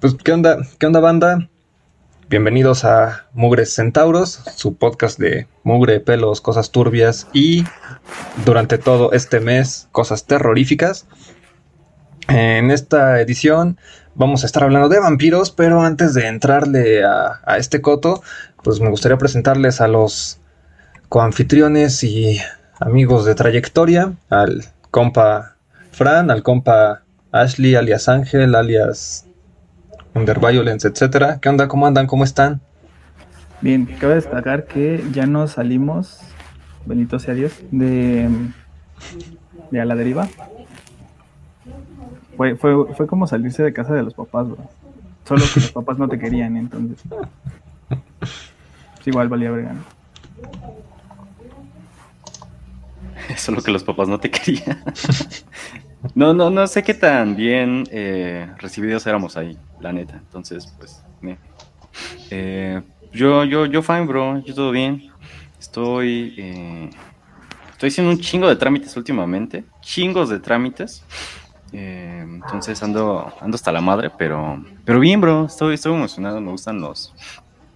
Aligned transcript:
Pues, 0.00 0.14
¿qué 0.14 0.32
onda? 0.32 0.56
¿Qué 0.78 0.86
onda, 0.86 0.98
banda? 1.00 1.50
Bienvenidos 2.30 2.86
a 2.86 3.26
Mugres 3.34 3.74
Centauros, 3.74 4.40
su 4.56 4.76
podcast 4.76 5.18
de 5.18 5.46
mugre, 5.62 6.00
pelos, 6.00 6.40
cosas 6.40 6.70
turbias 6.70 7.28
y 7.34 7.64
durante 8.46 8.78
todo 8.78 9.12
este 9.12 9.40
mes, 9.40 9.88
cosas 9.92 10.24
terroríficas. 10.24 11.06
En 12.28 12.70
esta 12.70 13.20
edición 13.20 13.76
vamos 14.14 14.42
a 14.42 14.46
estar 14.46 14.64
hablando 14.64 14.88
de 14.88 15.00
vampiros, 15.00 15.50
pero 15.50 15.82
antes 15.82 16.14
de 16.14 16.28
entrarle 16.28 17.04
a, 17.04 17.42
a 17.44 17.58
este 17.58 17.82
coto, 17.82 18.22
pues 18.64 18.80
me 18.80 18.88
gustaría 18.88 19.18
presentarles 19.18 19.82
a 19.82 19.88
los 19.88 20.40
coanfitriones 21.10 22.02
y 22.04 22.40
amigos 22.78 23.26
de 23.26 23.34
trayectoria, 23.34 24.14
al 24.30 24.64
compa 24.90 25.56
Fran, 25.92 26.30
al 26.30 26.42
compa 26.42 27.02
Ashley, 27.32 27.74
alias 27.74 28.08
Ángel, 28.08 28.54
alias 28.54 29.26
Underviolence, 30.14 30.88
etcétera. 30.88 31.38
¿Qué 31.40 31.48
onda? 31.48 31.68
¿Cómo 31.68 31.86
andan? 31.86 32.06
¿Cómo 32.06 32.24
están? 32.24 32.60
Bien, 33.60 33.86
cabe 33.86 34.14
destacar 34.14 34.66
que 34.66 35.04
ya 35.12 35.26
nos 35.26 35.52
salimos, 35.52 36.20
bendito 36.86 37.18
sea 37.18 37.34
Dios, 37.34 37.52
de, 37.70 38.28
de 39.70 39.80
a 39.80 39.84
la 39.84 39.94
deriva. 39.94 40.28
Fue, 42.36 42.56
fue, 42.56 42.94
fue 42.94 43.06
como 43.06 43.26
salirse 43.26 43.62
de 43.62 43.72
casa 43.72 43.92
de 43.94 44.02
los 44.02 44.14
papás, 44.14 44.48
bro. 44.48 44.58
Solo 45.26 45.44
que 45.52 45.60
los 45.60 45.72
papás 45.72 45.98
no 45.98 46.08
te 46.08 46.18
querían, 46.18 46.56
entonces. 46.56 46.98
Es 49.00 49.06
igual 49.06 49.28
valía 49.28 49.50
verga, 49.50 49.74
¿no? 49.74 49.80
Solo 53.36 53.62
que 53.62 53.70
los 53.70 53.84
papás 53.84 54.08
no 54.08 54.18
te 54.18 54.30
querían. 54.30 54.82
No, 56.14 56.32
no, 56.32 56.48
no 56.48 56.66
sé 56.66 56.82
qué 56.82 56.94
tan 56.94 57.36
bien 57.36 57.84
eh, 57.90 58.48
recibidos 58.56 59.06
éramos 59.06 59.36
ahí, 59.36 59.58
la 59.80 59.92
neta. 59.92 60.14
Entonces, 60.16 60.72
pues, 60.78 61.02
eh, 62.30 62.82
yo, 63.12 63.44
yo, 63.44 63.66
yo 63.66 63.82
fine, 63.82 64.06
bro, 64.06 64.38
yo 64.44 64.54
todo 64.54 64.70
bien. 64.70 65.10
Estoy, 65.58 66.34
eh, 66.38 66.90
estoy 67.72 67.88
haciendo 67.88 68.12
un 68.12 68.18
chingo 68.18 68.48
de 68.48 68.56
trámites 68.56 68.96
últimamente, 68.96 69.64
chingos 69.80 70.28
de 70.28 70.38
trámites. 70.38 71.04
Eh, 71.72 72.24
entonces 72.26 72.82
ando, 72.82 73.32
ando 73.40 73.54
hasta 73.54 73.70
la 73.70 73.80
madre, 73.80 74.10
pero, 74.16 74.64
pero 74.84 75.00
bien, 75.00 75.20
bro. 75.20 75.46
Estoy, 75.46 75.74
estoy 75.74 75.94
emocionado. 75.94 76.40
Me 76.40 76.50
gustan 76.50 76.80
los, 76.80 77.14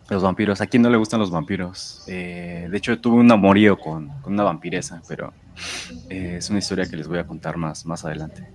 los 0.09 0.23
vampiros. 0.23 0.61
¿A 0.61 0.67
quién 0.67 0.83
no 0.83 0.91
le 0.91 0.97
gustan 0.97 1.21
los 1.21 1.31
vampiros? 1.31 2.05
Eh, 2.07 2.69
de 2.71 2.77
hecho, 2.77 2.99
tuve 3.01 3.17
un 3.17 3.31
amorío 3.31 3.79
con, 3.79 4.09
con 4.21 4.33
una 4.33 4.43
vampiresa, 4.45 5.03
pero 5.09 5.33
eh, 6.09 6.37
es 6.39 6.51
una 6.51 6.59
historia 6.59 6.87
que 6.87 6.97
les 6.97 7.07
voy 7.07 7.19
a 7.19 7.27
contar 7.27 7.57
más, 7.57 7.87
más 7.87 8.05
adelante. 8.05 8.49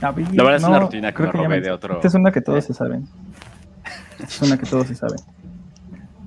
A 0.00 0.12
ver, 0.12 0.26
La 0.34 0.42
verdad 0.44 0.56
es 0.60 0.64
una 0.64 0.78
rutina 0.80 1.08
que 1.10 1.16
creo 1.16 1.32
me 1.32 1.44
robé 1.44 1.60
de 1.60 1.70
otro- 1.70 1.96
Esta 1.96 2.08
es 2.08 2.14
una 2.14 2.30
que 2.32 2.40
todos 2.40 2.58
eh. 2.64 2.66
se 2.68 2.74
saben. 2.74 3.08
Es 4.22 4.40
una 4.42 4.56
que 4.58 4.66
todos 4.66 4.86
se 4.86 4.94
saben. 4.94 5.18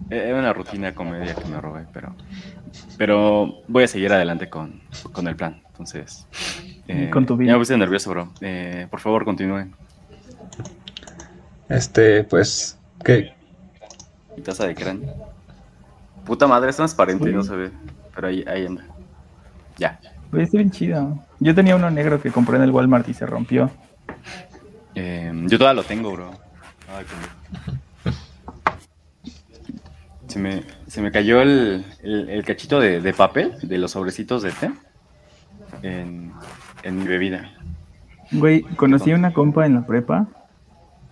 Eh, 0.10 0.28
Era 0.28 0.40
una 0.40 0.52
rutina 0.52 0.94
comedia 0.94 1.34
que 1.34 1.46
me 1.46 1.62
robé, 1.62 1.86
pero, 1.94 2.14
pero 2.98 3.62
voy 3.70 3.86
a 3.86 3.88
seguir 3.88 4.12
adelante 4.12 4.50
con, 4.50 4.82
con 5.14 5.26
el 5.30 5.38
plan. 5.38 5.62
Entonces, 5.70 6.28
eh, 6.90 7.10
con 7.14 7.26
tu 7.26 7.38
vida. 7.38 7.48
ya 7.48 7.54
me 7.54 7.60
puse 7.60 7.78
nervioso, 7.78 8.10
bro. 8.10 8.28
Eh, 8.42 8.88
por 8.92 9.00
favor, 9.00 9.24
continúen. 9.24 9.74
Este, 11.70 12.26
pues, 12.26 12.78
¿qué? 13.06 13.34
Mi 14.36 14.44
taza 14.44 14.68
de 14.68 14.76
cráneo. 14.76 15.14
Puta 16.26 16.46
madre, 16.46 16.72
es 16.72 16.76
transparente 16.76 17.24
y 17.26 17.30
Uy. 17.30 17.36
no 17.36 17.44
se 17.44 17.56
ve. 17.56 17.72
Pero 18.14 18.28
ahí, 18.28 18.44
ahí 18.48 18.66
anda. 18.66 18.84
Ya. 19.78 19.98
Güey, 20.32 20.44
está 20.44 20.58
bien 20.58 20.72
chido. 20.72 21.20
Yo 21.40 21.54
tenía 21.54 21.76
uno 21.76 21.90
negro 21.92 22.22
que 22.22 22.32
compré 22.32 22.58
en 22.58 22.64
el 22.64 22.72
Walmart 22.72 23.08
y 23.10 23.14
se 23.14 23.26
rompió. 23.26 23.70
Eh, 24.96 25.32
yo 25.48 25.58
todavía 25.58 25.82
lo 25.82 25.88
tengo, 25.88 26.12
bro. 26.14 26.32
Ay, 26.96 27.06
se, 30.28 30.40
me, 30.40 30.64
se 30.88 31.02
me 31.02 31.12
cayó 31.12 31.42
el, 31.42 31.86
el- 32.04 32.30
el 32.30 32.44
cachito 32.46 32.80
de, 32.80 33.02
de 33.02 33.14
papel 33.14 33.54
de 33.64 33.78
los 33.78 33.92
sobrecitos 33.92 34.42
de 34.44 34.52
té 34.52 34.72
en, 35.84 36.32
en 36.84 36.98
mi 36.98 37.06
bebida. 37.06 37.52
Güey, 38.32 38.62
conocí 38.62 39.12
a 39.12 39.16
una 39.16 39.34
compa 39.34 39.66
en 39.66 39.76
la 39.76 39.86
prepa 39.86 40.28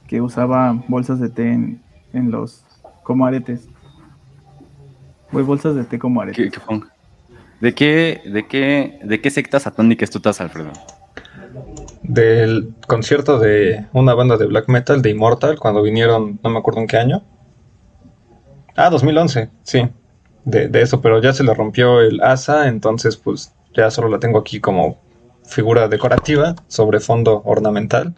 que 0.07 0.21
usaba 0.21 0.71
bolsas 0.87 1.19
de 1.19 1.29
té 1.29 1.51
en, 1.51 1.81
en 2.13 2.31
los 2.31 2.63
como 3.03 3.25
aretes. 3.25 3.67
Güey, 5.31 5.43
bolsas 5.45 5.75
de 5.75 5.83
té 5.83 5.99
como 5.99 6.21
aretes. 6.21 6.51
¿Qué, 6.51 6.59
qué? 6.59 6.79
¿De 7.61 7.75
qué, 7.75 8.21
de 8.25 8.47
qué, 8.47 8.99
de 9.03 9.21
qué 9.21 9.29
secta 9.29 9.59
satánica 9.59 10.05
es 10.05 10.11
tu 10.11 10.21
taza, 10.21 10.45
Alfredo? 10.45 10.71
Del 12.03 12.73
concierto 12.87 13.37
de 13.37 13.85
una 13.91 14.13
banda 14.13 14.37
de 14.37 14.45
black 14.45 14.69
metal, 14.69 15.01
de 15.01 15.09
Immortal, 15.09 15.59
cuando 15.59 15.81
vinieron, 15.81 16.39
no 16.41 16.49
me 16.49 16.59
acuerdo 16.59 16.79
en 16.79 16.87
qué 16.87 16.97
año. 16.97 17.23
Ah, 18.75 18.89
2011, 18.89 19.49
sí. 19.63 19.89
De, 20.45 20.69
de 20.69 20.81
eso, 20.81 21.01
pero 21.01 21.21
ya 21.21 21.33
se 21.33 21.43
le 21.43 21.53
rompió 21.53 21.99
el 21.99 22.21
asa, 22.21 22.67
entonces 22.67 23.17
pues 23.17 23.53
ya 23.75 23.91
solo 23.91 24.07
la 24.07 24.19
tengo 24.19 24.39
aquí 24.39 24.61
como 24.61 24.97
figura 25.43 25.89
decorativa 25.89 26.55
sobre 26.67 27.01
fondo 27.01 27.41
ornamental. 27.43 28.15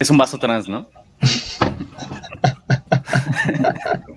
Es 0.00 0.10
un 0.10 0.18
vaso 0.18 0.38
trans, 0.38 0.68
¿no? 0.68 0.88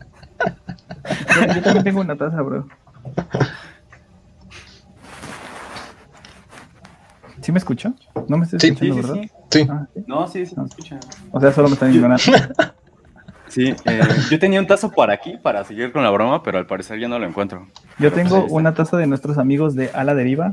Güey, 1.36 1.56
Yo 1.56 1.62
también 1.62 1.84
tengo 1.84 2.02
una 2.02 2.16
taza, 2.16 2.42
bro. 2.42 2.68
¿Sí 7.42 7.52
me 7.52 7.60
escucho? 7.60 7.94
¿No 8.28 8.38
me 8.38 8.46
estoy 8.46 8.60
Sí. 8.60 8.68
escuchando, 8.70 8.96
Sí, 8.96 9.02
verdad? 9.02 9.16
sí. 9.22 9.30
Sí, 9.52 9.68
Ah, 9.70 9.86
¿sí? 9.94 10.04
No, 10.08 10.28
sí, 10.28 10.44
sí, 10.46 10.56
se 10.56 10.62
escucha. 10.62 11.00
O 11.32 11.40
sea, 11.40 11.52
solo 11.52 11.68
me 11.70 11.74
están 11.76 11.94
ignorando. 11.94 12.24
Sí, 13.48 13.74
eh, 13.86 14.02
yo 14.32 14.40
tenía 14.40 14.60
un 14.60 14.66
tazo 14.68 14.90
por 14.92 15.12
aquí 15.12 15.38
para 15.38 15.64
seguir 15.64 15.92
con 15.94 16.02
la 16.04 16.10
broma, 16.10 16.42
pero 16.44 16.58
al 16.58 16.66
parecer 16.66 17.00
ya 17.00 17.08
no 17.08 17.20
lo 17.20 17.26
encuentro. 17.28 17.68
Yo 18.00 18.12
Pero, 18.12 18.16
pues, 18.16 18.24
tengo 18.28 18.46
una 18.48 18.74
taza 18.74 18.98
de 18.98 19.06
nuestros 19.08 19.38
amigos 19.38 19.76
de 19.76 19.92
A 19.94 20.04
la 20.04 20.14
Deriva. 20.16 20.52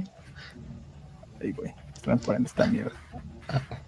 Ay, 1.41 1.51
güey, 1.53 1.75
es 1.97 2.03
transparente 2.03 2.49
esta 2.49 2.67
mierda. 2.67 2.93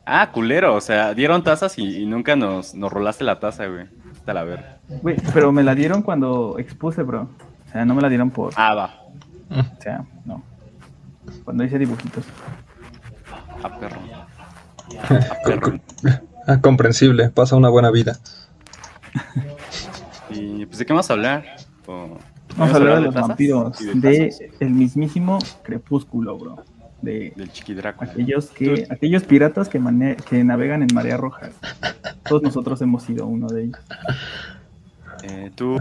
Ah, 0.06 0.32
culero, 0.32 0.74
o 0.74 0.80
sea, 0.80 1.14
dieron 1.14 1.44
tazas 1.44 1.78
y, 1.78 1.98
y 2.02 2.06
nunca 2.06 2.34
nos, 2.34 2.74
nos 2.74 2.90
rolaste 2.92 3.22
la 3.24 3.38
taza, 3.38 3.66
güey. 3.66 3.86
Hasta 4.10 4.32
la 4.34 4.42
ver. 4.42 4.64
Güey, 4.88 5.16
pero 5.32 5.52
me 5.52 5.62
la 5.62 5.74
dieron 5.76 6.02
cuando 6.02 6.56
expuse, 6.58 7.02
bro. 7.02 7.28
O 7.74 7.76
sea, 7.76 7.84
no 7.84 7.94
me 7.94 8.02
la 8.02 8.08
dieron 8.08 8.30
por. 8.30 8.52
Ah, 8.56 8.74
va. 8.74 9.00
O 9.78 9.82
sea, 9.82 10.04
no. 10.24 10.42
Cuando 11.44 11.64
hice 11.64 11.78
dibujitos. 11.78 12.24
A 13.62 13.78
perro. 13.78 14.00
A 15.30 15.34
perro. 15.44 15.78
ah, 16.46 16.60
comprensible, 16.60 17.28
pasa 17.30 17.56
una 17.56 17.68
buena 17.68 17.90
vida. 17.90 18.16
Y 20.30 20.66
pues, 20.66 20.78
¿de 20.78 20.86
qué 20.86 20.92
vamos 20.92 21.10
a 21.10 21.12
hablar? 21.14 21.44
O- 21.86 22.18
Vamos 22.56 22.72
a 22.74 22.76
hablar 22.76 22.96
de 22.98 23.00
los 23.06 23.14
tazas 23.14 23.28
vampiros. 23.28 23.78
De 23.94 24.32
el 24.60 24.70
mismísimo 24.70 25.38
crepúsculo, 25.64 26.38
bro. 26.38 26.64
De 27.02 27.32
Del 27.36 27.50
Chiqui 27.52 27.74
Drácula. 27.74 28.10
aquellos 28.12 28.46
que 28.46 28.86
aquellos 28.90 29.24
piratas 29.24 29.68
que, 29.68 29.78
mane- 29.80 30.16
que 30.16 30.42
navegan 30.44 30.82
en 30.82 30.88
marea 30.94 31.16
roja. 31.16 31.50
Todos 32.28 32.42
nosotros 32.42 32.80
hemos 32.82 33.02
sido 33.02 33.26
uno 33.26 33.48
de 33.48 33.64
ellos. 33.64 33.78
Eh, 35.24 35.50
tú, 35.54 35.76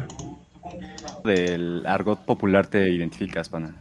del 1.23 1.83
argot 1.85 2.19
popular, 2.25 2.67
te 2.67 2.89
identificas, 2.89 3.49
pana. 3.49 3.75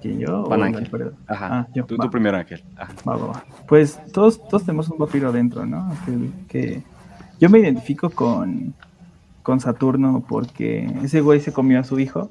¿Quién 0.00 0.18
yo? 0.20 0.44
Pan 0.44 0.62
Ángel. 0.62 1.12
Ajá. 1.26 1.48
Ah, 1.60 1.66
yo. 1.74 1.84
Tú, 1.84 1.96
va. 1.96 2.04
tú 2.04 2.10
primero, 2.10 2.36
Ángel. 2.36 2.62
Ajá. 2.76 2.92
Va, 3.08 3.16
va, 3.16 3.26
va. 3.28 3.44
Pues 3.66 3.98
todos, 4.12 4.46
todos 4.48 4.64
tenemos 4.64 4.88
un 4.88 4.98
vampiro 4.98 5.32
dentro, 5.32 5.64
¿no? 5.66 5.90
Que, 6.04 6.30
que- 6.48 6.82
yo 7.40 7.50
me 7.50 7.58
identifico 7.58 8.08
con, 8.10 8.74
con 9.42 9.60
Saturno 9.60 10.24
porque 10.26 10.86
ese 11.02 11.20
güey 11.20 11.40
se 11.40 11.52
comió 11.52 11.80
a 11.80 11.84
su 11.84 11.98
hijo. 11.98 12.30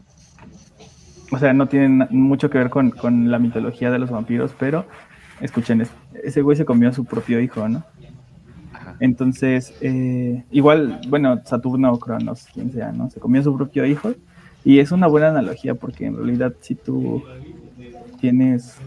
O 1.31 1.37
sea, 1.39 1.53
no 1.53 1.67
tiene 1.67 2.07
mucho 2.11 2.49
que 2.49 2.57
ver 2.59 2.69
con, 2.69 2.91
con 2.91 3.29
la 3.31 3.39
mitología 3.39 3.91
de 3.91 3.99
los 3.99 4.09
vampiros, 4.11 4.51
pero 4.59 4.85
escuchen, 5.41 5.81
es- 5.81 5.91
ese 6.23 6.41
güey 6.41 6.55
se 6.55 6.65
comió 6.65 6.89
a 6.89 6.93
su 6.93 7.03
propio 7.05 7.39
hijo, 7.39 7.67
¿no? 7.67 7.83
Entonces, 8.99 9.73
eh, 9.81 10.43
igual, 10.51 11.01
bueno, 11.09 11.41
Saturno 11.45 11.91
o 11.91 11.99
Cronos, 11.99 12.47
quien 12.53 12.71
sea, 12.71 12.91
¿no? 12.91 13.09
Se 13.09 13.19
comió 13.19 13.43
su 13.43 13.55
propio 13.55 13.85
hijo. 13.85 14.13
Y 14.63 14.79
es 14.79 14.91
una 14.91 15.07
buena 15.07 15.29
analogía 15.29 15.75
porque 15.75 16.07
en 16.07 16.15
realidad 16.15 16.53
si 16.59 16.73
tú 16.75 17.23
tienes 18.19 18.77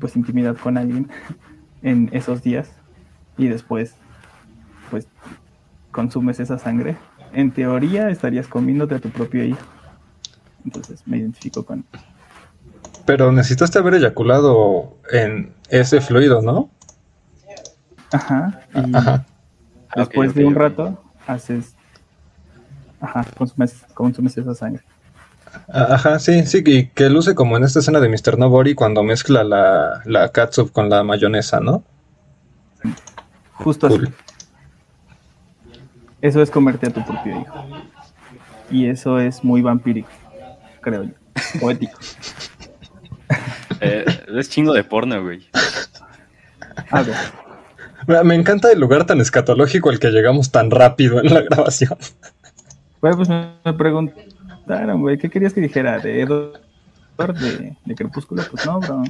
pues 0.00 0.16
intimidad 0.16 0.56
con 0.56 0.76
alguien 0.76 1.08
en 1.82 2.10
esos 2.12 2.42
días 2.42 2.68
y 3.38 3.46
después 3.46 3.94
pues 4.90 5.06
consumes 5.92 6.40
esa 6.40 6.58
sangre, 6.58 6.96
en 7.32 7.52
teoría 7.52 8.10
estarías 8.10 8.48
comiéndote 8.48 8.96
a 8.96 8.98
tu 8.98 9.10
propio 9.10 9.44
hijo. 9.44 9.64
Entonces 10.64 11.02
me 11.06 11.18
identifico 11.18 11.64
con... 11.64 11.84
Pero 13.04 13.30
necesitaste 13.30 13.78
haber 13.78 13.94
eyaculado 13.94 14.96
en 15.12 15.52
ese 15.70 16.00
fluido, 16.00 16.42
¿no? 16.42 16.70
Ajá. 18.12 18.60
Y 18.74 18.96
Ajá. 18.96 19.26
después 19.94 20.30
Ok, 20.30 20.36
de 20.36 20.44
un 20.44 20.54
rato 20.54 21.02
haces... 21.26 21.74
Ajá, 23.00 23.24
consumes, 23.36 23.84
consumes 23.94 24.36
esa 24.38 24.54
sangre. 24.54 24.82
Ah, 25.68 25.94
Ajá, 25.94 26.18
sí, 26.18 26.44
sí, 26.46 26.62
y 26.64 26.86
que 26.88 27.08
luce 27.08 27.34
como 27.34 27.56
en 27.56 27.64
esta 27.64 27.78
escena 27.80 28.00
de 28.00 28.08
Mr. 28.08 28.38
Nobody 28.38 28.74
cuando 28.74 29.02
mezcla 29.02 29.44
la, 29.44 30.02
la 30.04 30.28
catsup 30.30 30.72
con 30.72 30.88
la 30.90 31.02
mayonesa, 31.02 31.60
¿no? 31.60 31.82
Justo 33.52 33.86
así. 33.86 34.00
Eso 36.20 36.42
es 36.42 36.50
comerte 36.50 36.88
a 36.88 36.90
tu 36.90 37.04
propio 37.04 37.40
hijo. 37.40 37.66
Y 38.70 38.86
eso 38.86 39.18
es 39.20 39.44
muy 39.44 39.62
vampírico, 39.62 40.08
creo 40.80 41.04
yo. 41.04 41.12
Poético. 41.60 41.98
Eh, 43.80 44.06
es 44.28 44.48
chingo 44.48 44.72
de 44.72 44.82
porno, 44.82 45.22
güey. 45.22 45.46
A 46.90 47.02
ver. 47.02 47.14
Me 48.06 48.34
encanta 48.34 48.70
el 48.70 48.78
lugar 48.78 49.04
tan 49.04 49.20
escatológico 49.20 49.90
al 49.90 49.98
que 49.98 50.10
llegamos 50.10 50.52
tan 50.52 50.70
rápido 50.70 51.20
en 51.20 51.34
la 51.34 51.42
grabación. 51.42 51.96
Bueno, 53.00 53.16
pues 53.16 53.28
me, 53.28 53.48
me 53.64 53.72
preguntaron, 53.72 55.00
güey, 55.00 55.18
¿qué 55.18 55.28
querías 55.28 55.52
que 55.52 55.60
dijera? 55.60 55.98
¿De 55.98 56.22
Edward 56.22 56.60
de, 57.38 57.76
de 57.84 57.94
Crepúsculo? 57.94 58.42
Pues 58.50 58.64
no, 58.64 58.80
bro. 58.80 59.02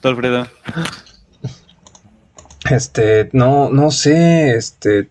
¿Tú, 0.00 0.08
Alfredo? 0.08 0.46
Este, 2.70 3.30
no, 3.32 3.70
no 3.70 3.90
sé, 3.90 4.56
este. 4.56 5.10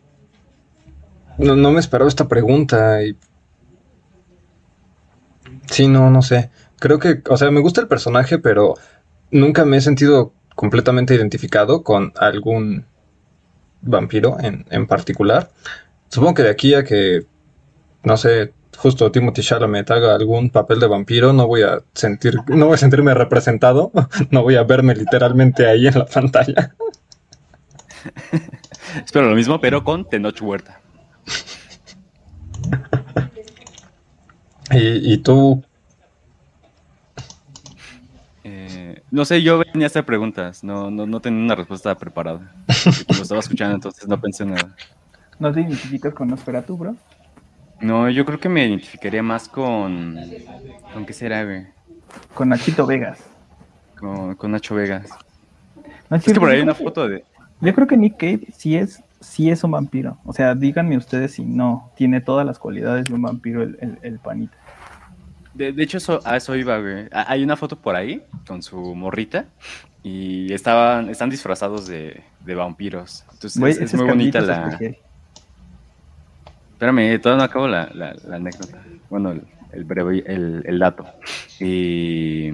No, 1.38 1.56
no 1.56 1.72
me 1.72 1.80
esperaba 1.80 2.08
esta 2.08 2.28
pregunta 2.28 3.04
y. 3.04 3.18
Sí, 5.68 5.88
no, 5.88 6.10
no 6.10 6.22
sé. 6.22 6.50
Creo 6.80 7.00
que, 7.00 7.22
o 7.30 7.38
sea, 7.38 7.52
me 7.52 7.60
gusta 7.60 7.82
el 7.82 7.88
personaje, 7.88 8.40
pero 8.40 8.76
nunca 9.32 9.66
me 9.66 9.78
he 9.78 9.82
sentido 9.82 10.34
completamente 10.60 11.16
identificado 11.16 11.84
con 11.84 12.12
algún 12.18 12.86
vampiro 13.80 14.36
en, 14.42 14.66
en 14.70 14.88
particular. 14.88 15.52
Supongo 16.10 16.34
que 16.34 16.44
de 16.44 16.50
aquí 16.50 16.74
a 16.74 16.84
que, 16.84 17.26
no 18.04 18.18
sé, 18.18 18.52
justo 18.76 19.10
Timothy 19.10 19.42
Chalamet 19.42 19.90
haga 19.90 20.14
algún 20.14 20.50
papel 20.50 20.82
de 20.82 20.88
vampiro, 20.88 21.32
no 21.32 21.48
voy 21.48 21.62
a 21.62 21.80
sentir, 21.94 22.36
no 22.48 22.66
voy 22.66 22.76
a 22.76 22.78
sentirme 22.78 23.14
representado, 23.14 23.94
no 24.32 24.44
voy 24.44 24.58
a 24.58 24.64
verme 24.64 24.96
literalmente 24.96 25.66
ahí 25.66 25.88
en 25.88 25.98
la 25.98 26.06
pantalla. 26.06 26.76
Espero 29.06 29.30
lo 29.30 29.36
mismo, 29.36 29.62
pero 29.62 29.86
con 29.86 30.10
Tenoch 30.10 30.42
Huerta. 30.42 30.82
Y, 34.72 35.14
y 35.14 35.18
tú, 35.18 35.64
Eh, 38.52 38.96
no 39.12 39.26
sé, 39.26 39.42
yo 39.42 39.60
venía 39.60 39.86
a 39.86 39.88
hacer 39.88 40.06
preguntas, 40.06 40.64
no, 40.64 40.92
no, 40.92 41.06
no 41.06 41.20
tenía 41.20 41.44
una 41.44 41.56
respuesta 41.56 41.96
preparada. 41.96 42.52
Lo 43.08 43.22
estaba 43.22 43.40
escuchando, 43.40 43.76
entonces 43.76 44.08
no 44.08 44.20
pensé 44.20 44.44
en 44.44 44.52
nada. 44.52 44.76
¿No 45.40 45.52
te 45.52 45.62
identificas 45.62 46.14
con 46.14 46.28
Nosferatu, 46.28 46.78
bro? 46.78 46.96
No, 47.82 48.10
yo 48.10 48.26
creo 48.26 48.40
que 48.40 48.50
me 48.50 48.66
identificaría 48.66 49.24
más 49.24 49.48
con. 49.48 50.20
¿Con 50.94 51.06
qué 51.06 51.14
será, 51.14 51.46
güey? 51.46 51.68
Con 52.34 52.50
Nachito 52.50 52.86
Vegas. 52.86 53.20
Con, 53.98 54.36
con 54.36 54.52
Nacho 54.52 54.76
Vegas. 54.76 55.10
Es 56.12 56.24
que 56.24 56.34
por 56.34 56.50
ahí 56.50 56.58
hay 56.58 56.64
una 56.64 56.76
foto 56.76 57.08
de. 57.08 57.24
Yo 57.62 57.74
creo 57.74 57.88
que 57.88 57.98
Nick 57.98 58.18
Cave 58.18 58.48
sí 58.56 58.76
es, 58.76 59.04
sí 59.20 59.50
es 59.50 59.64
un 59.64 59.72
vampiro. 59.72 60.18
O 60.26 60.34
sea, 60.34 60.56
díganme 60.56 60.98
ustedes 60.98 61.34
si 61.34 61.44
no. 61.44 61.92
Tiene 61.96 62.22
todas 62.22 62.46
las 62.46 62.60
cualidades 62.60 63.06
de 63.06 63.14
un 63.14 63.22
vampiro 63.22 63.64
el, 63.64 63.78
el, 63.82 63.98
el 64.02 64.20
panita. 64.20 64.58
De, 65.60 65.74
de 65.74 65.84
hecho, 65.84 65.98
eso, 65.98 66.22
a 66.24 66.38
eso 66.38 66.56
iba, 66.56 66.78
güey. 66.80 67.08
Hay 67.12 67.44
una 67.44 67.58
foto 67.58 67.76
por 67.76 67.94
ahí 67.96 68.24
con 68.48 68.64
su 68.64 68.96
morrita 68.96 69.46
y 70.04 70.54
estaban, 70.54 71.10
están 71.10 71.30
disfrazados 71.30 71.86
de, 71.86 72.24
de 72.46 72.56
vampiros. 72.56 73.26
Entonces 73.34 73.60
Güey, 73.60 73.74
es, 73.74 73.78
es 73.80 73.84
ese 73.90 73.98
muy 73.98 74.08
bonita 74.08 74.40
Carlitos 74.40 74.80
la. 74.82 74.96
Espérame, 76.72 77.20
todavía 77.22 77.40
no 77.40 77.44
acabo 77.44 77.68
la, 77.68 77.90
la- 77.94 78.16
la 78.26 78.36
anécdota. 78.38 78.82
Bueno, 79.10 79.32
el, 79.32 79.42
el 79.74 79.84
breve, 79.84 80.24
el, 80.26 80.64
el 80.66 80.80
dato. 80.80 81.06
Y, 81.60 82.48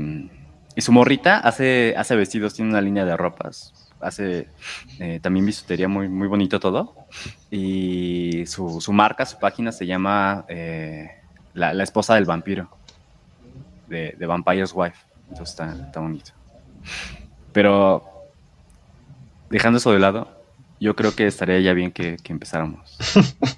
y 0.76 0.82
su 0.82 0.92
morrita 0.92 1.38
hace, 1.38 1.94
hace 1.96 2.16
vestidos, 2.16 2.56
tiene 2.56 2.72
una 2.72 2.82
línea 2.82 3.06
de 3.06 3.16
ropas. 3.16 3.72
Hace 4.02 4.48
eh, 5.00 5.20
también 5.22 5.46
bisutería 5.46 5.88
muy, 5.88 6.10
muy 6.10 6.28
bonito 6.28 6.60
todo. 6.60 6.96
Y 7.52 8.48
su, 8.48 8.82
su 8.82 8.92
marca, 8.94 9.28
su 9.28 9.38
página 9.38 9.72
se 9.72 9.86
llama 9.86 10.46
eh, 10.48 11.12
la, 11.54 11.72
la 11.76 11.84
esposa 11.84 12.16
del 12.16 12.26
vampiro. 12.26 12.75
De, 13.88 14.16
de 14.18 14.26
Vampire's 14.26 14.74
Wife. 14.74 14.98
Entonces 15.30 15.50
está, 15.50 15.74
está 15.74 16.00
bonito. 16.00 16.32
Pero 17.52 18.04
dejando 19.50 19.78
eso 19.78 19.92
de 19.92 20.00
lado, 20.00 20.28
yo 20.80 20.96
creo 20.96 21.16
que 21.16 21.26
estaría 21.28 21.60
ya 21.60 21.74
bien 21.74 21.92
que, 21.92 22.18
que 22.18 22.34
empezáramos. 22.34 22.98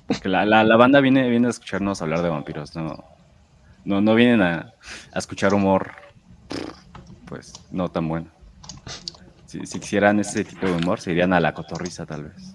Porque 0.07 0.29
la, 0.29 0.45
la- 0.45 0.63
la 0.63 0.75
banda 0.77 0.99
viene, 1.01 1.29
viene 1.29 1.47
a 1.47 1.49
escucharnos 1.51 2.01
hablar 2.01 2.21
de 2.21 2.29
vampiros, 2.29 2.75
no, 2.75 3.03
no, 3.85 4.01
no 4.01 4.15
vienen 4.15 4.41
a, 4.41 4.73
a 5.13 5.19
escuchar 5.19 5.53
humor, 5.53 5.91
pues 7.25 7.53
no 7.71 7.89
tan 7.89 8.07
bueno. 8.07 8.27
Si, 9.45 9.65
si 9.65 9.79
quisieran 9.79 10.19
ese 10.19 10.43
tipo 10.43 10.65
de 10.67 10.73
humor, 10.73 10.99
se 10.99 11.11
irían 11.11 11.33
a 11.33 11.39
la 11.39 11.53
cotorriza 11.53 12.05
tal 12.05 12.25
vez. 12.25 12.53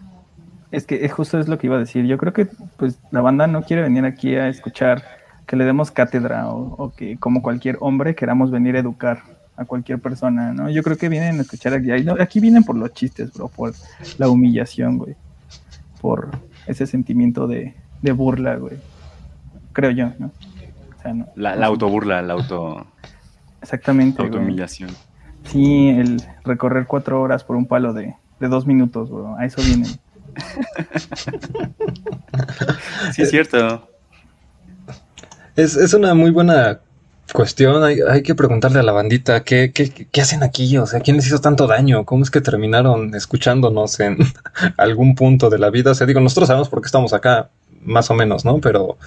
Es 0.70 0.86
que 0.86 1.04
es 1.04 1.12
justo 1.12 1.38
es 1.38 1.48
lo 1.48 1.58
que 1.58 1.66
iba 1.66 1.76
a 1.76 1.80
decir. 1.80 2.06
Yo 2.06 2.16
creo 2.18 2.32
que 2.32 2.46
pues 2.76 2.98
la 3.10 3.20
banda 3.20 3.46
no 3.46 3.62
quiere 3.62 3.82
venir 3.82 4.04
aquí 4.04 4.36
a 4.36 4.48
escuchar 4.48 5.02
que 5.46 5.56
le 5.56 5.64
demos 5.64 5.90
cátedra 5.90 6.48
o, 6.48 6.74
o 6.76 6.92
que 6.92 7.16
como 7.18 7.42
cualquier 7.42 7.76
hombre 7.80 8.14
queramos 8.14 8.50
venir 8.50 8.76
a 8.76 8.80
educar 8.80 9.22
a 9.56 9.64
cualquier 9.64 9.98
persona, 9.98 10.52
¿no? 10.52 10.70
Yo 10.70 10.82
creo 10.82 10.96
que 10.96 11.08
vienen 11.08 11.38
a 11.38 11.42
escuchar 11.42 11.74
aquí. 11.74 11.90
Aquí 12.20 12.40
vienen 12.40 12.64
por 12.64 12.76
los 12.76 12.92
chistes, 12.92 13.32
bro, 13.32 13.48
por 13.48 13.74
la 14.18 14.28
humillación, 14.28 14.98
güey. 14.98 15.14
Por 16.00 16.30
ese 16.66 16.86
sentimiento 16.86 17.46
de, 17.46 17.74
de 18.00 18.12
burla, 18.12 18.56
güey. 18.56 18.76
Creo 19.72 19.90
yo, 19.90 20.10
¿no? 20.18 20.30
O 20.98 21.02
sea, 21.02 21.14
no. 21.14 21.26
La, 21.34 21.56
la 21.56 21.66
autoburla, 21.66 22.22
la 22.22 22.34
auto, 22.34 22.86
Exactamente, 23.60 24.22
autohumillación. 24.22 24.90
Sí, 25.44 25.88
el 25.88 26.22
recorrer 26.44 26.86
cuatro 26.86 27.20
horas 27.20 27.44
por 27.44 27.56
un 27.56 27.66
palo 27.66 27.92
de, 27.92 28.14
de 28.40 28.48
dos 28.48 28.66
minutos, 28.66 29.10
bro. 29.10 29.36
A 29.36 29.44
eso 29.44 29.62
vienen. 29.62 29.90
Sí, 33.12 33.22
es 33.22 33.30
cierto. 33.30 33.91
Es, 35.56 35.76
es 35.76 35.94
una 35.94 36.14
muy 36.14 36.30
buena 36.30 36.80
cuestión. 37.32 37.82
Hay, 37.82 38.00
hay 38.00 38.22
que 38.22 38.34
preguntarle 38.34 38.80
a 38.80 38.82
la 38.82 38.92
bandita 38.92 39.44
¿qué, 39.44 39.72
qué, 39.72 39.90
qué 39.90 40.20
hacen 40.20 40.42
aquí, 40.42 40.76
o 40.78 40.86
sea, 40.86 41.00
¿quién 41.00 41.16
les 41.16 41.26
hizo 41.26 41.40
tanto 41.40 41.66
daño? 41.66 42.04
¿Cómo 42.04 42.22
es 42.22 42.30
que 42.30 42.40
terminaron 42.40 43.14
escuchándonos 43.14 44.00
en 44.00 44.18
algún 44.76 45.14
punto 45.14 45.50
de 45.50 45.58
la 45.58 45.70
vida? 45.70 45.92
O 45.92 45.94
sea, 45.94 46.06
digo, 46.06 46.20
nosotros 46.20 46.48
sabemos 46.48 46.68
por 46.68 46.80
qué 46.80 46.86
estamos 46.86 47.12
acá, 47.12 47.50
más 47.82 48.10
o 48.10 48.14
menos, 48.14 48.44
¿no? 48.44 48.60
Pero, 48.60 48.98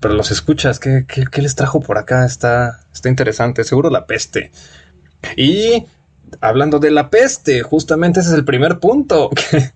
pero 0.00 0.14
los 0.14 0.30
escuchas, 0.30 0.78
¿qué, 0.78 1.04
qué, 1.06 1.24
qué 1.30 1.42
les 1.42 1.54
trajo 1.54 1.80
por 1.80 1.98
acá? 1.98 2.24
Está, 2.24 2.84
está 2.92 3.08
interesante, 3.08 3.64
seguro 3.64 3.90
la 3.90 4.06
peste. 4.06 4.50
Y 5.36 5.84
hablando 6.40 6.78
de 6.78 6.90
la 6.90 7.10
peste, 7.10 7.62
justamente 7.62 8.20
ese 8.20 8.30
es 8.30 8.34
el 8.34 8.44
primer 8.44 8.78
punto 8.78 9.30
que 9.50 9.72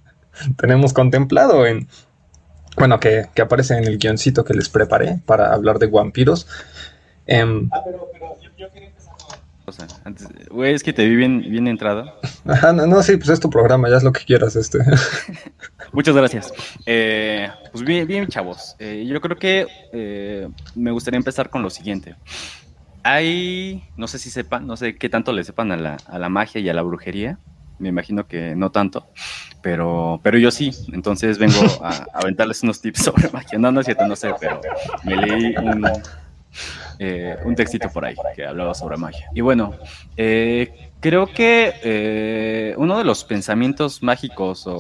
tenemos 0.56 0.92
contemplado 0.92 1.66
en, 1.66 1.88
bueno, 2.80 2.98
que, 2.98 3.26
que 3.34 3.42
aparece 3.42 3.76
en 3.76 3.84
el 3.84 3.98
guioncito 3.98 4.44
que 4.44 4.54
les 4.54 4.68
preparé 4.68 5.20
para 5.24 5.52
hablar 5.54 5.78
de 5.78 5.86
vampiros. 5.86 6.46
Em, 7.26 7.70
O 9.66 9.72
sea, 9.72 9.86
antes, 10.04 10.26
güey, 10.50 10.74
es 10.74 10.82
que 10.82 10.92
te 10.92 11.06
vi 11.08 11.14
bien, 11.14 11.42
bien 11.42 11.68
entrado. 11.68 12.12
ajá, 12.44 12.72
no, 12.72 12.88
no, 12.88 13.02
sí, 13.04 13.16
pues 13.16 13.28
es 13.28 13.38
tu 13.38 13.48
programa, 13.48 13.88
ya 13.88 13.98
es 13.98 14.02
lo 14.02 14.12
que 14.12 14.24
quieras, 14.24 14.56
este. 14.56 14.78
Muchas 15.92 16.16
gracias. 16.16 16.52
Eh, 16.86 17.48
pues 17.70 17.84
bien, 17.84 18.06
bien, 18.08 18.26
chavos. 18.26 18.74
Eh, 18.80 19.04
yo 19.06 19.20
creo 19.20 19.36
que 19.36 19.68
eh, 19.92 20.48
me 20.74 20.90
gustaría 20.90 21.18
empezar 21.18 21.50
con 21.50 21.62
lo 21.62 21.70
siguiente. 21.70 22.16
Hay, 23.04 23.84
no 23.96 24.08
sé 24.08 24.18
si 24.18 24.28
sepan, 24.30 24.66
no 24.66 24.76
sé 24.76 24.96
qué 24.96 25.08
tanto 25.08 25.32
le 25.32 25.44
sepan 25.44 25.70
a 25.70 25.76
la, 25.76 25.96
a 26.06 26.18
la 26.18 26.28
magia 26.28 26.60
y 26.60 26.68
a 26.68 26.74
la 26.74 26.82
brujería. 26.82 27.38
Me 27.78 27.90
imagino 27.90 28.26
que 28.26 28.56
no 28.56 28.70
tanto, 28.72 29.06
pero, 29.62 30.20
pero 30.22 30.38
yo 30.38 30.50
sí. 30.50 30.70
Entonces 30.92 31.38
vengo 31.38 31.60
a, 31.82 32.06
aventarles 32.14 32.62
unos 32.62 32.80
tips 32.80 33.04
sobre 33.04 33.28
magia. 33.30 33.58
No, 33.58 33.70
no 33.72 33.80
es 33.80 33.86
cierto, 33.86 34.06
no 34.06 34.16
sé, 34.16 34.32
pero 34.40 34.60
me 35.04 35.16
leí 35.16 35.54
un, 35.56 35.86
eh, 36.98 37.36
textito 37.56 37.90
por 37.90 38.04
ahí 38.04 38.14
que 38.34 38.46
hablaba 38.46 38.74
sobre 38.74 38.96
magia. 38.96 39.26
Y 39.34 39.40
bueno, 39.40 39.74
eh, 40.16 40.90
creo 41.00 41.26
que 41.26 41.74
eh, 41.82 42.74
uno 42.76 42.98
de 42.98 43.04
los 43.04 43.24
pensamientos 43.24 44.02
mágicos 44.02 44.64
o, 44.66 44.72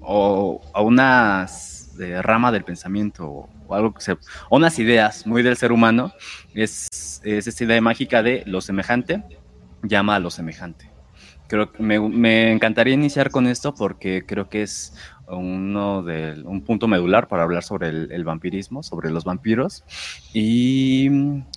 o, 0.00 0.60
a 0.72 0.82
unas 0.82 1.94
eh, 2.00 2.22
rama 2.22 2.52
del 2.52 2.64
pensamiento 2.64 3.48
o 3.66 3.74
algo 3.74 3.92
que 3.92 4.00
se, 4.00 4.12
o 4.12 4.18
unas 4.56 4.78
ideas 4.78 5.26
muy 5.26 5.42
del 5.42 5.56
ser 5.56 5.72
humano 5.72 6.12
es, 6.54 7.20
es 7.24 7.46
esta 7.46 7.64
idea 7.64 7.80
mágica 7.80 8.22
de 8.22 8.42
lo 8.46 8.60
semejante 8.60 9.22
llama 9.82 10.16
a 10.16 10.18
lo 10.18 10.30
semejante. 10.30 10.87
Creo 11.48 11.72
que 11.72 11.82
me, 11.82 12.52
encantaría 12.52 12.92
iniciar 12.92 13.30
con 13.30 13.46
esto 13.46 13.74
porque 13.74 14.24
creo 14.26 14.48
que 14.50 14.62
es 14.62 14.94
uno 15.26 16.02
de, 16.02 16.42
un 16.44 16.62
punto 16.62 16.86
medular 16.86 17.26
para 17.26 17.42
hablar 17.42 17.62
sobre 17.62 17.88
el, 17.88 18.24
vampirismo, 18.24 18.82
sobre 18.82 19.10
los 19.10 19.24
vampiros. 19.24 19.82
Y 20.34 21.08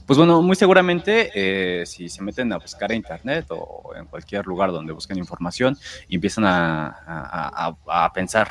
pues 0.06 0.18
bueno, 0.18 0.42
muy 0.42 0.56
seguramente 0.56 1.30
eh, 1.36 1.86
si 1.86 2.08
se 2.08 2.24
meten 2.24 2.54
a 2.54 2.58
buscar 2.58 2.92
a 2.92 2.96
internet 2.96 3.46
o 3.50 3.94
en 3.96 4.06
cualquier 4.08 4.46
lugar 4.48 4.72
donde 4.72 4.94
busquen 4.94 5.18
información 5.18 5.78
y 6.08 6.16
empiezan 6.16 6.46
a, 6.46 7.76
a- 7.86 8.14
pensar 8.14 8.48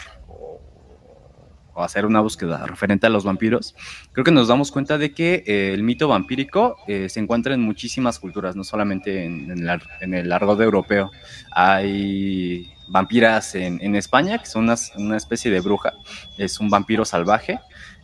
hacer 1.76 2.06
una 2.06 2.20
búsqueda 2.20 2.66
referente 2.66 3.06
a 3.06 3.10
los 3.10 3.24
vampiros, 3.24 3.74
creo 4.12 4.24
que 4.24 4.30
nos 4.30 4.48
damos 4.48 4.70
cuenta 4.70 4.98
de 4.98 5.12
que 5.12 5.44
eh, 5.46 5.72
el 5.72 5.82
mito 5.82 6.08
vampírico 6.08 6.76
eh, 6.86 7.08
se 7.08 7.20
encuentra 7.20 7.54
en 7.54 7.60
muchísimas 7.60 8.18
culturas, 8.18 8.56
no 8.56 8.64
solamente 8.64 9.24
en, 9.24 9.50
en, 9.50 10.14
el, 10.14 10.32
argot 10.32 10.60
europeo. 10.60 11.10
Hay 11.52 12.72
vampiras 12.88 13.54
en, 13.54 13.94
España, 13.94 14.38
que 14.38 14.46
son 14.46 14.68
una, 14.96 15.16
especie 15.16 15.50
de 15.50 15.60
bruja, 15.60 15.94
es 16.38 16.60
un 16.60 16.68
vampiro 16.70 17.04
salvaje. 17.04 17.60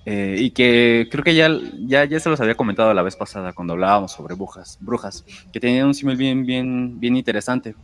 Eh, 0.08 0.36
y 0.38 0.50
que 0.50 1.08
creo 1.10 1.24
que 1.24 1.34
ya, 1.34 1.50
ya, 1.80 2.04
ya 2.04 2.20
se 2.20 2.28
los 2.28 2.40
había 2.40 2.54
comentado 2.54 2.94
la 2.94 3.02
vez 3.02 3.16
pasada 3.16 3.52
cuando 3.52 3.72
hablábamos 3.72 4.12
sobre 4.12 4.36
brujas, 4.36 4.78
brujas 4.80 5.24
que 5.52 5.58
tenían 5.58 5.88
un 5.88 5.94
símil 5.94 6.16
bien, 6.16 6.46
bien, 6.46 7.00
bien 7.00 7.16
interesante 7.16 7.74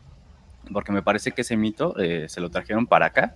porque 0.72 0.92
me 0.92 1.02
parece 1.02 1.32
que 1.32 1.40
ese 1.40 1.56
mito 1.56 1.96
se 1.96 2.40
lo 2.40 2.48
trajeron 2.48 2.86
para 2.86 3.06
acá 3.06 3.34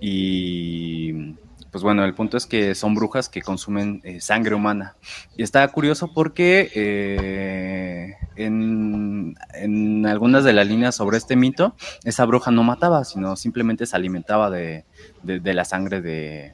y 0.00 1.36
pues 1.74 1.82
bueno, 1.82 2.04
el 2.04 2.14
punto 2.14 2.36
es 2.36 2.46
que 2.46 2.76
son 2.76 2.94
brujas 2.94 3.28
que 3.28 3.42
consumen 3.42 4.00
eh, 4.04 4.20
sangre 4.20 4.54
humana. 4.54 4.94
Y 5.36 5.42
está 5.42 5.66
curioso 5.66 6.12
porque 6.14 6.70
eh, 6.72 8.14
en, 8.36 10.06
algunas 10.06 10.44
de 10.44 10.52
las 10.52 10.68
líneas 10.68 10.94
sobre 10.94 11.16
este 11.16 11.34
mito, 11.34 11.74
esa 12.04 12.26
bruja 12.26 12.52
no 12.52 12.62
mataba, 12.62 13.02
sino 13.02 13.34
simplemente 13.34 13.86
se 13.86 13.96
alimentaba 13.96 14.50
de, 14.50 14.84
la 15.24 15.64
sangre 15.64 16.00
de 16.00 16.52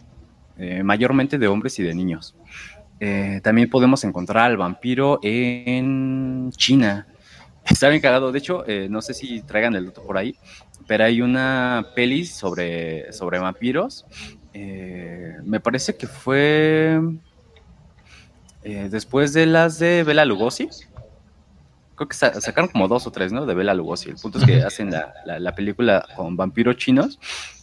eh, 0.57 0.83
mayormente 0.85 1.37
de 1.37 1.49
hombres 1.49 1.79
y 1.81 1.83
de 1.83 1.95
niños. 1.95 2.35
también 3.43 3.69
podemos 3.69 4.03
encontrar 4.05 4.47
al 4.47 4.57
vampiro 4.57 5.21
en 5.23 6.51
China. 6.57 7.09
Está 7.69 7.91
bien 7.91 8.01
cagado. 8.01 8.33
De 8.33 8.39
hecho, 8.39 8.65
no 8.89 9.03
sé 9.03 9.13
si 9.13 9.43
traigan 9.43 9.75
el 9.75 9.85
dato 9.85 10.03
por 10.03 10.17
ahí, 10.17 10.35
pero 10.87 11.05
hay 11.05 11.21
una 11.21 11.89
peli 11.95 12.25
sobre, 12.25 13.13
sobre 13.13 13.39
vampiros 13.39 14.07
eh, 14.53 15.37
me 15.45 15.61
parece 15.61 15.97
que 15.97 16.07
fue 16.07 17.01
eh, 18.63 18.89
después 18.91 19.33
de 19.33 19.47
las 19.47 19.79
de 19.79 20.03
Bela 20.05 20.25
Lugosi. 20.25 20.69
Creo 21.95 22.09
que 22.09 22.17
sacaron 22.17 22.71
como 22.71 22.89
dos 22.89 23.07
o 23.07 23.13
tres, 23.13 23.33
¿no? 23.33 23.47
De 23.47 23.55
Bela 23.55 23.75
Lugosi. 23.75 24.11
El 24.11 24.17
punto 24.17 24.39
es 24.39 24.45
que 24.45 24.63
hacen 24.63 24.91
la, 24.91 25.55
película 25.55 26.07
con 26.17 26.37
vampiros 26.37 26.77
chinos. 26.77 27.19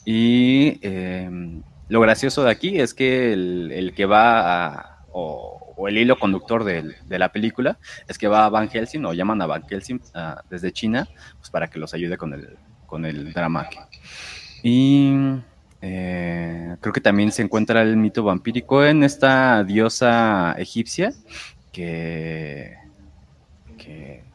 Y 0.06 0.80
em, 0.82 1.64
lo 1.90 2.00
gracioso 2.02 2.44
de 2.44 2.52
aquí 2.52 2.80
es 2.80 2.94
que 2.94 3.34
el, 3.34 3.94
que 3.96 4.06
va 4.06 4.68
a, 4.68 5.06
o, 5.12 5.88
el 5.88 5.98
hilo 5.98 6.20
conductor 6.20 6.64
de, 6.64 6.96
la 7.10 7.32
película 7.32 7.80
es 8.08 8.18
que 8.18 8.28
va 8.28 8.46
a 8.46 8.50
Van 8.50 8.70
Helsing 8.70 9.06
o 9.06 9.14
llaman 9.14 9.42
a 9.42 9.48
Van 9.48 9.64
Helsing 9.68 10.02
desde 10.50 10.72
China 10.72 11.08
pues 11.40 11.50
para 11.50 11.68
que 11.68 11.80
los 11.80 11.94
ayude 11.94 12.18
con 12.18 12.34
el, 12.34 12.58
con 12.86 13.06
el 13.06 13.34
drama. 13.34 13.68
Y 14.64 15.14
eh, 15.82 16.76
creo 16.82 16.94
que 16.94 17.02
también 17.02 17.32
se 17.32 17.42
encuentra 17.42 17.82
el 17.82 17.98
mito 17.98 18.24
vampírico 18.24 18.84
en 18.84 19.04
esta 19.04 19.64
diosa 19.64 20.56
egipcia 20.58 21.14
que, 21.72 22.76
pues, 23.78 24.27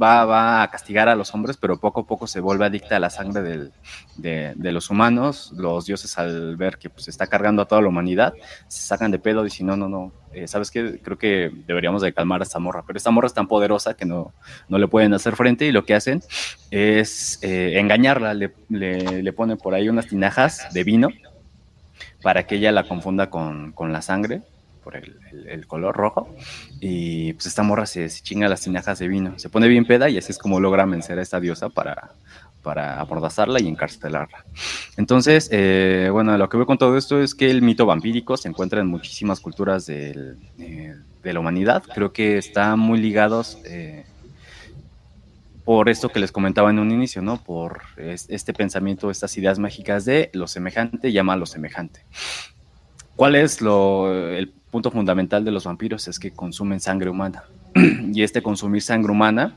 va, 0.00 0.62
a 0.62 0.70
castigar 0.70 1.08
a 1.08 1.14
los 1.14 1.34
hombres, 1.34 1.56
pero 1.56 1.78
poco 1.78 2.00
a 2.00 2.06
poco 2.06 2.26
se 2.26 2.40
vuelve 2.40 2.66
adicta 2.66 2.96
a 2.96 3.00
la 3.00 3.10
sangre 3.10 3.70
de, 4.16 4.72
los 4.72 4.90
humanos. 4.90 5.52
Los 5.56 5.86
dioses 5.86 6.16
al 6.18 6.56
ver 6.56 6.78
que 6.78 6.90
pues, 6.90 7.08
está 7.08 7.26
cargando 7.26 7.62
a 7.62 7.66
toda 7.66 7.82
la 7.82 7.88
humanidad, 7.88 8.34
se 8.68 8.86
sacan 8.86 9.10
de 9.10 9.18
pedo 9.18 9.42
y 9.42 9.44
dicen, 9.44 9.66
no, 9.66 9.76
no, 9.76 9.88
no, 9.88 10.12
eh, 10.32 10.46
¿sabes 10.46 10.70
qué? 10.70 11.00
Creo 11.02 11.18
que 11.18 11.50
deberíamos 11.66 12.02
de 12.02 12.12
calmar 12.12 12.40
a 12.40 12.44
esta 12.44 12.58
morra, 12.58 12.84
pero 12.86 12.96
esta 12.96 13.10
morra 13.10 13.26
es 13.26 13.34
tan 13.34 13.48
poderosa 13.48 13.94
que 13.94 14.04
no, 14.04 14.32
le 14.68 14.88
pueden 14.88 15.14
hacer 15.14 15.34
frente 15.36 15.64
y 15.66 15.72
lo 15.72 15.84
que 15.84 15.94
hacen 15.94 16.22
es 16.70 17.38
eh, 17.42 17.78
engañarla, 17.78 18.34
le, 18.34 19.32
ponen 19.32 19.56
por 19.56 19.74
ahí 19.74 19.88
unas 19.88 20.06
tinajas 20.06 20.72
de 20.72 20.84
vino 20.84 21.08
para 22.22 22.46
que 22.46 22.56
ella 22.56 22.72
la 22.72 22.84
confunda 22.84 23.30
con, 23.30 23.72
la 23.78 24.02
sangre 24.02 24.42
por 24.86 24.94
el, 24.94 25.66
color 25.66 25.96
rojo. 25.96 26.32
Y 26.80 27.32
pues 27.32 27.46
esta 27.46 27.64
morra 27.64 27.86
se, 27.86 28.08
chinga 28.08 28.48
las 28.48 28.60
tinajas 28.60 29.00
de 29.00 29.08
vino. 29.08 29.36
Se 29.36 29.48
pone 29.48 29.66
bien 29.66 29.84
peda 29.84 30.08
y 30.08 30.16
así 30.16 30.30
es 30.30 30.38
como 30.38 30.60
logra 30.60 30.86
vencer 30.86 31.18
a 31.18 31.22
esta 31.22 31.40
diosa 31.40 31.70
para, 31.70 32.12
para 32.62 33.00
abordazarla 33.00 33.60
y 33.60 33.66
encarcelarla. 33.66 34.44
Entonces, 34.96 35.48
eh, 35.50 36.08
bueno, 36.12 36.38
lo 36.38 36.48
que 36.48 36.56
veo 36.56 36.66
con 36.66 36.78
todo 36.78 36.96
esto 36.96 37.20
es 37.20 37.34
que 37.34 37.50
el 37.50 37.62
mito 37.62 37.84
vampírico 37.84 38.36
se 38.36 38.48
encuentra 38.48 38.80
en 38.80 38.86
muchísimas 38.86 39.40
culturas 39.40 39.88
eh, 39.88 40.36
de 40.56 41.32
la 41.32 41.40
humanidad. 41.40 41.82
Creo 41.92 42.12
que 42.12 42.38
están 42.38 42.78
muy 42.78 43.00
ligados 43.00 43.58
eh, 43.64 44.04
por 45.64 45.88
esto 45.88 46.10
que 46.10 46.20
les 46.20 46.30
comentaba 46.30 46.70
en 46.70 46.78
un 46.78 46.92
inicio, 46.92 47.22
¿no? 47.22 47.42
Por 47.42 47.80
este 47.96 48.52
pensamiento, 48.52 49.10
estas 49.10 49.36
ideas 49.36 49.58
mágicas 49.58 50.04
de 50.04 50.30
lo 50.32 50.46
semejante 50.46 51.10
llama 51.10 51.32
a 51.32 51.36
lo 51.36 51.46
semejante. 51.46 52.04
¿Cuál 53.16 53.34
es 53.34 53.62
el 53.62 54.52
punto 54.76 54.90
fundamental 54.90 55.42
de 55.42 55.50
los 55.50 55.64
vampiros? 55.64 56.06
Es 56.06 56.18
que 56.18 56.32
consumen 56.32 56.80
sangre 56.80 57.08
humana. 57.08 57.44
y 58.12 58.22
este 58.22 58.42
consumir 58.42 58.82
sangre 58.82 59.10
humana 59.10 59.56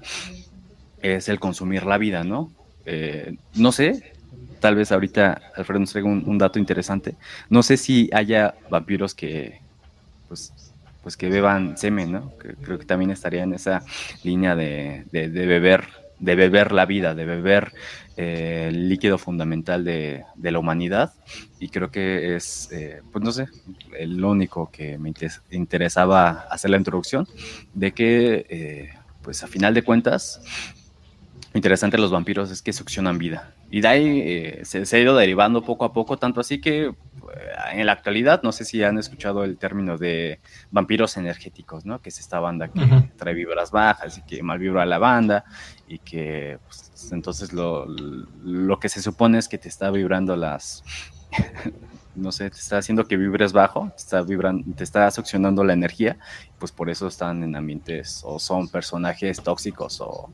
es 1.02 1.28
el 1.28 1.42
consumir 1.42 1.86
la 1.86 1.98
vida, 1.98 2.24
¿no? 2.24 2.50
Eh, 2.86 3.36
no 3.56 3.74
sé, 3.74 4.14
tal 4.62 4.76
vez 4.76 4.94
ahorita 4.94 5.42
Alfredo 5.58 5.82
nos 5.82 5.92
traiga 5.92 6.08
un, 6.08 6.38
dato 6.38 6.58
interesante. 6.58 7.16
No 7.50 7.64
sé 7.64 7.76
si 7.76 8.10
haya 8.14 8.56
vampiros 8.70 9.14
que, 9.14 9.60
pues, 10.30 10.54
pues 11.04 11.18
que 11.18 11.28
beban 11.28 11.78
semen, 11.78 12.14
¿no? 12.14 12.32
creo 12.62 12.80
que 12.80 12.86
también 12.86 13.12
estaría 13.12 13.44
en 13.44 13.54
esa 13.54 13.84
línea 14.24 14.56
de, 14.56 15.04
beber, 15.12 15.84
de 16.20 16.36
beber 16.36 16.72
la 16.72 16.86
vida, 16.86 17.16
de 17.16 17.26
beber 17.26 17.74
eh, 18.18 18.68
el 18.70 18.90
líquido 18.90 19.18
fundamental 19.18 19.84
de, 19.84 20.24
la 20.42 20.60
humanidad. 20.60 21.14
Y 21.60 21.70
creo 21.70 21.92
que 21.92 22.36
es, 22.36 22.70
eh, 22.72 23.02
pues 23.12 23.24
no 23.24 23.32
sé, 23.32 23.48
el 23.98 24.24
único 24.24 24.70
que 24.72 24.98
me 24.98 25.14
interesaba 25.52 26.46
hacer 26.50 26.72
la 26.72 26.78
introducción, 26.78 27.28
de 27.74 27.92
que, 27.92 28.92
pues 29.22 29.44
a 29.44 29.48
final 29.48 29.74
de 29.74 29.84
cuentas, 29.84 30.42
interesante 31.54 31.98
de 31.98 32.02
los 32.02 32.12
vampiros 32.12 32.52
es 32.52 32.62
que 32.62 32.74
succionan 32.74 33.18
vida. 33.18 33.54
Y 33.72 33.82
de 33.82 33.88
ahí 33.88 34.22
eh, 34.26 34.62
se, 34.64 34.96
ha 34.96 35.00
ido 35.00 35.16
derivando 35.16 35.64
poco 35.64 35.86
a 35.86 35.94
poco, 35.94 36.18
tanto 36.18 36.42
así 36.42 36.60
que 36.60 36.86
eh, 36.86 36.94
en 37.74 37.86
la 37.86 37.92
actualidad, 37.92 38.42
no 38.42 38.52
sé 38.52 38.66
si 38.66 38.84
han 38.84 38.98
escuchado 38.98 39.44
el 39.44 39.58
término 39.58 39.98
de 39.98 40.40
vampiros 40.72 41.18
energéticos, 41.18 41.86
¿no? 41.86 42.02
Que 42.02 42.10
es 42.10 42.20
esta 42.20 42.40
banda 42.40 42.70
que 42.70 42.82
trae 43.16 43.34
vibras 43.34 43.72
bajas 43.72 44.18
y 44.18 44.24
que 44.24 44.42
malvibra 44.42 44.84
a 44.84 44.86
la 44.88 44.98
banda 44.98 45.46
y 45.88 46.00
que 46.00 46.58
pues, 46.66 47.12
entonces 47.12 47.54
lo, 47.54 47.86
lo 47.86 48.80
que 48.80 48.90
se 48.90 49.02
supone 49.02 49.38
es 49.38 49.48
que 49.48 49.58
te 49.58 49.70
está 49.70 49.92
vibrando 49.92 50.36
las... 50.36 50.84
no 52.16 52.32
sé, 52.32 52.50
te 52.50 52.58
está 52.58 52.78
haciendo 52.78 53.06
que 53.06 53.18
vibres 53.18 53.54
bajo, 53.54 53.89
te 53.89 53.98
está, 53.98 54.22
vibrando, 54.22 54.66
te 54.75 54.84
está 54.84 55.10
succionando 55.12 55.63
la 55.63 55.74
energía, 55.74 56.18
pues 56.58 56.72
por 56.72 56.89
eso 56.89 57.08
están 57.08 57.44
en 57.44 57.56
ambientes 57.56 58.22
o 58.25 58.39
son 58.39 58.68
personajes 58.68 59.42
tóxicos 59.42 60.01
o, 60.01 60.30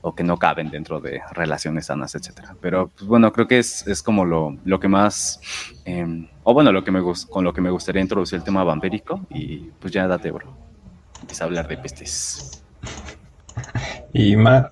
o 0.00 0.14
que 0.14 0.24
no 0.24 0.36
caben 0.38 0.70
dentro 0.70 1.00
de 1.00 1.20
relaciones 1.32 1.86
sanas, 1.86 2.14
etcétera. 2.14 2.56
Pero 2.60 2.88
pues, 2.88 3.06
bueno, 3.06 3.32
creo 3.32 3.46
que 3.48 3.58
es, 3.58 3.86
es 3.86 4.02
como 4.02 4.24
lo, 4.24 4.56
lo, 4.64 4.80
que 4.80 4.88
más, 4.88 5.40
em, 5.84 6.28
o 6.44 6.52
bueno, 6.52 6.72
lo 6.72 6.84
que 6.84 6.90
me 6.90 7.00
con 7.30 7.44
lo 7.44 7.52
que 7.52 7.60
me 7.60 7.70
gustaría 7.70 8.02
introducir 8.02 8.38
el 8.38 8.44
tema 8.44 8.64
vampírico 8.64 9.20
y 9.30 9.58
pues 9.80 9.92
ya 9.92 10.06
date, 10.06 10.30
bro. 10.30 10.52
Empieza 11.20 11.44
a 11.44 11.46
hablar 11.46 11.68
de 11.68 11.78
pestes. 11.78 12.62
Y 14.12 14.36
más... 14.36 14.66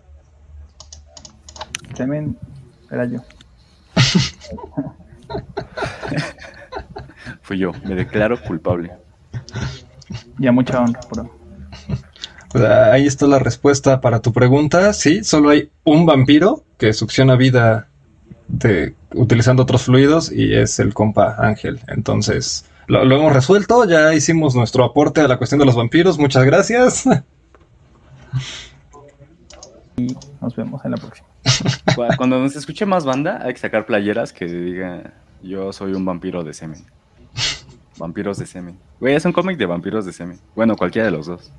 También 1.97 2.37
era 2.91 3.05
yo. 3.05 3.21
Fui 7.43 7.59
yo, 7.59 7.73
me 7.85 7.95
declaro 7.95 8.41
culpable. 8.43 8.93
Ya 10.39 10.53
mucha 10.53 10.81
honra, 10.81 11.01
bro. 11.11 11.31
ahí 12.93 13.07
está 13.07 13.27
la 13.27 13.39
respuesta 13.39 14.01
para 14.01 14.21
tu 14.21 14.33
pregunta. 14.33 14.93
Sí, 14.93 15.25
solo 15.25 15.51
hay 15.51 15.71
un 15.85 16.07
vampiro 16.07 16.65
que 16.79 16.93
succiona 16.93 17.37
vida 17.37 17.89
de, 18.49 18.95
utilizando 19.15 19.63
otros 19.63 19.83
fluidos 19.85 20.33
y 20.33 20.55
es 20.55 20.79
el 20.81 20.95
compa 20.95 21.37
Ángel. 21.39 21.81
Entonces, 21.89 22.67
lo, 22.87 23.03
hemos 23.03 23.33
resuelto. 23.33 23.85
Ya 23.85 24.15
hicimos 24.15 24.55
nuestro 24.55 24.85
aporte 24.85 25.21
a 25.21 25.29
la 25.29 25.39
cuestión 25.39 25.61
de 25.61 25.67
los 25.67 25.77
vampiros. 25.77 26.19
Muchas 26.19 26.45
gracias. 26.45 27.05
Y 29.97 30.17
nos 30.41 30.57
vemos 30.57 30.85
en 30.85 30.93
la 30.93 30.97
próxima. 30.97 31.29
Cuando 32.17 32.39
nos 32.39 32.57
escuche 32.57 32.87
más 32.87 33.05
banda, 33.05 33.41
hay 33.45 33.53
que 33.53 33.61
sacar 33.61 33.87
playeras 33.87 34.33
que 34.33 34.47
diga 34.47 35.13
yo 35.43 35.73
soy 35.73 35.93
un 35.93 36.05
vampiro 36.05 36.45
de 36.45 36.53
semen. 36.55 36.85
Vampiros 37.99 38.39
de 38.39 38.47
semen. 38.47 38.79
Güey, 38.99 39.15
es 39.15 39.25
un 39.25 39.33
cómic 39.33 39.59
de 39.59 39.67
vampiros 39.67 40.07
de 40.07 40.13
semen. 40.13 40.41
Bueno, 40.57 40.75
cualquiera 40.77 41.07
de 41.07 41.13
los 41.13 41.27
dos. 41.27 41.53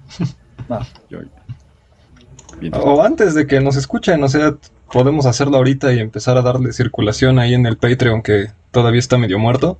o 2.73 3.03
antes 3.03 3.35
de 3.35 3.45
que 3.45 3.61
nos 3.61 3.75
escuchen, 3.75 4.23
o 4.23 4.27
sea, 4.27 4.55
podemos 4.91 5.25
hacerlo 5.25 5.57
ahorita 5.57 5.93
y 5.93 5.99
empezar 5.99 6.37
a 6.37 6.41
darle 6.41 6.73
circulación 6.73 7.37
ahí 7.37 7.53
en 7.53 7.65
el 7.65 7.77
Patreon 7.77 8.23
que 8.23 8.51
todavía 8.71 8.99
está 8.99 9.17
medio 9.17 9.37
muerto. 9.37 9.79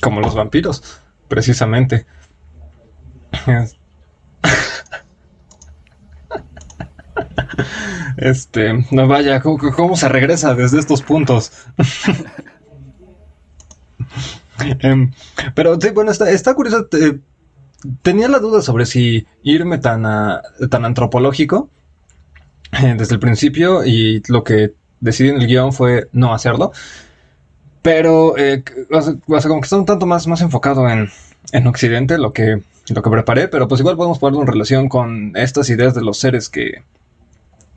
Como 0.00 0.20
los 0.20 0.34
vampiros, 0.34 1.00
precisamente. 1.28 2.06
Este, 8.16 8.72
no 8.90 9.08
vaya, 9.08 9.40
¿cómo, 9.40 9.96
se 9.96 10.08
regresa 10.08 10.54
desde 10.54 10.78
estos 10.78 11.02
puntos? 11.02 11.52
Em, 14.80 15.12
pero 15.54 15.80
sí, 15.80 15.90
bueno, 15.90 16.10
está, 16.10 16.54
curioso. 16.54 16.88
tenía 18.02 18.28
la 18.28 18.38
duda 18.38 18.62
sobre 18.62 18.86
si 18.86 19.26
irme 19.42 19.78
tan, 19.78 20.02
tan 20.70 20.84
antropológico 20.84 21.70
eh, 22.72 22.94
desde 22.96 23.14
el 23.14 23.20
principio 23.20 23.84
y 23.84 24.22
lo 24.28 24.44
que 24.44 24.74
decidí 25.00 25.28
en 25.28 25.40
el 25.40 25.46
guion 25.46 25.72
fue 25.72 26.08
no 26.12 26.34
hacerlo. 26.34 26.72
Pero, 27.82 28.38
eh, 28.38 28.64
o, 28.90 29.02
sea, 29.02 29.48
como 29.48 29.60
que 29.60 29.66
está 29.66 29.76
un 29.76 29.84
tanto 29.84 30.06
más, 30.06 30.26
más 30.26 30.40
enfocado 30.40 30.88
en, 30.88 31.10
en 31.52 31.66
Occidente, 31.66 32.16
lo 32.16 32.32
que, 32.32 32.62
lo 32.88 33.02
que 33.02 33.10
preparé, 33.10 33.48
pero 33.48 33.68
pues 33.68 33.80
igual 33.80 33.96
podemos 33.96 34.18
ponerlo 34.18 34.40
en 34.40 34.46
relación 34.46 34.88
con 34.88 35.32
estas 35.36 35.68
ideas 35.68 35.94
de 35.94 36.02
los 36.02 36.18
seres 36.18 36.48
que, 36.48 36.82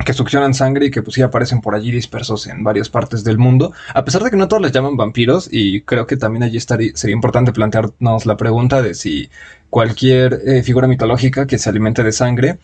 que 0.06 0.14
succionan 0.14 0.54
sangre 0.54 0.86
y 0.86 0.92
que 0.92 1.02
pues 1.02 1.16
sí 1.16 1.22
aparecen 1.22 1.62
por 1.62 1.76
allí 1.76 1.92
dispersos 1.92 2.48
en 2.48 2.64
varias 2.64 2.90
partes 2.90 3.24
del 3.24 3.38
mundo, 3.38 3.74
a 3.94 4.06
pesar 4.06 4.24
de 4.24 4.30
que 4.30 4.38
no 4.38 4.48
todos 4.48 4.62
les 4.62 4.72
llaman 4.72 4.96
vampiros 4.96 5.50
y 5.52 5.82
creo 5.82 6.06
que 6.06 6.18
también 6.18 6.44
allí 6.44 6.58
estaría, 6.58 6.92
sería 6.96 7.16
importante 7.16 7.52
plantearnos 7.52 8.26
la 8.26 8.38
pregunta 8.38 8.82
de 8.82 8.94
si 8.94 9.30
cualquier 9.70 10.42
eh, 10.46 10.64
figura 10.64 10.88
mitológica 10.88 11.46
que 11.48 11.58
se 11.58 11.70
alimente 11.70 12.04
de 12.04 12.12
sangre 12.12 12.60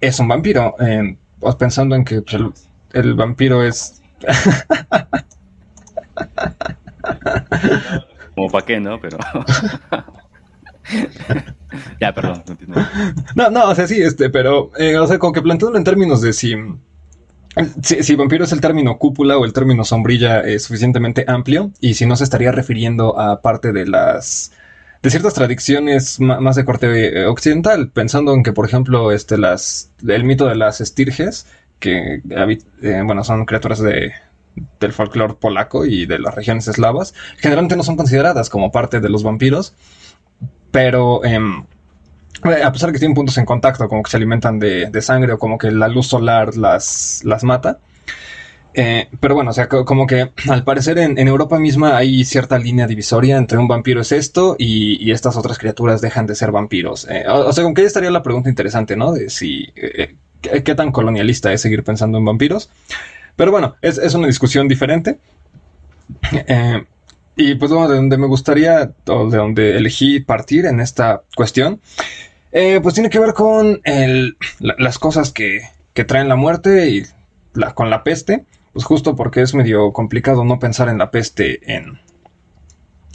es 0.00 0.18
un 0.18 0.28
vampiro, 0.28 0.74
eh, 0.80 1.16
pensando 1.58 1.94
en 1.94 2.04
que 2.04 2.22
pues, 2.22 2.34
el, 2.34 2.52
el 2.92 3.14
vampiro 3.14 3.62
es... 3.64 4.02
Como 8.34 8.48
para 8.50 8.64
qué, 8.64 8.80
¿no? 8.80 8.98
Pero... 9.00 9.18
ya, 12.00 12.12
perdón. 12.12 12.42
No, 13.34 13.50
no, 13.50 13.70
o 13.70 13.74
sea, 13.74 13.86
sí, 13.86 14.00
este, 14.00 14.30
pero, 14.30 14.70
eh, 14.78 14.96
o 14.96 15.06
sea, 15.06 15.18
como 15.18 15.32
que 15.32 15.42
planteándolo 15.42 15.78
en 15.78 15.84
términos 15.84 16.20
de 16.20 16.32
si, 16.32 16.54
si, 17.82 18.14
vampiro 18.16 18.44
es 18.44 18.52
el 18.52 18.60
término 18.60 18.98
cúpula 18.98 19.38
o 19.38 19.44
el 19.44 19.52
término 19.52 19.84
sombrilla 19.84 20.40
es 20.40 20.64
suficientemente 20.64 21.24
amplio 21.26 21.72
y 21.80 21.94
si 21.94 22.06
no 22.06 22.16
se 22.16 22.24
estaría 22.24 22.52
refiriendo 22.52 23.18
a 23.18 23.42
parte 23.42 23.72
de 23.72 23.86
las 23.86 24.52
de 25.02 25.10
ciertas 25.10 25.34
tradiciones 25.34 26.20
más 26.20 26.54
de 26.54 26.64
corte 26.64 27.22
eh, 27.22 27.26
occidental, 27.26 27.90
pensando 27.90 28.34
en 28.34 28.44
que, 28.44 28.52
por 28.52 28.66
ejemplo, 28.66 29.10
este, 29.10 29.36
las, 29.36 29.90
el 30.06 30.22
mito 30.22 30.46
de 30.46 30.54
las 30.54 30.80
estirges, 30.80 31.46
que 31.80 32.22
eh, 32.30 33.02
bueno, 33.04 33.24
son 33.24 33.44
criaturas 33.44 33.80
de, 33.80 34.12
del 34.78 34.92
folclore 34.92 35.34
polaco 35.34 35.86
y 35.86 36.06
de 36.06 36.20
las 36.20 36.34
regiones 36.34 36.68
eslavas, 36.68 37.14
generalmente 37.38 37.76
no 37.76 37.82
son 37.82 37.96
consideradas 37.96 38.48
como 38.48 38.70
parte 38.70 39.00
de 39.00 39.08
los 39.08 39.24
vampiros, 39.24 39.74
pero 40.72 41.24
em, 41.24 41.64
a 42.42 42.72
pesar 42.72 42.88
de 42.88 42.94
que 42.94 42.98
tienen 42.98 43.14
puntos 43.14 43.38
en 43.38 43.44
contacto, 43.44 43.88
como 43.88 44.02
que 44.02 44.10
se 44.10 44.16
alimentan 44.16 44.58
de, 44.58 45.02
sangre 45.02 45.34
o 45.34 45.38
como 45.38 45.58
que 45.58 45.70
la 45.70 45.86
luz 45.86 46.08
solar 46.08 46.56
las, 46.56 47.22
las 47.24 47.44
mata. 47.44 47.78
Eh, 48.74 49.08
pero 49.20 49.34
bueno, 49.34 49.50
o 49.50 49.52
sea, 49.52 49.68
como 49.68 50.06
que 50.06 50.32
al 50.48 50.64
parecer 50.64 50.98
en, 50.98 51.18
Europa 51.18 51.58
misma 51.58 51.96
hay 51.96 52.24
cierta 52.24 52.58
línea 52.58 52.86
divisoria 52.86 53.36
entre 53.36 53.58
un 53.58 53.68
vampiro 53.68 54.00
es 54.00 54.12
esto 54.12 54.56
y, 54.58 55.10
estas 55.10 55.36
otras 55.36 55.58
criaturas 55.58 56.00
dejan 56.00 56.26
de 56.26 56.34
ser 56.34 56.50
vampiros. 56.50 57.06
Eh, 57.08 57.24
o, 57.28 57.52
sea, 57.52 57.64
con 57.64 57.74
que 57.74 57.84
estaría 57.84 58.10
la 58.10 58.22
pregunta 58.22 58.48
interesante, 58.48 58.96
¿no? 58.96 59.12
De 59.12 59.30
si, 59.30 59.68
eh, 59.76 60.16
qué, 60.40 60.74
tan 60.74 60.90
colonialista 60.90 61.52
es 61.52 61.60
seguir 61.60 61.84
pensando 61.84 62.18
en 62.18 62.24
vampiros. 62.24 62.70
Pero 63.36 63.50
bueno, 63.50 63.76
es, 63.82 63.98
es 63.98 64.14
una 64.14 64.26
discusión 64.26 64.68
diferente. 64.68 65.18
Y 67.36 67.54
pues 67.54 67.70
de 67.70 67.76
donde 67.76 68.18
me 68.18 68.26
gustaría, 68.26 68.92
o 69.06 69.30
de 69.30 69.38
donde 69.38 69.76
elegí 69.76 70.20
partir 70.20 70.66
en 70.66 70.80
esta 70.80 71.22
cuestión, 71.34 71.80
eh, 72.52 72.80
pues 72.82 72.94
tiene 72.94 73.08
que 73.08 73.18
ver 73.18 73.32
con 73.32 73.80
las 74.58 74.98
cosas 74.98 75.32
que, 75.32 75.62
traen 76.06 76.28
la 76.28 76.36
muerte 76.36 76.90
y 76.90 77.02
la, 77.54 77.74
con 77.74 77.90
la 77.90 78.04
peste, 78.04 78.44
pues 78.72 78.84
justo 78.84 79.16
porque 79.16 79.42
es 79.42 79.54
medio 79.54 79.92
complicado 79.92 80.44
no 80.44 80.58
pensar 80.58 80.88
en 80.88 80.98
la 80.98 81.10
peste 81.10 81.60
en 81.74 81.98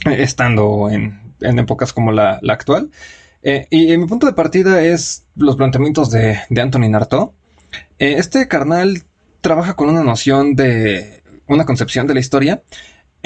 estando 0.04 0.88
en, 0.90 1.34
épocas 1.40 1.92
como 1.92 2.12
la, 2.12 2.40
actual. 2.48 2.90
Eh, 3.42 3.66
y, 3.70 3.96
mi 3.96 4.06
punto 4.06 4.26
de 4.26 4.32
partida 4.32 4.82
es 4.82 5.26
los 5.36 5.56
planteamientos 5.56 6.10
de, 6.10 6.40
de 6.48 6.60
Anthony 6.60 6.88
Narto. 6.88 7.34
Eh, 7.98 8.14
este 8.18 8.48
carnal 8.48 9.02
trabaja 9.40 9.74
con 9.74 9.88
una 9.88 10.02
noción 10.02 10.56
de 10.56 11.22
una 11.46 11.64
concepción 11.64 12.06
de 12.06 12.14
la 12.14 12.20
historia 12.20 12.62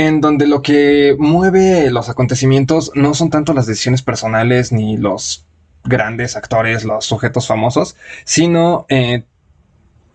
en 0.06 0.20
donde 0.20 0.46
lo 0.46 0.62
que 0.62 1.16
mueve 1.18 1.90
los 1.90 2.08
acontecimientos 2.08 2.92
no 2.94 3.14
son 3.14 3.30
tanto 3.30 3.52
las 3.54 3.66
decisiones 3.66 4.02
personales 4.02 4.72
ni 4.72 4.96
los 4.96 5.46
grandes 5.84 6.36
actores, 6.36 6.84
los 6.84 7.04
sujetos 7.04 7.46
famosos, 7.46 7.96
sino 8.24 8.86
eh, 8.88 9.24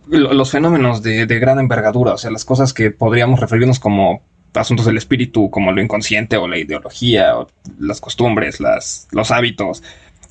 los 0.07 0.51
fenómenos 0.51 1.03
de, 1.03 1.25
gran 1.25 1.59
envergadura, 1.59 2.13
o 2.13 2.17
sea, 2.17 2.31
las 2.31 2.45
cosas 2.45 2.73
que 2.73 2.91
podríamos 2.91 3.39
referirnos 3.39 3.79
como 3.79 4.21
asuntos 4.53 4.85
del 4.85 4.97
espíritu, 4.97 5.51
como 5.51 5.71
lo 5.71 5.81
inconsciente 5.81 6.37
o 6.37 6.47
la 6.47 6.57
ideología, 6.57 7.37
o 7.37 7.47
las 7.79 8.01
costumbres, 8.01 8.59
las, 8.59 9.07
los 9.11 9.31
hábitos, 9.31 9.83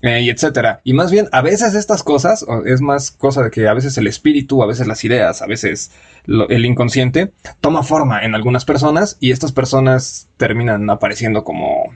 eh, 0.02 0.20
y 0.22 0.30
etcétera. 0.30 0.80
Y 0.84 0.92
más 0.92 1.10
bien, 1.10 1.28
a 1.32 1.42
veces 1.42 1.74
estas 1.74 2.02
cosas, 2.02 2.44
es 2.66 2.80
más 2.80 3.10
cosa 3.10 3.42
de 3.42 3.50
que 3.50 3.66
a 3.68 3.74
veces 3.74 3.96
el 3.98 4.06
espíritu, 4.06 4.62
a 4.62 4.66
veces 4.66 4.86
las 4.86 5.04
ideas, 5.04 5.42
a 5.42 5.46
veces 5.46 5.90
el 6.26 6.64
inconsciente, 6.64 7.32
toma 7.60 7.82
forma 7.82 8.22
en 8.22 8.34
algunas 8.34 8.64
personas 8.64 9.16
y 9.20 9.32
estas 9.32 9.52
personas 9.52 10.28
terminan 10.36 10.88
apareciendo 10.90 11.44
como 11.44 11.94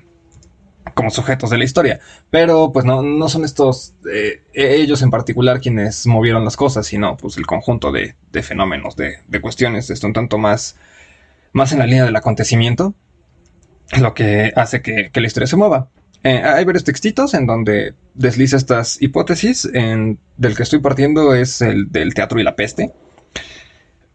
como 0.95 1.11
sujetos 1.11 1.51
de 1.51 1.59
la 1.59 1.65
historia. 1.65 2.01
Pero 2.31 2.73
pues 2.73 2.85
no, 2.85 3.03
no 3.03 3.29
son 3.29 3.45
estos, 3.45 3.95
eh, 4.11 4.43
ellos 4.55 5.03
en 5.03 5.11
particular 5.11 5.61
quienes 5.61 6.07
movieron 6.07 6.45
las 6.45 6.57
cosas, 6.57 6.87
sino 6.87 7.17
pues 7.17 7.37
el 7.37 7.47
conjunto 7.47 7.93
de, 7.93 8.17
fenómenos, 8.43 8.97
de, 8.97 9.41
cuestiones, 9.41 9.91
esto 9.91 10.07
un 10.07 10.13
tanto 10.13 10.39
más, 10.39 10.77
más 11.53 11.73
en 11.73 11.79
la 11.79 11.87
línea 11.87 12.05
del 12.05 12.17
acontecimiento, 12.17 12.95
lo 14.01 14.15
que 14.15 14.53
hace 14.57 14.83
que 14.83 15.11
la 15.15 15.27
historia 15.27 15.47
se 15.47 15.57
mueva. 15.57 15.89
Eh, 16.23 16.43
hay 16.45 16.65
varios 16.65 16.85
textitos 16.85 17.35
en 17.35 17.47
donde 17.47 17.95
desliza 18.15 18.57
estas 18.57 19.01
hipótesis. 19.01 19.69
En, 19.73 20.19
del 20.37 20.57
que 20.57 20.63
estoy 20.63 20.81
partiendo 20.81 21.35
es 21.35 21.63
el 21.63 21.91
del 21.91 22.15
teatro 22.15 22.41
y 22.41 22.43
la 22.43 22.57
peste. 22.57 22.93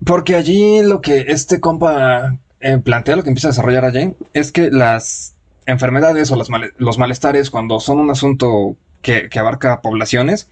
Porque 0.04 0.36
allí 0.36 0.82
lo 0.84 1.02
que 1.02 1.26
este 1.30 1.60
compa 1.60 2.38
eh, 2.60 2.78
plantea, 2.78 3.16
lo 3.16 3.24
que 3.24 3.30
empieza 3.30 3.48
a 3.48 3.52
desarrollar 3.52 3.86
allí, 3.86 4.14
es 4.34 4.52
que 4.52 4.70
las 4.70 5.36
enfermedades 5.66 6.32
o 6.32 6.36
los 6.78 6.98
malestares, 7.00 7.50
cuando 7.50 7.80
son 7.80 8.00
un 8.00 8.12
asunto 8.12 8.78
que 9.02 9.30
abarca 9.38 9.82
poblaciones, 9.82 10.50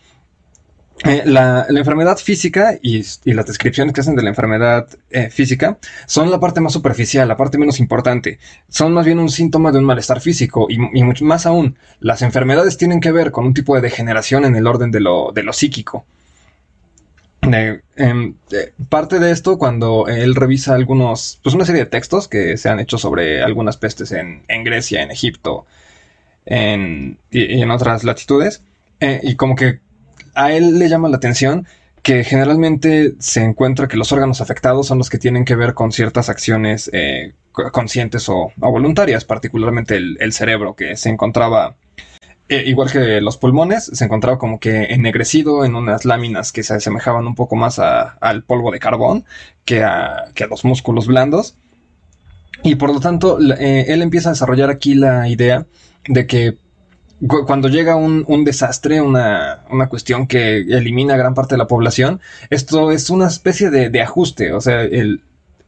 eh, 1.05 1.23
la, 1.25 1.65
enfermedad 1.69 2.17
física 2.17 2.77
y, 2.81 3.03
las 3.25 3.45
descripciones 3.45 3.93
que 3.93 4.01
hacen 4.01 4.15
de 4.15 4.23
la 4.23 4.29
enfermedad 4.29 4.87
eh, 5.09 5.29
física 5.29 5.77
son 6.05 6.29
la 6.29 6.39
parte 6.39 6.61
más 6.61 6.73
superficial, 6.73 7.27
la 7.27 7.35
parte 7.35 7.57
menos 7.57 7.79
importante. 7.79 8.39
Son 8.69 8.93
más 8.93 9.05
bien 9.05 9.19
un 9.19 9.29
síntoma 9.29 9.71
de 9.71 9.79
un 9.79 9.85
malestar 9.85 10.21
físico 10.21 10.67
y, 10.69 10.77
mucho 10.77 11.25
más 11.25 11.45
aún, 11.45 11.77
las 11.99 12.21
enfermedades 12.21 12.77
tienen 12.77 12.99
que 12.99 13.11
ver 13.11 13.31
con 13.31 13.45
un 13.45 13.53
tipo 13.53 13.75
de 13.75 13.81
degeneración 13.81 14.45
en 14.45 14.55
el 14.55 14.67
orden 14.67 14.91
de 14.91 14.99
lo, 14.99 15.33
psíquico. 15.51 16.05
Em, 17.41 18.35
parte 18.87 19.19
de 19.19 19.31
esto 19.31 19.57
cuando 19.57 20.07
él 20.07 20.33
revisa 20.33 20.75
algunos, 20.75 21.39
pues 21.43 21.53
una 21.53 21.65
serie 21.65 21.83
de 21.83 21.89
textos 21.89 22.29
que 22.29 22.55
se 22.55 22.69
han 22.69 22.79
hecho 22.79 22.97
sobre 22.97 23.43
algunas 23.43 23.75
pestes 23.75 24.13
en, 24.13 24.43
Grecia, 24.63 25.01
en 25.01 25.11
Egipto 25.11 25.65
y, 26.45 27.17
en 27.31 27.71
otras 27.71 28.05
latitudes, 28.05 28.63
eh, 29.01 29.19
y 29.21 29.35
como 29.35 29.55
que 29.55 29.81
a 30.35 30.51
él 30.53 30.79
le 30.79 30.89
llama 30.89 31.09
la 31.09 31.17
atención 31.17 31.67
que 32.03 32.25
generalmente 32.25 33.15
se 33.19 33.41
encuentra 33.41 33.87
que 33.87 33.95
los 33.95 34.11
órganos 34.11 34.41
afectados 34.41 34.87
son 34.87 34.97
los 34.97 35.09
que 35.09 35.17
tienen 35.17 35.45
que 35.45 35.55
ver 35.55 35.73
con 35.73 35.93
ciertas 35.93 36.27
acciones 36.27 36.89
eh, 36.93 37.31
conscientes 37.53 38.27
o, 38.27 38.51
voluntarias, 38.57 39.23
particularmente 39.23 39.95
el, 39.95 40.33
cerebro, 40.33 40.75
que 40.75 40.97
se 40.97 41.09
encontraba, 41.09 41.77
eh, 42.49 42.63
igual 42.65 42.91
que 42.91 43.21
los 43.21 43.37
pulmones, 43.37 43.85
se 43.85 44.03
encontraba 44.03 44.37
como 44.37 44.59
que 44.59 44.83
ennegrecido 44.85 45.63
en 45.63 45.75
unas 45.75 46.03
láminas 46.03 46.51
que 46.51 46.63
se 46.63 46.73
asemejaban 46.73 47.25
un 47.25 47.35
poco 47.35 47.55
más 47.55 47.79
al 47.79 48.43
polvo 48.43 48.71
de 48.71 48.79
carbón 48.79 49.25
que 49.63 49.83
a, 49.83 50.25
los 50.49 50.65
músculos 50.65 51.07
blandos. 51.07 51.55
Y 52.63 52.75
por 52.75 52.93
lo 52.93 52.99
tanto, 52.99 53.39
eh, 53.39 53.85
él 53.87 54.01
empieza 54.01 54.29
a 54.29 54.33
desarrollar 54.33 54.69
aquí 54.69 54.93
la 54.93 55.29
idea 55.29 55.67
de 56.07 56.27
que 56.27 56.57
cuando 57.27 57.69
llega 57.69 57.95
un, 57.95 58.43
desastre, 58.43 59.01
una, 59.01 59.61
cuestión 59.89 60.27
que 60.27 60.57
elimina 60.57 61.15
gran 61.15 61.33
parte 61.33 61.55
de 61.55 61.59
la 61.59 61.67
población, 61.67 62.21
esto 62.49 62.91
es 62.91 63.09
una 63.09 63.27
especie 63.27 63.69
de, 63.69 64.01
ajuste. 64.01 64.53
O 64.53 64.61
sea, 64.61 64.83
e, 64.83 65.19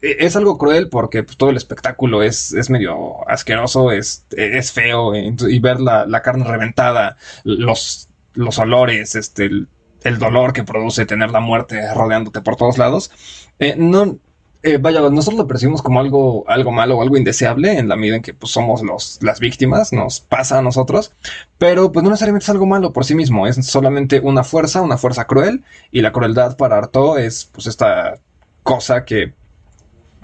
es 0.02 0.36
algo 0.36 0.58
cruel 0.58 0.90
porque 0.90 1.24
pues, 1.24 1.38
todo 1.38 1.50
el 1.50 1.58
espectáculo 1.58 2.24
es, 2.24 2.54
es 2.54 2.70
medio 2.70 3.28
asqueroso, 3.30 3.92
es, 3.92 4.26
es 4.32 4.72
feo, 4.72 5.14
y 5.16 5.60
ver 5.60 5.80
la, 5.80 6.22
carne 6.22 6.44
reventada, 6.46 7.18
los, 7.44 8.10
los 8.34 8.60
olores, 8.60 9.16
este, 9.16 9.46
el, 9.46 10.20
dolor 10.20 10.54
que 10.54 10.64
produce 10.64 11.06
tener 11.06 11.32
la 11.32 11.40
muerte 11.40 11.82
rodeándote 11.94 12.42
por 12.42 12.58
todos 12.58 12.78
lados. 12.78 13.12
Eh, 13.60 13.76
no, 13.78 14.18
eh, 14.66 14.78
vaya, 14.78 15.00
nosotros 15.02 15.38
lo 15.38 15.48
percibimos 15.48 15.82
como 15.82 16.00
algo, 16.00 16.44
algo 16.48 16.72
malo 16.72 16.98
o 16.98 17.02
algo 17.02 17.18
indeseable 17.18 17.78
en 17.78 17.88
la 17.88 17.96
medida 17.96 18.16
en 18.16 18.22
que 18.24 18.34
pues, 18.34 18.52
somos 18.52 18.82
los, 18.82 19.20
las 19.22 19.40
víctimas, 19.40 19.94
nos 19.94 20.22
pasa 20.22 20.58
a 20.58 20.62
nosotros, 20.64 21.14
pero 21.60 21.92
pues 21.92 22.04
no 22.04 22.10
necesariamente 22.10 22.46
es 22.46 22.50
algo 22.50 22.66
malo 22.66 22.92
por 22.92 23.06
sí 23.06 23.14
mismo, 23.14 23.46
es 23.46 23.64
solamente 23.66 24.20
una 24.20 24.44
fuerza, 24.44 24.82
una 24.82 24.98
fuerza 24.98 25.28
cruel, 25.28 25.64
y 25.92 26.02
la 26.02 26.12
crueldad 26.12 26.58
para 26.58 26.78
Arto 26.78 27.18
es 27.18 27.48
pues 27.54 27.68
esta 27.68 28.16
cosa 28.64 29.06
que 29.06 29.34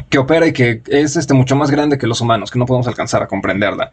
que 0.09 0.17
opera 0.17 0.47
y 0.47 0.53
que 0.53 0.81
es 0.87 1.15
este, 1.15 1.33
mucho 1.33 1.55
más 1.55 1.69
grande 1.69 1.97
que 1.97 2.07
los 2.07 2.19
humanos, 2.21 2.51
que 2.51 2.59
no 2.59 2.65
podemos 2.65 2.87
alcanzar 2.87 3.21
a 3.21 3.27
comprenderla. 3.27 3.91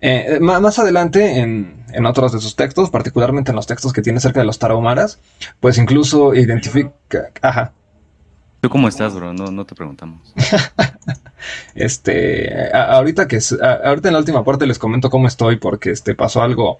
Eh, 0.00 0.38
más 0.40 0.78
adelante, 0.78 1.40
en, 1.40 1.84
en, 1.92 2.06
otros 2.06 2.32
de 2.32 2.40
sus 2.40 2.56
textos, 2.56 2.90
particularmente 2.90 3.52
en 3.52 3.56
los 3.56 3.66
textos 3.66 3.92
que 3.92 4.02
tiene 4.02 4.20
cerca 4.20 4.40
de 4.40 4.46
los 4.46 4.58
tarahumaras, 4.58 5.18
pues 5.60 5.78
incluso 5.78 6.34
identifica. 6.34 7.30
Ajá. 7.40 7.72
¿Tú 8.62 8.70
cómo 8.70 8.86
estás, 8.86 9.12
bro? 9.12 9.32
No, 9.32 9.50
no 9.50 9.66
te 9.66 9.74
preguntamos. 9.74 10.32
este, 11.74 12.70
ahorita 12.72 13.26
que 13.26 13.40
ahorita 13.60 14.08
en 14.08 14.12
la 14.12 14.20
última 14.20 14.44
parte 14.44 14.68
les 14.68 14.78
comento 14.78 15.10
cómo 15.10 15.26
estoy 15.26 15.56
porque 15.56 15.90
este 15.90 16.14
pasó 16.14 16.42
algo, 16.42 16.78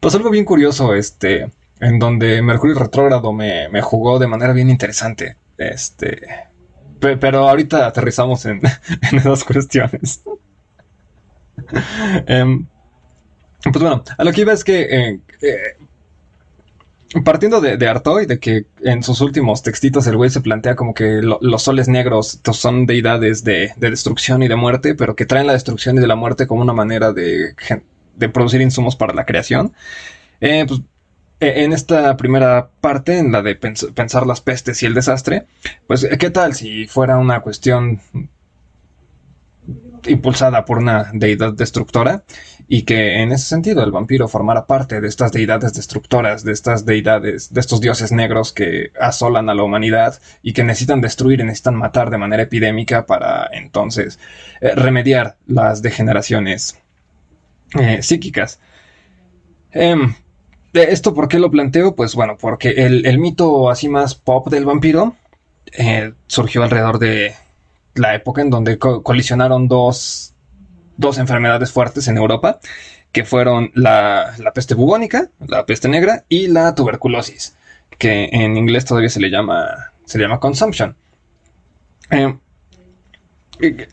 pasó 0.00 0.16
algo 0.16 0.30
bien 0.30 0.44
curioso, 0.44 0.92
este, 0.92 1.52
en 1.78 2.00
donde 2.00 2.42
Mercurio 2.42 2.74
retrógrado 2.76 3.32
me, 3.32 3.68
me 3.68 3.80
jugó 3.80 4.18
de 4.18 4.26
manera 4.26 4.52
bien 4.52 4.70
interesante, 4.70 5.36
este, 5.56 6.26
pero 6.98 7.48
ahorita 7.48 7.86
aterrizamos 7.86 8.44
en, 8.46 8.60
en 9.12 9.18
esas 9.18 9.44
cuestiones. 9.44 10.22
Em, 12.26 12.66
pues 13.62 13.78
bueno, 13.78 14.02
a 14.18 14.24
lo 14.24 14.32
que 14.32 14.40
iba 14.40 14.52
es 14.52 14.64
que 14.64 14.80
eh, 14.80 15.20
eh, 15.42 15.76
partiendo 17.24 17.60
de, 17.60 17.76
de 17.76 17.88
Artoy, 17.88 18.26
de 18.26 18.38
que 18.38 18.66
en 18.82 19.02
sus 19.02 19.20
últimos 19.20 19.62
textitos 19.62 20.06
el 20.06 20.16
güey 20.16 20.30
se 20.30 20.40
plantea 20.40 20.76
como 20.76 20.94
que 20.94 21.20
los 21.22 21.62
soles 21.62 21.88
negros 21.88 22.40
son 22.52 22.86
deidades 22.86 23.42
de, 23.42 23.72
destrucción 23.76 24.42
y 24.42 24.48
de 24.48 24.56
muerte, 24.56 24.94
pero 24.94 25.16
que 25.16 25.26
traen 25.26 25.48
la 25.48 25.54
destrucción 25.54 25.96
y 25.96 26.00
de 26.00 26.06
la 26.06 26.14
muerte 26.14 26.46
como 26.46 26.62
una 26.62 26.72
manera 26.72 27.12
de, 27.12 27.54
producir 28.32 28.60
insumos 28.60 28.94
para 28.94 29.12
la 29.12 29.26
creación. 29.26 29.74
Eh, 30.40 30.64
pues, 30.68 30.80
e, 31.40 31.64
en 31.64 31.72
esta 31.72 32.16
primera 32.16 32.70
parte, 32.80 33.18
en 33.18 33.32
la 33.32 33.42
de 33.42 33.56
pensar 33.56 34.26
las 34.26 34.40
pestes 34.40 34.82
y 34.82 34.86
el 34.86 34.94
desastre, 34.94 35.46
pues, 35.88 36.06
¿qué 36.18 36.30
tal 36.30 36.54
si 36.54 36.86
fuera 36.86 37.18
una 37.18 37.40
cuestión 37.40 38.00
impulsada 40.06 40.64
por 40.64 40.78
una 40.78 41.10
deidad 41.12 41.52
destructora 41.52 42.24
y 42.68 42.82
que 42.82 43.20
en 43.20 43.32
ese 43.32 43.46
sentido 43.46 43.82
el 43.82 43.90
vampiro 43.90 44.28
formara 44.28 44.66
parte 44.66 45.00
de 45.00 45.08
estas 45.08 45.32
deidades 45.32 45.74
destructoras, 45.74 46.44
de 46.44 46.52
estas 46.52 46.84
deidades, 46.84 47.52
de 47.52 47.60
estos 47.60 47.80
dioses 47.80 48.12
negros 48.12 48.52
que 48.52 48.92
asolan 48.98 49.48
a 49.50 49.54
la 49.54 49.62
humanidad 49.62 50.20
y 50.42 50.52
que 50.52 50.64
necesitan 50.64 51.00
destruir 51.00 51.40
y 51.40 51.44
necesitan 51.44 51.74
matar 51.74 52.10
de 52.10 52.18
manera 52.18 52.42
epidémica 52.42 53.06
para 53.06 53.48
entonces 53.52 54.18
eh, 54.60 54.74
remediar 54.74 55.36
las 55.46 55.82
degeneraciones 55.82 56.78
eh, 57.78 58.02
psíquicas. 58.02 58.60
Em, 59.72 60.14
¿Esto 60.72 61.14
por 61.14 61.28
qué 61.28 61.38
lo 61.38 61.50
planteo? 61.50 61.94
Pues 61.94 62.14
bueno, 62.14 62.36
porque 62.40 62.70
el, 62.70 63.18
mito 63.18 63.70
así 63.70 63.88
más 63.88 64.14
pop 64.14 64.48
del 64.48 64.64
vampiro 64.64 65.16
eh, 65.72 66.12
surgió 66.28 66.62
alrededor 66.62 67.00
de 67.00 67.34
la 67.94 68.14
época 68.14 68.42
en 68.42 68.50
donde 68.50 68.78
colisionaron 68.78 69.68
dos, 69.68 70.34
enfermedades 71.16 71.72
fuertes 71.72 72.08
en 72.08 72.16
Europa, 72.16 72.60
que 73.12 73.24
fueron 73.24 73.72
la, 73.74 74.34
peste 74.54 74.74
bubónica, 74.74 75.30
la 75.46 75.66
peste 75.66 75.88
negra 75.88 76.24
y 76.28 76.48
la 76.48 76.74
tuberculosis, 76.74 77.56
que 77.98 78.28
en 78.32 78.56
inglés 78.56 78.84
todavía 78.84 79.10
se 79.10 79.20
le 79.20 79.30
llama, 79.30 79.92
se 80.04 80.18
llama 80.18 80.40
consumption. 80.40 80.96
Eh, 82.10 82.36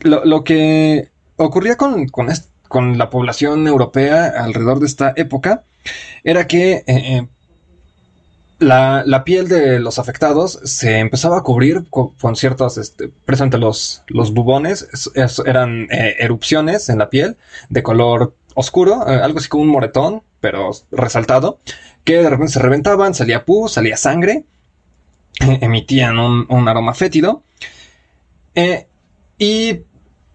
lo, 0.02 0.44
que 0.44 1.10
ocurría 1.36 1.76
con, 1.76 2.08
con, 2.08 2.98
la 2.98 3.10
población 3.10 3.66
europea 3.66 4.26
alrededor 4.26 4.80
de 4.80 4.86
esta 4.86 5.12
época 5.16 5.62
era 6.24 6.46
que 6.46 6.84
eh, 6.86 7.26
eh, 8.60 9.02
la, 9.06 9.24
piel 9.24 9.48
de 9.48 9.78
los 9.78 9.98
afectados 9.98 10.60
se 10.64 10.98
empezaba 10.98 11.38
a 11.38 11.42
cubrir 11.42 11.84
con, 11.90 12.36
ciertos, 12.36 12.78
este, 12.78 13.08
presente 13.08 13.58
los, 13.58 14.02
los 14.08 14.32
bubones, 14.32 14.88
eran 15.46 15.88
eh, 15.90 16.16
erupciones 16.18 16.88
en 16.88 16.98
la 16.98 17.10
piel 17.10 17.36
de 17.68 17.82
color 17.82 18.34
oscuro, 18.54 19.08
eh, 19.08 19.20
algo 19.22 19.38
así 19.38 19.48
como 19.48 19.62
un 19.62 19.68
moretón, 19.68 20.22
pero 20.40 20.70
resaltado, 20.90 21.58
que 22.04 22.16
de 22.16 22.30
repente 22.30 22.54
se 22.54 22.58
reventaban, 22.58 23.14
salía 23.14 23.44
pus, 23.44 23.72
salía 23.72 23.96
sangre, 23.96 24.44
emitían 25.40 26.18
un, 26.18 26.68
aroma 26.68 26.94
fétido. 26.94 27.42
Eh, 28.54 28.86
y 29.38 29.82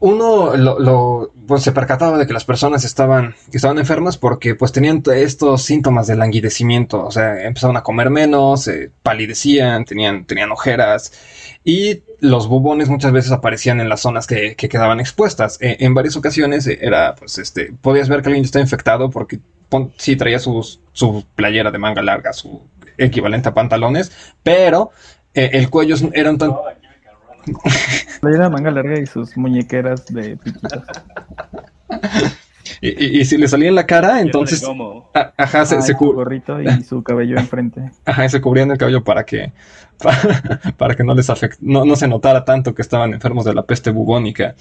uno 0.03 0.57
lo, 0.57 1.31
pues 1.47 1.63
se 1.63 1.71
percataba 1.71 2.17
de 2.17 2.27
que 2.27 2.33
las 2.33 2.43
personas 2.43 2.83
estaban, 2.83 3.35
estaban 3.53 3.77
enfermas 3.77 4.17
porque 4.17 4.53
pues 4.53 4.73
tenían 4.73 5.01
estos 5.15 5.63
síntomas 5.63 6.07
de 6.07 6.17
languidecimiento, 6.17 7.05
o 7.05 7.09
sea, 7.09 7.45
empezaban 7.45 7.77
a 7.77 7.83
comer 7.83 8.09
menos, 8.09 8.67
eh, 8.67 8.91
palidecían, 9.01 9.85
tenían, 9.85 10.25
tenían 10.25 10.51
ojeras 10.51 11.13
y 11.63 12.03
los 12.19 12.49
bubones 12.49 12.89
muchas 12.89 13.13
veces 13.13 13.31
aparecían 13.31 13.79
en 13.79 13.87
las 13.87 14.01
zonas 14.01 14.27
que, 14.27 14.57
quedaban 14.57 14.99
expuestas. 14.99 15.57
E, 15.61 15.77
en 15.79 15.93
varias 15.93 16.17
ocasiones 16.17 16.67
era, 16.67 17.15
pues, 17.15 17.37
este, 17.37 17.71
podías 17.79 18.09
ver 18.09 18.21
que 18.21 18.27
alguien 18.27 18.43
estaba 18.43 18.61
infectado 18.61 19.09
porque 19.09 19.39
sí 19.95 20.17
traía 20.17 20.39
su 20.39 21.25
playera 21.35 21.71
de 21.71 21.77
manga 21.77 22.01
larga, 22.01 22.33
su 22.33 22.61
equivalente 22.97 23.47
a 23.47 23.53
pantalones, 23.53 24.11
pero 24.43 24.91
eh, 25.33 25.51
el 25.53 25.69
cuello 25.69 25.95
era 26.13 26.29
un 26.29 26.37
la 28.21 28.49
manga 28.49 28.71
larga 28.71 28.99
y 28.99 29.05
sus 29.05 29.35
muñequeras 29.37 30.05
de 30.07 30.37
piquitos. 30.37 30.83
Y, 32.81 33.23
si 33.23 33.37
le 33.37 33.47
salía 33.47 33.69
en 33.69 33.75
la 33.75 33.85
cara, 33.85 34.19
entonces. 34.19 34.61
ajá, 35.37 35.65
se, 35.65 35.81
Su 35.81 35.95
gorrito 35.95 36.61
y 36.61 36.83
su 36.83 37.01
cabello 37.01 37.37
enfrente. 37.37 37.91
Ajá, 38.05 38.25
y 38.25 38.29
se 38.29 38.41
cubrían 38.41 38.71
el 38.71 38.77
cabello 38.77 39.03
para 39.03 39.25
que. 39.25 39.51
Para, 40.77 40.95
que 40.95 41.03
no 41.03 41.13
les 41.13 41.29
afect, 41.29 41.61
no, 41.61 41.85
no, 41.85 41.95
se 41.95 42.09
notara 42.09 42.43
tanto 42.43 42.75
que 42.75 42.81
estaban 42.81 43.13
enfermos 43.13 43.45
de 43.45 43.53
la 43.53 43.61
peste 43.65 43.89
bubónica. 43.89 44.55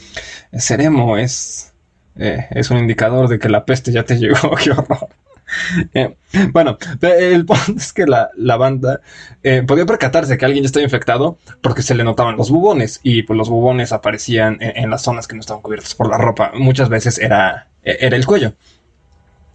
Seremo 0.53 1.17
es. 1.17 1.73
Eh, 2.15 2.47
es 2.51 2.71
un 2.71 2.79
indicador 2.79 3.29
de 3.29 3.41
que 3.41 3.49
la 3.49 3.65
peste 3.65 3.91
ya 3.91 4.05
te 4.05 4.17
llegó. 4.21 4.55
Qué 4.63 4.71
horror. 4.71 5.09
Eh, 5.95 6.17
bueno, 6.53 6.79
el 7.03 7.45
punto 7.45 7.75
es 7.77 7.93
que 7.93 8.07
la, 8.07 8.57
banda 8.57 9.01
eh, 9.43 9.63
podía 9.67 9.85
percatarse 9.85 10.39
que 10.39 10.45
alguien 10.45 10.65
ya 10.65 10.67
estaba 10.67 10.85
infectado 10.85 11.39
porque 11.61 11.83
se 11.83 11.95
le 11.95 12.05
notaban 12.05 12.37
los 12.37 12.51
bubones 12.51 13.01
y 13.03 13.23
pues 13.23 13.37
los 13.37 13.51
bubones 13.51 13.93
aparecían 13.93 14.57
en, 14.61 14.89
las 14.91 15.03
zonas 15.03 15.29
que 15.29 15.35
no 15.35 15.41
estaban 15.41 15.63
cubiertas 15.63 15.95
por 15.95 16.09
la 16.09 16.19
ropa. 16.19 16.53
Muchas 16.55 16.89
veces 16.89 17.19
era, 17.19 17.69
e, 17.85 17.99
era 18.01 18.17
el 18.17 18.27
cuello. 18.27 18.55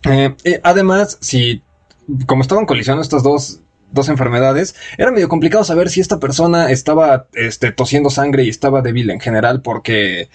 Eh, 0.04 0.36
además, 0.64 1.18
si 1.22 1.64
como 2.26 2.42
estaban 2.42 2.66
colisionando 2.66 3.02
estas 3.02 3.24
dos, 3.24 3.62
enfermedades, 4.10 4.76
era 4.98 5.12
medio 5.12 5.30
complicado 5.30 5.64
saber 5.64 5.90
si 5.90 6.02
esta 6.02 6.20
persona 6.20 6.70
estaba 6.70 7.28
este, 7.34 7.72
tosiendo 7.72 8.12
sangre 8.12 8.44
y 8.44 8.50
estaba 8.50 8.82
débil 8.82 9.10
en 9.10 9.20
general 9.20 9.62
porque 9.62 10.30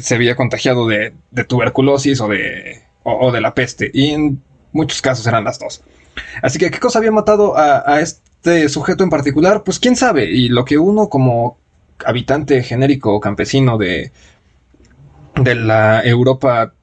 se 0.00 0.14
había 0.14 0.34
contagiado 0.34 0.86
de, 0.86 1.12
tuberculosis 1.46 2.20
o 2.20 2.28
de, 2.28 2.84
o, 3.02 3.32
de 3.32 3.40
la 3.40 3.54
peste. 3.54 3.90
Y 3.92 4.10
en 4.10 4.42
muchos 4.74 5.00
casos 5.00 5.26
eran 5.26 5.44
las 5.44 5.58
dos. 5.58 5.82
Así 6.42 6.58
que, 6.58 6.70
¿qué 6.70 6.78
cosa 6.78 6.98
había 6.98 7.10
matado 7.10 7.56
a, 7.56 8.00
este 8.00 8.68
sujeto 8.68 9.02
en 9.04 9.10
particular? 9.10 9.62
Pues 9.64 9.78
quién 9.78 9.96
sabe. 9.96 10.30
Y 10.30 10.50
lo 10.50 10.66
que 10.66 10.76
uno 10.76 11.08
como 11.08 11.56
habitante 12.04 12.62
genérico 12.62 13.18
campesino 13.20 13.78
de, 13.78 14.12
de 15.36 15.54
la 15.54 16.02
Europa 16.02 16.74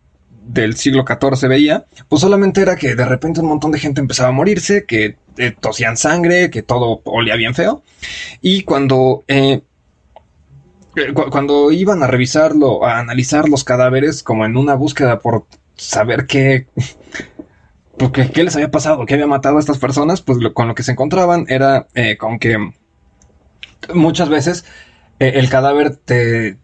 del 0.43 0.75
siglo 0.75 1.05
XIV 1.05 1.47
veía, 1.47 1.85
pues 2.09 2.21
solamente 2.21 2.61
era 2.61 2.75
que 2.75 2.95
de 2.95 3.05
repente 3.05 3.41
un 3.41 3.47
montón 3.47 3.71
de 3.71 3.79
gente 3.79 4.01
empezaba 4.01 4.29
a 4.29 4.33
morirse, 4.33 4.85
que 4.85 5.17
eh, 5.37 5.55
tosían 5.59 5.97
sangre, 5.97 6.49
que 6.49 6.63
todo 6.63 7.01
olía 7.05 7.35
bien 7.35 7.53
feo. 7.53 7.83
Y 8.41 8.63
cuando, 8.63 9.23
eh, 9.27 9.61
eh, 10.95 11.13
cuando 11.13 11.71
iban 11.71 12.01
a 12.03 12.07
revisarlo, 12.07 12.85
a 12.85 12.99
analizar 12.99 13.47
los 13.47 13.63
cadáveres, 13.63 14.23
como 14.23 14.45
en 14.45 14.57
una 14.57 14.75
búsqueda 14.75 15.19
por 15.19 15.45
saber 15.75 16.25
qué, 16.25 16.67
porque 18.01 18.31
qué 18.31 18.43
les 18.43 18.55
había 18.55 18.71
pasado, 18.71 19.05
qué 19.05 19.13
había 19.13 19.27
matado 19.27 19.57
a 19.57 19.59
estas 19.59 19.77
personas, 19.77 20.23
pues 20.23 20.39
con 20.55 20.67
lo 20.67 20.73
que 20.73 20.81
se 20.81 20.93
encontraban 20.93 21.45
era 21.49 21.87
eh, 21.93 22.17
con 22.17 22.39
que 22.39 22.57
muchas 23.93 24.27
veces 24.27 24.65
eh, 25.19 25.33
el 25.35 25.49
cadáver 25.49 25.97
te 25.97 26.57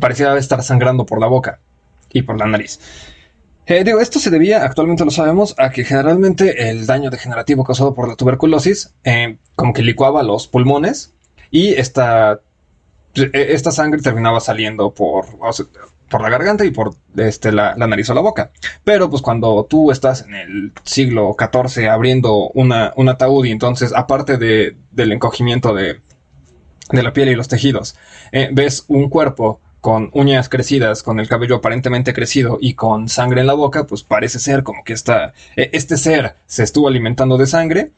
parecía 0.00 0.34
estar 0.38 0.62
sangrando 0.62 1.04
por 1.04 1.20
la 1.20 1.26
boca 1.26 1.60
y 2.10 2.22
por 2.22 2.38
la 2.38 2.46
nariz. 2.46 2.80
Eh, 3.66 3.84
digo, 3.84 4.00
esto 4.00 4.18
se 4.18 4.30
debía, 4.30 4.64
actualmente 4.64 5.04
lo 5.04 5.10
sabemos, 5.10 5.54
a 5.58 5.68
que 5.68 5.84
generalmente 5.84 6.70
el 6.70 6.86
daño 6.86 7.10
degenerativo 7.10 7.62
causado 7.62 7.92
por 7.92 8.08
la 8.08 8.16
tuberculosis 8.16 8.94
como 9.56 9.74
que 9.74 9.82
licuaba 9.82 10.22
los 10.22 10.48
pulmones 10.48 11.12
y 11.50 11.74
esta, 11.74 12.40
esta 13.14 13.72
sangre 13.72 14.00
terminaba 14.00 14.40
saliendo 14.40 14.94
por, 14.94 15.26
por 16.08 16.22
la 16.22 16.28
garganta 16.28 16.64
y 16.64 16.70
por 16.70 16.94
este, 17.16 17.52
la, 17.52 17.74
nariz 17.74 18.08
o 18.10 18.14
la 18.14 18.20
boca. 18.20 18.50
Pero 18.84 19.10
pues 19.10 19.22
cuando 19.22 19.66
tú 19.68 19.90
estás 19.90 20.22
en 20.22 20.34
el 20.34 20.72
siglo 20.84 21.36
XIV 21.38 21.88
abriendo 21.88 22.48
una, 22.54 22.92
un 22.96 23.08
ataúd 23.08 23.44
y 23.44 23.50
entonces 23.50 23.92
aparte 23.94 24.36
de, 24.36 24.76
del 24.90 25.12
encogimiento 25.12 25.74
de, 25.74 26.00
de, 26.90 27.02
la 27.02 27.12
piel 27.12 27.28
y 27.28 27.34
los 27.34 27.48
tejidos, 27.48 27.96
eh, 28.32 28.48
ves 28.52 28.84
un 28.88 29.08
cuerpo 29.08 29.60
con 29.80 30.10
uñas 30.14 30.48
crecidas, 30.48 31.02
con 31.04 31.20
el 31.20 31.28
cabello 31.28 31.56
aparentemente 31.56 32.12
crecido 32.12 32.58
y 32.60 32.74
con 32.74 33.08
sangre 33.08 33.42
en 33.42 33.46
la 33.46 33.54
boca, 33.54 33.86
pues 33.86 34.02
parece 34.02 34.40
ser 34.40 34.64
como 34.64 34.82
que 34.82 34.92
esta, 34.92 35.32
e, 35.54 35.70
este 35.72 35.96
ser 35.96 36.34
se 36.46 36.64
estuvo 36.64 36.88
alimentando 36.88 37.38
de 37.38 37.46
sangre. 37.46 37.92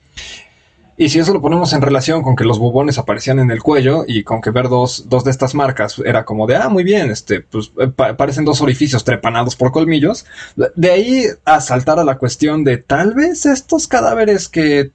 Y 1.00 1.10
si 1.10 1.20
eso 1.20 1.32
lo 1.32 1.40
ponemos 1.40 1.72
en 1.74 1.80
relación 1.80 2.24
con 2.24 2.34
que 2.34 2.42
los 2.42 2.58
bubones 2.58 2.98
aparecían 2.98 3.38
en 3.38 3.52
el 3.52 3.62
cuello 3.62 4.04
y 4.04 4.24
con 4.24 4.40
que 4.40 4.50
ver 4.50 4.68
dos, 4.68 5.04
dos 5.08 5.22
de 5.22 5.30
estas 5.30 5.54
marcas 5.54 6.02
era 6.04 6.24
como 6.24 6.48
de, 6.48 6.56
ah, 6.56 6.68
muy 6.68 6.82
bien, 6.82 7.12
este, 7.12 7.40
pues 7.40 7.70
eh, 7.78 7.86
parecen 7.86 8.44
dos 8.44 8.60
orificios 8.62 9.04
trepanados 9.04 9.54
por 9.54 9.70
colmillos, 9.70 10.26
de 10.56 10.90
ahí 10.90 11.24
a 11.44 11.60
saltar 11.60 12.00
a 12.00 12.04
la 12.04 12.18
cuestión 12.18 12.64
de 12.64 12.78
tal 12.78 13.14
vez 13.14 13.46
estos 13.46 13.86
cadáveres 13.86 14.48
que 14.48 14.90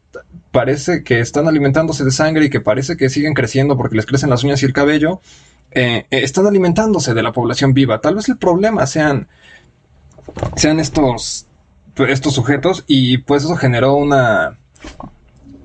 parece 0.52 1.06
que 1.06 1.22
están 1.22 1.48
alimentándose 1.48 2.04
de 2.04 2.12
sangre 2.12 2.46
y 2.46 2.50
que 2.50 2.60
parece 2.60 2.98
que 2.98 3.10
siguen 3.10 3.34
creciendo 3.34 3.78
porque 3.78 3.96
les 3.96 4.06
crecen 4.06 4.30
las 4.30 4.44
uñas 4.44 4.62
y 4.62 4.66
el 4.66 4.74
cabello, 4.74 5.22
eh, 5.72 6.06
eh, 6.12 6.20
están 6.22 6.46
alimentándose 6.46 7.14
de 7.14 7.24
la 7.24 7.32
población 7.32 7.74
viva. 7.74 8.02
Tal 8.02 8.16
vez 8.16 8.28
el 8.28 8.38
problema 8.38 8.86
sean, 8.88 9.30
sean 10.58 10.82
estos, 10.82 11.48
estos 11.96 12.34
sujetos 12.34 12.84
y 12.88 13.20
pues 13.20 13.46
eso 13.46 13.56
generó 13.56 13.94
una 13.94 14.58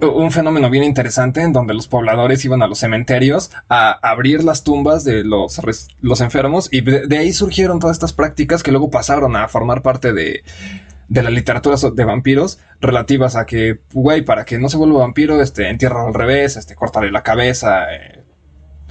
un 0.01 0.31
fenómeno 0.31 0.71
bien 0.71 0.85
interesante 0.85 1.43
en 1.43 1.53
donde 1.53 1.75
los 1.75 1.89
pobladores 1.89 2.45
iban 2.45 2.63
a 2.63 2.69
los 2.69 2.79
cementerios 2.79 3.51
a 3.69 3.93
abrir 4.09 4.45
las 4.45 4.63
tumbas 4.63 5.05
de 5.05 5.25
los, 5.25 5.61
los 6.01 6.21
enfermos 6.21 6.69
y 6.71 6.83
de, 6.83 7.19
ahí 7.19 7.33
surgieron 7.33 7.79
todas 7.81 7.97
estas 7.97 8.13
prácticas 8.13 8.63
que 8.63 8.71
luego 8.71 8.91
pasaron 8.91 9.35
a 9.37 9.49
formar 9.49 9.83
parte 9.83 10.13
de, 10.13 10.45
de 11.09 11.23
la 11.23 11.31
literatura 11.31 11.77
de 11.93 12.05
vampiros 12.05 12.59
relativas 12.81 13.35
a 13.35 13.47
que, 13.47 13.81
güey, 13.93 14.23
para 14.23 14.45
que 14.45 14.59
no 14.59 14.69
se 14.69 14.77
vuelva 14.77 15.01
vampiro, 15.01 15.41
este, 15.41 15.69
entierra 15.69 16.07
al 16.07 16.15
revés, 16.15 16.57
este, 16.57 16.77
córtale 16.77 17.11
la 17.11 17.23
cabeza, 17.23 17.93
eh, 17.93 18.23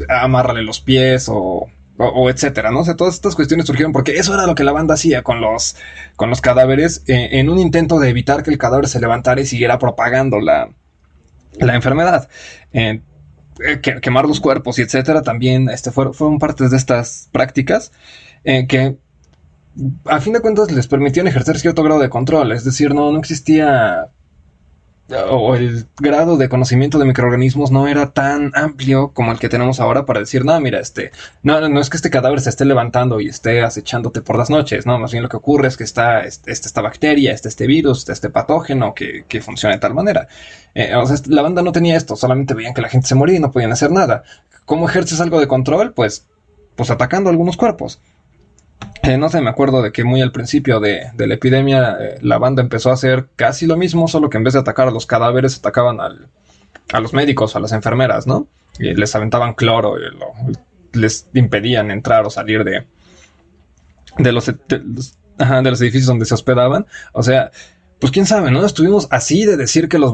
amárrale 0.09 0.61
los 0.61 0.81
pies 0.81 1.29
o, 1.29 1.69
o, 1.97 2.29
etcétera, 2.29 2.71
¿no? 2.71 2.81
O 2.81 2.83
sea, 2.83 2.95
todas 2.95 3.13
estas 3.13 3.35
cuestiones 3.35 3.65
surgieron 3.65 3.93
porque 3.93 4.17
eso 4.17 4.33
era 4.33 4.45
lo 4.45 4.55
que 4.55 4.63
la 4.63 4.73
banda 4.73 4.95
hacía 4.95 5.23
con 5.23 5.39
los, 5.39 5.77
con 6.15 6.29
los 6.29 6.41
cadáveres 6.41 7.03
eh, 7.07 7.29
en 7.33 7.49
un 7.49 7.59
intento 7.59 7.99
de 7.99 8.09
evitar 8.09 8.43
que 8.43 8.51
el 8.51 8.57
cadáver 8.57 8.87
se 8.87 8.99
levantara 8.99 9.39
y 9.41 9.45
siguiera 9.45 9.79
propagando 9.79 10.39
la, 10.39 10.69
la 11.53 11.75
enfermedad. 11.75 12.29
Eh, 12.73 13.01
eh, 13.60 13.81
quemar 13.81 14.27
los 14.27 14.39
cuerpos 14.39 14.77
y 14.77 14.83
etcétera 14.83 15.23
también 15.23 15.69
este, 15.69 15.89
fueron, 15.91 16.38
partes 16.38 16.69
de 16.69 16.77
estas 16.77 17.27
prácticas 17.31 17.91
eh, 18.43 18.67
que 18.67 18.97
a 20.05 20.19
fin 20.21 20.33
de 20.33 20.41
cuentas 20.41 20.71
les 20.71 20.88
permitían 20.88 21.27
ejercer 21.27 21.57
cierto 21.57 21.81
grado 21.81 21.99
de 21.99 22.10
control, 22.10 22.51
es 22.51 22.63
decir, 22.63 22.93
no, 22.93 23.12
no 23.12 23.19
existía 23.19 24.12
o 25.29 25.55
el 25.55 25.85
grado 25.99 26.37
de 26.37 26.49
conocimiento 26.49 26.99
de 26.99 27.05
microorganismos 27.05 27.71
no 27.71 27.87
era 27.87 28.11
tan 28.11 28.51
amplio 28.55 29.13
como 29.13 29.31
el 29.31 29.39
que 29.39 29.47
tenemos 29.47 29.79
ahora 29.79 30.05
para 30.05 30.19
decir, 30.19 30.43
no, 30.43 30.59
mira, 30.59 30.79
este, 30.79 31.11
no, 31.43 31.67
no 31.69 31.79
es 31.79 31.89
que 31.89 31.97
este 31.97 32.09
cadáver 32.09 32.41
se 32.41 32.49
esté 32.49 32.65
levantando 32.65 33.21
y 33.21 33.27
esté 33.27 33.61
acechándote 33.63 34.21
por 34.21 34.37
las 34.37 34.49
noches, 34.49 34.85
no, 34.85 34.99
más 34.99 35.11
bien 35.11 35.23
lo 35.23 35.29
que 35.29 35.37
ocurre 35.37 35.67
es 35.69 35.77
que 35.77 35.85
está 35.85 36.23
esta 36.25 36.81
bacteria, 36.81 37.31
este, 37.31 37.47
este 37.47 37.67
virus, 37.67 37.99
este, 37.99 38.11
este 38.11 38.29
patógeno 38.29 38.93
que, 38.93 39.23
que, 39.27 39.41
funciona 39.41 39.75
de 39.75 39.79
tal 39.79 39.93
manera. 39.93 40.27
Eh, 40.73 40.93
o 40.95 41.05
sea, 41.05 41.15
la 41.27 41.41
banda 41.41 41.61
no 41.61 41.71
tenía 41.71 41.95
esto, 41.95 42.15
solamente 42.15 42.53
veían 42.53 42.73
que 42.73 42.81
la 42.81 42.89
gente 42.89 43.07
se 43.07 43.15
moría 43.15 43.37
y 43.37 43.39
no 43.39 43.51
podían 43.51 43.71
hacer 43.71 43.91
nada. 43.91 44.23
¿Cómo 44.65 44.89
ejerces 44.89 45.21
algo 45.21 45.39
de 45.39 45.47
control? 45.47 45.93
Pues, 45.93 46.27
pues 46.75 46.89
atacando 46.91 47.29
algunos 47.29 47.55
cuerpos. 47.55 48.01
Eh, 49.03 49.17
no 49.17 49.29
sé, 49.29 49.41
me 49.41 49.49
acuerdo 49.49 49.81
de 49.81 49.91
que 49.91 50.03
muy 50.03 50.21
al 50.21 50.31
principio 50.31 50.79
de, 50.79 51.12
la 51.17 51.33
epidemia 51.33 51.97
eh, 51.99 52.17
la 52.21 52.38
banda 52.38 52.62
empezó 52.62 52.89
a 52.89 52.93
hacer 52.93 53.27
casi 53.36 53.65
lo 53.65 53.77
mismo, 53.77 54.07
solo 54.07 54.29
que 54.29 54.38
en 54.38 54.43
vez 54.43 54.53
de 54.53 54.60
atacar 54.60 54.88
a 54.88 54.91
los 54.91 55.05
cadáveres 55.05 55.57
atacaban 55.57 55.99
a 55.99 56.99
los 56.99 57.13
médicos, 57.13 57.55
a 57.55 57.60
las 57.60 57.71
enfermeras, 57.71 58.27
¿no? 58.27 58.47
Y 58.79 58.93
les 58.93 59.15
aventaban 59.15 59.53
cloro, 59.53 59.97
y 59.99 60.97
les 60.97 61.27
impedían 61.33 61.91
entrar 61.91 62.25
o 62.25 62.29
salir 62.29 62.63
de, 62.63 62.86
de, 64.17 64.31
los, 64.31 64.45
de, 64.45 64.79
los, 64.79 65.81
edificios 65.81 66.05
donde 66.05 66.25
se 66.25 66.33
hospedaban. 66.33 66.86
O 67.13 67.23
sea, 67.23 67.51
pues 67.99 68.12
quién 68.12 68.25
sabe, 68.25 68.51
¿no? 68.51 68.65
Estuvimos 68.65 69.07
así 69.12 69.45
de 69.45 69.57
decir 69.57 69.89
que 69.89 69.99
los, 69.99 70.13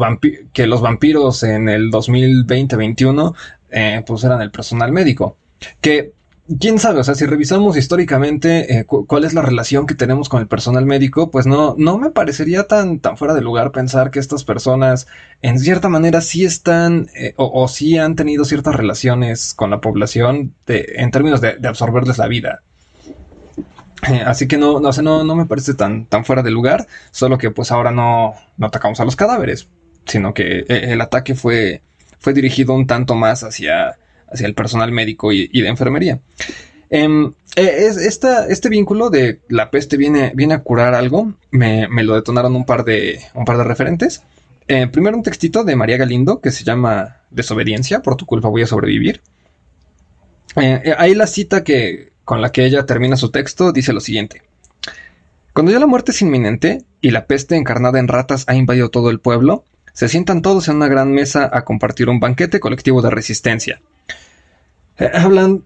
que 0.54 0.68
los 0.68 0.82
vampiros 0.82 1.44
en 1.44 1.70
el 1.70 1.92
2020-21 1.92 3.36
eh, 3.72 4.04
pues 4.06 4.24
eran 4.24 4.42
el 4.42 4.52
personal 4.52 4.92
médico. 4.92 5.38
Que 5.82 6.14
quién 6.60 6.78
sabe, 6.78 7.00
o 7.00 7.04
sea, 7.04 7.16
si 7.16 7.26
revisamos 7.26 7.78
históricamente 7.78 8.80
eh, 8.80 8.86
cuál 8.86 9.24
es 9.24 9.34
la 9.34 9.42
relación 9.42 9.86
que 9.86 9.96
tenemos 9.96 10.28
con 10.28 10.42
el 10.42 10.48
personal 10.48 10.86
médico, 10.86 11.32
pues 11.32 11.46
no, 11.46 11.76
no 11.78 11.98
me 11.98 12.12
parecería 12.12 12.68
tan, 12.68 13.00
tan 13.00 13.18
fuera 13.18 13.34
de 13.34 13.42
lugar 13.42 13.72
pensar 13.72 14.12
que 14.12 14.20
estas 14.20 14.44
personas 14.44 15.08
en 15.42 15.60
cierta 15.60 15.90
manera 15.90 16.22
sí 16.22 16.44
están 16.44 17.10
eh, 17.16 17.34
o, 17.38 17.68
sí 17.68 17.98
han 17.98 18.16
tenido 18.16 18.44
ciertas 18.46 18.76
relaciones 18.76 19.54
con 19.54 19.70
la 19.70 19.80
población 19.80 20.54
en 20.68 21.12
términos 21.12 21.40
de, 21.42 21.58
absorberles 21.66 22.18
la 22.18 22.28
vida. 22.28 22.62
Eh, 24.10 24.22
así 24.26 24.48
que 24.50 24.58
no, 24.58 24.82
no, 24.82 24.92
no, 24.92 25.24
no 25.24 25.36
me 25.36 25.46
parece 25.46 25.76
tan, 25.76 26.08
tan 26.08 26.26
fuera 26.26 26.44
de 26.44 26.52
lugar, 26.52 26.88
solo 27.12 27.38
que 27.38 27.52
pues 27.52 27.72
ahora 27.72 27.92
no, 27.92 28.34
no 28.58 28.68
atacamos 28.68 29.00
a 29.00 29.06
los 29.06 29.16
cadáveres, 29.16 29.70
sino 30.06 30.34
que 30.34 30.66
el 30.68 31.00
ataque 31.00 31.36
fue, 31.36 31.82
fue 32.20 32.34
dirigido 32.34 32.74
un 32.74 32.86
tanto 32.86 33.16
más 33.16 33.44
hacia 33.44 33.98
hacia 34.34 34.48
el 34.48 34.56
personal 34.56 34.92
médico 34.92 35.32
y, 35.32 35.48
de 35.48 35.68
enfermería. 35.68 36.20
Em, 36.90 37.34
eh, 37.56 37.88
es, 37.88 37.98
este 37.98 38.70
vínculo 38.70 39.10
de 39.10 39.42
la 39.50 39.72
peste 39.72 39.98
viene, 39.98 40.32
viene 40.36 40.56
a 40.56 40.64
curar 40.64 40.96
algo, 40.96 41.34
me, 41.52 41.88
lo 42.04 42.16
detonaron 42.16 42.56
un 42.56 42.66
par 42.66 42.84
de, 42.84 43.20
un 43.34 43.46
par 43.46 43.58
de 43.58 43.64
referentes. 43.64 44.24
Eh, 44.68 44.88
primero 44.88 45.18
un 45.18 45.24
textito 45.24 45.64
de 45.64 45.76
María 45.76 45.98
Galindo 45.98 46.40
que 46.40 46.52
se 46.52 46.64
llama 46.64 47.24
Desobediencia, 47.30 48.02
por 48.02 48.16
tu 48.16 48.26
culpa 48.26 48.48
voy 48.48 48.64
a 48.64 48.68
sobrevivir. 48.68 49.22
Eh, 50.56 50.96
ahí 50.98 51.16
la 51.16 51.28
cita 51.28 51.64
que, 51.64 52.14
con 52.24 52.42
la 52.42 52.52
que 52.52 52.66
ella 52.66 52.86
termina 52.86 53.18
su 53.18 53.32
texto 53.32 53.72
dice 53.72 53.94
lo 53.94 54.00
siguiente. 54.00 54.44
Cuando 55.54 55.72
ya 55.72 55.80
la 55.80 55.88
muerte 55.88 56.12
es 56.12 56.22
inminente 56.22 56.84
y 57.02 57.12
la 57.12 57.28
peste 57.28 57.56
encarnada 57.56 58.00
en 58.00 58.08
ratas 58.08 58.46
ha 58.48 58.56
invadido 58.56 58.90
todo 58.90 59.10
el 59.12 59.20
pueblo, 59.20 59.66
se 59.94 60.10
sientan 60.10 60.42
todos 60.42 60.68
en 60.68 60.78
una 60.78 60.88
gran 60.88 61.12
mesa 61.12 61.48
a 61.52 61.64
compartir 61.64 62.10
un 62.10 62.20
banquete 62.20 62.60
colectivo 62.60 63.04
de 63.04 63.12
resistencia. 63.12 63.82
Eh, 64.98 65.12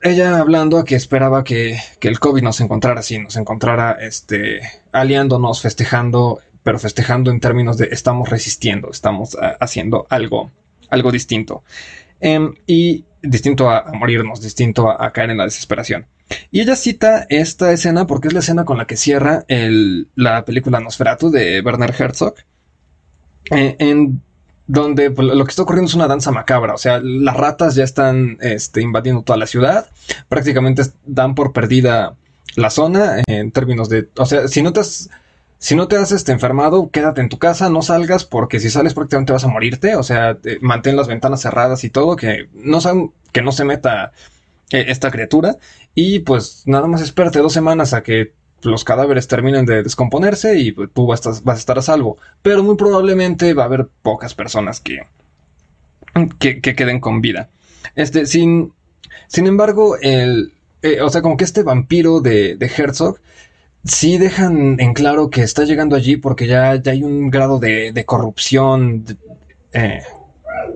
ella 0.03 0.39
hablando 0.39 0.77
a 0.77 0.85
que 0.85 0.95
esperaba 0.95 1.43
que, 1.43 1.77
el 2.01 2.19
COVID 2.19 2.41
nos 2.41 2.61
encontrara 2.61 3.01
así, 3.01 3.19
nos 3.19 3.35
encontrara 3.35 3.97
este, 3.99 4.61
aliándonos, 4.91 5.61
festejando, 5.61 6.39
pero 6.63 6.79
festejando 6.79 7.31
en 7.31 7.39
términos 7.39 7.77
de 7.77 7.89
estamos 7.91 8.29
resistiendo, 8.29 8.89
estamos 8.89 9.37
ah, 9.41 9.57
haciendo 9.59 10.07
algo, 10.09 10.51
algo 10.89 11.11
distinto. 11.11 11.63
Em, 12.19 12.53
y 12.65 13.03
distinto 13.21 13.69
a, 13.69 13.91
morirnos, 13.93 14.41
distinto 14.41 14.89
a, 14.89 15.11
caer 15.11 15.31
en 15.31 15.37
la 15.37 15.45
desesperación. 15.45 16.07
Y 16.51 16.61
ella 16.61 16.75
cita 16.75 17.25
esta 17.29 17.71
escena 17.71 18.07
porque 18.07 18.27
es 18.29 18.33
la 18.33 18.39
escena 18.39 18.65
con 18.65 18.77
la 18.77 18.85
que 18.85 18.97
cierra 18.97 19.45
la 19.47 20.45
película 20.45 20.79
Nosferatu 20.79 21.29
de 21.29 21.61
Werner 21.61 21.93
Herzog. 21.97 22.35
Eh, 23.51 23.75
en 23.79 24.21
donde 24.67 25.11
pues, 25.11 25.27
lo 25.27 25.43
que 25.45 25.49
está 25.49 25.63
ocurriendo 25.63 25.89
es 25.89 25.95
una 25.95 26.07
danza 26.07 26.31
macabra, 26.31 26.73
o 26.73 26.77
sea, 26.77 26.99
las 27.01 27.35
ratas 27.35 27.75
ya 27.75 27.83
están 27.83 28.37
este, 28.41 28.81
invadiendo 28.81 29.23
toda 29.23 29.37
la 29.37 29.47
ciudad, 29.47 29.89
prácticamente 30.27 30.83
dan 31.05 31.35
por 31.35 31.53
perdida 31.53 32.15
la 32.55 32.69
zona 32.69 33.21
en 33.27 33.51
términos 33.51 33.89
de, 33.89 34.09
o 34.17 34.25
sea, 34.25 34.47
si 34.47 34.61
no 34.61 34.73
te 34.73 34.81
has, 34.81 35.09
si 35.57 35.75
no 35.75 35.87
te 35.87 35.95
has 35.95 36.11
este, 36.11 36.31
enfermado, 36.33 36.89
quédate 36.91 37.21
en 37.21 37.29
tu 37.29 37.39
casa, 37.39 37.69
no 37.69 37.81
salgas 37.81 38.25
porque 38.25 38.59
si 38.59 38.69
sales 38.69 38.93
prácticamente 38.93 39.33
vas 39.33 39.45
a 39.45 39.47
morirte, 39.47 39.95
o 39.95 40.03
sea, 40.03 40.37
mantén 40.61 40.97
las 40.97 41.07
ventanas 41.07 41.41
cerradas 41.41 41.83
y 41.83 41.89
todo, 41.89 42.15
que 42.15 42.49
no, 42.53 42.79
que 43.31 43.41
no 43.41 43.51
se 43.51 43.63
meta 43.63 44.11
eh, 44.71 44.85
esta 44.89 45.11
criatura 45.11 45.57
y 45.95 46.19
pues 46.19 46.63
nada 46.65 46.87
más 46.87 47.01
espérate 47.01 47.39
dos 47.39 47.53
semanas 47.53 47.93
a 47.93 48.03
que 48.03 48.33
los 48.61 48.83
cadáveres 48.83 49.27
terminen 49.27 49.65
de 49.65 49.83
descomponerse 49.83 50.57
y 50.57 50.71
pues, 50.71 50.89
tú 50.93 51.07
vas 51.07 51.25
a, 51.27 51.53
estar 51.53 51.77
a 51.77 51.81
salvo. 51.81 52.17
Pero 52.41 52.63
muy 52.63 52.75
probablemente 52.75 53.53
va 53.53 53.63
a 53.63 53.67
haber 53.67 53.87
pocas 54.01 54.33
personas 54.33 54.81
que, 54.81 55.07
que, 56.39 56.61
queden 56.61 56.99
con 56.99 57.21
vida. 57.21 57.49
Este, 57.95 58.25
sin, 58.25 58.73
sin 59.27 59.47
embargo, 59.47 59.97
el, 60.01 60.53
eh, 60.81 61.01
o 61.01 61.09
sea, 61.09 61.21
como 61.21 61.37
que 61.37 61.43
este 61.43 61.63
vampiro 61.63 62.19
de, 62.19 62.55
de 62.55 62.65
Herzog 62.65 63.19
sí 63.83 64.17
dejan 64.17 64.79
en 64.79 64.93
claro 64.93 65.29
que 65.29 65.41
está 65.43 65.63
llegando 65.63 65.95
allí 65.95 66.17
porque 66.17 66.47
ya, 66.47 66.75
ya 66.75 66.91
hay 66.91 67.03
un 67.03 67.29
grado 67.29 67.59
de, 67.59 67.91
de 67.91 68.05
corrupción 68.05 69.05
eh, 69.71 70.01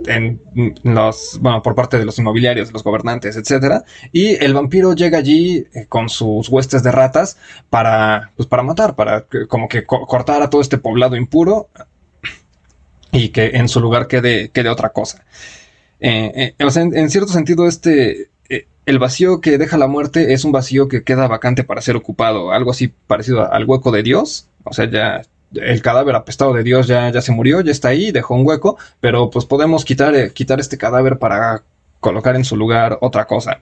en 0.07 0.41
los, 0.83 1.39
bueno, 1.41 1.61
por 1.61 1.75
parte 1.75 1.97
de 1.97 2.05
los 2.05 2.17
inmobiliarios, 2.19 2.71
los 2.71 2.83
gobernantes, 2.83 3.35
etcétera. 3.35 3.83
Y 4.11 4.43
el 4.43 4.53
vampiro 4.53 4.93
llega 4.93 5.17
allí 5.17 5.65
eh, 5.73 5.85
con 5.87 6.09
sus 6.09 6.49
huestes 6.49 6.83
de 6.83 6.91
ratas 6.91 7.37
para, 7.69 8.31
pues 8.35 8.47
para 8.47 8.63
matar, 8.63 8.95
para 8.95 9.25
como 9.47 9.67
que 9.67 9.83
cortar 9.83 10.41
a 10.41 10.49
todo 10.49 10.61
este 10.61 10.77
poblado 10.77 11.15
impuro 11.15 11.69
y 13.11 13.29
que 13.29 13.51
en 13.53 13.67
su 13.67 13.79
lugar 13.79 14.07
quede, 14.07 14.49
quede 14.49 14.69
otra 14.69 14.89
cosa. 14.89 15.23
Eh, 15.99 16.55
eh, 16.57 16.67
en, 16.75 17.09
cierto 17.09 17.31
sentido, 17.31 17.67
este, 17.67 18.29
el 18.85 18.99
vacío 18.99 19.41
que 19.41 19.57
deja 19.57 19.77
la 19.77 19.87
muerte 19.87 20.33
es 20.33 20.43
un 20.43 20.51
vacío 20.51 20.87
que 20.87 21.03
queda 21.03 21.27
vacante 21.27 21.63
para 21.63 21.81
ser 21.81 21.95
ocupado, 21.95 22.51
algo 22.51 22.71
así 22.71 22.87
parecido 22.87 23.51
al 23.51 23.65
hueco 23.65 23.91
de 23.91 24.03
Dios. 24.03 24.47
O 24.63 24.73
sea, 24.73 24.89
ya, 24.89 25.21
el 25.53 25.81
cadáver 25.81 26.15
apestado 26.15 26.53
de 26.53 26.63
Dios 26.63 26.87
ya, 26.87 27.09
ya 27.09 27.21
se 27.21 27.31
murió, 27.31 27.61
ya 27.61 27.71
está 27.71 27.89
ahí, 27.89 28.11
dejó 28.11 28.35
un 28.35 28.47
hueco, 28.47 28.77
pero 28.99 29.29
pues 29.29 29.45
podemos 29.45 29.85
quitar, 29.85 30.15
eh, 30.15 30.31
quitar 30.33 30.59
este 30.59 30.77
cadáver 30.77 31.19
para 31.19 31.63
colocar 31.99 32.35
en 32.35 32.45
su 32.45 32.55
lugar 32.55 32.97
otra 33.01 33.25
cosa. 33.25 33.59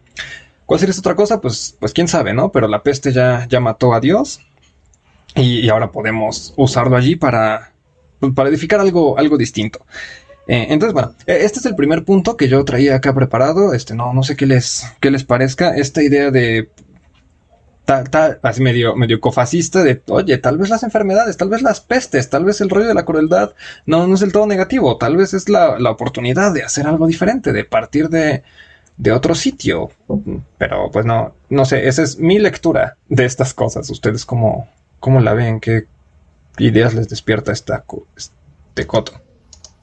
¿Cuál 0.65 0.79
sería 0.79 0.91
esta 0.91 1.01
otra 1.01 1.15
cosa? 1.15 1.41
Pues, 1.41 1.75
pues 1.79 1.93
quién 1.93 2.07
sabe, 2.07 2.33
¿no? 2.33 2.51
Pero 2.51 2.67
la 2.67 2.83
peste 2.83 3.11
ya, 3.11 3.47
ya 3.49 3.59
mató 3.59 3.93
a 3.93 3.99
Dios 3.99 4.39
y, 5.35 5.67
ahora 5.69 5.91
podemos 5.91 6.53
usarlo 6.57 6.95
allí 6.95 7.15
para, 7.15 7.73
pues, 8.19 8.33
para 8.33 8.49
edificar 8.49 8.79
algo, 8.79 9.17
algo 9.17 9.37
distinto. 9.37 9.85
Eh, 10.47 10.67
entonces, 10.69 10.93
bueno, 10.93 11.15
e, 11.25 11.43
este 11.43 11.59
es 11.59 11.65
el 11.65 11.75
primer 11.75 12.05
punto 12.05 12.37
que 12.37 12.47
yo 12.47 12.63
traía 12.65 12.95
acá 12.95 13.13
preparado. 13.13 13.73
Este, 13.73 13.95
no, 13.95 14.13
no 14.13 14.23
sé 14.23 14.35
qué 14.35 14.45
les, 14.45 14.85
qué 14.99 15.11
les 15.11 15.23
parezca. 15.23 15.75
Esta 15.75 16.03
idea 16.03 16.31
de 16.31 16.69
tal, 17.89 18.39
así 18.43 18.61
medio, 18.61 18.95
medio 18.95 19.19
cofascista 19.19 19.83
de, 19.83 20.01
oye, 20.07 20.37
tal 20.37 20.57
vez 20.57 20.69
las 20.69 20.83
enfermedades, 20.83 21.37
tal 21.37 21.49
vez 21.49 21.61
las 21.61 21.81
pestes, 21.81 22.29
tal 22.29 22.45
vez 22.45 22.61
el 22.61 22.69
rollo 22.69 22.87
de 22.87 22.93
la 22.93 23.05
crueldad 23.05 23.53
no, 23.85 24.05
no 24.05 24.13
es 24.13 24.19
del 24.19 24.31
todo 24.31 24.45
negativo, 24.45 24.97
tal 24.97 25.17
vez 25.17 25.33
es 25.33 25.49
la, 25.49 25.79
la 25.79 25.91
oportunidad 25.91 26.53
de 26.53 26.63
hacer 26.63 26.87
algo 26.87 27.07
diferente, 27.07 27.51
de 27.51 27.65
partir 27.65 28.09
de, 28.09 28.43
de 28.97 29.11
otro 29.11 29.33
sitio. 29.33 29.89
Pero 30.57 30.91
pues 30.91 31.05
no, 31.05 31.33
no 31.49 31.65
sé, 31.65 31.87
esa 31.87 32.03
es 32.03 32.19
mi 32.19 32.37
lectura 32.37 32.97
de 33.07 33.25
estas 33.25 33.53
cosas. 33.53 33.89
¿Ustedes 33.89 34.25
cómo, 34.25 34.67
cómo 34.99 35.19
la 35.21 35.33
ven? 35.33 35.59
¿Qué 35.59 35.87
ideas 36.59 36.93
les 36.93 37.09
despierta 37.09 37.51
esta, 37.51 37.83
este 38.15 38.85
coto? 38.85 39.13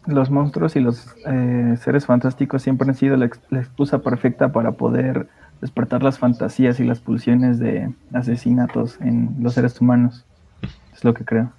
Los 0.06 0.30
monstruos 0.30 0.76
y 0.76 0.80
los 0.80 1.04
eh, 1.26 1.76
seres 1.82 2.06
fantásticos 2.06 2.62
siempre 2.62 2.88
han 2.88 2.94
sido 2.94 3.16
la 3.16 3.26
excusa 3.26 3.98
perfecta 3.98 4.52
para 4.52 4.72
poder 4.72 5.28
despertar 5.60 6.02
las 6.02 6.18
fantasías 6.18 6.80
y 6.80 6.84
las 6.84 7.00
pulsiones 7.00 7.58
de 7.58 7.92
asesinatos 8.12 8.98
en 9.00 9.36
los 9.40 9.54
seres 9.54 9.80
humanos. 9.80 10.24
Es 10.94 11.04
lo 11.04 11.14
que 11.14 11.24
creo. 11.24 11.52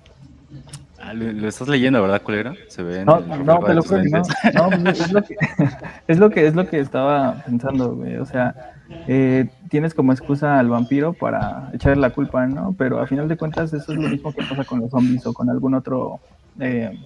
Ah, 0.99 1.13
lo, 1.13 1.47
estás 1.47 1.67
leyendo, 1.67 2.01
¿verdad, 2.01 2.21
culero? 2.21 2.53
Se 2.69 2.81
ve 2.81 3.05
no, 3.05 3.19
no, 3.19 3.59
te 3.59 3.73
lo 3.73 3.83
juro 3.83 4.01
no. 4.03 4.69
no 4.69 4.83
pues, 4.83 4.99
es, 4.99 5.11
lo 5.11 5.21
que, 5.21 5.35
es, 6.07 6.19
lo 6.19 6.29
que, 6.29 6.47
es 6.47 6.55
lo 6.55 6.67
que 6.67 6.79
estaba 6.79 7.43
pensando, 7.45 7.95
güey. 7.95 8.17
O 8.17 8.25
sea, 8.25 8.73
eh, 9.07 9.47
tienes 9.69 9.93
como 9.93 10.11
excusa 10.11 10.59
al 10.59 10.69
vampiro 10.69 11.13
para 11.13 11.69
echarle 11.73 12.01
la 12.01 12.09
culpa, 12.09 12.47
¿no? 12.47 12.73
Pero 12.77 12.99
a 12.99 13.07
final 13.07 13.27
de 13.27 13.37
cuentas 13.37 13.73
eso 13.73 13.93
es 13.93 13.99
lo 13.99 14.09
mismo 14.09 14.33
que 14.33 14.43
pasa 14.43 14.63
con 14.63 14.79
los 14.79 14.89
zombies 14.89 15.25
o 15.27 15.33
con 15.33 15.49
algún 15.49 15.75
otro 15.75 16.19
eh, 16.59 16.97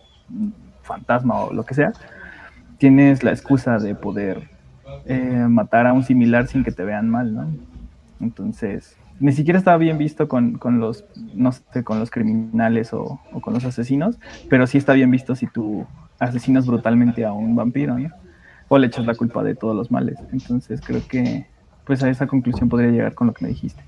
fantasma 0.83 1.41
o 1.41 1.53
lo 1.53 1.65
que 1.65 1.73
sea. 1.73 1.91
Tienes 2.77 3.23
la 3.23 3.31
excusa 3.31 3.77
de 3.77 3.93
poder 3.93 4.49
eh, 5.05 5.45
matar 5.49 5.87
a 5.87 5.93
un 5.93 6.03
similar 6.03 6.47
sin 6.47 6.63
que 6.63 6.71
te 6.71 6.83
vean 6.83 7.09
mal, 7.09 7.33
¿no? 7.33 7.47
Entonces, 8.19 8.95
ni 9.19 9.31
siquiera 9.33 9.59
estaba 9.59 9.77
bien 9.77 9.97
visto 9.97 10.27
con, 10.27 10.57
los, 10.79 11.05
no 11.33 11.51
sé, 11.51 11.83
con 11.83 11.99
los 11.99 12.09
criminales 12.09 12.91
o, 12.93 13.21
con 13.41 13.53
los 13.53 13.63
asesinos, 13.65 14.17
pero 14.49 14.65
sí 14.65 14.77
está 14.77 14.93
bien 14.93 15.11
visto 15.11 15.35
si 15.35 15.47
tú 15.47 15.85
asesinas 16.19 16.65
brutalmente 16.65 17.23
a 17.23 17.31
un 17.31 17.55
vampiro, 17.55 17.97
¿no? 17.97 18.09
O 18.67 18.77
le 18.77 18.87
echas 18.87 19.05
la 19.05 19.15
culpa 19.15 19.43
de 19.43 19.53
todos 19.53 19.75
los 19.75 19.91
males. 19.91 20.17
Entonces, 20.31 20.81
creo 20.81 21.05
que, 21.07 21.45
pues 21.85 22.01
a 22.03 22.09
esa 22.09 22.25
conclusión 22.25 22.67
podría 22.69 22.89
llegar 22.89 23.13
con 23.13 23.27
lo 23.27 23.33
que 23.33 23.45
me 23.45 23.49
dijiste. 23.49 23.83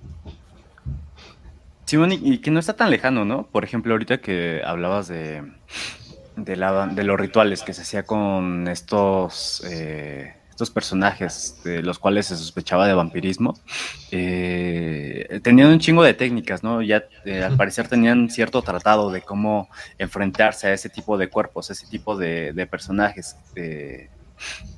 Simón, 1.86 2.12
y 2.12 2.40
que 2.40 2.52
no 2.52 2.60
está 2.60 2.74
tan 2.76 2.92
lejano, 2.92 3.26
¿no? 3.26 3.48
Por 3.48 3.64
ejemplo, 3.64 3.94
ahorita 3.94 4.20
que 4.20 4.62
hablabas 4.66 5.08
de, 5.08 5.44
de, 6.36 6.90
de 6.96 7.04
los 7.04 7.20
rituales 7.20 7.64
que 7.64 7.74
se 7.74 7.82
hacía 7.82 8.04
con 8.04 8.68
estos... 8.68 9.64
Eh, 9.70 10.34
estos 10.54 10.70
personajes 10.70 11.62
de 11.64 11.82
los 11.82 11.98
cuales 11.98 12.28
se 12.28 12.38
sospechaba 12.38 12.88
de 12.88 12.94
vampirismo, 12.94 13.56
eh, 14.12 15.40
tenían 15.42 15.70
un 15.70 15.80
chingo 15.80 16.04
de 16.04 16.14
técnicas, 16.14 16.62
¿no? 16.62 16.84
Ya 16.84 17.06
eh, 17.26 17.44
al 17.44 17.58
parecer 17.58 17.88
tenían 17.88 18.30
cierto 18.30 18.62
tratado 18.62 19.10
de 19.10 19.24
cómo 19.24 19.68
enfrentarse 19.98 20.68
a 20.68 20.74
ese 20.74 20.90
tipo 20.90 21.18
de 21.18 21.28
cuerpos, 21.28 21.72
ese 21.72 21.88
tipo 21.88 22.16
de, 22.16 22.68
personajes. 22.70 23.36
Eh, 23.56 24.10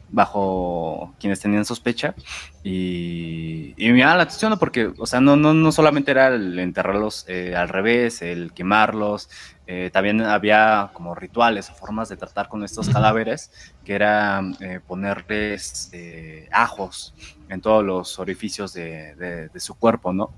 bajo 0.09 1.13
quienes 1.19 1.39
tenían 1.39 1.65
sospecha. 1.65 2.15
Y, 2.63 3.73
y, 3.77 3.91
me 3.91 3.99
llama 3.99 4.15
la 4.15 4.23
atención 4.23 4.57
porque, 4.57 4.91
o 4.97 5.05
sea, 5.05 5.19
no, 5.19 5.35
no, 5.35 5.53
no 5.53 5.71
solamente 5.71 6.11
era 6.11 6.27
el 6.27 6.57
enterrarlos 6.57 7.25
eh, 7.27 7.55
al 7.55 7.69
revés, 7.69 8.21
el 8.21 8.53
quemarlos, 8.53 9.29
eh, 9.67 9.89
también 9.91 10.21
había 10.21 10.91
como 10.93 11.15
rituales 11.15 11.69
o 11.69 11.73
formas 11.73 12.09
de 12.09 12.17
tratar 12.17 12.47
con 12.47 12.63
estos 12.63 12.89
cadáveres, 12.89 13.51
que 13.83 13.93
era 13.93 14.41
eh, 14.61 14.79
ponerles 14.85 15.91
ajos 16.51 17.13
en 17.49 17.61
todos 17.61 17.83
los 17.83 18.19
orificios 18.19 18.73
de, 18.73 19.49
de, 19.51 19.59
su 19.59 19.75
cuerpo, 19.75 20.13
¿no? 20.13 20.31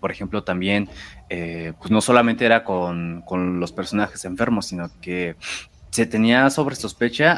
Por 0.00 0.10
ejemplo, 0.10 0.42
también, 0.42 0.88
pues 1.28 1.90
no 1.90 2.00
solamente 2.00 2.46
era 2.46 2.64
con, 2.64 3.22
con 3.26 3.60
los 3.60 3.72
personajes 3.72 4.24
enfermos, 4.24 4.66
sino 4.66 4.90
que 5.00 5.36
se 5.92 6.06
tenía 6.06 6.48
sobre 6.48 6.74
sospecha 6.74 7.36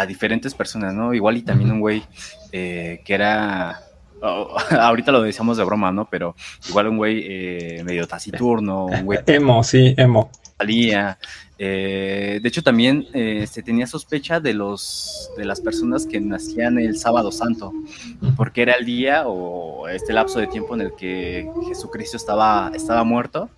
a, 0.00 0.06
diferentes 0.06 0.54
personas, 0.54 0.94
¿no? 0.94 1.12
Igual 1.12 1.36
y 1.36 1.42
también 1.42 1.70
un 1.70 1.80
güey 1.80 2.02
eh, 2.50 3.02
que 3.04 3.14
era, 3.14 3.82
ahorita 4.70 5.12
lo 5.12 5.20
decíamos 5.20 5.58
de 5.58 5.64
broma, 5.64 5.92
¿no? 5.92 6.08
Pero 6.10 6.34
igual 6.68 6.88
un 6.88 6.96
güey 6.96 7.22
eh, 7.28 7.82
medio 7.84 8.08
taciturno, 8.08 8.86
un 8.86 9.04
güey... 9.04 9.18
Emo, 9.26 9.62
sí, 9.62 9.94
emo. 9.98 10.30
Salía. 10.56 11.18
Eh, 11.58 12.40
de 12.42 12.48
hecho, 12.48 12.62
también 12.62 13.08
se 13.12 13.62
tenía 13.62 13.86
sospecha 13.86 14.40
de 14.40 14.54
los 14.54 15.30
de 15.36 15.44
las 15.44 15.60
personas 15.60 16.06
que 16.06 16.18
nacían 16.18 16.78
el 16.78 16.98
sábado 16.98 17.30
santo, 17.30 17.74
porque 18.36 18.62
era 18.62 18.72
el 18.72 18.86
día 18.86 19.24
o 19.26 19.86
este 19.88 20.14
lapso 20.14 20.38
de 20.38 20.46
tiempo 20.46 20.74
en 20.74 20.80
el 20.80 20.94
que 20.94 21.50
Jesucristo 21.68 22.16
estaba, 22.16 22.72
estaba 22.74 23.04
muerto, 23.04 23.50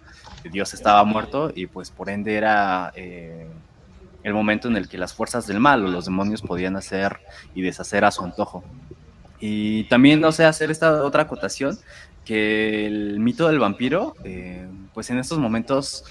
Dios 0.50 0.74
estaba 0.74 1.04
muerto, 1.04 1.52
y 1.54 1.66
pues 1.66 1.90
por 1.90 2.08
ende 2.08 2.34
era 2.34 2.92
el 4.28 4.34
momento 4.34 4.68
en 4.68 4.76
el 4.76 4.88
que 4.88 4.98
las 4.98 5.14
fuerzas 5.14 5.46
del 5.46 5.60
mal 5.60 5.84
o 5.84 5.88
los 5.88 6.04
demonios 6.04 6.42
podían 6.42 6.76
hacer 6.76 7.18
y 7.54 7.62
deshacer 7.62 8.04
a 8.04 8.10
su 8.10 8.22
antojo. 8.22 8.62
Y 9.40 9.84
también, 9.84 10.20
no 10.20 10.32
sé, 10.32 10.44
hacer 10.44 10.70
esta 10.70 11.04
otra 11.04 11.22
acotación, 11.22 11.78
que 12.24 12.86
el 12.86 13.20
mito 13.20 13.48
del 13.48 13.58
vampiro, 13.58 14.14
eh, 14.24 14.68
pues 14.92 15.08
en 15.10 15.18
estos 15.18 15.38
momentos, 15.38 16.04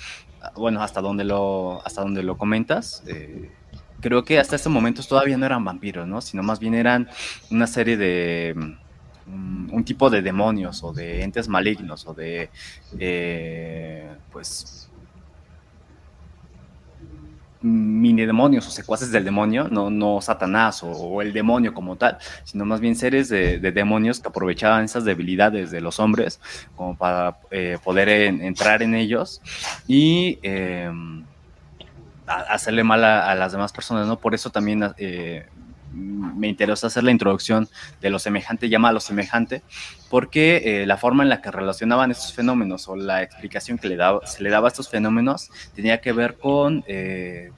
bueno, 0.55 0.81
hasta 0.81 1.01
donde 1.01 1.23
lo, 1.23 1.85
hasta 1.85 2.01
donde 2.01 2.23
lo 2.23 2.37
comentas, 2.37 3.03
eh, 3.05 3.51
creo 3.99 4.23
que 4.23 4.39
hasta 4.39 4.55
estos 4.55 4.71
momentos 4.71 5.07
todavía 5.07 5.37
no 5.37 5.45
eran 5.45 5.63
vampiros, 5.63 6.07
¿no? 6.07 6.21
Sino 6.21 6.43
más 6.43 6.59
bien 6.59 6.73
eran 6.73 7.07
una 7.51 7.67
serie 7.67 7.97
de 7.97 8.55
mm, 9.27 9.73
un 9.73 9.83
tipo 9.83 10.09
de 10.09 10.21
demonios 10.21 10.83
o 10.83 10.93
de 10.93 11.23
entes 11.23 11.47
malignos 11.47 12.07
o 12.07 12.13
de 12.13 12.49
eh, 12.97 14.09
pues 14.31 14.86
mini 17.61 18.25
demonios 18.25 18.67
o 18.67 18.71
secuaces 18.71 19.11
del 19.11 19.25
demonio, 19.25 19.67
no, 19.69 19.89
no 19.89 20.21
Satanás 20.21 20.81
o, 20.83 21.21
el 21.21 21.33
demonio 21.33 21.73
como 21.73 21.95
tal, 21.95 22.17
sino 22.43 22.65
más 22.65 22.79
bien 22.79 22.95
seres 22.95 23.29
de, 23.29 23.59
demonios 23.59 24.19
que 24.19 24.27
aprovechaban 24.27 24.85
esas 24.85 25.05
debilidades 25.05 25.71
de 25.71 25.81
los 25.81 25.99
hombres 25.99 26.39
como 26.75 26.95
para 26.95 27.37
eh, 27.51 27.77
poder 27.83 28.09
entrar 28.09 28.81
en 28.81 28.95
ellos 28.95 29.41
y 29.87 30.39
em, 30.41 31.23
hacerle 32.25 32.83
mal 32.83 33.03
a, 33.03 33.33
las 33.35 33.51
demás 33.51 33.71
personas, 33.71 34.07
¿no? 34.07 34.17
Por 34.17 34.35
eso 34.35 34.49
también 34.49 34.83
eh, 34.97 35.45
me 35.93 36.47
interesa 36.47 36.87
hacer 36.87 37.03
la 37.03 37.11
introducción 37.11 37.67
de 38.01 38.09
lo 38.09 38.19
semejante 38.19 38.69
llama 38.69 38.89
a 38.89 38.93
lo 38.93 38.99
semejante, 38.99 39.61
porque 40.09 40.81
eh, 40.81 40.85
la 40.85 40.97
forma 40.97 41.23
en 41.23 41.29
la 41.29 41.41
que 41.41 41.51
relacionaban 41.51 42.11
estos 42.11 42.33
fenómenos 42.33 42.87
o 42.87 42.95
la 42.95 43.23
explicación 43.23 43.77
que 43.77 43.87
le 43.87 43.95
daba, 43.95 44.25
se 44.25 44.43
le 44.43 44.49
daba 44.49 44.67
a 44.67 44.69
estos 44.69 44.89
fenómenos 44.89 45.49
tenía 45.75 46.01
que 46.01 46.13
ver 46.13 46.37
con 46.37 46.83
eh, 46.87 47.51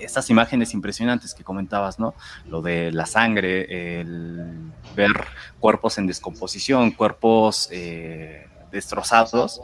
estas 0.00 0.30
imágenes 0.30 0.74
impresionantes 0.74 1.34
que 1.34 1.44
comentabas, 1.44 1.98
¿no? 1.98 2.14
Lo 2.46 2.62
de 2.62 2.90
la 2.90 3.06
sangre, 3.06 4.00
el 4.00 4.72
ver 4.96 5.12
cuerpos 5.58 5.98
en 5.98 6.06
descomposición, 6.06 6.90
cuerpos 6.92 7.68
eh, 7.70 8.48
destrozados, 8.72 9.60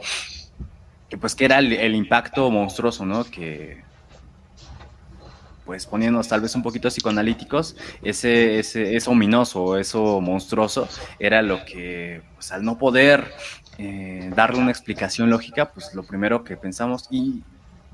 que 1.09 1.17
pues 1.17 1.35
que 1.35 1.45
era 1.45 1.59
el, 1.59 1.73
el 1.73 1.95
impacto 1.95 2.49
monstruoso, 2.51 3.05
¿no? 3.05 3.23
Que 3.23 3.83
pues 5.67 5.85
poniéndonos 5.85 6.29
tal 6.29 6.39
vez 6.39 6.55
un 6.55 6.63
poquito 6.63 6.87
psicoanalíticos, 6.87 7.75
ese, 8.01 8.57
ese, 8.57 8.95
eso 8.95 9.11
ominoso, 9.11 9.77
eso 9.77 10.21
monstruoso, 10.21 10.87
era 11.19 11.41
lo 11.41 11.65
que, 11.65 12.21
pues 12.35 12.53
al 12.53 12.63
no 12.63 12.77
poder 12.77 13.33
eh, 13.77 14.31
darle 14.33 14.61
una 14.61 14.71
explicación 14.71 15.29
lógica, 15.29 15.69
pues 15.73 15.93
lo 15.93 16.03
primero 16.03 16.45
que 16.45 16.55
pensamos 16.55 17.07
y 17.11 17.43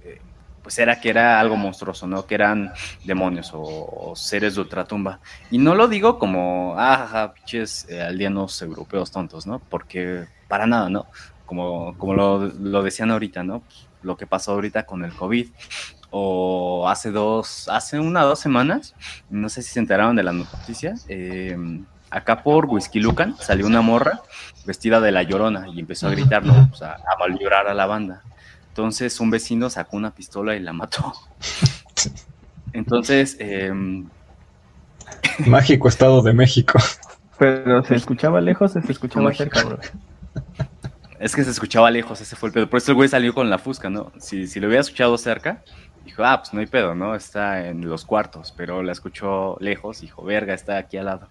eh, 0.04 0.22
pues 0.62 0.78
era 0.78 1.02
que 1.02 1.10
era 1.10 1.40
algo 1.40 1.56
monstruoso, 1.56 2.06
¿no? 2.06 2.28
Que 2.28 2.36
eran 2.36 2.72
demonios 3.06 3.50
o, 3.56 4.14
seres 4.16 4.54
de 4.54 4.62
ultratumba. 4.62 5.20
Y 5.50 5.58
no 5.58 5.74
lo 5.74 5.88
digo 5.88 6.20
como, 6.20 6.76
ah, 6.78 7.34
pinches 7.34 7.88
eh, 7.90 8.00
aldeanos 8.00 8.62
europeos 8.62 9.10
tontos, 9.10 9.48
¿no? 9.48 9.58
Porque 9.58 10.28
para 10.48 10.68
nada, 10.68 10.90
¿no? 10.90 11.08
Como, 11.48 11.98
como 11.98 12.14
lo, 12.14 12.40
lo 12.46 12.84
decían 12.84 13.10
ahorita, 13.10 13.44
¿no? 13.44 13.64
Lo 14.04 14.16
que 14.16 14.28
pasó 14.28 14.52
ahorita 14.52 14.86
con 14.86 15.04
el 15.04 15.12
COVID 15.12 15.48
o 16.16 16.88
hace 16.88 17.10
dos, 17.10 17.68
hace 17.70 18.00
una 18.00 18.24
o 18.24 18.28
dos 18.28 18.40
semanas, 18.40 18.94
no 19.32 19.50
sé 19.50 19.64
si 19.64 19.72
se 19.72 19.80
enteraron 19.80 20.16
de 20.16 20.22
la 20.22 20.32
noticia, 20.32 20.94
eh, 21.08 21.58
acá 22.12 22.44
por 22.44 22.68
Whisky 22.68 23.00
Lucan 23.00 23.36
salió 23.40 23.66
una 23.66 23.82
morra 23.82 24.22
vestida 24.64 25.02
de 25.02 25.12
la 25.12 25.24
llorona 25.24 25.68
y 25.68 25.80
empezó 25.80 26.08
a 26.08 26.12
gritar, 26.12 26.46
¿no? 26.46 26.70
O 26.72 26.76
sea, 26.76 26.98
a 26.98 27.18
mal 27.18 27.36
llorar 27.40 27.68
a 27.68 27.74
la 27.74 27.88
banda. 27.88 28.22
Entonces 28.68 29.20
un 29.20 29.32
vecino 29.32 29.72
sacó 29.72 29.98
una 29.98 30.12
pistola 30.12 30.56
y 30.56 30.60
la 30.60 30.72
mató. 30.72 31.14
Entonces... 32.74 33.36
Em, 33.40 34.08
Mágico 35.48 35.88
Estado 35.88 36.22
de 36.22 36.34
México. 36.34 36.78
Pero 37.40 37.84
se 37.84 37.96
escuchaba 37.96 38.40
lejos, 38.40 38.74
se 38.74 38.80
escuchaba 38.88 39.34
cerca, 39.34 39.64
Es 41.20 41.36
que 41.36 41.44
se 41.44 41.50
escuchaba 41.50 41.90
lejos, 41.90 42.22
ese 42.22 42.36
fue 42.36 42.50
el 42.50 42.54
pedo. 42.54 42.70
Por 42.70 42.78
eso 42.78 42.92
el 42.92 42.96
güey 42.96 43.10
salió 43.10 43.34
con 43.34 43.50
la 43.50 43.58
fusca, 43.58 43.90
¿no? 43.90 44.12
Si, 44.20 44.46
si 44.46 44.60
lo 44.60 44.68
hubiera 44.68 44.82
escuchado 44.82 45.18
cerca, 45.18 45.64
dijo, 46.06 46.24
ah, 46.24 46.40
pues 46.40 46.54
no 46.54 46.60
hay 46.60 46.66
pedo, 46.66 46.96
¿no? 46.96 47.16
Está 47.16 47.68
en 47.68 47.88
los 47.88 48.06
cuartos, 48.06 48.54
pero 48.56 48.84
la 48.84 48.92
escuchó 48.92 49.58
lejos, 49.60 50.02
dijo, 50.02 50.24
verga, 50.24 50.54
está 50.54 50.78
aquí 50.78 50.98
al 50.98 51.06
lado. 51.06 51.30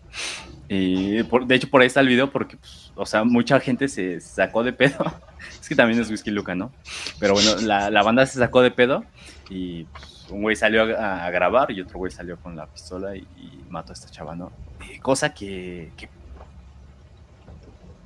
Y 0.68 1.22
de 1.22 1.54
hecho 1.54 1.68
por 1.68 1.80
ahí 1.80 1.86
está 1.86 2.00
el 2.00 2.08
video 2.08 2.30
porque, 2.30 2.56
pues, 2.56 2.92
o 2.94 3.06
sea, 3.06 3.24
mucha 3.24 3.60
gente 3.60 3.88
se 3.88 4.20
sacó 4.20 4.62
de 4.64 4.72
pedo. 4.72 5.04
es 5.60 5.68
que 5.68 5.74
también 5.76 6.00
es 6.00 6.10
Whisky 6.10 6.30
Luca, 6.30 6.54
¿no? 6.54 6.72
Pero 7.18 7.34
bueno, 7.34 7.56
la, 7.62 7.90
la 7.90 8.02
banda 8.02 8.24
se 8.26 8.38
sacó 8.38 8.62
de 8.62 8.70
pedo 8.70 9.04
y 9.50 9.84
pues, 9.84 10.26
un 10.30 10.42
güey 10.42 10.56
salió 10.56 10.82
a, 10.98 11.30
grabar 11.30 11.70
y 11.70 11.80
otro 11.80 11.98
güey 11.98 12.10
salió 12.10 12.36
con 12.38 12.56
la 12.56 12.66
pistola 12.66 13.16
y, 13.16 13.26
mató 13.68 13.92
a 13.92 13.94
esta 13.94 14.10
chava, 14.10 14.36
¿no? 14.36 14.52
Y 14.92 14.98
cosa 14.98 15.32
que 15.32 15.90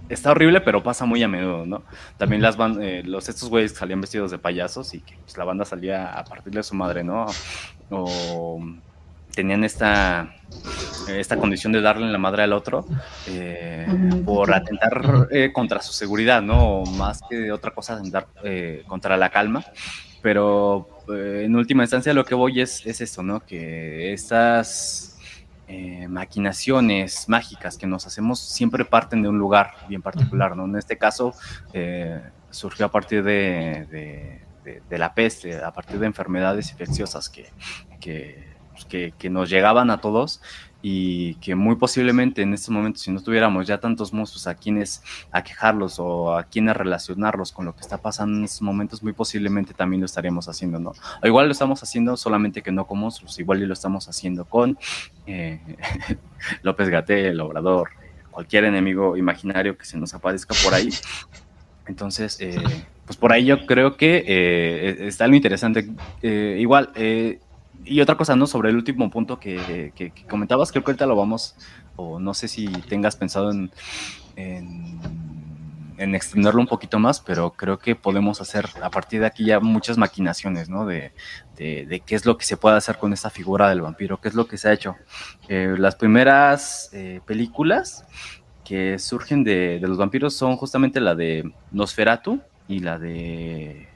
está 0.09 0.31
horrible, 0.31 0.61
pero 0.61 0.83
pasa 0.83 1.05
muy 1.05 1.23
a 1.23 1.29
menudo, 1.29 1.67
¿no? 1.67 1.83
También 2.17 2.43
las 2.43 2.57
eh, 2.81 3.03
los 3.05 3.29
estos 3.29 3.49
güeyes 3.49 3.73
salían 3.73 4.01
vestidos 4.01 4.31
de 4.31 4.39
payasos 4.39 4.95
y 4.95 5.01
que 5.01 5.17
pues, 5.17 5.37
la 5.37 5.45
banda 5.45 5.65
salía 5.65 6.13
a 6.13 6.25
partirle 6.25 6.61
a 6.61 6.63
su 6.63 6.75
madre, 6.75 7.05
¿no? 7.05 7.27
O 7.91 8.61
tenían 9.35 9.65
esta, 9.65 10.35
esta 11.09 11.37
condición 11.37 11.73
de 11.73 11.83
darle 11.83 12.11
la 12.11 12.19
madre 12.19 12.43
al 12.43 12.55
otro 12.55 12.87
eh, 13.29 13.87
por 14.25 14.55
atentar 14.55 15.29
eh, 15.31 15.53
contra 15.53 15.83
su 15.83 15.93
seguridad, 15.93 16.41
¿no? 16.41 16.81
O 16.81 16.87
más 16.87 17.21
que 17.29 17.53
otra 17.53 17.73
cosa, 17.73 17.95
atentar 17.95 18.29
contra 18.87 19.17
la 19.17 19.31
calma. 19.31 19.65
Pero 20.23 20.89
en 21.09 21.55
última 21.55 21.85
instancia 21.85 22.13
lo 22.13 22.25
que 22.25 22.35
voy 22.35 22.61
es, 22.61 22.85
es 22.87 23.01
esto, 23.01 23.23
¿no? 23.23 23.41
Que 23.41 24.13
estas 24.13 25.16
eh, 25.69 26.07
maquinaciones 26.09 27.29
mágicas 27.29 27.77
que 27.77 27.87
nos 27.87 28.07
hacemos 28.07 28.39
siempre 28.39 28.85
parten 28.85 29.23
de 29.23 29.29
un 29.29 29.39
lugar 29.39 29.75
bien 29.89 30.03
particular, 30.03 30.57
¿no? 30.57 30.65
En 30.65 30.77
este 30.77 30.97
caso 30.97 31.35
eh, 31.73 32.21
surgió 32.51 32.87
a 32.87 32.91
partir 32.91 33.23
de, 33.23 33.87
de, 33.91 34.43
de, 34.65 34.83
de, 34.89 34.99
la 34.99 35.15
peste, 35.15 35.57
a 35.57 35.73
partir 35.73 35.99
de 35.99 36.07
enfermedades 36.07 36.71
infecciosas 36.71 37.29
que, 37.29 37.51
que, 38.01 38.45
pues, 38.73 39.13
que 39.19 39.31
nos 39.31 39.51
llegaban 39.51 39.91
a 39.91 40.01
todos 40.01 40.41
y 40.89 41.35
que 41.41 41.57
muy 41.57 41.75
posiblemente 41.75 42.43
en 42.43 42.55
este 42.55 42.71
momento, 42.71 43.01
si 43.01 43.11
no 43.11 43.21
tuviéramos 43.21 43.67
ya 43.67 43.79
tantos 43.79 44.13
monstruos 44.13 44.47
a 44.47 44.55
quienes 44.55 45.03
aquejarlos 45.33 45.99
o 45.99 46.37
a 46.37 46.45
quienes 46.45 46.77
relacionarlos 46.77 47.51
con 47.51 47.65
lo 47.65 47.75
que 47.75 47.81
está 47.81 47.99
pasando 47.99 48.39
en 48.39 48.45
estos 48.45 48.63
momentos, 48.63 49.03
muy 49.03 49.13
posiblemente 49.13 49.75
también 49.75 50.01
lo 50.01 50.07
estaríamos 50.07 50.49
haciendo, 50.49 50.79
¿no? 50.79 50.93
O 51.21 51.27
igual 51.27 51.47
lo 51.47 51.53
estamos 51.53 51.83
haciendo 51.83 52.17
solamente 52.17 52.63
que 52.63 52.71
no 52.71 52.87
con 52.87 53.01
monstruos, 53.01 53.37
igual 53.41 53.67
lo 53.67 53.73
estamos 53.73 54.09
haciendo 54.09 54.45
con 54.45 54.79
eh, 55.27 55.61
López 56.63 56.89
Gaté, 56.89 57.31
el 57.31 57.41
Obrador, 57.41 57.91
cualquier 58.31 58.63
enemigo 58.63 59.17
imaginario 59.17 59.77
que 59.77 59.87
se 59.87 59.99
nos 59.99 60.15
aparezca 60.15 60.55
por 60.63 60.73
ahí. 60.73 60.91
Entonces, 61.89 62.37
eh, 62.41 62.63
pues 63.07 63.17
por 63.17 63.33
ahí 63.33 63.45
yo 63.45 63.67
creo 63.67 63.97
que 63.97 64.25
eh, 64.27 65.07
está 65.07 65.27
lo 65.27 65.37
interesante. 65.37 65.89
Eh, 66.23 66.59
igual, 66.61 66.91
eh, 66.97 67.41
y 67.85 68.01
otra 68.01 68.17
cosa, 68.17 68.37
¿no? 68.37 68.47
Sobre 68.47 68.71
el 68.71 68.77
último 68.77 69.11
punto 69.11 69.39
que, 69.39 69.93
comentabas, 70.29 70.71
creo 70.71 70.85
que 70.85 70.91
ahorita 70.91 71.07
lo 71.07 71.17
vamos, 71.17 71.57
o 71.97 72.19
no 72.19 72.35
sé 72.35 72.49
si 72.49 72.67
tengas 72.67 73.17
pensado 73.17 73.51
en, 73.51 73.71
en, 74.37 74.99
en, 75.99 76.15
extenderlo 76.15 76.61
un 76.61 76.67
poquito 76.67 76.99
más, 76.99 77.21
pero 77.21 77.53
creo 77.53 77.79
que 77.79 77.95
podemos 77.95 78.41
hacer 78.41 78.69
a 78.83 78.91
partir 78.91 79.21
de 79.21 79.27
aquí 79.27 79.45
ya 79.45 79.61
muchas 79.61 79.99
maquinaciones, 79.99 80.69
¿no? 80.69 80.85
De, 80.87 81.13
qué 81.57 82.03
es 82.09 82.27
lo 82.27 82.37
que 82.37 82.45
se 82.45 82.57
puede 82.57 82.77
hacer 82.77 82.99
con 82.99 83.13
esta 83.13 83.31
figura 83.31 83.69
del 83.69 83.81
vampiro, 83.81 84.21
qué 84.21 84.29
es 84.29 84.35
lo 84.35 84.47
que 84.47 84.59
se 84.59 84.69
ha 84.69 84.73
hecho. 84.73 84.97
Eh, 85.49 85.75
las 85.79 85.95
primeras 85.95 86.91
eh, 86.93 87.21
películas 87.25 88.05
que 88.65 88.99
surgen 88.99 89.45
de, 89.45 89.79
de 89.79 89.89
los 89.89 89.97
vampiros 89.97 90.35
son 90.35 90.57
justamente 90.57 91.01
la 91.01 91.15
de 91.15 91.53
Nosferatu 91.71 92.41
y 92.67 92.81
la 92.81 92.99
de 92.99 93.89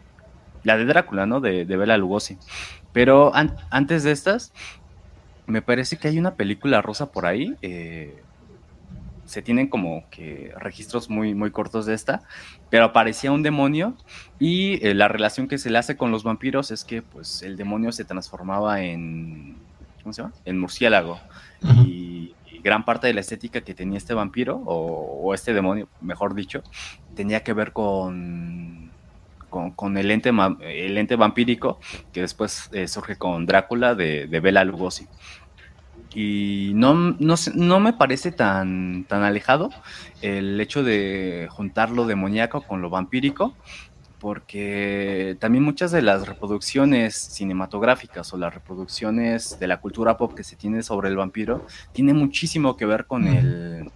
la 0.62 0.76
de 0.76 0.84
Drácula, 0.84 1.26
¿no? 1.26 1.40
De, 1.40 1.64
de 1.64 1.76
Bela 1.76 1.96
Lugosi. 1.96 2.38
Pero 2.92 3.34
an 3.34 3.56
antes 3.70 4.02
de 4.02 4.12
estas, 4.12 4.52
me 5.46 5.62
parece 5.62 5.96
que 5.96 6.08
hay 6.08 6.18
una 6.18 6.34
película 6.34 6.80
rosa 6.82 7.12
por 7.12 7.26
ahí. 7.26 7.56
Eh, 7.62 8.22
se 9.30 9.42
tienen 9.42 9.68
como 9.68 10.04
que 10.10 10.52
registros 10.58 11.08
muy, 11.08 11.34
muy 11.34 11.52
cortos 11.52 11.86
de 11.86 11.94
esta, 11.94 12.22
pero 12.68 12.86
aparecía 12.86 13.30
un 13.30 13.44
demonio 13.44 13.94
y 14.40 14.84
eh, 14.84 14.92
la 14.92 15.06
relación 15.06 15.46
que 15.46 15.56
se 15.56 15.70
le 15.70 15.78
hace 15.78 15.96
con 15.96 16.10
los 16.10 16.24
vampiros 16.24 16.72
es 16.72 16.84
que 16.84 17.00
pues 17.00 17.42
el 17.42 17.56
demonio 17.56 17.92
se 17.92 18.04
transformaba 18.04 18.82
en, 18.82 19.56
¿cómo 20.02 20.12
se 20.12 20.22
llama? 20.22 20.34
En 20.44 20.58
murciélago. 20.58 21.20
Y, 21.86 22.34
gran 22.62 22.84
parte 22.84 23.06
de 23.06 23.14
la 23.14 23.20
estética 23.20 23.62
que 23.62 23.72
tenía 23.72 23.96
este 23.96 24.12
vampiro, 24.12 24.56
o, 24.66 25.22
o 25.22 25.32
este 25.32 25.54
demonio, 25.54 25.88
mejor 26.02 26.34
dicho, 26.34 26.62
tenía 27.14 27.42
que 27.42 27.54
ver 27.54 27.72
con 27.72 28.79
con, 29.50 29.72
con, 29.72 29.98
el, 29.98 30.10
ente, 30.10 30.30
el 30.62 30.96
ente 30.96 31.16
vampírico 31.16 31.78
que 32.12 32.22
después 32.22 32.70
eh, 32.72 32.88
surge 32.88 33.16
con 33.16 33.44
Drácula 33.44 33.94
de, 33.94 34.26
de 34.26 34.40
Bela 34.40 34.64
Lugosi. 34.64 35.06
Y 36.14 36.72
no, 36.74 36.94
no, 36.94 37.34
no, 37.54 37.80
me 37.80 37.92
parece 37.92 38.32
tan, 38.32 39.04
tan 39.04 39.22
alejado 39.22 39.70
el 40.22 40.60
hecho 40.60 40.82
de 40.82 41.46
juntar 41.50 41.90
lo 41.90 42.04
demoníaco 42.06 42.62
con 42.62 42.82
lo 42.82 42.90
vampírico, 42.90 43.54
porque 44.20 45.36
también 45.40 45.64
muchas 45.64 45.92
de 45.92 46.02
las 46.02 46.28
reproducciones 46.28 47.14
cinematográficas 47.14 48.32
o 48.34 48.36
las 48.36 48.52
reproducciones 48.52 49.58
de 49.58 49.66
la 49.66 49.80
cultura 49.80 50.18
pop 50.18 50.34
que 50.34 50.44
se 50.44 50.56
tiene 50.56 50.82
sobre 50.82 51.08
el 51.08 51.16
vampiro 51.16 51.66
tiene 51.92 52.12
muchísimo 52.12 52.76
que 52.76 52.84
ver 52.84 53.06
con 53.06 53.26
el, 53.26 53.90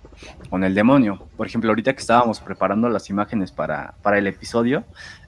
con 0.49 0.65
el 0.65 0.75
demonio. 0.75 1.29
Por 1.37 1.47
ejemplo, 1.47 1.71
ahorita 1.71 1.93
que 1.93 2.01
estábamos 2.01 2.41
preparando 2.41 2.89
las 2.89 3.11
imágenes 3.11 3.53
para, 3.53 3.97
para 4.03 4.19
el 4.19 4.27
episodio, 4.27 4.85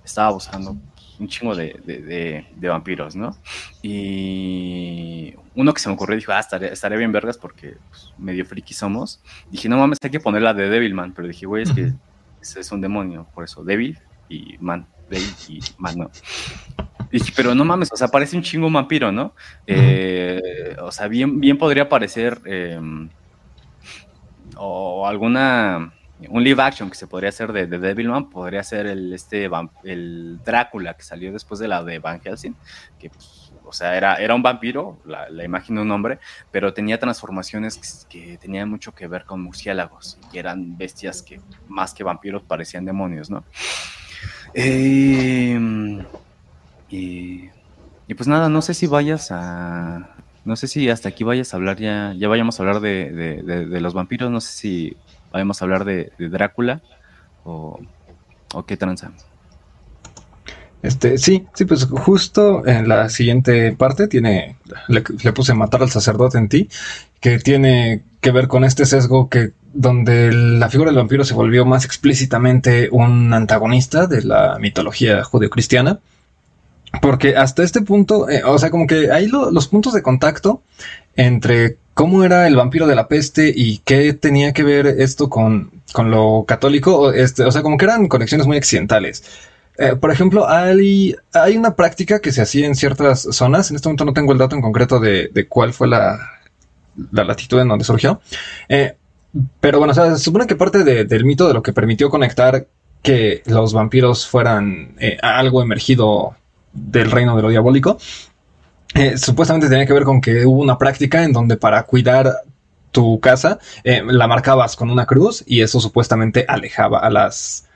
estaba 0.07 0.31
buscando 0.31 0.77
un 1.19 1.29
chingo 1.29 1.55
de, 1.55 1.81
de, 1.85 1.99
de, 2.01 2.47
de, 2.55 2.69
vampiros, 2.69 3.17
¿no? 3.17 3.37
Y 3.83 5.35
uno 5.55 5.73
que 5.73 5.81
se 5.81 5.89
me 5.89 5.95
ocurrió 5.95 6.17
dijo, 6.17 6.33
ah, 6.33 6.41
estaría, 6.41 6.69
estaría 6.69 6.99
bien 6.99 7.13
vergas 7.13 7.39
porque 7.39 7.77
pues, 7.91 8.13
medio 8.19 8.45
friki 8.45 8.75
somos. 8.75 9.21
Dije, 9.51 9.69
no 9.69 9.79
mames, 9.79 9.99
hay 10.03 10.11
que 10.11 10.21
poner 10.21 10.43
la 10.43 10.55
de 10.55 10.69
Devilman, 10.69 11.13
pero 11.13 11.29
dije, 11.29 11.47
güey, 11.47 11.65
es 11.65 11.73
que 11.73 11.93
ese 12.41 12.61
es 12.61 12.73
un 12.73 12.81
demonio, 12.81 13.27
por 13.35 13.45
eso, 13.45 13.65
Devil 13.65 13.99
y 14.29 14.57
Man, 14.61 14.87
Devil 15.11 15.35
y 15.49 15.61
Man, 15.79 15.99
no. 15.99 16.11
Dije, 17.11 17.33
pero 17.35 17.55
no 17.55 17.65
mames, 17.65 17.91
o 17.93 17.97
sea, 17.97 18.09
parece 18.09 18.37
un 18.37 18.43
chingo 18.43 18.71
vampiro, 18.71 19.11
¿no? 19.11 19.35
Eh, 19.67 20.77
o 20.81 20.93
sea, 20.93 21.09
bien, 21.09 21.41
bien 21.41 21.57
podría 21.57 21.89
parecer 21.89 22.41
eh, 22.45 22.81
o 24.57 25.07
alguna 25.07 25.93
un 26.29 26.43
live 26.43 26.63
action 26.63 26.89
que 26.89 26.97
se 26.97 27.07
podría 27.07 27.29
hacer 27.29 27.53
de, 27.53 27.67
de 27.67 27.79
Devilman 27.79 28.31
podría 28.31 28.63
ser 28.63 28.87
el 28.87 29.13
este 29.13 29.51
el 29.85 30.39
Drácula 30.45 30.95
que 30.95 31.03
salió 31.03 31.33
después 31.33 31.61
de 31.61 31.69
la 31.69 31.85
de 31.85 31.99
Van 31.99 32.21
Helsing 32.21 32.55
que 32.99 33.11
pues, 33.11 33.53
o 33.65 33.73
sea 33.73 33.97
era, 33.97 34.17
era 34.17 34.35
un 34.35 34.43
vampiro 34.43 34.99
la, 35.05 35.29
la, 35.29 35.45
imagen 35.45 35.77
de 35.77 35.83
un 35.83 35.91
hombre 35.91 36.19
pero 36.51 36.73
tenía 36.73 36.99
transformaciones 36.99 38.07
que, 38.09 38.21
que, 38.21 38.39
tenían 38.39 38.71
mucho 38.71 38.95
que 38.95 39.07
ver 39.07 39.25
con 39.25 39.43
murciélagos 39.43 40.19
y 40.33 40.39
eran 40.39 40.79
bestias 40.79 41.23
que 41.23 41.41
más 41.69 41.93
que 41.93 42.03
vampiros 42.03 42.43
parecían 42.43 42.87
demonios 42.87 43.29
no 43.29 43.45
eh, 44.55 45.59
y, 46.89 47.51
y 48.07 48.15
pues 48.15 48.27
nada 48.27 48.49
no 48.49 48.63
sé 48.63 48.73
si 48.73 48.87
vayas 48.87 49.29
a 49.33 50.15
no 50.47 50.57
sé 50.57 50.67
si 50.67 50.89
hasta 50.89 51.11
aquí 51.11 51.25
vayas 51.25 51.53
a 51.53 51.59
hablar 51.59 51.77
ya 51.77 52.15
ya 52.17 52.29
vayamos 52.29 52.59
a 52.59 52.63
hablar 52.63 52.81
de, 52.81 53.13
de 53.13 53.81
los 53.83 53.93
vampiros 53.93 54.31
no 54.31 54.41
sé 54.41 54.53
si 54.53 54.97
vamos 55.33 55.61
a 55.61 55.65
hablar 55.65 55.85
de, 55.85 56.13
Drácula 56.19 56.81
o, 57.45 57.81
qué 58.67 58.77
tranza. 58.77 59.13
Este, 60.83 61.19
sí, 61.19 61.47
sí, 61.55 61.65
pues 61.65 61.85
justo 61.87 62.67
en 62.67 62.89
la 62.89 63.09
siguiente 63.09 63.73
parte 63.73 64.07
tiene, 64.09 64.57
le, 64.89 65.33
puse 65.33 65.55
matar 65.55 65.83
al 65.83 65.91
sacerdote 65.91 66.39
en 66.39 66.49
ti, 66.49 66.69
que 67.21 67.39
tiene 67.39 68.03
que 68.21 68.31
ver 68.31 68.47
con 68.47 68.65
este 68.65 68.87
sesgo 68.87 69.29
que 69.29 69.53
donde 69.73 70.33
la 70.33 70.69
figura 70.69 70.91
del 70.91 70.99
vampiro 70.99 71.25
se 71.25 71.35
volvió 71.35 71.67
más 71.67 71.85
explícitamente 71.85 72.89
un 72.91 73.33
antagonista 73.35 74.07
de 74.07 74.23
la 74.23 74.59
mitología 74.59 75.23
judeocristiana. 75.25 76.01
Porque 77.03 77.37
hasta 77.37 77.63
este 77.63 77.83
punto, 77.83 78.29
eh, 78.29 78.43
o 78.45 78.59
sea, 78.59 78.71
como 78.71 78.87
que 78.87 79.11
ahí 79.11 79.27
lo, 79.27 79.51
los 79.51 79.69
puntos 79.69 79.93
de 79.93 80.03
contacto 80.03 80.63
entre 81.15 81.77
cómo 81.97 82.25
era 82.25 82.47
el 82.47 82.57
vampiro 82.57 82.87
de 82.87 82.95
la 82.95 83.09
peste 83.09 83.51
y 83.57 83.79
qué 83.79 84.13
tenía 84.13 84.53
que 84.53 84.63
ver 84.63 84.87
esto 84.87 85.31
con, 85.31 85.71
con 85.93 86.11
lo 86.11 86.45
católico, 86.47 87.11
este, 87.11 87.43
o 87.43 87.51
sea, 87.51 87.63
como 87.63 87.79
que 87.79 87.87
eran 87.87 88.07
conexiones 88.07 88.47
muy 88.47 88.59
accidentales. 88.59 89.25
Eh, 89.79 89.97
por 89.97 90.11
ejemplo, 90.11 90.47
hay, 90.47 91.17
hay 91.33 91.57
una 91.57 91.75
práctica 91.75 92.19
que 92.21 92.33
se 92.33 92.43
hacía 92.43 92.67
en 92.67 92.75
ciertas 92.75 93.27
zonas, 93.31 93.71
en 93.71 93.77
este 93.77 93.89
momento 93.89 94.05
no 94.05 94.13
tengo 94.13 94.33
el 94.33 94.39
dato 94.39 94.55
en 94.55 94.61
concreto 94.61 95.01
de, 95.01 95.31
de 95.33 95.49
cuál 95.49 95.73
fue 95.73 95.89
la, 95.89 96.19
la, 97.13 97.25
latitud 97.25 97.61
en 97.61 97.69
donde 97.69 97.87
surgió, 97.87 98.21
eh, 98.69 98.97
pero 99.59 99.79
bueno, 99.79 99.95
se 99.95 100.19
supone 100.19 100.47
que 100.47 100.55
parte 100.55 100.85
de, 100.85 101.07
del 101.07 101.25
mito 101.25 101.49
de 101.49 101.55
lo 101.55 101.63
que 101.63 101.73
permitió 101.73 102.11
conectar 102.11 102.67
que 103.01 103.43
los 103.47 103.73
vampiros 103.73 104.27
fueran 104.27 104.97
eh, 105.01 105.17
algo 105.23 105.63
emergido 105.63 106.35
del 106.75 107.11
reino 107.11 107.37
de 107.37 107.43
lo 107.43 107.49
diabólico, 107.49 107.97
eh, 108.97 109.19
supuestamente 109.19 109.69
tenía 109.69 109.87
que 109.87 109.93
ver 109.93 110.05
con 110.05 110.21
que 110.21 110.47
hubo 110.47 110.61
una 110.61 110.79
práctica 110.79 111.23
en 111.23 111.33
donde 111.33 111.57
para 111.57 111.83
cuidar 111.85 112.43
tu 112.93 113.21
casa 113.21 113.59
eh, 113.85 114.03
la 114.07 114.27
marcabas 114.27 114.75
con 114.75 114.91
una 114.91 115.07
cruz 115.07 115.45
y 115.47 115.61
eso 115.61 115.81
supuestamente 115.81 116.45
alejaba 116.49 116.99
a 117.01 117.11
las 117.11 117.67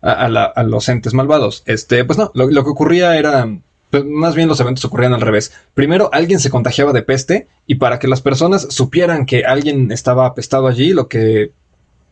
a, 0.00 0.62
los 0.64 0.88
entes 0.88 1.14
malvados. 1.14 1.62
Este, 1.66 2.04
pues 2.04 2.18
no, 2.18 2.32
lo, 2.34 2.50
lo, 2.50 2.64
que 2.64 2.70
ocurría 2.70 3.16
era 3.16 3.48
pues, 3.90 4.04
más 4.04 4.34
bien 4.34 4.48
los 4.48 4.58
eventos 4.58 4.84
ocurrían 4.84 5.12
al 5.12 5.20
revés. 5.20 5.52
Primero 5.74 6.08
alguien 6.12 6.40
se 6.40 6.50
contagiaba 6.50 6.92
de 6.92 7.02
peste 7.02 7.46
y 7.66 7.76
para 7.76 7.98
que 7.98 8.08
las 8.08 8.20
personas 8.20 8.66
supieran 8.70 9.26
que 9.26 9.44
alguien 9.44 9.92
estaba 9.92 10.26
apestado 10.26 10.66
allí, 10.66 10.92
lo 10.92 11.06
que 11.06 11.52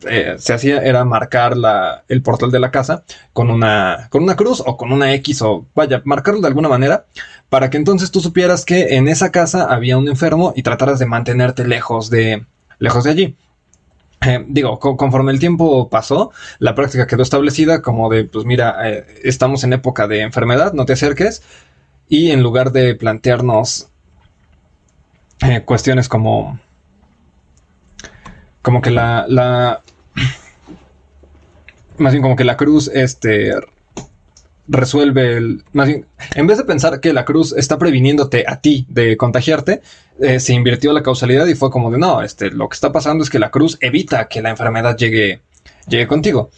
eh, 0.09 0.37
se 0.39 0.55
hacía 0.55 0.79
era 0.79 1.05
marcar 1.05 1.57
la, 1.57 2.05
el 2.09 2.23
portal 2.23 2.51
de 2.51 2.59
la 2.59 2.71
casa 2.71 3.05
con 3.33 3.51
una, 3.51 4.09
con 4.11 4.23
una 4.23 4.37
cruz 4.37 4.63
o 4.65 4.77
con 4.77 4.93
una 4.93 5.13
X 5.15 5.43
o 5.43 5.67
vaya, 5.75 6.01
marcarlo 6.05 6.41
de 6.41 6.47
alguna 6.47 6.69
manera 6.69 7.05
para 7.51 7.69
que 7.69 7.77
entonces 7.77 8.11
tú 8.11 8.21
supieras 8.21 8.65
que 8.65 8.97
en 8.97 9.09
esa 9.09 9.31
casa 9.31 9.65
había 9.65 9.99
un 9.99 10.09
enfermo 10.09 10.53
y 10.57 10.63
trataras 10.63 10.99
de 10.99 11.07
mantenerte 11.07 11.67
lejos 11.67 12.09
de, 12.09 12.47
lejos 12.79 13.05
de 13.05 13.11
allí. 13.11 13.37
Eh, 14.23 14.45
digo, 14.49 14.79
conforme 14.79 15.33
el 15.33 15.39
tiempo 15.39 15.89
pasó, 15.89 16.31
la 16.59 16.75
práctica 16.75 17.07
quedó 17.07 17.23
establecida 17.23 17.83
como 17.83 18.11
de, 18.11 18.25
pues 18.25 18.45
mira, 18.45 18.89
eh, 18.89 19.07
estamos 19.25 19.65
en 19.65 19.73
época 19.73 20.07
de 20.07 20.21
enfermedad, 20.21 20.73
no 20.75 20.85
te 20.85 20.93
acerques. 20.93 21.43
Y 22.09 22.31
en 22.31 22.43
lugar 22.43 22.73
de 22.73 22.95
plantearnos 22.95 23.89
cuestiones 25.65 26.09
como, 26.09 26.61
como 28.63 28.83
que 28.83 28.91
la, 28.91 29.27
la, 29.29 29.83
más 31.99 32.13
bien 32.13 32.23
como 32.23 32.37
que 32.37 32.45
la 32.45 32.57
cruz, 32.57 32.91
este, 32.93 33.53
resuelve 34.71 35.37
el. 35.37 35.65
Más 35.73 35.89
bien, 35.89 36.07
en 36.35 36.47
vez 36.47 36.57
de 36.59 36.65
pensar 36.65 37.01
que 37.01 37.13
la 37.13 37.25
cruz 37.25 37.53
está 37.53 37.79
previniéndote 37.79 38.45
a 38.47 38.61
ti 38.61 38.87
de 38.89 39.17
contagiarte, 39.17 39.83
eh, 40.21 40.41
se 40.41 40.55
invirtió 40.55 40.93
la 40.93 41.03
causalidad 41.03 41.47
y 41.47 41.55
fue 41.55 41.71
como 41.71 41.91
de 41.91 41.99
no, 41.99 42.23
este, 42.23 42.51
lo 42.51 42.69
que 42.69 42.75
está 42.75 42.93
pasando 42.93 43.25
es 43.25 43.31
que 43.31 43.39
la 43.39 43.51
cruz 43.51 43.77
evita 43.81 44.29
que 44.29 44.41
la 44.41 44.51
enfermedad 44.51 44.97
llegue, 44.97 45.43
llegue 45.89 46.07
contigo. 46.07 46.51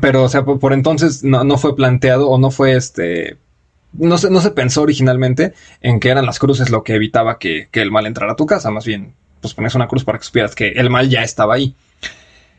Pero, 0.00 0.24
o 0.24 0.28
sea, 0.28 0.44
por, 0.44 0.72
entonces 0.72 1.24
no, 1.24 1.58
fue 1.58 1.74
planteado 1.74 2.28
o 2.28 2.38
no 2.38 2.50
fue 2.50 2.76
este. 2.76 3.38
No 3.92 4.18
se, 4.18 4.30
no 4.30 4.40
se 4.40 4.50
pensó 4.50 4.82
originalmente 4.82 5.54
en 5.80 6.00
que 6.00 6.10
eran 6.10 6.26
las 6.26 6.38
cruces 6.38 6.70
lo 6.70 6.82
que 6.84 6.94
evitaba 6.94 7.38
que, 7.38 7.68
el 7.72 7.90
mal 7.90 8.06
entrara 8.06 8.32
a 8.32 8.36
tu 8.36 8.44
casa. 8.46 8.70
Más 8.70 8.84
bien, 8.84 9.14
pues 9.40 9.54
pones 9.54 9.74
una 9.74 9.88
cruz 9.88 10.04
para 10.04 10.18
que 10.18 10.24
supieras 10.24 10.54
que 10.54 10.68
el 10.68 10.90
mal 10.90 11.08
ya 11.08 11.22
estaba 11.22 11.54
ahí. 11.54 11.74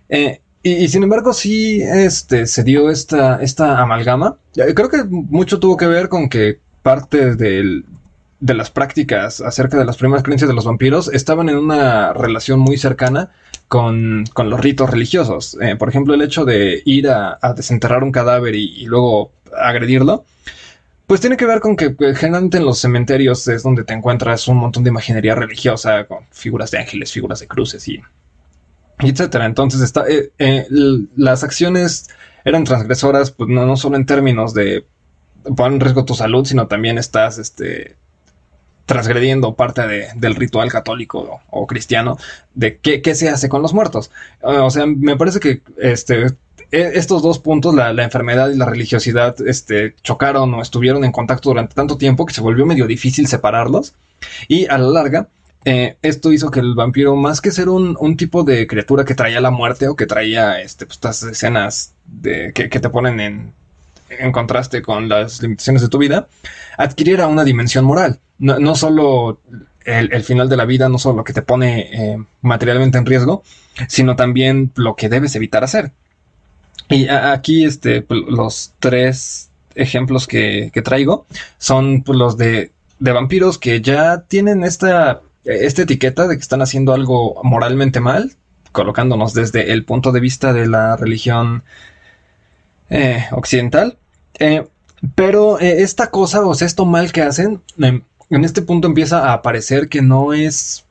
Eh, 0.10 0.42
y, 0.64 0.88
sin 0.90 1.04
embargo, 1.04 1.34
sí 1.34 1.82
este, 1.82 2.46
se 2.46 2.64
dio 2.64 2.90
esta, 2.90 3.42
esta 3.42 3.80
amalgama. 3.82 4.36
Creo 4.54 4.90
que 4.90 5.04
mucho 5.06 5.60
tuvo 5.60 5.78
que 5.78 5.88
ver 5.88 6.10
con 6.10 6.28
que 6.28 6.60
parte 6.82 7.36
de 7.36 7.84
las 8.42 8.70
prácticas 8.70 9.40
acerca 9.40 9.78
de 9.78 9.86
las 9.86 9.98
primeras 9.98 10.24
creencias 10.24 10.50
de 10.50 10.56
los 10.56 10.66
vampiros 10.66 11.08
estaban 11.14 11.48
en 11.50 11.58
una 11.58 12.12
relación 12.12 12.60
muy 12.60 12.78
cercana 12.78 13.32
con, 13.68 14.26
los 14.36 14.60
ritos 14.60 14.90
religiosos. 14.90 15.58
Eh, 15.62 15.76
por 15.76 15.90
ejemplo, 15.90 16.14
el 16.14 16.22
hecho 16.22 16.46
de 16.46 16.82
ir 16.86 17.10
a, 17.10 17.40
desenterrar 17.56 18.04
un 18.04 18.12
cadáver 18.12 18.56
y, 18.56 18.86
luego 18.86 19.32
agredirlo. 19.58 20.26
Pues 21.08 21.22
tiene 21.22 21.38
que 21.38 21.45
ver 21.45 21.62
con 21.62 21.78
que 21.78 21.95
generalmente 22.16 22.58
en 22.58 22.66
los 22.66 22.80
cementerios 22.80 23.47
es 23.47 23.64
donde 23.64 23.86
te 23.86 23.93
encuentras 23.93 24.47
un 24.49 24.58
montón 24.58 24.84
de 24.84 24.89
imaginería 24.89 25.36
religiosa, 25.36 26.05
con 26.05 26.26
figuras 26.32 26.70
de 26.72 26.80
ángeles, 26.80 27.14
figuras 27.14 27.39
de 27.39 27.47
cruces 27.47 27.88
y 27.88 28.01
etcétera. 28.99 29.45
Entonces, 29.45 29.80
está, 29.82 30.05
eh, 30.08 30.32
eh, 30.38 30.68
las 31.16 31.45
acciones 31.45 32.10
eran 32.43 32.66
transgresoras, 32.66 33.32
pues 33.32 33.49
no, 33.49 33.66
no, 33.66 33.78
solo 33.78 33.95
en 33.95 34.05
términos 34.05 34.53
de 34.53 34.86
poner 35.55 35.74
en 35.74 35.80
riesgo 35.80 36.03
tu 36.03 36.14
salud, 36.14 36.45
sino 36.45 36.68
también 36.68 36.97
estás 36.97 37.38
este, 37.38 37.95
transgrediendo 38.86 39.55
parte 39.55 40.10
del 40.16 40.36
ritual 40.36 40.70
católico 40.70 41.41
o, 41.49 41.68
cristiano 41.68 42.18
de 42.53 42.80
qué, 42.80 43.01
qué, 43.01 43.16
se 43.16 43.30
hace 43.30 43.47
con 43.47 43.62
los 43.62 43.74
muertos. 43.74 44.12
Ah, 44.41 44.64
o 44.64 44.70
sea, 44.70 44.86
me 44.86 45.16
parece 45.16 45.39
que 45.39 45.62
este, 45.78 46.28
estos 46.72 47.22
dos 47.22 47.39
puntos, 47.39 47.74
la, 47.74 47.91
enfermedad 48.03 48.49
y 48.49 48.57
la 48.57 48.65
religiosidad, 48.65 49.36
este, 49.45 49.95
chocaron 50.03 50.53
o 50.53 50.61
estuvieron 50.61 51.03
en 51.03 51.11
contacto 51.11 51.49
durante 51.49 51.76
tanto 51.76 51.97
tiempo 51.97 52.26
que 52.26 52.34
se 52.34 52.41
volvió 52.41 52.65
medio 52.65 52.88
difícil 52.88 53.28
separarlos. 53.28 53.93
Y 54.47 54.65
a 54.68 54.78
la 54.78 54.88
larga, 54.88 55.28
eh, 55.65 55.97
esto 56.01 56.32
hizo 56.32 56.49
que 56.51 56.59
el 56.59 56.76
vampiro, 56.76 57.15
más 57.15 57.41
que 57.41 57.51
ser 57.51 57.70
un, 57.70 58.18
tipo 58.18 58.43
de 58.43 58.68
criatura 58.68 59.05
que 59.05 59.15
traía 59.15 59.41
la 59.41 59.51
muerte 59.51 59.88
o 59.88 59.95
que 59.95 60.05
traía 60.05 60.61
este, 60.61 60.86
pues, 60.86 60.97
estas 60.97 61.24
escenas 61.24 61.93
de, 62.05 62.53
que, 62.53 62.68
te 62.70 62.89
ponen 62.89 63.20
en, 63.20 63.53
en, 64.09 64.32
contraste 64.32 64.82
con 64.82 65.09
las 65.09 65.41
limitaciones 65.41 65.82
de 65.82 65.89
tu 65.89 65.97
vida, 65.97 66.28
adquiriera 66.78 67.28
una 67.28 67.43
dimensión 67.43 67.86
moral. 67.86 68.20
No, 68.39 68.76
solo 68.76 69.41
el, 69.84 70.24
final 70.24 70.47
de 70.47 70.57
la 70.57 70.65
vida, 70.65 70.89
no 70.89 70.99
solo 70.99 71.18
lo 71.18 71.24
que 71.24 71.34
te 71.34 71.41
pone 71.41 71.89
eh, 71.91 72.24
materialmente 72.41 72.99
en 72.99 73.05
riesgo, 73.05 73.43
sino 73.88 74.15
también 74.15 74.72
lo 74.76 74.95
que 74.95 75.09
debes 75.09 75.36
evitar 75.36 75.63
hacer. 75.63 75.91
Y 76.90 77.08
aquí 77.08 77.66
este, 77.66 78.02
pues, 78.02 78.22
los 78.28 78.74
tres 78.80 79.50
ejemplos 79.76 80.28
que, 80.28 80.72
traigo 80.84 81.26
son 81.58 82.04
pues, 82.04 82.18
los 82.18 82.38
de, 82.38 82.72
de 83.00 83.12
vampiros 83.12 83.58
que 83.58 83.82
ya 83.82 84.22
tienen 84.28 84.64
esta 84.64 85.22
esta 85.48 85.84
etiqueta 85.84 86.28
de 86.28 86.36
que 86.36 86.42
están 86.42 86.62
haciendo 86.62 86.94
algo 86.94 87.42
moralmente 87.44 88.00
mal, 88.00 88.34
colocándonos 88.72 89.34
desde 89.34 89.72
el 89.72 89.86
punto 89.86 90.12
de 90.12 90.20
vista 90.20 90.54
de 90.54 90.68
la 90.68 90.98
religión 90.98 91.64
eh, 92.90 93.26
occidental. 93.32 93.98
Eh, 94.40 94.68
pero 95.16 95.60
eh, 95.60 95.82
esta 95.84 96.10
cosa, 96.12 96.46
o 96.46 96.54
sea, 96.54 96.68
esto 96.68 96.86
mal 96.86 97.12
que 97.12 97.22
hacen, 97.22 97.62
en 97.80 98.44
este 98.44 98.62
punto 98.62 98.88
empieza 98.88 99.30
a 99.30 99.34
aparecer 99.34 99.90
que 99.90 100.02
no 100.02 100.34
es 100.34 100.86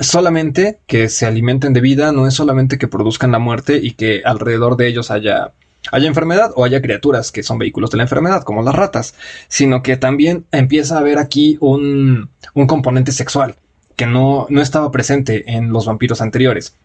solamente 0.00 0.78
que 0.86 1.08
se 1.08 1.26
alimenten 1.26 1.72
de 1.72 1.80
vida, 1.80 2.12
no 2.12 2.26
es 2.26 2.34
solamente 2.34 2.78
que 2.78 2.88
produzcan 2.88 3.32
la 3.32 3.38
muerte 3.38 3.78
y 3.82 3.92
que 3.92 4.22
alrededor 4.24 4.76
de 4.76 4.88
ellos 4.88 5.10
haya, 5.10 5.52
haya 5.92 6.06
enfermedad 6.06 6.52
o 6.54 6.64
haya 6.64 6.82
criaturas 6.82 7.32
que 7.32 7.42
son 7.42 7.58
vehículos 7.58 7.90
de 7.90 7.98
la 7.98 8.02
enfermedad, 8.02 8.42
como 8.42 8.62
las 8.62 8.74
ratas, 8.74 9.14
sino 9.48 9.82
que 9.82 9.96
también 9.96 10.46
empieza 10.52 10.96
a 10.96 11.00
haber 11.00 11.18
aquí 11.18 11.56
un, 11.60 12.30
un 12.54 12.66
componente 12.66 13.12
sexual 13.12 13.56
que 13.96 14.06
no, 14.06 14.46
estaba 14.50 14.92
presente 14.92 15.50
en 15.52 15.70
los 15.72 15.86
vampiros 15.86 16.20
anteriores. 16.20 16.76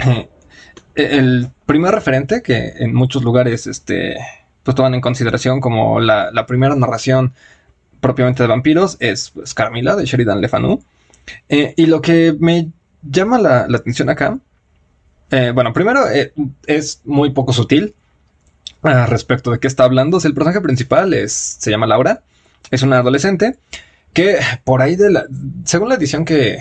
Eh, 0.00 0.28
el 0.96 1.48
primer 1.66 1.94
referente 1.94 2.42
que 2.42 2.74
en 2.76 2.94
muchos 2.94 3.22
lugares 3.22 3.66
este, 3.66 4.16
pues 4.62 4.74
toman 4.74 4.94
en 4.94 5.00
consideración 5.00 5.60
como 5.60 6.00
la, 6.00 6.46
primera 6.46 6.74
narración 6.74 7.32
propiamente 8.00 8.42
de 8.42 8.48
vampiros 8.48 8.96
es, 9.00 9.30
pues, 9.30 9.54
Carmila 9.54 9.96
de 9.96 10.04
Sheridan 10.04 10.40
Le 10.40 10.48
Fanu. 10.48 10.82
Eh, 11.48 11.74
y 11.76 11.86
lo 11.86 12.00
que 12.00 12.36
me 12.38 12.70
llama 13.02 13.38
la, 13.38 13.60
atención 13.62 14.10
acá, 14.10 14.38
eh, 15.30 15.52
bueno, 15.54 15.72
primero 15.72 16.04
es 16.66 17.00
muy 17.04 17.30
poco 17.30 17.52
sutil 17.52 17.94
respecto 18.82 19.50
de 19.50 19.58
qué 19.58 19.66
está 19.66 19.84
hablando. 19.84 20.18
el 20.18 20.34
personaje 20.34 20.60
principal 20.60 21.14
es, 21.14 21.32
se 21.32 21.70
llama 21.70 21.86
Laura, 21.86 22.22
es 22.70 22.82
una 22.82 22.98
adolescente 22.98 23.58
que 24.12 24.38
por 24.62 24.82
ahí 24.82 24.96
de 24.96 25.10
la, 25.10 25.26
según 25.64 25.88
la 25.88 25.96
edición 25.96 26.24
que, 26.24 26.58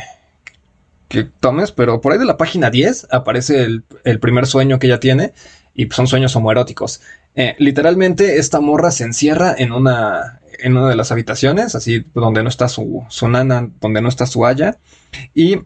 que 1.14 1.24
tomes, 1.24 1.72
pero 1.72 2.02
por 2.02 2.12
ahí 2.12 2.18
de 2.18 2.26
la 2.26 2.38
página 2.38 2.72
10 2.72 3.08
aparece 3.12 3.64
el, 3.64 4.20
primer 4.20 4.48
sueño 4.48 4.80
que 4.80 4.88
ella 4.88 5.00
tiene 5.00 5.34
y 5.76 5.88
son 5.92 6.08
sueños 6.08 6.36
homoeróticos. 6.36 7.02
Eh, 7.36 7.56
literalmente 7.60 8.38
esta 8.38 8.60
morra 8.60 8.90
se 8.90 9.04
encierra 9.04 9.54
en 9.56 9.72
una, 9.72 10.42
en 10.64 10.78
una 10.78 10.90
de 10.90 10.96
las 10.96 11.12
habitaciones, 11.12 11.76
así 11.76 12.04
donde 12.14 12.42
no 12.42 12.50
está 12.50 12.68
su, 12.68 13.04
su 13.10 13.28
nana, 13.28 13.70
donde 13.80 14.02
no 14.02 14.10
está 14.10 14.26
su 14.26 14.46
haya, 14.46 14.78
y 15.34 15.60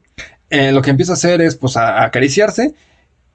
eh, 0.50 0.72
lo 0.72 0.82
que 0.82 0.90
empieza 0.90 1.14
a 1.14 1.16
hacer 1.16 1.42
es 1.42 1.56
pues 1.56 1.78
a, 1.78 2.04
acariciarse, 2.04 2.74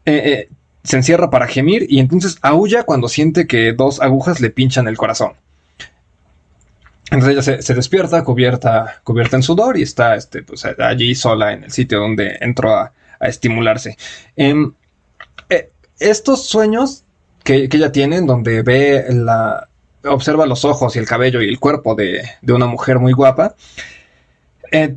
eh, 0.05 0.49
se 0.83 0.97
encierra 0.97 1.31
para 1.31 1.47
gemir 1.47 1.87
y 1.89 2.01
entonces 2.01 2.39
aúlla 2.43 2.83
cuando 2.83 3.09
siente 3.09 3.47
que 3.47 3.73
dos 3.73 4.01
agujas 4.01 4.41
le 4.41 4.51
pinchan 4.51 4.89
el 4.89 4.97
corazón. 4.97 5.35
Entonces 7.11 7.47
ella 7.47 7.63
se, 7.63 7.75
despierta 7.75 8.25
cubierta, 8.25 9.01
cubierta 9.05 9.37
en 9.37 9.43
sudor 9.43 9.77
y 9.77 9.83
está 9.83 10.17
este, 10.17 10.43
pues, 10.43 10.65
allí 10.65 11.15
sola 11.15 11.53
en 11.53 11.65
el 11.65 11.71
sitio 11.71 12.01
donde 12.01 12.39
entró 12.41 12.75
a, 12.75 12.93
estimularse. 13.21 13.97
Em, 14.35 14.73
eh, 15.49 15.71
estos 16.01 16.49
sueños 16.49 17.05
que, 17.45 17.69
ella 17.71 17.93
tiene, 17.93 18.21
donde 18.23 18.63
ve 18.63 19.05
la. 19.11 19.69
Observa 20.05 20.47
los 20.47 20.65
ojos 20.65 20.97
y 20.97 20.99
el 20.99 21.07
cabello 21.07 21.43
y 21.43 21.49
el 21.49 21.59
cuerpo 21.61 21.95
de, 21.95 22.23
una 22.49 22.67
mujer 22.67 22.99
muy 22.99 23.13
guapa. 23.13 23.55
Eh, 24.71 24.97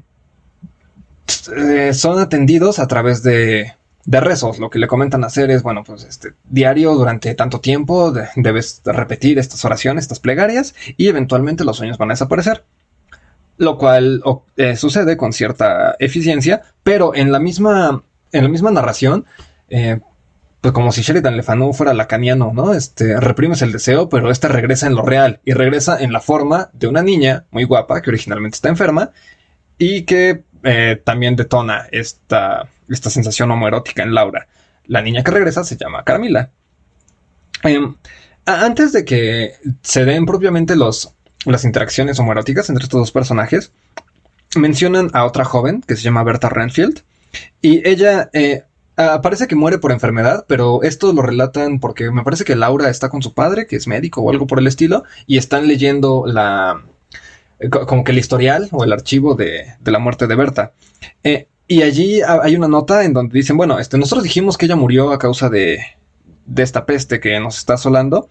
eh, 1.57 1.93
son 1.93 2.19
atendidos 2.19 2.79
a 2.79 2.87
través 2.87 3.23
de, 3.23 3.73
de 4.05 4.19
rezos. 4.19 4.59
Lo 4.59 4.69
que 4.69 4.79
le 4.79 4.87
comentan 4.87 5.23
hacer 5.23 5.51
es, 5.51 5.63
bueno, 5.63 5.83
pues 5.83 6.03
este 6.03 6.33
diario 6.45 6.93
durante 6.93 7.33
tanto 7.35 7.59
tiempo 7.59 8.13
debes 8.35 8.81
repetir 8.85 9.39
estas 9.39 9.65
oraciones, 9.65 10.03
estas 10.03 10.19
plegarias 10.19 10.75
y 10.97 11.07
eventualmente 11.07 11.65
los 11.65 11.77
sueños 11.77 11.97
van 11.97 12.11
a 12.11 12.13
desaparecer. 12.13 12.63
Lo 13.57 13.77
cual 13.77 14.21
eh, 14.57 14.75
sucede 14.75 15.17
con 15.17 15.33
cierta 15.33 15.95
eficiencia, 15.99 16.61
pero 16.83 17.15
en 17.15 17.31
la 17.31 17.39
misma, 17.39 18.03
en 18.31 18.43
la 18.43 18.49
misma 18.49 18.71
narración, 18.71 19.25
eh, 19.69 19.99
pues 20.65 20.73
como 20.73 20.91
si 20.91 21.03
Sheridan 21.03 21.37
Lefanu 21.37 21.73
fuera 21.73 21.93
lacaniano, 21.93 22.51
¿no? 22.51 22.73
Este, 22.73 23.19
reprimes 23.19 23.61
el 23.61 23.71
deseo, 23.71 24.09
pero 24.09 24.31
este 24.31 24.47
regresa 24.47 24.87
en 24.87 24.95
lo 24.95 25.03
real 25.03 25.39
y 25.45 25.53
regresa 25.53 26.01
en 26.01 26.11
la 26.11 26.21
forma 26.21 26.71
de 26.73 26.87
una 26.87 27.03
niña 27.03 27.45
muy 27.51 27.65
guapa 27.65 28.01
que 28.01 28.09
originalmente 28.09 28.55
está 28.55 28.69
enferma 28.69 29.11
y 29.77 30.05
que 30.05 30.41
eh, 30.63 30.99
también 31.03 31.35
detona 31.35 31.85
esta, 31.91 32.67
esta 32.89 33.11
sensación 33.11 33.51
homoerótica 33.51 34.01
en 34.01 34.15
Laura. 34.15 34.47
La 34.87 35.03
niña 35.03 35.23
que 35.23 35.29
regresa 35.29 35.63
se 35.63 35.77
llama 35.77 36.03
Carmila. 36.03 36.49
Em, 37.61 37.95
antes 38.47 38.91
de 38.91 39.05
que 39.05 39.57
se 39.83 40.03
den 40.03 40.25
propiamente 40.25 40.75
los, 40.75 41.13
las 41.45 41.63
interacciones 41.63 42.17
homoeróticas 42.17 42.71
entre 42.71 42.85
estos 42.85 43.01
dos 43.01 43.11
personajes, 43.11 43.71
mencionan 44.55 45.11
a 45.13 45.25
otra 45.25 45.45
joven 45.45 45.83
que 45.87 45.95
se 45.95 46.01
llama 46.01 46.23
Berta 46.23 46.49
Renfield 46.49 47.03
y 47.61 47.87
ella 47.87 48.31
eh, 48.33 48.63
parece 48.95 49.47
que 49.47 49.55
muere 49.55 49.77
por 49.77 49.91
enfermedad, 49.91 50.45
pero 50.47 50.83
esto 50.83 51.11
lo 51.13 51.21
relatan 51.21 51.79
porque 51.79 52.11
me 52.11 52.23
parece 52.23 52.45
que 52.45 52.55
Laura 52.55 52.89
está 52.89 53.09
con 53.09 53.21
su 53.21 53.33
padre, 53.33 53.67
que 53.67 53.75
es 53.75 53.87
médico 53.87 54.21
o 54.21 54.29
algo 54.29 54.47
por 54.47 54.59
el 54.59 54.67
estilo, 54.67 55.03
y 55.27 55.37
están 55.37 55.67
leyendo 55.67 56.25
la 56.25 56.81
eh, 57.59 57.69
como 57.69 58.03
que 58.03 58.11
el 58.11 58.19
historial 58.19 58.69
o 58.71 58.83
el 58.83 58.93
archivo 58.93 59.35
de, 59.35 59.75
la 59.83 59.99
muerte 59.99 60.27
de 60.27 60.35
Berta. 60.35 60.73
Eh, 61.23 61.47
y 61.67 61.81
allí 61.81 62.21
hay 62.21 62.55
una 62.55 62.67
nota 62.67 63.03
en 63.03 63.13
donde 63.13 63.33
dicen, 63.33 63.57
bueno, 63.57 63.79
este, 63.79 63.97
nosotros 63.97 64.23
dijimos 64.23 64.57
que 64.57 64.65
ella 64.65 64.75
murió 64.75 65.11
a 65.11 65.19
causa 65.19 65.49
de, 65.49 65.79
de 66.45 66.63
esta 66.63 66.85
peste 66.85 67.19
que 67.19 67.39
nos 67.39 67.57
está 67.57 67.73
asolando, 67.73 68.29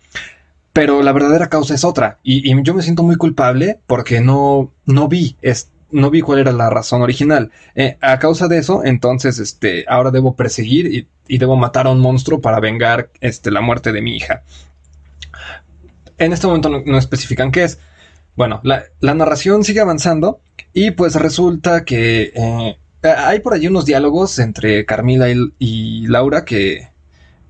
pero 0.72 1.02
la 1.02 1.12
verdadera 1.12 1.48
causa 1.48 1.74
es 1.74 1.84
otra. 1.84 2.18
Y, 2.22 2.50
y, 2.50 2.62
yo 2.62 2.74
me 2.74 2.82
siento 2.82 3.02
muy 3.02 3.16
culpable 3.16 3.80
porque 3.86 4.20
no, 4.20 4.72
no 4.86 5.08
vi 5.08 5.36
este 5.42 5.73
no 5.94 6.10
vi 6.10 6.20
cuál 6.20 6.40
era 6.40 6.52
la 6.52 6.68
razón 6.68 7.02
original. 7.02 7.52
Eh, 7.74 7.96
a 8.00 8.18
causa 8.18 8.48
de 8.48 8.58
eso, 8.58 8.84
entonces, 8.84 9.38
este, 9.38 9.84
ahora 9.88 10.10
debo 10.10 10.34
perseguir 10.34 11.08
y, 11.26 11.38
debo 11.38 11.56
matar 11.56 11.86
a 11.86 11.90
un 11.90 12.00
monstruo 12.00 12.40
para 12.40 12.60
vengar 12.60 13.10
este, 13.20 13.50
la 13.50 13.60
muerte 13.60 13.92
de 13.92 14.02
mi 14.02 14.16
hija. 14.16 14.42
En 16.18 16.32
este 16.32 16.46
momento 16.46 16.68
no, 16.68 16.98
especifican 16.98 17.50
qué 17.50 17.64
es. 17.64 17.78
Bueno, 18.36 18.60
la, 18.64 18.84
narración 19.00 19.62
sigue 19.62 19.80
avanzando 19.80 20.40
y 20.72 20.90
pues 20.90 21.14
resulta 21.14 21.84
que 21.84 22.32
eh, 22.34 22.76
hay 23.02 23.38
por 23.40 23.54
allí 23.54 23.68
unos 23.68 23.86
diálogos 23.86 24.38
entre 24.40 24.84
Carmila 24.84 25.28
y, 25.58 26.06
Laura 26.08 26.44
que, 26.44 26.88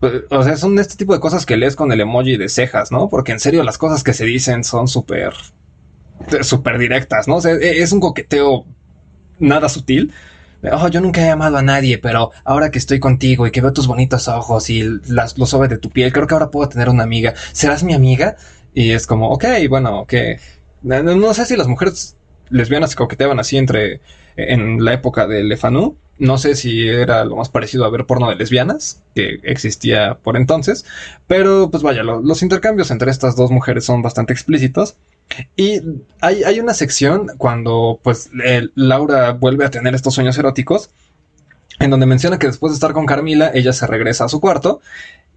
pues, 0.00 0.24
o 0.30 0.42
sea, 0.44 0.58
son 0.58 0.78
este 0.78 0.96
tipo 0.96 1.14
de 1.14 1.20
cosas 1.20 1.46
que 1.46 1.56
lees 1.56 1.76
con 1.76 1.90
el 1.92 2.00
emoji 2.00 2.36
de 2.36 2.50
cejas, 2.50 2.92
¿no? 2.92 3.08
Porque 3.08 3.32
en 3.32 3.40
serio 3.40 3.62
las 3.62 3.78
cosas 3.78 4.04
que 4.04 4.12
se 4.12 4.26
dicen 4.26 4.64
son 4.64 4.86
súper 4.86 5.32
súper 6.42 6.78
directas, 6.78 7.28
¿no? 7.28 7.38
E, 7.44 7.82
es 7.82 7.92
un 7.92 8.00
coqueteo 8.00 8.66
nada 9.38 9.68
sutil. 9.68 10.12
Oh, 10.72 10.88
yo 10.88 11.00
nunca 11.00 11.20
he 11.20 11.28
amado 11.28 11.58
a 11.58 11.62
nadie, 11.62 11.98
pero 11.98 12.30
ahora 12.44 12.70
que 12.70 12.78
estoy 12.78 12.98
contigo 12.98 13.46
y 13.46 13.50
que 13.50 13.60
veo 13.60 13.72
tus 13.72 13.86
bonitos 13.86 14.28
ojos 14.28 14.70
y 14.70 14.82
las, 15.06 15.36
los 15.36 15.52
ojos 15.52 15.68
de 15.68 15.76
tu 15.76 15.90
piel, 15.90 16.12
creo 16.12 16.26
que 16.26 16.34
ahora 16.34 16.50
puedo 16.50 16.68
tener 16.70 16.88
una 16.88 17.02
amiga. 17.02 17.34
¿Serás 17.52 17.84
mi 17.84 17.92
amiga? 17.92 18.36
Y 18.72 18.92
es 18.92 19.06
como, 19.06 19.28
ok, 19.30 19.44
bueno, 19.68 20.06
que 20.06 20.40
no, 20.82 21.34
sé 21.34 21.46
si 21.46 21.56
las 21.56 21.68
mujeres 21.68 22.16
lesbianas 22.50 22.94
coqueteaban 22.94 23.40
así 23.40 23.56
entre 23.56 24.00
en 24.36 24.84
la 24.84 24.92
época 24.92 25.26
de 25.26 25.44
Lefanu. 25.44 25.96
No 26.18 26.38
sé 26.38 26.54
si 26.54 26.88
era 26.88 27.24
lo 27.24 27.36
más 27.36 27.48
parecido 27.48 27.84
a 27.84 27.90
ver 27.90 28.06
porno 28.06 28.28
de 28.28 28.36
lesbianas 28.36 29.02
que 29.14 29.40
existía 29.42 30.18
por 30.22 30.36
entonces, 30.36 30.84
pero 31.26 31.70
pues 31.70 31.82
vaya, 31.82 32.04
los 32.04 32.42
intercambios 32.42 32.90
entre 32.90 33.10
estas 33.10 33.34
dos 33.34 33.50
mujeres 33.50 33.84
son 33.84 34.02
bastante 34.02 34.32
explícitos. 34.32 34.96
Y 35.56 35.80
hay, 36.20 36.60
una 36.60 36.74
sección 36.74 37.32
cuando 37.38 38.00
pues 38.02 38.30
Laura 38.74 39.32
vuelve 39.32 39.64
a 39.64 39.70
tener 39.70 39.94
estos 39.94 40.14
sueños 40.14 40.38
eróticos, 40.38 40.90
en 41.80 41.90
donde 41.90 42.06
menciona 42.06 42.38
que 42.38 42.46
después 42.46 42.72
de 42.72 42.74
estar 42.74 42.92
con 42.92 43.06
Carmila, 43.06 43.50
ella 43.52 43.72
se 43.72 43.86
regresa 43.86 44.24
a 44.24 44.28
su 44.28 44.40
cuarto. 44.40 44.80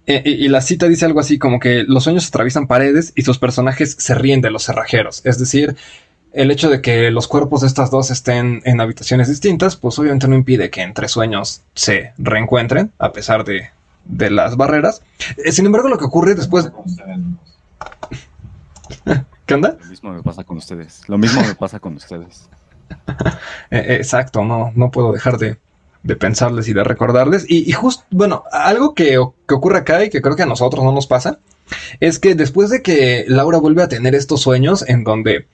Eh, 0.06 0.22
y, 0.24 0.48
la 0.48 0.62
cita 0.62 0.88
dice 0.88 1.04
algo 1.04 1.20
así 1.20 1.38
como 1.38 1.60
que 1.60 1.84
los 1.84 2.04
sueños 2.04 2.26
atraviesan 2.26 2.66
paredes 2.66 3.12
y 3.14 3.22
sus 3.22 3.38
personajes 3.38 3.94
se 3.98 4.14
ríen 4.14 4.40
de 4.40 4.50
los 4.50 4.64
cerrajeros. 4.64 5.20
Es 5.24 5.38
decir, 5.38 5.76
el 6.32 6.50
hecho 6.50 6.70
de 6.70 6.80
que 6.80 7.10
los 7.10 7.28
cuerpos 7.28 7.60
de 7.60 7.66
estas 7.66 7.90
dos 7.90 8.10
estén 8.10 8.62
en 8.64 8.80
habitaciones 8.80 9.28
distintas, 9.28 9.76
pues 9.76 9.98
obviamente 9.98 10.26
no 10.26 10.34
impide 10.34 10.70
que 10.70 10.80
entre 10.80 11.08
sueños 11.08 11.60
se 11.74 12.12
reencuentren, 12.16 12.92
a 12.98 13.12
pesar 13.12 13.44
de, 13.44 13.70
las 14.30 14.56
barreras. 14.56 15.02
Eh, 15.36 15.52
sin 15.52 15.66
embargo, 15.66 15.88
lo 15.88 15.98
que 15.98 16.06
ocurre 16.06 16.34
después... 16.34 16.70
¿Qué 19.48 19.54
onda? 19.54 19.78
Lo 19.80 19.86
mismo 19.86 20.12
me 20.12 20.22
pasa 20.22 20.44
con 20.44 20.58
ustedes. 20.58 21.00
Lo 21.08 21.16
mismo 21.16 21.40
me 21.40 21.54
pasa 21.54 21.80
con 21.80 21.96
ustedes. 21.96 22.48
Eh, 23.70 23.96
exacto, 23.96 24.44
no, 24.44 24.72
no 24.74 24.90
puedo 24.90 25.12
dejar 25.12 25.36
de, 25.36 25.58
pensarles 26.16 26.68
y 26.68 26.72
de 26.72 26.84
recordarles. 26.84 27.44
Y, 27.46 27.70
justo, 27.72 28.04
bueno, 28.10 28.44
algo 28.50 28.94
que, 28.94 29.18
ocurre 29.18 29.78
acá 29.78 30.02
y 30.04 30.08
que 30.10 30.22
creo 30.22 30.36
que 30.36 30.44
a 30.44 30.46
nosotros 30.46 30.82
no 30.82 30.92
nos 30.92 31.06
pasa, 31.06 31.38
es 32.00 32.18
que 32.18 32.34
después 32.34 32.70
de 32.70 32.80
que 32.80 33.26
Laura 33.28 33.58
vuelve 33.58 33.82
a 33.82 33.88
tener 33.88 34.14
estos 34.14 34.40
sueños 34.40 34.88
en 34.88 35.04
donde, 35.04 35.48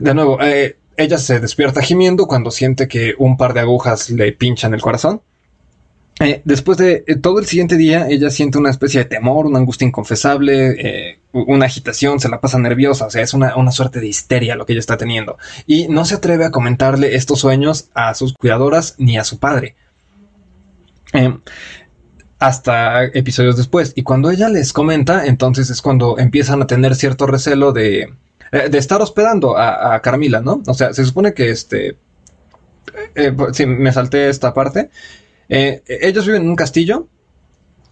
de 0.00 0.14
nuevo, 0.14 0.40
eh, 0.42 0.78
ella 0.96 1.18
se 1.18 1.38
despierta 1.38 1.80
gimiendo 1.80 2.26
cuando 2.26 2.50
siente 2.50 2.88
que 2.88 3.14
un 3.18 3.36
par 3.36 3.54
de 3.54 3.60
agujas 3.60 4.10
le 4.10 4.32
pinchan 4.32 4.74
el 4.74 4.82
corazón. 4.82 5.22
Eh, 6.22 6.40
después 6.44 6.78
de 6.78 7.02
eh, 7.06 7.16
todo 7.16 7.40
el 7.40 7.46
siguiente 7.46 7.76
día, 7.76 8.06
ella 8.08 8.30
siente 8.30 8.56
una 8.56 8.70
especie 8.70 9.00
de 9.00 9.06
temor, 9.06 9.46
una 9.46 9.58
angustia 9.58 9.88
inconfesable, 9.88 10.76
eh, 10.78 11.18
una 11.32 11.66
agitación, 11.66 12.20
se 12.20 12.28
la 12.28 12.40
pasa 12.40 12.58
nerviosa, 12.58 13.06
o 13.06 13.10
sea, 13.10 13.22
es 13.22 13.34
una, 13.34 13.52
suerte 13.72 13.98
de 13.98 14.06
histeria 14.06 14.54
lo 14.54 14.64
que 14.64 14.72
ella 14.72 14.80
está 14.80 14.96
teniendo. 14.96 15.36
Y 15.66 15.88
no 15.88 16.04
se 16.04 16.14
atreve 16.14 16.44
a 16.44 16.52
comentarle 16.52 17.16
estos 17.16 17.40
sueños 17.40 17.88
a 17.94 18.14
sus 18.14 18.34
cuidadoras 18.34 18.94
ni 18.98 19.18
a 19.18 19.24
su 19.24 19.38
padre. 19.40 19.74
hasta 22.38 23.04
episodios 23.04 23.56
después. 23.56 23.92
Y 23.96 24.02
cuando 24.02 24.30
ella 24.30 24.48
les 24.48 24.72
comenta, 24.72 25.26
entonces 25.26 25.70
es 25.70 25.82
cuando 25.82 26.18
empiezan 26.18 26.62
a 26.62 26.66
tener 26.66 26.94
cierto 26.94 27.26
recelo 27.26 27.72
de, 27.72 28.14
de 28.52 28.78
estar 28.78 29.00
hospedando 29.02 29.56
a, 29.58 30.00
Carmila, 30.02 30.40
¿no? 30.40 30.62
O 30.66 30.74
sea, 30.74 30.92
se 30.92 31.04
supone 31.04 31.34
que 31.34 31.50
este... 31.50 31.96
sí, 33.52 33.66
me 33.66 33.92
salté 33.92 34.28
esta 34.28 34.54
parte. 34.54 34.90
Eh, 35.54 35.82
ellos 35.86 36.24
viven 36.24 36.42
en 36.42 36.48
un 36.48 36.56
castillo. 36.56 37.08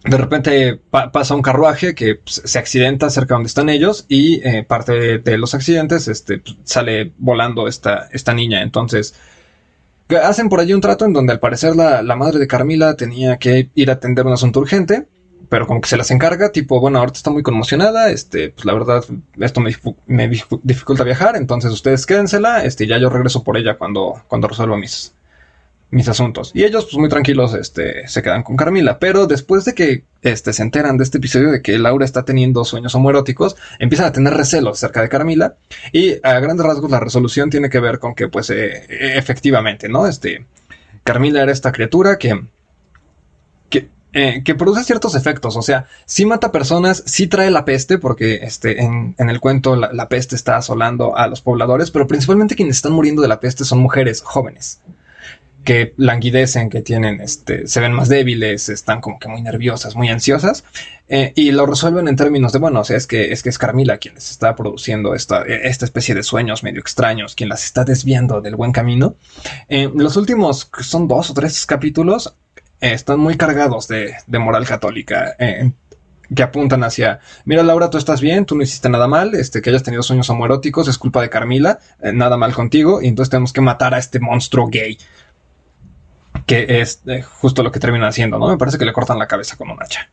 De 0.03 0.17
repente 0.17 0.81
pasa 0.89 1.35
un 1.35 1.43
carruaje 1.43 1.93
que 1.93 2.15
pues, 2.15 2.41
se 2.43 2.57
accidenta 2.57 3.11
cerca 3.11 3.35
donde 3.35 3.47
están 3.47 3.69
ellos 3.69 4.05
y 4.09 4.41
eh, 4.43 4.63
parte 4.63 5.19
de, 5.19 5.37
los 5.37 5.53
accidentes 5.53 6.07
este, 6.07 6.39
pues, 6.39 6.57
sale 6.63 7.13
volando 7.19 7.67
esta, 7.67 8.09
esta 8.11 8.33
niña. 8.33 8.63
Entonces 8.63 9.13
hacen 10.17 10.49
por 10.49 10.59
allí 10.59 10.73
un 10.73 10.81
trato 10.81 11.05
en 11.05 11.13
donde 11.13 11.33
al 11.33 11.39
parecer 11.39 11.75
la, 11.75 12.01
madre 12.15 12.39
de 12.39 12.47
Carmila 12.47 12.95
tenía 12.95 13.37
que 13.37 13.69
ir 13.75 13.91
a 13.91 13.93
atender 13.93 14.25
un 14.25 14.33
asunto 14.33 14.59
urgente, 14.59 15.07
pero 15.47 15.67
como 15.67 15.81
que 15.81 15.87
se 15.87 15.97
las 15.97 16.09
encarga, 16.09 16.51
tipo, 16.51 16.79
bueno, 16.81 16.97
ahorita 16.97 17.17
está 17.17 17.29
muy 17.29 17.43
conmocionada, 17.43 18.09
este, 18.09 18.49
pues 18.49 18.65
la 18.65 18.73
verdad, 18.73 19.05
esto 19.39 19.61
me, 19.61 19.73
me 20.07 20.27
dificulta 20.27 21.03
viajar, 21.03 21.35
entonces 21.35 21.71
ustedes 21.71 22.07
quédensela, 22.07 22.65
este, 22.65 22.87
ya 22.87 22.97
yo 22.97 23.09
regreso 23.09 23.43
por 23.43 23.55
ella 23.55 23.77
cuando, 23.77 24.23
cuando 24.27 24.47
resuelva 24.47 24.77
mis, 24.77 25.13
mis 25.91 26.07
asuntos. 26.07 26.51
Y 26.53 26.63
ellos, 26.63 26.85
pues 26.85 26.97
muy 26.97 27.09
tranquilos, 27.09 27.53
este, 27.53 28.07
se 28.07 28.23
quedan 28.23 28.43
con 28.43 28.55
Carmila. 28.55 28.97
Pero 28.97 29.27
después 29.27 29.65
de 29.65 29.75
que 29.75 30.05
este, 30.21 30.53
se 30.53 30.63
enteran 30.63 30.97
de 30.97 31.03
este 31.03 31.17
episodio 31.17 31.51
de 31.51 31.61
que 31.61 31.77
Laura 31.77 32.05
está 32.05 32.23
teniendo 32.23 32.63
sueños 32.63 32.95
homoeróticos, 32.95 33.57
empiezan 33.77 34.07
a 34.07 34.11
tener 34.11 34.33
recelos 34.33 34.79
cerca 34.79 35.01
de 35.01 35.09
Carmila. 35.09 35.55
Y 35.91 36.15
a 36.23 36.39
grandes 36.39 36.65
rasgos 36.65 36.89
la 36.89 37.01
resolución 37.01 37.49
tiene 37.49 37.69
que 37.69 37.81
ver 37.81 37.99
con 37.99 38.15
que, 38.15 38.29
pues, 38.29 38.49
eh, 38.49 38.85
efectivamente, 39.17 39.89
¿no? 39.89 40.07
Este, 40.07 40.45
Carmila 41.03 41.43
era 41.43 41.51
esta 41.51 41.73
criatura 41.73 42.17
que, 42.17 42.47
eh, 44.13 44.43
que 44.43 44.55
produce 44.55 44.85
ciertos 44.85 45.15
efectos. 45.15 45.57
O 45.57 45.61
sea, 45.61 45.87
sí 46.05 46.25
mata 46.25 46.53
personas, 46.53 47.03
sí 47.05 47.27
trae 47.27 47.51
la 47.51 47.65
peste, 47.65 47.97
porque 47.97 48.35
este, 48.43 48.81
en, 48.81 49.13
en 49.17 49.29
el 49.29 49.41
cuento 49.41 49.75
la, 49.75 49.91
la 49.91 50.07
peste 50.07 50.37
está 50.37 50.55
asolando 50.55 51.17
a 51.17 51.27
los 51.27 51.41
pobladores, 51.41 51.91
pero 51.91 52.07
principalmente 52.07 52.55
quienes 52.55 52.77
están 52.77 52.93
muriendo 52.93 53.21
de 53.21 53.27
la 53.27 53.41
peste 53.41 53.65
son 53.65 53.79
mujeres 53.79 54.21
jóvenes 54.21 54.79
que 55.63 55.93
languidecen, 55.97 56.69
que 56.69 56.81
tienen, 56.81 57.21
este, 57.21 57.67
se 57.67 57.79
ven 57.79 57.93
más 57.93 58.09
débiles, 58.09 58.69
están 58.69 58.99
como 58.99 59.19
que 59.19 59.27
muy 59.27 59.41
nerviosas, 59.41 59.95
muy 59.95 60.09
ansiosas, 60.09 60.63
eh, 61.07 61.33
y 61.35 61.51
lo 61.51 61.65
resuelven 61.65 62.07
en 62.07 62.15
términos 62.15 62.51
de, 62.51 62.59
bueno, 62.59 62.79
o 62.79 62.83
sea, 62.83 62.97
es 62.97 63.05
que 63.05 63.31
es, 63.31 63.43
que 63.43 63.49
es 63.49 63.57
Carmila 63.57 63.97
quien 63.97 64.15
les 64.15 64.31
está 64.31 64.55
produciendo 64.55 65.13
esta, 65.13 65.43
esta 65.43 65.85
especie 65.85 66.15
de 66.15 66.23
sueños 66.23 66.63
medio 66.63 66.79
extraños, 66.79 67.35
quien 67.35 67.49
las 67.49 67.63
está 67.63 67.83
desviando 67.83 68.41
del 68.41 68.55
buen 68.55 68.71
camino. 68.71 69.15
Eh, 69.69 69.89
los 69.93 70.17
últimos, 70.17 70.69
son 70.81 71.07
dos 71.07 71.29
o 71.29 71.33
tres 71.33 71.65
capítulos, 71.65 72.35
eh, 72.79 72.93
están 72.93 73.19
muy 73.19 73.37
cargados 73.37 73.87
de, 73.87 74.15
de 74.25 74.39
moral 74.39 74.65
católica, 74.65 75.35
que 76.33 76.43
apuntan 76.43 76.81
hacia, 76.85 77.19
mira 77.43 77.61
Laura, 77.61 77.89
tú 77.89 77.97
estás 77.97 78.21
bien, 78.21 78.45
tú 78.45 78.55
no 78.55 78.63
hiciste 78.63 78.87
nada 78.87 79.07
mal, 79.07 79.35
este, 79.35 79.61
que 79.61 79.69
hayas 79.69 79.83
tenido 79.83 80.01
sueños 80.01 80.29
homoeróticos, 80.29 80.87
es 80.87 80.97
culpa 80.97 81.21
de 81.21 81.29
Carmila, 81.29 81.79
nada 82.13 82.37
mal 82.37 82.53
contigo, 82.53 83.01
y 83.01 83.09
entonces 83.09 83.29
tenemos 83.29 83.51
que 83.51 83.59
matar 83.59 83.93
a 83.93 83.97
este 83.97 84.21
monstruo 84.21 84.67
gay 84.67 84.97
que 86.51 86.81
es 86.81 87.01
eh, 87.05 87.21
justo 87.21 87.63
lo 87.63 87.71
que 87.71 87.79
terminan 87.79 88.09
haciendo, 88.09 88.37
¿no? 88.37 88.47
Me 88.47 88.57
parece 88.57 88.77
que 88.77 88.85
le 88.85 88.93
cortan 88.93 89.19
la 89.19 89.27
cabeza 89.27 89.55
con 89.55 89.69
un 89.69 89.81
hacha. 89.81 90.09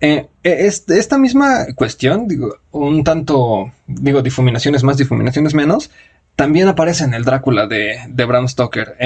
Eh, 0.00 0.26
eh, 0.44 0.70
esta 0.88 1.18
misma 1.18 1.66
cuestión, 1.74 2.28
digo, 2.28 2.58
un 2.72 3.02
tanto, 3.02 3.72
digo, 3.86 4.22
difuminaciones 4.22 4.84
más, 4.84 4.98
difuminaciones 4.98 5.54
menos, 5.54 5.90
también 6.34 6.68
aparece 6.68 7.04
en 7.04 7.14
el 7.14 7.24
Drácula 7.24 7.66
de, 7.66 8.00
de 8.08 8.24
Bram 8.24 8.48
Stoker. 8.48 8.96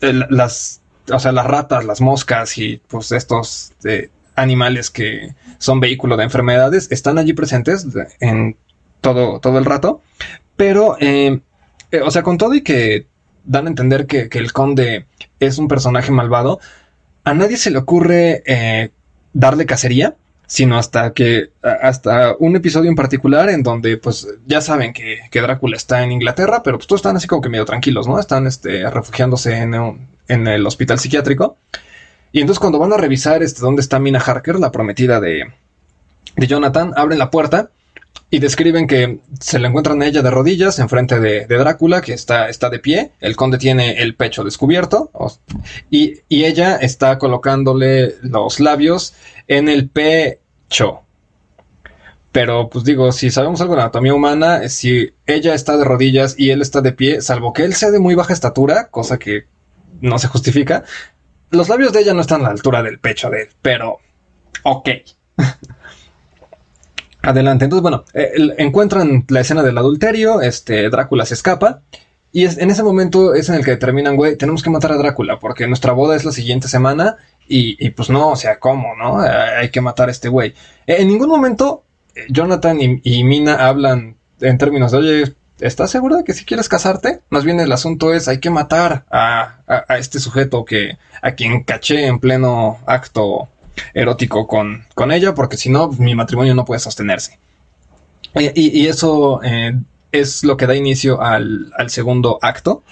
las, 0.00 0.80
o 1.12 1.18
sea, 1.20 1.32
las 1.32 1.46
ratas, 1.46 1.84
las 1.84 2.00
moscas 2.00 2.58
y 2.58 2.82
pues 2.88 3.12
estos 3.12 3.72
animales 4.34 4.90
que 4.90 5.34
son 5.58 5.78
vehículo 5.78 6.16
de 6.16 6.24
enfermedades 6.24 6.88
están 6.90 7.18
allí 7.18 7.32
presentes 7.32 7.86
en 8.18 8.56
todo, 9.00 9.38
todo 9.38 9.58
el 9.58 9.64
rato, 9.64 10.02
pero, 10.56 10.96
o 10.98 12.10
sea, 12.10 12.22
con 12.24 12.38
todo 12.38 12.54
y 12.54 12.62
que 12.62 13.06
dan 13.46 13.66
a 13.66 13.70
entender 13.70 14.06
que, 14.06 14.28
el 14.32 14.52
conde 14.52 15.06
es 15.40 15.58
un 15.58 15.68
personaje 15.68 16.12
malvado, 16.12 16.60
a 17.24 17.34
nadie 17.34 17.56
se 17.56 17.70
le 17.70 17.78
ocurre 17.78 18.42
eh, 18.46 18.90
darle 19.32 19.66
cacería, 19.66 20.14
sino 20.46 20.78
hasta 20.78 21.12
que, 21.12 21.50
hasta 21.62 22.36
un 22.38 22.54
episodio 22.54 22.88
en 22.88 22.96
particular 22.96 23.48
en 23.48 23.62
donde, 23.62 23.96
pues, 23.96 24.28
ya 24.46 24.60
saben 24.60 24.92
que, 24.92 25.20
Drácula 25.32 25.76
está 25.76 26.02
en 26.04 26.12
Inglaterra, 26.12 26.62
pero 26.62 26.78
pues 26.78 26.86
todos 26.86 27.00
están 27.00 27.16
así 27.16 27.26
como 27.26 27.42
que 27.42 27.48
medio 27.48 27.64
tranquilos, 27.64 28.06
¿no? 28.06 28.18
Están, 28.20 28.46
este, 28.46 28.88
refugiándose 28.88 29.56
en, 29.56 29.74
en 30.28 30.46
el 30.46 30.66
hospital 30.66 30.98
psiquiátrico. 30.98 31.56
Y 32.32 32.40
entonces 32.40 32.60
cuando 32.60 32.78
van 32.78 32.92
a 32.92 32.96
revisar, 32.96 33.42
este, 33.42 33.60
dónde 33.60 33.82
está 33.82 33.98
Mina 33.98 34.20
Harker, 34.20 34.60
la 34.60 34.70
prometida 34.70 35.20
de, 35.20 35.52
de 36.36 36.46
Jonathan, 36.46 36.92
abren 36.96 37.18
la 37.18 37.30
puerta 37.30 37.70
y 38.30 38.40
describen 38.40 38.86
que 38.86 39.20
se 39.40 39.58
le 39.58 39.68
encuentran 39.68 40.02
a 40.02 40.06
ella 40.06 40.22
de 40.22 40.30
rodillas 40.30 40.78
enfrente 40.78 41.20
de, 41.20 41.46
de 41.46 41.56
Drácula, 41.56 42.00
que 42.00 42.12
está, 42.12 42.48
está 42.48 42.70
de 42.70 42.80
pie. 42.80 43.12
El 43.20 43.36
conde 43.36 43.58
tiene 43.58 44.02
el 44.02 44.16
pecho 44.16 44.42
descubierto 44.42 45.10
y, 45.90 46.20
y, 46.28 46.44
ella 46.44 46.76
está 46.76 47.18
colocándole 47.18 48.16
los 48.22 48.58
labios 48.58 49.14
en 49.46 49.68
el 49.68 49.88
pecho. 49.88 51.02
Pero, 52.32 52.68
pues 52.68 52.84
digo, 52.84 53.12
si 53.12 53.30
sabemos 53.30 53.60
algo 53.60 53.76
de 53.76 53.82
anatomía 53.82 54.12
humana, 54.12 54.68
si 54.68 55.14
ella 55.26 55.54
está 55.54 55.76
de 55.76 55.84
rodillas 55.84 56.34
y 56.36 56.50
él 56.50 56.60
está 56.60 56.80
de 56.82 56.92
pie, 56.92 57.22
salvo 57.22 57.52
que 57.52 57.64
él 57.64 57.74
sea 57.74 57.90
de 57.90 58.00
muy 58.00 58.14
baja 58.14 58.32
estatura, 58.32 58.88
cosa 58.88 59.18
que 59.18 59.46
no 60.00 60.18
se 60.18 60.28
justifica, 60.28 60.84
los 61.50 61.68
labios 61.68 61.92
de 61.92 62.00
ella 62.00 62.12
no 62.12 62.20
están 62.20 62.40
a 62.40 62.44
la 62.44 62.50
altura 62.50 62.82
del 62.82 62.98
pecho 62.98 63.30
de 63.30 63.42
él, 63.42 63.48
pero 63.62 64.00
ok. 64.64 64.88
Adelante. 67.26 67.64
Entonces, 67.64 67.82
bueno, 67.82 68.04
eh, 68.14 68.54
encuentran 68.58 69.24
la 69.28 69.40
escena 69.40 69.62
del 69.62 69.76
adulterio, 69.76 70.40
este, 70.40 70.88
Drácula 70.88 71.26
se 71.26 71.34
escapa. 71.34 71.80
Y 72.32 72.44
es, 72.44 72.58
en 72.58 72.70
ese 72.70 72.82
momento 72.82 73.34
es 73.34 73.48
en 73.48 73.56
el 73.56 73.64
que 73.64 73.72
determinan, 73.72 74.16
güey, 74.16 74.36
tenemos 74.36 74.62
que 74.62 74.70
matar 74.70 74.92
a 74.92 74.96
Drácula 74.96 75.38
porque 75.38 75.66
nuestra 75.66 75.92
boda 75.92 76.16
es 76.16 76.24
la 76.24 76.32
siguiente 76.32 76.68
semana 76.68 77.16
y, 77.48 77.90
pues 77.90 78.10
no, 78.10 78.30
o 78.30 78.36
sea, 78.36 78.58
¿cómo, 78.58 78.94
no? 78.96 79.24
Eh, 79.24 79.28
hay 79.28 79.70
que 79.70 79.80
matar 79.80 80.08
a 80.08 80.12
este 80.12 80.28
güey. 80.28 80.50
Eh, 80.86 80.96
en 80.98 81.08
ningún 81.08 81.28
momento 81.28 81.84
Jonathan 82.28 82.78
y, 82.80 83.24
Mina 83.24 83.66
hablan 83.66 84.16
en 84.40 84.58
términos 84.58 84.92
de, 84.92 84.98
oye, 84.98 85.34
¿estás 85.60 85.90
segura 85.90 86.18
de 86.18 86.24
que 86.24 86.34
si 86.34 86.44
quieres 86.44 86.68
casarte? 86.68 87.20
Más 87.30 87.44
bien 87.44 87.58
el 87.60 87.72
asunto 87.72 88.12
es, 88.12 88.28
hay 88.28 88.38
que 88.38 88.50
matar 88.50 89.04
a, 89.10 89.60
a 89.66 89.98
este 89.98 90.18
sujeto 90.18 90.64
que, 90.64 90.98
a 91.22 91.32
quien 91.32 91.62
caché 91.64 92.06
en 92.06 92.18
pleno 92.18 92.78
acto 92.86 93.48
erótico 93.94 94.46
con, 94.46 94.84
con 94.94 95.12
ella, 95.12 95.34
porque 95.34 95.56
si 95.56 95.70
no, 95.70 95.88
mi 95.92 96.14
matrimonio 96.14 96.54
no 96.54 96.64
puede 96.64 96.80
sostenerse. 96.80 97.38
Y, 98.34 98.86
eso 98.86 99.40
eh, 99.42 99.78
es 100.12 100.44
lo 100.44 100.56
que 100.56 100.66
da 100.66 100.74
inicio 100.74 101.22
al, 101.22 101.72
segundo 101.88 102.38
acto. 102.42 102.82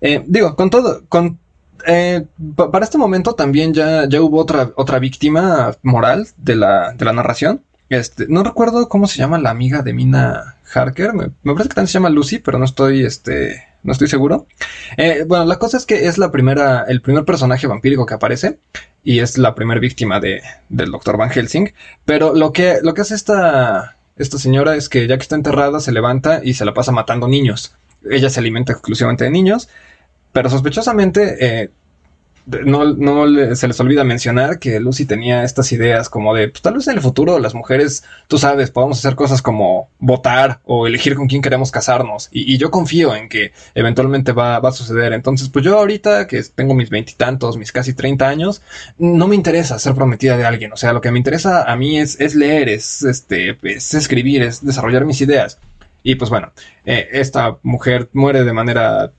Eh, 0.00 0.22
digo, 0.26 0.56
con 0.56 0.70
todo, 0.70 1.02
con 1.08 1.38
eh, 1.86 2.26
para 2.54 2.84
este 2.84 2.98
momento 2.98 3.34
también 3.34 3.72
ya, 3.72 4.06
ya 4.08 4.20
hubo 4.20 4.38
otra, 4.38 4.70
otra 4.76 4.98
víctima 4.98 5.76
moral 5.82 6.28
de 6.36 6.56
la, 6.56 6.92
de 6.92 7.04
la 7.04 7.12
narración. 7.12 7.62
Este, 7.88 8.26
no 8.28 8.42
recuerdo 8.42 8.88
cómo 8.90 9.06
se 9.06 9.16
llama 9.16 9.38
la 9.38 9.50
amiga 9.50 9.80
de 9.82 9.94
Mina 9.94 10.56
Harker. 10.74 11.14
Me, 11.14 11.30
me, 11.42 11.54
parece 11.54 11.70
que 11.70 11.74
también 11.74 11.88
se 11.88 11.94
llama 11.94 12.10
Lucy, 12.10 12.38
pero 12.38 12.58
no 12.58 12.66
estoy, 12.66 13.04
este, 13.04 13.64
no 13.82 13.92
estoy 13.92 14.08
seguro. 14.08 14.46
Bueno, 15.26 15.46
la 15.46 15.58
cosa 15.58 15.78
es 15.78 15.86
que 15.86 16.06
es 16.06 16.18
la 16.18 16.30
primera, 16.30 16.84
el 16.86 17.00
primer 17.00 17.24
personaje 17.24 17.66
vampírico 17.66 18.04
que 18.04 18.14
aparece 18.14 18.58
y 19.04 19.20
es 19.20 19.38
la 19.38 19.54
primera 19.54 19.80
víctima 19.80 20.20
de, 20.20 20.42
del 20.68 20.90
Dr. 20.90 21.16
Van 21.16 21.30
Helsing. 21.30 21.72
Pero 22.04 22.34
lo 22.34 22.52
que, 22.52 22.78
lo 22.82 22.94
que 22.94 23.02
hace 23.02 23.14
esta, 23.14 23.96
esta 24.16 24.38
señora 24.38 24.76
es 24.76 24.88
que 24.88 25.06
ya 25.06 25.16
que 25.16 25.22
está 25.22 25.36
enterrada 25.36 25.80
se 25.80 25.92
levanta 25.92 26.40
y 26.42 26.54
se 26.54 26.64
la 26.64 26.74
pasa 26.74 26.92
matando 26.92 27.28
niños. 27.28 27.74
Ella 28.08 28.30
se 28.30 28.40
alimenta 28.40 28.72
exclusivamente 28.72 29.24
de 29.24 29.30
niños, 29.30 29.68
pero 30.32 30.50
sospechosamente 30.50 31.36
eh, 31.40 31.70
no, 32.46 32.94
no 32.94 33.54
se 33.54 33.68
les 33.68 33.80
olvida 33.80 34.04
mencionar 34.04 34.58
que 34.58 34.80
Lucy 34.80 35.04
tenía 35.04 35.44
estas 35.44 35.70
ideas 35.72 36.08
como 36.08 36.34
de, 36.34 36.48
pues 36.48 36.62
tal 36.62 36.74
vez 36.74 36.88
en 36.88 36.94
el 36.94 37.02
futuro 37.02 37.38
las 37.38 37.54
mujeres, 37.54 38.04
tú 38.26 38.38
sabes, 38.38 38.70
podamos 38.70 38.98
hacer 38.98 39.14
cosas 39.14 39.42
como 39.42 39.90
votar 39.98 40.60
o 40.64 40.86
elegir 40.86 41.14
con 41.14 41.26
quién 41.26 41.42
queremos 41.42 41.70
casarnos. 41.70 42.28
Y, 42.32 42.58
yo 42.58 42.70
confío 42.70 43.14
en 43.14 43.28
que 43.28 43.52
eventualmente 43.74 44.32
va, 44.32 44.56
a 44.56 44.72
suceder. 44.72 45.12
Entonces, 45.12 45.48
pues 45.48 45.64
yo 45.64 45.78
ahorita 45.78 46.26
que 46.26 46.42
tengo 46.54 46.74
mis 46.74 46.90
veintitantos, 46.90 47.56
mis 47.56 47.72
casi 47.72 47.94
treinta 47.94 48.28
años, 48.28 48.62
no 48.98 49.28
me 49.28 49.36
interesa 49.36 49.78
ser 49.78 49.94
prometida 49.94 50.36
de 50.36 50.44
alguien. 50.44 50.72
O 50.72 50.76
sea, 50.76 50.92
lo 50.92 51.00
que 51.00 51.10
me 51.10 51.18
interesa 51.18 51.70
a 51.70 51.76
mí 51.76 51.98
es, 51.98 52.20
es 52.20 52.34
leer, 52.34 52.68
es, 52.68 53.02
este, 53.02 53.56
es 53.62 53.94
escribir, 53.94 54.42
es 54.42 54.64
desarrollar 54.64 55.04
mis 55.04 55.20
ideas. 55.20 55.58
Y 56.02 56.14
pues 56.14 56.30
bueno, 56.30 56.52
eh, 56.84 57.08
esta 57.12 57.58
mujer 57.62 58.08
muere 58.12 58.44
de 58.44 58.52
manera 58.52 59.12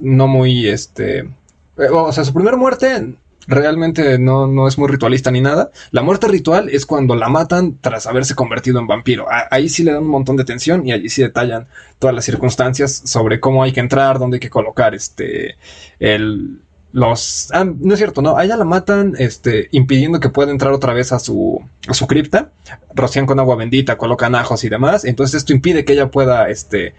no 0.00 0.26
muy, 0.26 0.68
este, 0.68 1.28
o 1.76 2.12
sea, 2.12 2.24
su 2.24 2.32
primera 2.32 2.56
muerte 2.56 3.16
realmente 3.46 4.18
no, 4.18 4.46
no, 4.46 4.68
es 4.68 4.78
muy 4.78 4.88
ritualista 4.88 5.30
ni 5.30 5.40
nada. 5.40 5.70
La 5.90 6.02
muerte 6.02 6.28
ritual 6.28 6.68
es 6.68 6.86
cuando 6.86 7.14
la 7.14 7.28
matan 7.28 7.78
tras 7.80 8.06
haberse 8.06 8.34
convertido 8.34 8.78
en 8.78 8.86
vampiro. 8.86 9.26
ahí 9.50 9.68
sí 9.68 9.84
le 9.84 9.92
dan 9.92 10.02
un 10.02 10.08
montón 10.08 10.36
de 10.36 10.44
tensión 10.44 10.86
y 10.86 10.92
allí 10.92 11.08
sí 11.08 11.22
detallan 11.22 11.66
todas 11.98 12.14
las 12.14 12.24
circunstancias 12.24 13.02
sobre 13.04 13.40
cómo 13.40 13.62
hay 13.62 13.72
que 13.72 13.80
entrar, 13.80 14.18
dónde 14.18 14.36
hay 14.36 14.40
que 14.40 14.50
colocar 14.50 14.94
este 14.94 15.56
el 15.98 16.60
los 16.92 17.50
ah, 17.52 17.64
no 17.64 17.92
es 17.92 17.98
cierto, 17.98 18.22
no, 18.22 18.36
a 18.36 18.44
ella 18.44 18.56
la 18.56 18.64
matan 18.64 19.14
este 19.18 19.68
impidiendo 19.72 20.20
que 20.20 20.28
pueda 20.28 20.52
entrar 20.52 20.72
otra 20.72 20.92
vez 20.92 21.10
a 21.10 21.18
su 21.18 21.60
a 21.88 21.94
su 21.94 22.06
cripta, 22.06 22.52
rocian 22.94 23.26
con 23.26 23.40
agua 23.40 23.56
bendita, 23.56 23.98
colocan 23.98 24.36
ajos 24.36 24.62
y 24.62 24.68
demás, 24.68 25.04
entonces 25.04 25.38
esto 25.38 25.52
impide 25.52 25.84
que 25.84 25.94
ella 25.94 26.12
pueda 26.12 26.48
este 26.48 26.94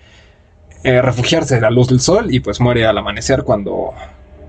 eh, 0.84 1.02
refugiarse 1.02 1.56
de 1.56 1.62
la 1.62 1.72
luz 1.72 1.88
del 1.88 2.02
sol 2.02 2.34
y 2.34 2.42
pues 2.42 2.60
muere 2.60 2.86
al 2.86 2.98
amanecer 2.98 3.44
cuando 3.44 3.94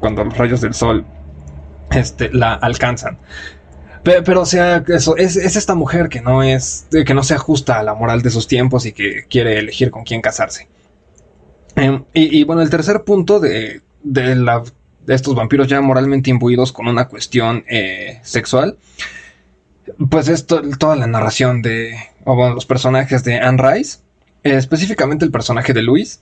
cuando 0.00 0.24
los 0.24 0.36
rayos 0.36 0.60
del 0.60 0.74
sol 0.74 1.04
este, 1.90 2.30
la 2.32 2.54
alcanzan. 2.54 3.18
Pero, 4.02 4.42
o 4.42 4.46
sea, 4.46 4.84
eso, 4.86 5.16
es, 5.16 5.36
esta 5.36 5.74
mujer 5.74 6.08
que 6.08 6.20
no 6.20 6.44
es, 6.44 6.86
que 7.04 7.12
no 7.12 7.24
se 7.24 7.34
ajusta 7.34 7.80
a 7.80 7.82
la 7.82 7.94
moral 7.94 8.22
de 8.22 8.30
sus 8.30 8.46
tiempos 8.46 8.86
y 8.86 8.92
que 8.92 9.24
quiere 9.28 9.58
elegir 9.58 9.90
con 9.90 10.04
quién 10.04 10.20
casarse. 10.20 10.68
Em, 11.74 12.04
y, 12.14 12.44
bueno, 12.44 12.62
el 12.62 12.70
tercer 12.70 13.02
punto 13.02 13.40
de, 13.40 13.82
de, 14.04 14.62
estos 15.08 15.34
vampiros 15.34 15.66
ya 15.66 15.80
moralmente 15.80 16.30
imbuidos 16.30 16.72
con 16.72 16.86
una 16.86 17.08
cuestión 17.08 17.64
eh, 17.68 18.20
sexual, 18.22 18.78
pues 20.08 20.28
es 20.28 20.46
toda 20.46 20.94
la 20.94 21.08
narración 21.08 21.60
de, 21.60 21.96
o 22.24 22.36
bueno, 22.36 22.54
los 22.54 22.64
personajes 22.64 23.24
de 23.24 23.40
Anne 23.40 23.60
Rice, 23.60 23.98
específicamente 24.44 25.24
el 25.24 25.32
personaje 25.32 25.72
de 25.72 25.82
Luis, 25.82 26.20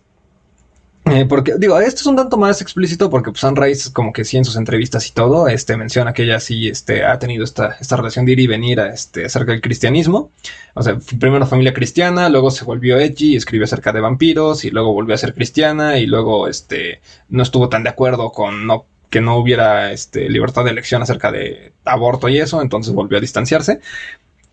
eh, 1.06 1.26
porque, 1.26 1.54
digo, 1.58 1.78
esto 1.78 2.00
es 2.00 2.06
un 2.06 2.16
tanto 2.16 2.38
más 2.38 2.62
explícito 2.62 3.10
porque 3.10 3.30
pues, 3.30 3.44
Rice, 3.54 3.92
como 3.92 4.12
que 4.12 4.24
sí 4.24 4.38
en 4.38 4.44
sus 4.44 4.56
entrevistas 4.56 5.06
y 5.06 5.12
todo, 5.12 5.48
este, 5.48 5.76
menciona 5.76 6.14
que 6.14 6.22
ella 6.22 6.40
sí 6.40 6.68
este, 6.68 7.04
ha 7.04 7.18
tenido 7.18 7.44
esta, 7.44 7.76
esta 7.78 7.96
relación 7.96 8.24
de 8.24 8.32
ir 8.32 8.40
y 8.40 8.46
venir 8.46 8.80
a, 8.80 8.88
este, 8.88 9.26
acerca 9.26 9.52
del 9.52 9.60
cristianismo. 9.60 10.30
O 10.72 10.82
sea, 10.82 10.98
primero 11.18 11.46
familia 11.46 11.74
cristiana, 11.74 12.30
luego 12.30 12.50
se 12.50 12.64
volvió 12.64 12.98
edgy, 12.98 13.36
escribió 13.36 13.64
acerca 13.64 13.92
de 13.92 14.00
vampiros 14.00 14.64
y 14.64 14.70
luego 14.70 14.94
volvió 14.94 15.14
a 15.14 15.18
ser 15.18 15.34
cristiana 15.34 15.98
y 15.98 16.06
luego 16.06 16.48
este, 16.48 17.00
no 17.28 17.42
estuvo 17.42 17.68
tan 17.68 17.82
de 17.82 17.90
acuerdo 17.90 18.32
con 18.32 18.66
no, 18.66 18.86
que 19.10 19.20
no 19.20 19.36
hubiera 19.36 19.92
este, 19.92 20.30
libertad 20.30 20.64
de 20.64 20.70
elección 20.70 21.02
acerca 21.02 21.30
de 21.30 21.72
aborto 21.84 22.30
y 22.30 22.38
eso, 22.38 22.62
entonces 22.62 22.94
volvió 22.94 23.18
a 23.18 23.20
distanciarse. 23.20 23.80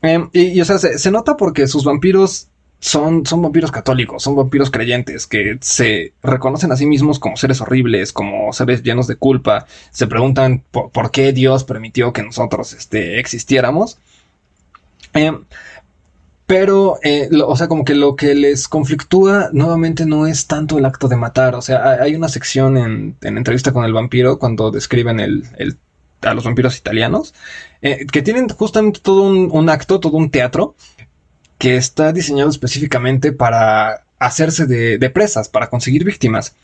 Em, 0.02 0.30
y, 0.34 0.60
o 0.60 0.66
sea, 0.66 0.80
se, 0.80 1.00
se 1.00 1.12
nota 1.12 1.38
porque 1.38 1.68
sus 1.68 1.86
vampiros 1.86 2.48
son, 2.82 3.26
son 3.28 3.44
vampiros 3.44 3.72
católicos, 3.72 4.24
son 4.24 4.36
vampiros 4.36 4.72
creyentes 4.72 5.28
que 5.28 5.58
se 5.62 6.14
reconocen 6.24 6.72
a 6.72 6.76
sí 6.76 6.88
mismos 6.88 7.20
como 7.20 7.38
seres 7.38 7.62
horribles, 7.62 8.12
como 8.12 8.52
seres 8.52 8.82
llenos 8.82 9.06
de 9.06 9.16
culpa, 9.16 9.68
se 9.92 10.08
preguntan 10.08 10.64
por, 10.72 11.12
qué 11.12 11.32
Dios 11.32 11.64
permitió 11.64 12.12
que 12.12 12.24
nosotros 12.24 12.74
este, 12.74 13.20
existiéramos. 13.20 14.00
Eh, 15.14 15.32
pero, 16.48 16.98
eh, 17.04 17.30
o 17.46 17.56
sea, 17.56 17.68
como 17.68 17.86
que 17.86 17.94
lo 17.94 18.16
que 18.16 18.34
les 18.34 18.68
conflictúa 18.68 19.52
nuevamente 19.54 20.06
no 20.06 20.26
es 20.26 20.48
tanto 20.48 20.80
el 20.80 20.86
acto 20.86 21.08
de 21.08 21.16
matar. 21.16 21.56
O 21.56 21.62
sea, 21.62 22.02
hay 22.02 22.16
una 22.16 22.28
sección 22.28 22.78
en, 22.78 23.16
en 23.22 23.38
entrevista 23.38 23.72
con 23.72 23.86
el 23.86 23.94
vampiro 23.94 24.38
cuando 24.40 24.72
describen 24.72 25.20
el, 25.20 25.46
a 26.22 26.34
los 26.34 26.44
vampiros 26.44 26.78
italianos, 26.78 27.34
eh, 27.82 28.06
que 28.12 28.22
tienen 28.22 28.50
justamente 28.50 29.00
todo 29.02 29.24
un, 29.24 29.50
un, 29.52 29.70
acto, 29.70 30.00
todo 30.00 30.18
un 30.18 30.30
teatro, 30.30 30.76
que 31.62 31.76
está 31.78 32.12
diseñado 32.12 32.50
específicamente 32.50 33.32
para 33.32 34.04
hacerse 34.18 34.66
de, 34.66 35.10
presas, 35.12 35.48
para 35.48 35.70
conseguir 35.70 36.04
víctimas. 36.04 36.56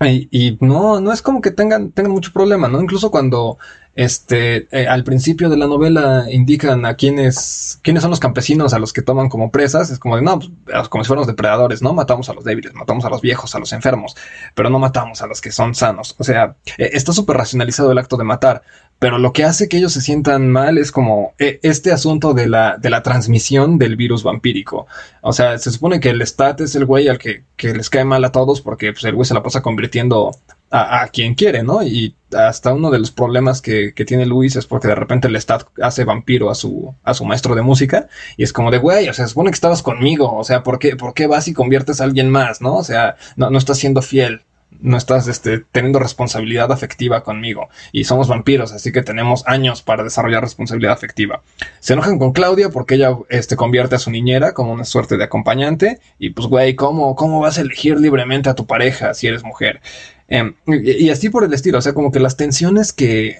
Y, 0.00 0.56
no, 0.60 1.00
no 1.00 1.12
es 1.12 1.20
como 1.20 1.40
que 1.40 1.50
tengan, 1.50 1.90
tengan 1.90 2.12
mucho 2.12 2.32
problema, 2.32 2.68
¿no? 2.68 2.80
Incluso 2.80 3.10
cuando 3.10 3.58
este, 3.96 4.66
eh, 4.70 4.88
al 4.88 5.04
principio 5.04 5.48
de 5.48 5.56
la 5.56 5.66
novela 5.66 6.26
indican 6.30 6.84
a 6.84 6.94
quiénes, 6.94 7.78
quiénes 7.82 8.02
son 8.02 8.10
los 8.10 8.20
campesinos 8.20 8.74
a 8.74 8.78
los 8.78 8.92
que 8.92 9.02
toman 9.02 9.28
como 9.28 9.50
presas, 9.50 9.90
es 9.90 9.98
como 9.98 10.16
de, 10.16 10.22
no, 10.22 10.38
pues, 10.38 10.88
como 10.88 11.04
si 11.04 11.08
fuéramos 11.08 11.26
depredadores, 11.26 11.80
¿no? 11.80 11.92
Matamos 11.92 12.28
a 12.28 12.34
los 12.34 12.44
débiles, 12.44 12.74
matamos 12.74 13.04
a 13.04 13.10
los 13.10 13.20
viejos, 13.20 13.54
a 13.54 13.58
los 13.58 13.72
enfermos, 13.72 14.16
pero 14.54 14.68
no 14.68 14.78
matamos 14.78 15.22
a 15.22 15.26
los 15.26 15.40
que 15.40 15.52
son 15.52 15.74
sanos. 15.74 16.16
O 16.18 16.24
sea, 16.24 16.56
eh, 16.78 16.90
está 16.92 17.12
súper 17.12 17.36
racionalizado 17.36 17.92
el 17.92 17.98
acto 17.98 18.16
de 18.16 18.24
matar, 18.24 18.62
pero 18.98 19.18
lo 19.18 19.32
que 19.32 19.44
hace 19.44 19.68
que 19.68 19.76
ellos 19.76 19.92
se 19.92 20.00
sientan 20.00 20.50
mal 20.50 20.78
es 20.78 20.90
como 20.90 21.34
eh, 21.38 21.60
este 21.62 21.92
asunto 21.92 22.32
de 22.32 22.46
la, 22.46 22.78
de 22.78 22.90
la 22.90 23.02
transmisión 23.02 23.78
del 23.78 23.96
virus 23.96 24.22
vampírico. 24.22 24.86
O 25.20 25.32
sea, 25.32 25.58
se 25.58 25.70
supone 25.70 26.00
que 26.00 26.10
el 26.10 26.22
stat 26.22 26.62
es 26.62 26.74
el 26.74 26.86
güey 26.86 27.08
al 27.08 27.18
que, 27.18 27.44
les 27.58 27.90
cae 27.90 28.04
mal 28.04 28.24
a 28.24 28.32
todos 28.32 28.60
porque 28.60 28.92
pues, 28.92 29.04
el 29.04 29.14
güey 29.14 29.26
se 29.26 29.34
la 29.34 29.42
pasa 29.42 29.62
convirtiendo 29.62 30.34
a, 30.70 31.08
quien 31.08 31.34
quiere, 31.34 31.62
¿no? 31.62 31.82
Y 31.82 32.16
hasta 32.36 32.72
uno 32.72 32.90
de 32.90 32.98
los 32.98 33.12
problemas 33.12 33.62
que, 33.62 33.92
tiene 33.92 34.26
Luis 34.26 34.56
es 34.56 34.66
porque 34.66 34.88
de 34.88 34.96
repente 34.96 35.28
el 35.28 35.36
Stat 35.36 35.66
hace 35.80 36.04
vampiro 36.04 36.50
a 36.50 36.54
su, 36.54 36.94
a 37.04 37.14
su 37.14 37.24
maestro 37.24 37.54
de 37.54 37.62
música 37.62 38.08
y 38.36 38.42
es 38.42 38.52
como 38.52 38.70
de, 38.72 38.78
güey, 38.78 39.08
o 39.08 39.14
sea, 39.14 39.26
se 39.26 39.30
supone 39.30 39.50
que 39.50 39.54
estabas 39.54 39.82
conmigo, 39.82 40.34
o 40.34 40.42
sea, 40.42 40.62
¿por 40.62 40.78
qué, 40.78 40.96
¿por 40.96 41.14
qué 41.14 41.26
vas 41.28 41.46
y 41.46 41.54
conviertes 41.54 42.00
a 42.00 42.04
alguien 42.04 42.30
más, 42.30 42.60
¿no? 42.60 42.74
O 42.76 42.84
sea, 42.84 43.16
no, 43.36 43.50
no 43.50 43.58
estás 43.58 43.78
siendo 43.78 44.02
fiel 44.02 44.42
no 44.80 44.96
estás 44.96 45.28
este, 45.28 45.64
teniendo 45.72 45.98
responsabilidad 45.98 46.72
afectiva 46.72 47.22
conmigo. 47.22 47.68
Y 47.92 48.04
somos 48.04 48.28
vampiros, 48.28 48.72
así 48.72 48.92
que 48.92 49.02
tenemos 49.02 49.46
años 49.46 49.82
para 49.82 50.04
desarrollar 50.04 50.42
responsabilidad 50.42 50.92
afectiva. 50.92 51.42
Se 51.80 51.92
enojan 51.92 52.18
con 52.18 52.32
Claudia 52.32 52.70
porque 52.70 52.96
ella 52.96 53.16
este, 53.28 53.56
convierte 53.56 53.96
a 53.96 53.98
su 53.98 54.10
niñera 54.10 54.52
como 54.52 54.72
una 54.72 54.84
suerte 54.84 55.16
de 55.16 55.24
acompañante. 55.24 56.00
Y 56.18 56.30
pues, 56.30 56.48
güey, 56.48 56.74
¿cómo, 56.74 57.14
¿cómo 57.14 57.40
vas 57.40 57.58
a 57.58 57.62
elegir 57.62 57.98
libremente 57.98 58.50
a 58.50 58.54
tu 58.54 58.66
pareja 58.66 59.14
si 59.14 59.26
eres 59.26 59.44
mujer? 59.44 59.80
Em, 60.28 60.54
y, 60.66 61.10
así 61.10 61.28
por 61.28 61.44
el 61.44 61.52
estilo, 61.52 61.78
o 61.78 61.82
sea, 61.82 61.92
como 61.92 62.10
que 62.10 62.20
las 62.20 62.36
tensiones 62.36 62.92
que 62.92 63.38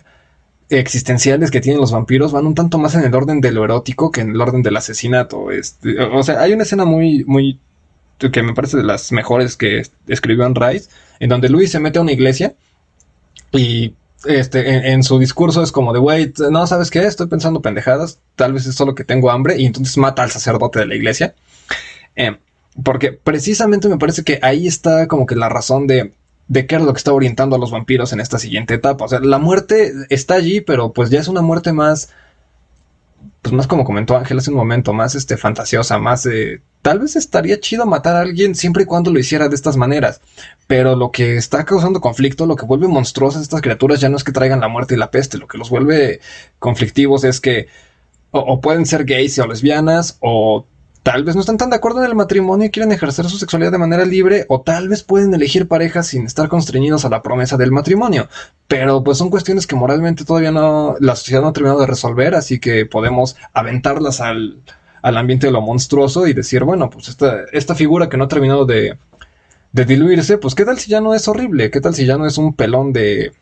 existenciales 0.68 1.51
que 1.51 1.61
tienen 1.61 1.80
los 1.80 1.93
vampiros 1.93 2.32
van 2.32 2.47
un 2.47 2.55
tanto 2.55 2.78
más 2.78 2.95
en 2.95 3.05
el 3.05 3.14
orden 3.14 3.41
de 3.41 3.53
lo 3.53 3.64
erótico 3.64 4.11
que 4.11 4.22
en 4.22 4.30
el 4.30 4.41
orden 4.41 4.62
del 4.62 4.76
asesinato. 4.76 5.51
Este, 5.51 6.01
o 6.01 6.22
sea, 6.22 6.41
hay 6.41 6.53
una 6.53 6.62
escena 6.62 6.85
muy, 6.85 7.24
muy 7.24 7.61
que 8.18 8.43
me 8.43 8.55
parece 8.55 8.76
de 8.76 8.85
las 8.85 9.12
mejores 9.12 9.57
que 9.57 9.82
escribió 10.07 10.47
en 10.47 10.55
Rice, 10.55 10.89
en 11.20 11.28
donde 11.28 11.49
Luis 11.49 11.70
se 11.70 11.80
mete 11.80 11.99
a 11.99 12.03
una 12.03 12.12
iglesia 12.12 12.55
y 13.53 13.95
este, 14.24 14.91
en, 14.93 15.03
su 15.03 15.18
discurso 15.18 15.62
es 15.62 15.72
como 15.72 15.93
de, 15.93 15.99
wait, 15.99 16.39
no, 16.39 16.66
¿sabes 16.66 16.91
qué? 16.91 17.01
Estoy 17.05 17.26
pensando 17.26 17.61
pendejadas, 17.61 18.20
tal 18.37 18.53
vez 18.55 18.66
es 18.66 18.74
solo 18.74 18.95
que 18.95 19.05
tengo 19.05 19.30
hambre 19.30 19.61
y 19.61 19.66
entonces 19.66 19.97
mata 19.99 20.22
al 20.22 20.30
sacerdote 20.30 20.78
de 20.78 20.87
la 20.87 20.95
iglesia. 20.95 21.35
Eh, 22.16 22.39
porque 22.82 23.12
precisamente 23.12 23.89
me 23.89 23.99
parece 23.99 24.24
que 24.24 24.39
ahí 24.43 24.66
está 24.66 25.07
como 25.09 25.26
que 25.26 25.37
la 25.37 25.49
razón 25.49 25.87
de, 25.87 26.14
de 26.49 26.66
qué 26.66 26.76
es 26.76 26.82
lo 26.82 26.92
que 26.92 26.99
está 26.99 27.12
orientando 27.12 27.57
a 27.57 27.59
los 27.59 27.70
vampiros 27.70 28.12
en 28.12 28.20
esta 28.20 28.38
siguiente 28.38 28.74
etapa. 28.74 29.05
O 29.05 29.09
sea, 29.09 29.20
la 29.20 29.38
muerte 29.38 29.92
está 30.11 30.34
allí, 30.34 30.61
pero 30.61 30.92
pues 30.92 31.11
ya 31.11 31.20
es 31.20 31.28
una 31.28 31.42
muerte 31.42 31.72
más 31.72 32.11
pues 33.42 33.53
más 33.55 33.66
como 33.66 33.84
comentó 33.84 34.16
Ángel 34.16 34.38
hace 34.38 34.51
un 34.51 34.57
momento, 34.57 34.92
más 34.92 35.14
este, 35.14 35.36
fantasiosa, 35.36 35.99
más 35.99 36.24
eh, 36.26 36.62
tal 36.82 36.99
vez 37.01 37.14
estaría 37.14 37.61
chido 37.61 37.84
matar 37.84 38.16
a 38.16 38.20
alguien 38.20 38.55
siempre 38.55 38.84
y 38.84 38.86
cuando 38.86 39.11
lo 39.11 39.18
hiciera 39.18 39.49
de 39.49 39.55
estas 39.55 39.76
maneras. 39.76 40.20
Pero 40.66 40.97
lo 40.97 41.11
que 41.11 41.36
está 41.36 41.64
causando 41.64 42.01
conflicto, 42.01 42.47
lo 42.47 42.57
que 42.57 42.64
vuelve 42.64 42.88
monstruosas 42.88 43.42
estas 43.42 43.61
criaturas 43.61 44.01
ya 44.01 44.09
no 44.09 44.16
es 44.16 44.24
que 44.24 44.32
traigan 44.32 44.61
la 44.61 44.68
muerte 44.68 44.95
y 44.95 44.97
la 44.97 45.11
peste, 45.11 45.38
lo 45.38 45.47
que 45.47 45.59
los 45.59 45.68
vuelve 45.68 46.20
conflictivos 46.59 47.24
es 47.24 47.40
que 47.40 47.68
o 48.30 48.61
pueden 48.61 48.84
ser 48.84 49.05
gays 49.05 49.38
o 49.38 49.47
lesbianas, 49.47 50.16
o 50.20 50.66
tal 51.05 51.23
vez 51.23 51.35
no 51.35 51.43
están 51.43 51.59
tan 51.59 51.69
de 51.69 51.77
acuerdo 51.77 52.01
en 52.01 52.07
el 52.07 52.15
matrimonio 52.15 52.67
y 52.67 52.71
quieren 52.71 52.91
ejercer 52.91 53.27
su 53.27 53.37
sexualidad 53.37 53.71
de 53.71 53.79
manera 53.79 54.07
libre, 54.07 54.47
o 54.49 54.63
tal 54.63 54.89
vez 54.89 55.03
pueden 55.03 55.35
elegir 55.35 55.69
parejas 55.69 56.07
sin 56.07 56.25
estar 56.25 56.49
constreñidos 56.49 57.05
a 57.05 57.11
la 57.11 57.21
promesa 57.21 57.59
del 57.59 57.73
matrimonio. 57.73 58.27
Pero 58.69 59.05
pues 59.05 59.19
son 59.19 59.29
cuestiones 59.29 59.67
que 59.67 59.77
moralmente 59.77 60.25
todavía 60.25 60.51
no, 60.51 60.97
la 61.01 61.15
sociedad 61.15 61.43
no 61.43 61.49
ha 61.49 61.53
terminado 61.53 61.81
de 61.81 61.87
resolver, 61.87 62.35
así 62.35 62.59
que 62.59 62.87
podemos 62.87 63.37
aventarlas 63.53 64.23
al, 64.23 64.63
al 65.03 65.17
ambiente 65.19 65.47
de 65.47 65.53
lo 65.53 65.61
monstruoso 65.61 66.27
y 66.27 66.33
decir, 66.33 66.65
bueno, 66.65 66.89
pues 66.89 67.09
esta, 67.09 67.45
esta 67.53 67.75
figura 67.75 68.09
que 68.09 68.17
no 68.17 68.25
ha 68.25 68.29
terminado 68.29 68.65
de, 68.65 68.97
de 69.73 69.85
diluirse, 69.85 70.39
pues 70.39 70.55
qué 70.55 70.65
tal 70.65 70.79
si 70.79 70.91
ya 70.91 71.03
no 71.03 71.13
es 71.13 71.29
horrible, 71.29 71.71
qué 71.71 71.83
tal 71.83 71.95
si 71.95 72.07
ya 72.07 72.17
no 72.17 72.27
es 72.27 72.39
un 72.39 72.55
pelón 72.55 72.95
de, 72.95 73.35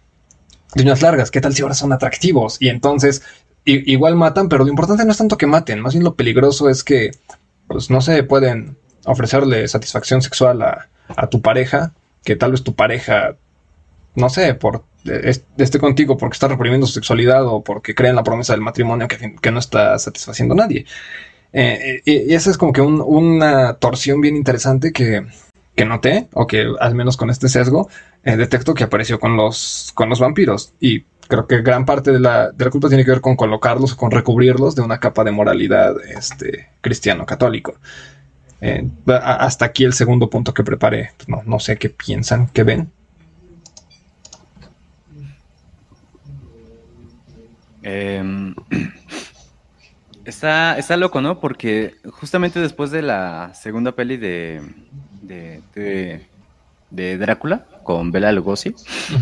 de 0.74 0.82
uñas 0.82 1.00
largas, 1.00 1.30
qué 1.30 1.40
tal 1.40 1.54
si 1.54 1.62
ahora 1.62 1.74
son 1.74 1.92
atractivos 1.92 2.56
y 2.60 2.70
entonces 2.70 3.22
igual 3.64 4.16
matan, 4.16 4.48
pero 4.48 4.64
lo 4.64 4.70
importante 4.70 5.04
no 5.04 5.12
es 5.12 5.18
tanto 5.18 5.38
que 5.38 5.46
maten, 5.46 5.78
más 5.78 5.92
bien 5.94 6.02
lo 6.02 6.16
peligroso 6.16 6.68
es 6.68 6.82
que 6.82 7.12
pues 7.72 7.90
no 7.90 8.00
se 8.00 8.22
pueden 8.22 8.76
ofrecerle 9.04 9.66
satisfacción 9.66 10.22
sexual 10.22 10.62
a, 10.62 10.88
tu 11.30 11.42
pareja, 11.42 11.92
que 12.24 12.36
tal 12.36 12.52
vez 12.52 12.62
tu 12.62 12.74
pareja, 12.74 13.36
no 14.14 14.28
sé, 14.28 14.54
por 14.54 14.84
esté 15.56 15.78
contigo 15.80 16.16
porque 16.16 16.34
está 16.34 16.48
reprimiendo 16.48 16.86
su 16.86 16.92
sexualidad 16.92 17.44
o 17.46 17.62
porque 17.62 17.94
cree 17.94 18.10
en 18.10 18.16
la 18.16 18.22
promesa 18.22 18.52
del 18.52 18.62
matrimonio 18.62 19.08
que, 19.08 19.50
no 19.50 19.58
está 19.58 19.98
satisfaciendo 19.98 20.54
a 20.54 20.58
nadie. 20.58 20.86
Eh, 21.52 22.02
y, 22.04 22.32
esa 22.32 22.50
es 22.50 22.56
como 22.56 22.72
que 22.72 22.80
una 22.80 23.74
torsión 23.74 24.20
bien 24.20 24.36
interesante 24.36 24.92
que, 24.92 25.26
que, 25.74 25.84
noté, 25.84 26.28
o 26.32 26.46
que 26.46 26.66
al 26.78 26.94
menos 26.94 27.16
con 27.16 27.30
este 27.30 27.48
sesgo, 27.48 27.88
eh, 28.22 28.36
detecto 28.36 28.74
que 28.74 28.84
apareció 28.84 29.18
con 29.18 29.36
los, 29.36 29.90
con 29.94 30.08
los 30.08 30.20
vampiros. 30.20 30.72
Y 30.80 31.04
creo 31.32 31.46
que 31.46 31.62
gran 31.62 31.86
parte 31.86 32.12
de 32.12 32.20
la, 32.20 32.52
de 32.52 32.62
la, 32.62 32.70
culpa 32.70 32.88
tiene 32.88 33.06
que 33.06 33.10
ver 33.10 33.22
con 33.22 33.36
colocarlos 33.36 33.94
con 33.94 34.10
recubrirlos 34.10 34.74
de 34.74 34.82
una 34.82 35.00
capa 35.00 35.24
de 35.24 35.30
moralidad 35.30 35.94
este, 36.04 36.68
cristiano-católico. 36.82 37.76
Eh, 38.60 38.86
hasta 39.06 39.64
aquí 39.64 39.84
el 39.84 39.94
segundo 39.94 40.28
punto 40.28 40.52
que 40.52 40.62
preparé. 40.62 41.12
Pues 41.16 41.30
no, 41.30 41.42
no 41.46 41.58
sé 41.58 41.78
qué 41.78 41.88
piensan, 41.88 42.48
qué 42.48 42.64
ven. 42.64 42.92
Em, 47.82 48.54
está, 50.26 50.76
está 50.76 50.98
loco, 50.98 51.22
¿no? 51.22 51.40
Porque 51.40 51.94
justamente 52.10 52.60
después 52.60 52.90
de 52.90 53.00
la 53.00 53.54
segunda 53.54 53.92
peli 53.92 54.18
de, 54.18 54.60
de 55.22 56.26
Drácula, 56.92 57.66
con 57.82 58.12
Bela 58.12 58.32
Lugosi, 58.32 58.74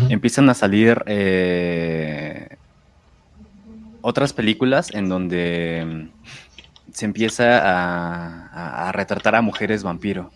empiezan 0.09 0.49
a 0.49 0.53
salir 0.53 1.03
eh, 1.07 2.49
otras 4.01 4.33
películas 4.33 4.93
en 4.93 5.09
donde 5.09 5.83
mm, 5.85 6.93
se 6.93 7.05
empieza 7.05 7.61
a, 7.63 8.91
retratar 8.91 9.35
a 9.35 9.41
mujeres 9.41 9.83
vampiro. 9.83 10.31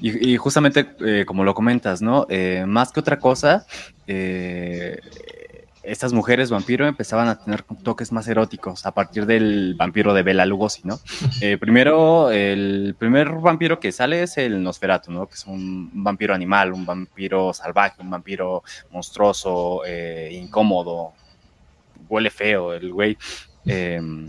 Y, 0.00 0.36
justamente 0.36 0.94
eh, 1.04 1.24
como 1.26 1.44
lo 1.44 1.54
comentas, 1.54 2.00
¿no? 2.00 2.26
Eh, 2.30 2.64
más 2.66 2.92
que 2.92 3.00
otra 3.00 3.18
cosa, 3.18 3.66
estas 5.88 6.12
mujeres 6.12 6.50
vampiro 6.50 6.86
empezaban 6.86 7.28
a 7.28 7.38
tener 7.38 7.62
toques 7.82 8.12
más 8.12 8.28
eróticos 8.28 8.86
a 8.86 8.92
partir 8.92 9.26
del 9.26 9.74
vampiro 9.74 10.14
de 10.14 10.22
Bela 10.22 10.46
Lugosi, 10.46 10.82
¿no? 10.84 11.00
Eh, 11.40 11.56
primero, 11.56 12.30
el 12.30 12.96
primer 12.98 13.30
vampiro 13.30 13.78
que 13.78 13.92
sale 13.92 14.22
es 14.22 14.38
el 14.38 14.62
Nosferatu, 14.62 15.12
¿no? 15.12 15.26
Que 15.26 15.34
es 15.34 15.46
un 15.46 15.90
vampiro 16.02 16.34
animal, 16.34 16.72
un 16.72 16.84
vampiro 16.84 17.52
salvaje, 17.52 18.02
un 18.02 18.10
vampiro 18.10 18.62
monstruoso, 18.90 19.82
eh, 19.86 20.30
incómodo, 20.32 21.12
huele 22.08 22.30
feo 22.30 22.72
el 22.72 22.92
güey. 22.92 23.16
Em, 23.66 24.28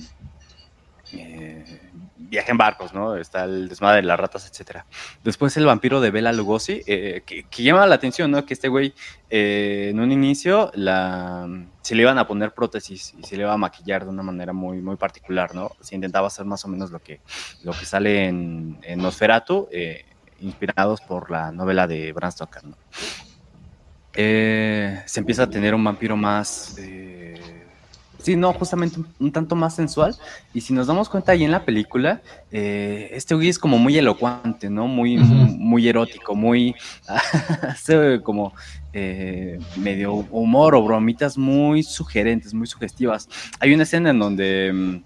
eh, 1.14 1.89
viaja 2.30 2.52
en 2.52 2.58
barcos, 2.58 2.94
¿no? 2.94 3.16
Está 3.16 3.46
el 3.46 3.68
desmadre 3.68 3.98
de 3.98 4.08
las 4.08 4.20
ratas, 4.20 4.48
etcétera. 4.48 4.86
Después 5.24 5.56
el 5.58 5.66
vampiro 5.66 6.00
de 6.00 6.12
Bela 6.12 6.32
Lugosi, 6.32 6.82
eh, 6.86 7.24
que, 7.26 7.64
llama 7.64 7.86
la 7.88 7.96
atención, 7.96 8.32
¿no? 8.32 8.46
Que 8.46 8.54
este 8.54 8.68
güey, 8.68 8.94
eh, 9.30 9.88
en 9.92 10.00
un 10.00 10.12
inicio, 10.12 10.72
la, 10.76 11.48
se 11.82 11.96
le 11.96 12.04
iban 12.04 12.18
a 12.18 12.28
poner 12.28 12.54
prótesis 12.54 13.16
y 13.18 13.24
se 13.24 13.36
le 13.36 13.44
iba 13.44 13.54
a 13.54 13.58
maquillar 13.58 14.04
de 14.04 14.12
una 14.12 14.24
manera 14.24 14.54
muy, 14.54 14.82
muy 14.82 14.96
particular, 14.96 15.56
¿no? 15.56 15.72
Se 15.82 15.96
intentaba 15.96 16.28
hacer 16.28 16.46
más 16.46 16.64
o 16.66 16.68
menos 16.68 16.92
lo 16.92 17.00
que, 17.00 17.20
lo 17.64 17.74
que 17.74 17.86
sale 17.86 18.28
en, 18.28 18.78
en 18.84 19.02
Nosferatu, 19.02 19.68
eh, 19.72 20.06
inspirados 20.40 21.02
por 21.02 21.32
la 21.32 21.52
novela 21.52 21.88
de 21.88 22.14
Bram 22.14 22.32
Stoker, 22.32 22.64
¿no? 22.64 22.78
se 24.12 25.20
empieza 25.20 25.44
a 25.44 25.50
tener 25.50 25.74
un 25.74 25.82
vampiro 25.82 26.18
más 26.18 26.76
Sí, 28.22 28.36
no, 28.36 28.52
justamente 28.54 29.00
un, 29.20 29.32
tanto 29.32 29.56
más 29.56 29.76
sensual. 29.76 30.16
Y 30.54 30.62
si 30.62 30.74
nos 30.74 30.88
damos 30.88 31.08
cuenta 31.08 31.32
ahí 31.32 31.44
en 31.44 31.52
la 31.52 31.64
película, 31.64 32.22
eh, 32.52 33.10
este 33.14 33.34
güey 33.34 33.48
es 33.48 33.58
como 33.58 33.78
muy 33.78 33.98
elocuente, 33.98 34.70
¿no? 34.70 34.88
Muy, 34.88 35.18
muy, 35.18 35.88
erótico, 35.88 36.36
muy. 36.36 36.76
como 38.24 38.54
eh, 38.94 39.60
medio 39.78 40.14
humor 40.14 40.76
o 40.76 40.84
bromitas 40.84 41.38
muy 41.38 41.84
sugerentes, 41.84 42.54
muy 42.54 42.68
sugestivas. 42.68 43.30
Hay 43.60 43.74
una 43.74 43.84
escena 43.84 44.10
en 44.10 44.20
donde. 44.20 44.72
Mm, 44.74 45.04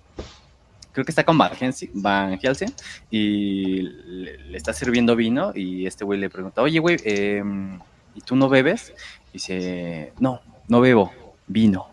creo 0.92 1.06
que 1.06 1.12
está 1.12 1.24
con 1.24 1.38
Van, 1.38 2.40
Helsing 2.40 2.74
y 3.10 3.82
le, 3.82 4.58
está 4.58 4.74
sirviendo 4.74 5.16
vino 5.16 5.52
y 5.56 5.88
este 5.88 6.06
güey 6.06 6.20
le 6.20 6.30
pregunta, 6.30 6.62
oye, 6.62 6.80
güey, 6.80 6.98
em, 7.04 7.80
¿y 8.16 8.22
tú 8.22 8.36
no 8.36 8.48
bebes? 8.48 8.94
Y 9.32 9.34
dice, 9.34 10.14
no, 10.20 10.42
no 10.68 10.82
bebo, 10.82 11.12
vino. 11.48 11.93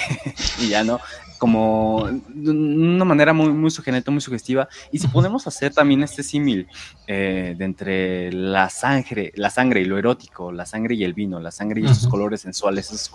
y 0.60 0.68
ya 0.68 0.84
no, 0.84 1.00
como 1.38 2.08
de 2.28 2.50
una 2.50 3.04
manera 3.04 3.32
muy, 3.32 3.50
muy 3.52 3.70
sugerente, 3.70 4.10
muy 4.10 4.20
sugestiva. 4.20 4.68
Y 4.90 4.98
si 4.98 5.08
podemos 5.08 5.46
hacer 5.46 5.72
también 5.72 6.02
este 6.02 6.22
símil 6.22 6.68
eh, 7.06 7.54
de 7.56 7.64
entre 7.64 8.32
la 8.32 8.68
sangre, 8.68 9.32
la 9.36 9.48
sangre 9.48 9.80
y 9.80 9.84
lo 9.84 9.96
erótico, 9.96 10.52
la 10.52 10.66
sangre 10.66 10.96
y 10.96 11.04
el 11.04 11.14
vino, 11.14 11.40
la 11.40 11.50
sangre 11.50 11.80
y 11.80 11.84
esos 11.84 12.08
colores 12.08 12.40
sensuales, 12.42 12.90
esos 12.92 13.08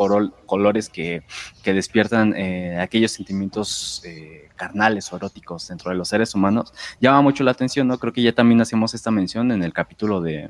colores 0.45 0.89
que, 0.89 1.23
que 1.61 1.73
despiertan 1.73 2.33
eh, 2.35 2.79
aquellos 2.79 3.11
sentimientos 3.11 4.01
eh, 4.05 4.49
carnales 4.55 5.11
o 5.11 5.17
eróticos 5.17 5.67
dentro 5.67 5.91
de 5.91 5.97
los 5.97 6.07
seres 6.07 6.33
humanos, 6.33 6.73
llama 7.01 7.21
mucho 7.21 7.43
la 7.43 7.51
atención, 7.51 7.87
¿no? 7.87 7.99
Creo 7.99 8.13
que 8.13 8.21
ya 8.21 8.33
también 8.33 8.61
hacemos 8.61 8.93
esta 8.93 9.11
mención 9.11 9.51
en 9.51 9.63
el 9.63 9.73
capítulo 9.73 10.21
de, 10.21 10.49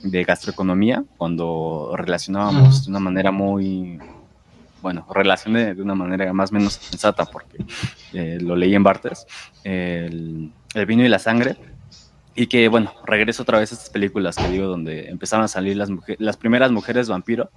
de 0.00 0.24
gastroeconomía, 0.24 1.04
cuando 1.16 1.92
relacionábamos 1.96 2.84
de 2.84 2.90
una 2.90 3.00
manera 3.00 3.30
muy 3.30 4.00
bueno, 4.82 5.06
relacioné 5.08 5.74
de 5.74 5.82
una 5.82 5.94
manera 5.94 6.32
más 6.32 6.50
o 6.50 6.54
menos 6.54 6.74
sensata, 6.74 7.24
porque 7.24 7.64
eh, 8.12 8.38
lo 8.40 8.56
leí 8.56 8.74
en 8.74 8.82
Bartes, 8.82 9.26
el, 9.64 10.52
vino 10.86 11.04
y 11.04 11.08
la 11.08 11.18
sangre 11.18 11.56
y 12.34 12.46
que, 12.46 12.68
bueno, 12.68 12.94
regreso 13.04 13.42
otra 13.42 13.58
vez 13.58 13.72
a 13.72 13.74
estas 13.74 13.90
películas 13.90 14.36
que 14.36 14.48
digo, 14.48 14.66
donde 14.66 15.08
empezaron 15.08 15.44
a 15.44 15.48
salir 15.48 15.76
las, 15.76 15.90
las 16.18 16.36
primeras 16.36 16.70
mujeres 16.70 17.08
vampiro, 17.08 17.50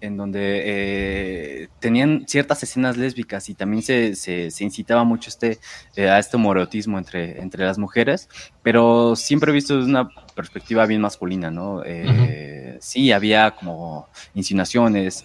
en 0.00 0.16
donde 0.16 0.62
eh, 0.64 1.68
tenían 1.80 2.24
ciertas 2.28 2.62
escenas 2.62 2.96
lésbicas 2.96 3.48
y 3.48 3.54
también 3.54 3.82
se, 3.82 4.14
se, 4.14 4.64
incitaba 4.64 5.02
mucho 5.02 5.28
este, 5.28 5.58
eh, 5.96 6.08
a 6.08 6.18
este 6.18 6.36
morotismo 6.36 6.98
entre, 6.98 7.40
entre 7.40 7.64
las 7.64 7.78
mujeres, 7.78 8.28
pero 8.62 9.16
siempre 9.16 9.50
visto 9.50 9.76
desde 9.76 9.90
una 9.90 10.08
perspectiva 10.36 10.86
bien 10.86 11.00
masculina, 11.00 11.50
¿no? 11.50 11.82
Eh, 11.84 12.78
sí, 12.80 13.10
había 13.10 13.50
como 13.52 14.08
insinuaciones, 14.34 15.24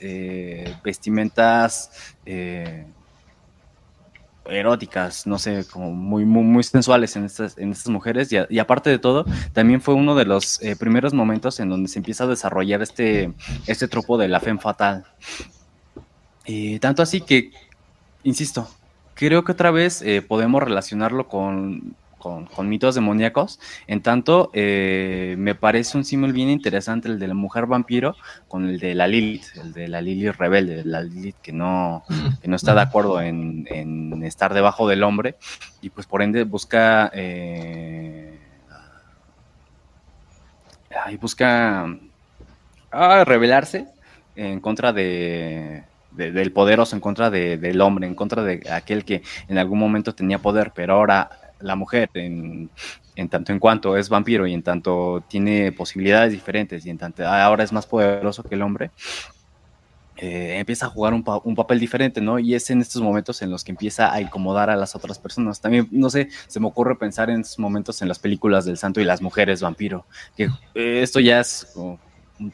vestimentas 0.84 2.16
eróticas, 4.50 5.28
no 5.28 5.40
sé, 5.40 5.66
como 5.72 5.92
muy, 5.92 6.26
muy, 6.26 6.44
muy 6.44 6.64
sensuales 6.64 7.16
en 7.16 7.26
estas, 7.26 7.58
en 7.58 7.72
estas 7.72 7.90
mujeres. 7.90 8.30
Y, 8.32 8.60
aparte 8.60 8.90
de 8.90 9.00
todo, 9.00 9.26
también 9.54 9.82
fue 9.82 9.94
uno 9.94 10.16
de 10.16 10.26
los 10.26 10.62
eh, 10.62 10.76
primeros 10.76 11.14
momentos 11.14 11.60
en 11.60 11.70
donde 11.70 11.90
se 11.90 12.00
empieza 12.00 12.24
a 12.26 12.28
desarrollar 12.28 12.82
este, 12.82 13.34
este 13.68 13.88
tropo 13.88 14.18
de 14.18 14.28
la 14.28 14.40
femme 14.40 14.60
fatal. 14.60 15.06
Y 16.46 16.80
tanto 16.80 17.02
así 17.02 17.22
que, 17.22 17.52
insisto, 18.24 18.70
creo 19.14 19.44
que 19.44 19.52
otra 19.52 19.72
vez 19.72 20.02
eh, 20.02 20.22
podemos 20.22 20.64
relacionarlo 20.64 21.28
con 21.28 21.96
con, 22.18 22.70
mitos 22.70 22.96
demoníacos. 22.96 23.60
En 23.88 24.02
tanto, 24.02 24.50
eh, 24.54 25.36
me 25.38 25.56
parece 25.56 25.98
un 25.98 26.06
símbolo 26.06 26.34
bien 26.34 26.50
interesante 26.50 27.08
el 27.08 27.20
de 27.20 27.28
la 27.28 27.34
mujer 27.34 27.66
vampiro 27.66 28.16
con 28.48 28.68
el 28.68 28.80
de 28.80 28.96
la 28.96 29.08
Lilith, 29.08 29.46
el 29.56 29.74
de 29.74 29.88
la 29.88 30.02
Lilith 30.02 30.36
rebelde, 30.36 30.84
la 30.84 31.02
Lilith 31.02 31.38
que 31.42 31.54
no, 31.54 32.04
no 32.44 32.56
está 32.56 32.74
de 32.74 32.82
acuerdo 32.82 33.22
en, 33.22 33.66
estar 34.24 34.54
debajo 34.54 34.88
del 34.88 35.04
hombre 35.04 35.36
y 35.82 35.90
pues 35.90 36.08
por 36.08 36.22
ende 36.22 36.44
busca... 36.44 37.12
Eh, 37.14 38.40
busca 41.22 41.88
ah, 42.92 43.24
rebelarse 43.26 43.88
en 44.36 44.60
contra 44.60 44.92
de, 44.92 45.84
del 46.12 46.52
poderoso, 46.52 46.96
en 46.96 47.02
contra 47.02 47.30
del 47.30 47.82
hombre, 47.82 48.08
en 48.08 48.16
contra 48.16 48.44
de 48.44 48.62
aquel 48.72 49.06
que 49.06 49.22
en 49.48 49.58
algún 49.58 49.80
momento 49.80 50.14
tenía 50.14 50.40
poder, 50.40 50.72
pero 50.76 50.96
ahora 50.96 51.47
la 51.60 51.76
mujer 51.76 52.10
en, 52.14 52.70
tanto 53.30 53.52
en 53.52 53.60
cuanto 53.60 53.98
es 53.98 54.10
vampiro 54.10 54.46
y 54.48 54.54
en 54.54 54.64
tanto 54.64 55.24
tiene 55.28 55.72
posibilidades 55.72 56.32
diferentes 56.32 56.86
y 56.86 56.90
en 56.90 56.98
tanto 56.98 57.28
ahora 57.28 57.64
es 57.64 57.74
más 57.74 57.86
poderoso 57.86 58.44
que 58.44 58.56
el 58.56 58.62
hombre, 58.62 58.92
eh, 60.20 60.58
empieza 60.58 60.88
a 60.88 60.90
jugar 60.90 61.14
un, 61.14 61.24
papel 61.24 61.80
diferente, 61.80 62.22
¿no? 62.22 62.40
Y 62.40 62.56
es 62.56 62.70
en 62.72 62.82
estos 62.82 63.02
momentos 63.04 63.42
en 63.44 63.52
los 63.52 63.64
que 63.64 63.72
empieza 63.72 64.12
a 64.12 64.20
incomodar 64.20 64.70
a 64.72 64.76
las 64.76 64.96
otras 64.96 65.20
personas. 65.20 65.62
También, 65.62 65.88
no 65.92 66.10
sé, 66.10 66.30
se 66.48 66.60
me 66.60 66.66
ocurre 66.66 66.96
pensar 66.96 67.30
en 67.30 67.42
estos 67.42 67.60
momentos 67.60 68.02
en 68.02 68.08
las 68.08 68.18
películas 68.18 68.66
del 68.66 68.78
santo 68.78 69.00
y 69.00 69.04
las 69.04 69.22
mujeres 69.22 69.62
vampiro, 69.62 70.08
que 70.36 70.46
eh, 70.74 71.02
esto 71.04 71.20
ya 71.20 71.40
es 71.40 71.72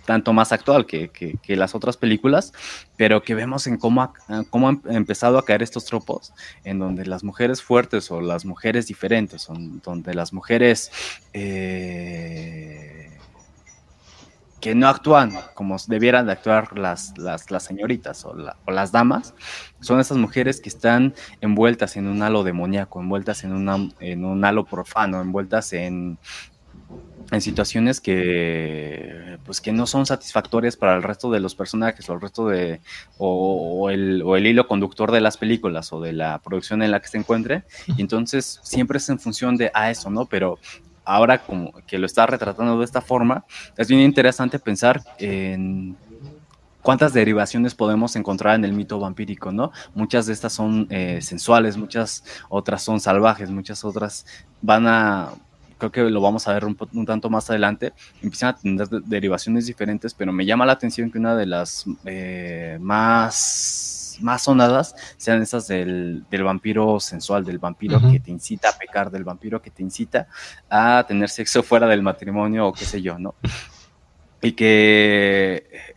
tanto 0.05 0.33
más 0.33 0.51
actual 0.51 0.85
que, 0.85 1.11
las 1.47 1.75
otras 1.75 1.97
películas, 1.97 2.53
pero 2.97 3.23
que 3.23 3.35
vemos 3.35 3.67
en 3.67 3.77
cómo, 3.77 4.13
cómo 4.49 4.69
han 4.69 4.81
empezado 4.89 5.37
a 5.37 5.45
caer 5.45 5.63
estos 5.63 5.85
tropos, 5.85 6.33
en 6.63 6.79
donde 6.79 7.05
las 7.05 7.23
mujeres 7.23 7.61
fuertes 7.61 8.09
o 8.11 8.21
las 8.21 8.45
mujeres 8.45 8.87
diferentes, 8.87 9.41
son, 9.41 9.81
donde 9.81 10.13
las 10.13 10.33
mujeres 10.33 10.91
eh, 11.33 13.17
que 14.63 14.75
no 14.75 14.87
actúan 14.87 15.33
como 15.55 15.75
debieran 15.87 16.25
de 16.25 16.31
actuar 16.31 16.79
las, 16.79 17.17
las, 17.17 17.43
señoritas 17.63 18.23
o, 18.23 18.33
las 18.65 18.93
damas, 18.93 19.33
son 19.81 19.99
esas 19.99 20.15
mujeres 20.15 20.61
que 20.61 20.69
están 20.69 21.13
envueltas 21.41 21.97
en 21.97 22.07
un 22.07 22.21
halo 22.21 22.43
demoníaco, 22.43 23.01
envueltas 23.01 23.43
en, 23.43 23.67
en 23.99 24.23
un 24.23 24.45
halo 24.45 24.63
profano, 24.63 25.19
envueltas 25.19 25.73
en 25.73 26.17
en 27.31 27.41
situaciones 27.41 27.99
que 28.01 29.37
pues 29.45 29.61
que 29.61 29.71
no 29.71 29.87
son 29.87 30.05
satisfactorias 30.05 30.77
para 30.77 30.95
el 30.95 31.03
resto 31.03 31.31
de 31.31 31.39
los 31.39 31.55
personajes 31.55 32.07
o 32.09 32.13
el 32.13 32.21
resto 32.21 32.47
de 32.47 32.81
o, 33.17 33.89
el, 33.89 34.21
o, 34.23 34.35
el, 34.35 34.47
hilo 34.47 34.67
conductor 34.67 35.11
de 35.11 35.21
las 35.21 35.37
películas 35.37 35.91
o 35.93 36.01
de 36.01 36.13
la 36.13 36.39
producción 36.39 36.83
en 36.83 36.91
la 36.91 36.99
que 36.99 37.07
se 37.07 37.17
encuentre. 37.17 37.63
Y 37.97 38.01
entonces 38.01 38.59
siempre 38.63 38.97
es 38.97 39.09
en 39.09 39.19
función 39.19 39.57
de 39.57 39.71
a 39.73 39.89
eso 39.89 40.09
no 40.09 40.25
pero 40.25 40.59
ahora 41.05 41.39
como 41.39 41.73
que 41.87 41.97
lo 41.97 42.05
está 42.05 42.25
retratando 42.25 42.79
de 42.79 42.85
esta 42.85 43.01
forma 43.01 43.45
es 43.77 43.87
bien 43.87 44.01
interesante 44.01 44.59
pensar 44.59 45.01
en 45.17 45.97
cuántas 46.83 47.13
derivaciones 47.13 47.73
podemos 47.73 48.15
encontrar 48.15 48.55
en 48.55 48.65
el 48.65 48.73
mito 48.73 48.99
vampírico, 48.99 49.51
¿no? 49.51 49.71
Muchas 49.95 50.27
de 50.27 50.33
estas 50.33 50.53
son 50.53 50.85
eh, 50.91 51.19
sensuales, 51.21 51.77
muchas 51.77 52.23
otras 52.49 52.83
son 52.83 52.99
salvajes, 52.99 53.49
muchas 53.49 53.83
otras 53.83 54.25
van 54.61 54.85
a 54.85 55.29
creo 55.77 55.91
que 55.91 56.01
lo 56.03 56.21
vamos 56.21 56.47
a 56.47 56.53
ver 56.53 56.65
un, 56.65 57.05
tanto 57.05 57.29
más 57.29 57.49
adelante, 57.49 57.93
empiezan 58.21 58.49
a 58.49 58.57
tener 58.57 58.87
derivaciones 58.87 59.65
diferentes, 59.65 60.13
pero 60.13 60.31
me 60.31 60.45
llama 60.45 60.65
la 60.65 60.73
atención 60.73 61.11
que 61.11 61.17
una 61.17 61.35
de 61.35 61.45
las 61.45 61.85
eh, 62.05 62.77
más, 62.81 64.17
más 64.21 64.43
sonadas 64.43 64.95
sean 65.17 65.41
esas 65.41 65.67
del, 65.67 66.25
vampiro 66.29 66.99
sensual, 66.99 67.43
del 67.43 67.59
vampiro 67.59 67.99
que 68.11 68.19
te 68.19 68.31
incita 68.31 68.69
a 68.69 68.77
pecar, 68.77 69.11
del 69.11 69.23
vampiro 69.23 69.61
que 69.61 69.71
te 69.71 69.83
incita 69.83 70.27
a 70.69 71.05
tener 71.07 71.29
sexo 71.29 71.63
fuera 71.63 71.87
del 71.87 72.01
matrimonio 72.01 72.67
o 72.67 72.73
qué 72.73 72.85
sé 72.85 73.01
yo, 73.01 73.17
¿no? 73.19 73.35
Y 74.41 74.51
que 74.51 75.92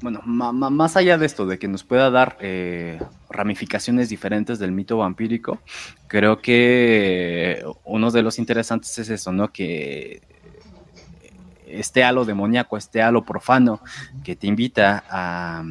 bueno, 0.00 0.20
más 0.24 0.96
allá 0.96 1.18
de 1.18 1.26
esto, 1.26 1.46
de 1.46 1.58
que 1.58 1.68
nos 1.68 1.82
pueda 1.82 2.10
dar 2.10 2.36
eh, 2.40 3.00
ramificaciones 3.30 4.08
diferentes 4.08 4.58
del 4.58 4.72
mito 4.72 4.98
vampírico, 4.98 5.58
creo 6.06 6.40
que 6.40 7.64
uno 7.84 8.10
de 8.10 8.22
los 8.22 8.38
interesantes 8.38 8.96
es 8.98 9.08
eso, 9.10 9.32
¿no? 9.32 9.52
Que 9.52 10.22
este 11.66 12.04
halo 12.04 12.24
demoníaco, 12.24 12.76
este 12.76 13.02
halo 13.02 13.24
profano 13.24 13.80
que 14.24 14.36
te 14.36 14.46
invita 14.46 15.04
a, 15.08 15.64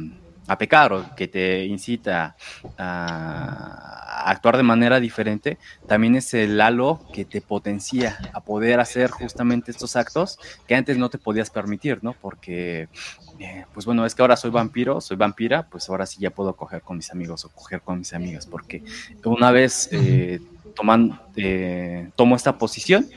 a 0.48 0.58
pecar 0.58 0.92
o 0.92 1.14
que 1.14 1.28
te 1.28 1.64
incita 1.66 2.36
a 2.76 4.24
actuar 4.30 4.56
de 4.56 4.62
manera 4.62 4.98
diferente, 4.98 5.58
también 5.86 6.16
es 6.16 6.34
el 6.34 6.60
halo 6.60 7.00
que 7.12 7.24
te 7.24 7.40
potencia 7.40 8.18
a 8.32 8.40
poder 8.40 8.80
hacer 8.80 9.10
justamente 9.10 9.70
estos 9.70 9.94
actos 9.94 10.38
que 10.66 10.74
antes 10.74 10.98
no 10.98 11.10
te 11.10 11.18
podías 11.18 11.50
permitir, 11.50 12.02
¿no? 12.02 12.14
Porque 12.14 12.88
eh, 13.38 13.64
pues 13.72 13.86
bueno, 13.86 14.04
es 14.04 14.14
que 14.14 14.22
ahora 14.22 14.36
soy 14.36 14.50
vampiro, 14.50 15.00
soy 15.00 15.16
vampira, 15.16 15.68
pues 15.68 15.88
ahora 15.88 16.06
sí 16.06 16.18
ya 16.20 16.30
puedo 16.30 16.54
coger 16.56 16.82
con 16.82 16.96
mis 16.96 17.10
amigos 17.12 17.44
o 17.44 17.50
coger 17.50 17.82
con 17.82 17.98
mis 17.98 18.12
amigas, 18.12 18.46
porque 18.46 18.82
una 19.24 19.50
vez 19.52 19.88
eh, 19.92 20.40
toman, 20.74 21.20
eh, 21.36 22.10
tomo 22.16 22.34
esta 22.34 22.58
posición, 22.58 23.08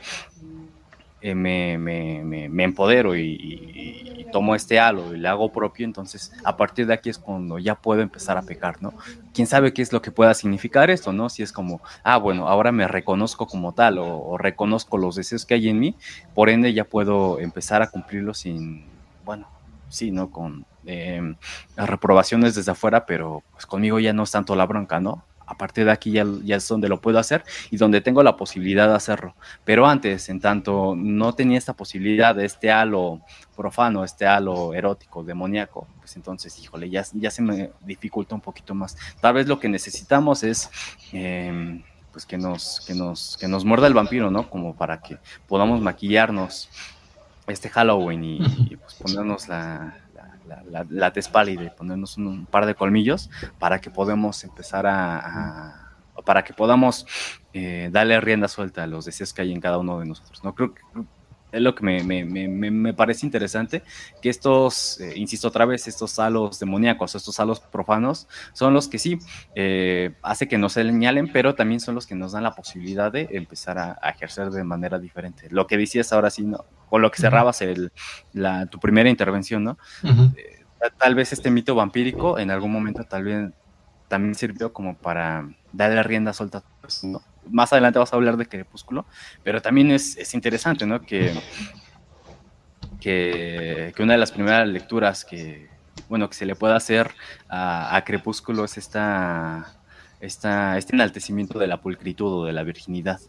me, 1.21 1.77
me, 1.77 2.63
empodero 2.63 3.15
y, 3.15 4.27
tomo 4.31 4.55
este 4.55 4.79
halo 4.79 5.13
y 5.13 5.17
le 5.17 5.27
hago 5.27 5.51
propio, 5.51 5.83
entonces 5.85 6.31
a 6.45 6.55
partir 6.55 6.87
de 6.87 6.93
aquí 6.93 7.09
es 7.09 7.17
cuando 7.17 7.59
ya 7.59 7.75
puedo 7.75 8.01
empezar 8.01 8.37
a 8.37 8.41
pecar, 8.41 8.81
¿no? 8.81 8.93
¿Quién 9.33 9.45
sabe 9.45 9.73
qué 9.73 9.81
es 9.81 9.91
lo 9.91 10.01
que 10.01 10.09
pueda 10.09 10.33
significar 10.33 10.89
esto, 10.89 11.11
¿no? 11.11 11.27
Si 11.27 11.43
es 11.43 11.51
como, 11.51 11.81
ah, 12.01 12.15
bueno, 12.15 12.47
ahora 12.47 12.71
me 12.71 12.87
reconozco 12.87 13.45
como 13.45 13.73
tal 13.73 13.97
o 13.99 14.37
reconozco 14.37 14.97
los 14.97 15.17
deseos 15.17 15.45
que 15.45 15.55
hay 15.55 15.67
en 15.67 15.79
mí, 15.79 15.95
por 16.33 16.49
ende 16.49 16.71
ya 16.73 16.85
puedo 16.85 17.39
empezar 17.39 17.81
a 17.81 17.89
cumplirlos 17.89 18.37
sin, 18.37 18.85
bueno, 19.25 19.47
sí, 19.89 20.11
¿no? 20.11 20.31
Con 20.31 20.65
las 20.83 21.89
reprobaciones 21.89 22.55
desde 22.55 22.71
afuera, 22.71 23.05
pero 23.05 23.43
pues 23.51 23.65
conmigo 23.65 23.99
ya 23.99 24.13
no 24.13 24.23
es 24.23 24.31
tanto 24.31 24.55
la 24.55 24.65
bronca, 24.65 24.99
¿no? 24.99 25.23
A 25.51 25.57
partir 25.57 25.83
de 25.83 25.91
aquí 25.91 26.11
ya, 26.11 26.25
ya, 26.43 26.55
es 26.55 26.67
donde 26.67 26.87
lo 26.87 27.01
puedo 27.01 27.19
hacer 27.19 27.43
y 27.69 27.75
donde 27.75 27.99
tengo 27.99 28.23
la 28.23 28.37
posibilidad 28.37 28.87
de 28.87 28.95
hacerlo. 28.95 29.35
Pero 29.65 29.85
antes, 29.85 30.29
en 30.29 30.39
tanto 30.39 30.95
no 30.95 31.33
tenía 31.33 31.57
esta 31.57 31.73
posibilidad 31.73 32.33
de 32.33 32.45
este 32.45 32.71
halo 32.71 33.19
profano, 33.53 34.05
este 34.05 34.25
halo 34.25 34.73
erótico, 34.73 35.23
demoníaco, 35.23 35.87
pues 35.99 36.15
entonces, 36.15 36.57
híjole, 36.57 36.89
ya, 36.89 37.03
ya 37.13 37.29
se 37.29 37.41
me 37.41 37.71
dificulta 37.81 38.33
un 38.33 38.41
poquito 38.41 38.73
más. 38.73 38.95
Tal 39.19 39.33
vez 39.33 39.47
lo 39.47 39.59
que 39.59 39.67
necesitamos 39.67 40.43
es... 40.43 40.69
Em, 41.11 41.83
pues 42.11 42.25
que 42.25 42.37
nos, 42.37 42.81
que 42.85 42.93
nos, 42.93 43.37
que 43.37 43.47
nos 43.47 43.63
muerda 43.63 43.87
el 43.87 43.93
vampiro, 43.93 44.29
¿no? 44.29 44.49
Como 44.49 44.75
para 44.75 44.99
que 45.01 45.17
podamos 45.47 45.79
maquillarnos 45.79 46.67
este 47.47 47.69
Halloween 47.69 48.23
y, 48.23 48.75
pues, 48.75 48.95
ponernos 48.95 49.47
la, 49.47 50.00
la, 50.69 50.85
la, 50.89 51.13
y 51.47 51.69
ponernos 51.69 52.17
un, 52.17 52.45
par 52.45 52.65
de 52.65 52.75
colmillos 52.75 53.29
para 53.59 53.79
que 53.79 53.89
podamos 53.89 54.43
empezar 54.43 54.85
a, 54.87 55.91
para 56.25 56.43
que 56.43 56.53
podamos 56.53 57.05
eh, 57.53 57.89
darle 57.91 58.19
rienda 58.21 58.47
suelta 58.47 58.83
a 58.83 58.87
los 58.87 59.05
deseos 59.05 59.33
que 59.33 59.41
hay 59.41 59.51
en 59.51 59.61
cada 59.61 59.77
uno 59.77 59.99
de 59.99 60.05
nosotros. 60.05 60.43
No 60.43 60.53
creo 60.53 60.73
que 60.73 60.81
es 61.51 61.61
lo 61.61 61.75
que 61.75 61.83
me, 61.83 62.03
me, 62.03 62.25
me, 62.25 62.71
me 62.71 62.93
parece 62.93 63.25
interesante, 63.25 63.83
que 64.21 64.29
estos, 64.29 64.99
eh, 65.01 65.13
insisto 65.15 65.47
otra 65.47 65.65
vez, 65.65 65.87
estos 65.87 66.17
halos 66.19 66.59
demoníacos, 66.59 67.15
estos 67.15 67.39
halos 67.39 67.59
profanos, 67.59 68.27
son 68.53 68.73
los 68.73 68.87
que 68.87 68.99
sí 68.99 69.19
eh, 69.55 70.13
hace 70.21 70.47
que 70.47 70.57
nos 70.57 70.73
señalen, 70.73 71.31
pero 71.31 71.55
también 71.55 71.79
son 71.79 71.95
los 71.95 72.07
que 72.07 72.15
nos 72.15 72.31
dan 72.31 72.43
la 72.43 72.55
posibilidad 72.55 73.11
de 73.11 73.27
empezar 73.31 73.77
a, 73.77 73.97
ejercer 74.11 74.49
de 74.49 74.63
manera 74.63 74.99
diferente. 74.99 75.47
Lo 75.49 75.67
que 75.67 75.77
decías 75.77 76.11
ahora 76.13 76.29
sí, 76.29 76.43
¿no? 76.43 76.65
con 76.89 77.01
lo 77.01 77.09
que 77.11 77.21
cerrabas 77.21 77.61
el, 77.61 77.91
la, 78.33 78.65
tu 78.65 78.79
primera 78.79 79.09
intervención, 79.09 79.63
¿no? 79.63 79.77
Eh, 80.03 80.65
tal 80.97 81.15
vez 81.15 81.31
este 81.31 81.51
mito 81.51 81.75
vampírico 81.75 82.39
en 82.39 82.51
algún 82.51 82.71
momento 82.71 83.03
tal 83.03 83.23
vez 83.23 83.51
también 84.07 84.35
sirvió 84.35 84.73
como 84.73 84.97
para 84.97 85.47
darle 85.71 86.03
rienda 86.03 86.33
suelta 86.33 86.63
pues, 86.81 87.01
más 87.49 87.71
adelante 87.73 87.99
vas 87.99 88.13
a 88.13 88.15
hablar 88.15 88.37
de 88.37 88.45
Crepúsculo, 88.45 89.05
pero 89.43 89.61
también 89.61 89.91
es, 89.91 90.33
interesante, 90.33 90.85
¿no? 90.85 91.01
Que, 91.01 91.33
que, 92.99 93.93
una 93.99 94.13
de 94.13 94.19
las 94.19 94.31
primeras 94.31 94.67
lecturas 94.67 95.25
que, 95.25 95.69
bueno, 96.09 96.29
que 96.29 96.35
se 96.35 96.45
le 96.45 96.55
pueda 96.55 96.75
hacer 96.75 97.11
a, 97.49 98.01
Crepúsculo 98.05 98.65
es 98.65 98.77
esta, 98.77 99.75
esta, 100.19 100.77
este 100.77 100.95
enaltecimiento 100.95 101.59
de 101.59 101.67
la 101.67 101.81
pulcritud 101.81 102.41
o 102.41 102.45
de 102.45 102.53
la 102.53 102.63
virginidad. 102.63 103.19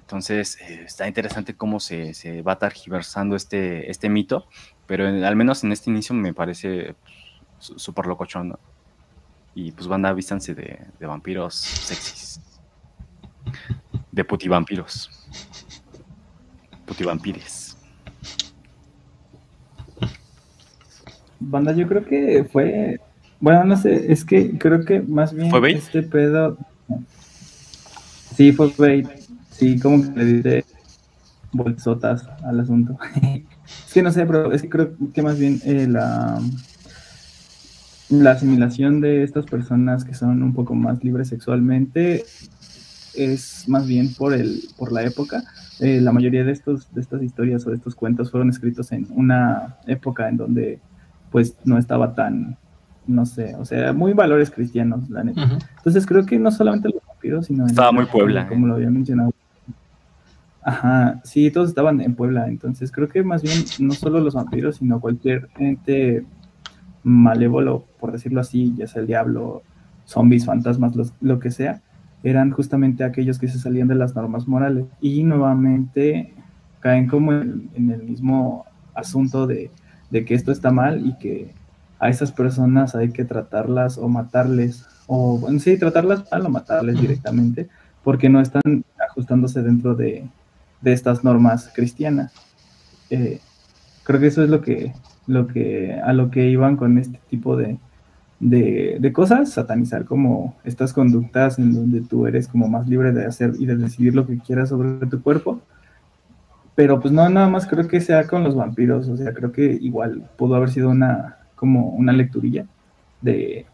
Entonces, 0.00 0.58
eh, 0.62 0.84
está 0.86 1.06
interesante 1.06 1.54
cómo 1.54 1.80
se, 1.80 2.14
se, 2.14 2.40
va 2.42 2.58
targiversando 2.58 3.36
este, 3.36 3.90
este 3.90 4.08
mito, 4.08 4.46
pero 4.86 5.06
al 5.06 5.36
menos 5.36 5.64
en 5.64 5.72
este 5.72 5.90
inicio 5.90 6.14
me 6.14 6.32
parece 6.32 6.94
súper 7.58 8.06
locochón, 8.06 8.50
¿no? 8.50 8.58
Y 9.54 9.72
pues 9.72 9.86
banda, 9.88 10.12
vístanse 10.12 10.54
de, 10.54 10.78
de 10.98 11.06
vampiros 11.06 11.56
sexys. 11.56 12.40
De 14.12 14.24
putivampiros. 14.24 15.10
Putivampires. 16.86 17.76
Banda, 21.40 21.72
yo 21.72 21.86
creo 21.86 22.04
que 22.04 22.44
fue. 22.50 23.00
Bueno, 23.40 23.64
no 23.64 23.76
sé, 23.76 24.10
es 24.12 24.24
que 24.24 24.58
creo 24.58 24.84
que 24.84 25.00
más 25.00 25.32
bien 25.32 25.50
¿Fue 25.50 25.70
este 25.72 26.02
pedo. 26.02 26.58
Sí, 28.36 28.52
fue 28.52 28.72
bait. 28.76 29.08
Sí, 29.50 29.78
como 29.78 30.02
que 30.02 30.18
le 30.18 30.24
dice 30.24 30.64
bolsotas 31.52 32.28
al 32.44 32.60
asunto. 32.60 32.98
es 33.86 33.92
que 33.92 34.02
no 34.02 34.10
sé, 34.10 34.26
pero 34.26 34.52
es 34.52 34.62
que 34.62 34.68
creo 34.68 34.92
que 35.12 35.22
más 35.22 35.38
bien 35.38 35.60
eh, 35.64 35.86
la 35.88 36.40
la 38.10 38.30
asimilación 38.30 39.00
de 39.00 39.22
estas 39.22 39.44
personas 39.44 40.04
que 40.04 40.14
son 40.14 40.42
un 40.42 40.54
poco 40.54 40.74
más 40.74 41.04
libres 41.04 41.28
sexualmente 41.28 42.24
es 43.18 43.68
más 43.68 43.86
bien 43.86 44.14
por 44.14 44.32
el 44.32 44.62
por 44.76 44.92
la 44.92 45.02
época. 45.02 45.44
Eh, 45.80 46.00
la 46.00 46.12
mayoría 46.12 46.44
de 46.44 46.52
estos 46.52 46.92
de 46.94 47.00
estas 47.00 47.22
historias 47.22 47.66
o 47.66 47.70
de 47.70 47.76
estos 47.76 47.94
cuentos 47.94 48.30
fueron 48.30 48.50
escritos 48.50 48.92
en 48.92 49.06
una 49.10 49.76
época 49.86 50.28
en 50.28 50.36
donde 50.36 50.80
pues 51.30 51.56
no 51.64 51.78
estaba 51.78 52.14
tan 52.14 52.56
no 53.06 53.24
sé, 53.24 53.54
o 53.56 53.64
sea, 53.64 53.94
muy 53.94 54.12
valores 54.12 54.50
cristianos, 54.50 55.08
la 55.08 55.24
neta. 55.24 55.58
Entonces 55.78 56.04
creo 56.04 56.26
que 56.26 56.38
no 56.38 56.50
solamente 56.50 56.90
los 56.90 57.02
vampiros, 57.06 57.46
sino 57.46 57.66
estaba 57.66 57.90
muy 57.90 58.04
Puebla, 58.04 58.46
como 58.46 58.66
lo 58.66 58.74
había 58.74 58.90
mencionado. 58.90 59.32
Ajá, 60.62 61.18
sí, 61.24 61.50
todos 61.50 61.70
estaban 61.70 62.02
en 62.02 62.14
Puebla, 62.14 62.48
entonces 62.48 62.92
creo 62.92 63.08
que 63.08 63.22
más 63.22 63.42
bien 63.42 63.64
no 63.78 63.94
solo 63.94 64.20
los 64.20 64.34
vampiros, 64.34 64.76
sino 64.76 65.00
cualquier 65.00 65.48
ente 65.56 66.26
malévolo, 67.02 67.86
por 67.98 68.12
decirlo 68.12 68.42
así, 68.42 68.74
ya 68.76 68.86
sea 68.86 69.00
el 69.00 69.06
diablo, 69.06 69.62
zombies, 70.04 70.44
fantasmas, 70.44 70.92
lo 71.22 71.38
que 71.38 71.50
sea, 71.50 71.80
eran 72.22 72.50
justamente 72.50 73.04
aquellos 73.04 73.38
que 73.38 73.48
se 73.48 73.58
salían 73.58 73.88
de 73.88 73.94
las 73.94 74.14
normas 74.14 74.48
morales 74.48 74.86
y 75.00 75.22
nuevamente 75.22 76.34
caen 76.80 77.06
como 77.06 77.32
en, 77.32 77.70
el 77.76 78.02
mismo 78.02 78.66
asunto 78.94 79.46
de, 79.46 79.70
que 80.10 80.34
esto 80.34 80.52
está 80.52 80.70
mal 80.70 81.06
y 81.06 81.16
que 81.18 81.52
a 82.00 82.08
esas 82.08 82.32
personas 82.32 82.94
hay 82.94 83.10
que 83.10 83.24
tratarlas 83.24 83.98
o 83.98 84.08
matarles, 84.08 84.86
o 85.06 85.48
sí, 85.58 85.78
tratarlas 85.78 86.24
mal 86.30 86.46
o 86.46 86.50
matarles 86.50 87.00
directamente, 87.00 87.68
porque 88.04 88.28
no 88.28 88.40
están 88.40 88.84
ajustándose 89.10 89.62
dentro 89.62 89.94
de, 89.94 90.28
estas 90.84 91.24
normas 91.24 91.70
cristianas. 91.74 92.32
Eh, 93.10 93.40
creo 94.04 94.20
que 94.20 94.28
eso 94.28 94.44
es 94.44 94.48
lo 94.48 94.60
que 94.62 94.92
lo 95.28 95.46
que, 95.46 95.92
a 95.92 96.12
lo 96.12 96.30
que 96.30 96.48
iban 96.48 96.76
con 96.76 96.98
este 96.98 97.20
tipo 97.28 97.56
de, 97.56 97.78
de, 98.40 99.12
cosas, 99.12 99.50
satanizar 99.50 100.04
como 100.04 100.56
estas 100.64 100.92
conductas 100.92 101.58
en 101.58 101.74
donde 101.74 102.00
tú 102.02 102.26
eres 102.26 102.48
como 102.48 102.68
más 102.68 102.88
libre 102.88 103.12
de 103.12 103.26
hacer 103.26 103.52
y 103.58 103.66
de 103.66 103.76
decidir 103.76 104.14
lo 104.14 104.26
que 104.26 104.38
quieras 104.38 104.68
sobre 104.68 105.06
tu 105.06 105.22
cuerpo. 105.22 105.60
Pero 106.74 107.00
pues 107.00 107.12
no, 107.12 107.28
nada 107.28 107.48
más 107.48 107.66
creo 107.66 107.88
que 107.88 108.00
sea 108.00 108.26
con 108.26 108.44
los 108.44 108.54
vampiros, 108.54 109.08
o 109.08 109.16
sea, 109.16 109.32
creo 109.32 109.50
que 109.50 109.64
igual 109.80 110.30
pudo 110.36 110.54
haber 110.54 110.70
sido 110.70 110.90
una, 110.90 111.38
como 111.56 111.88
una 111.90 112.12
lecturilla 112.12 112.66
de, 113.20 113.66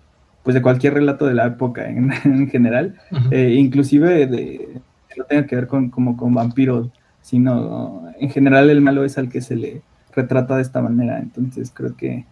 pues 0.42 0.54
de 0.54 0.62
cualquier 0.62 0.94
relato 0.94 1.26
de 1.26 1.34
la 1.34 1.46
época 1.46 1.86
en, 1.88 2.10
general, 2.50 2.94
eh, 3.30 3.54
inclusive 3.58 4.26
de, 4.26 4.80
no 5.18 5.24
tenga 5.24 5.46
que 5.46 5.56
ver 5.56 5.66
con, 5.66 5.90
como 5.90 6.16
con 6.16 6.32
vampiros, 6.32 6.88
sino 7.20 8.10
en 8.18 8.30
general 8.30 8.70
el 8.70 8.80
malo 8.80 9.04
es 9.04 9.18
al 9.18 9.28
que 9.28 9.40
se 9.40 9.56
le 9.56 9.82
retrata 10.14 10.56
de 10.56 10.62
esta 10.62 10.80
manera. 10.80 11.18
Entonces 11.18 11.70
creo 11.74 11.96
que, 11.96 12.24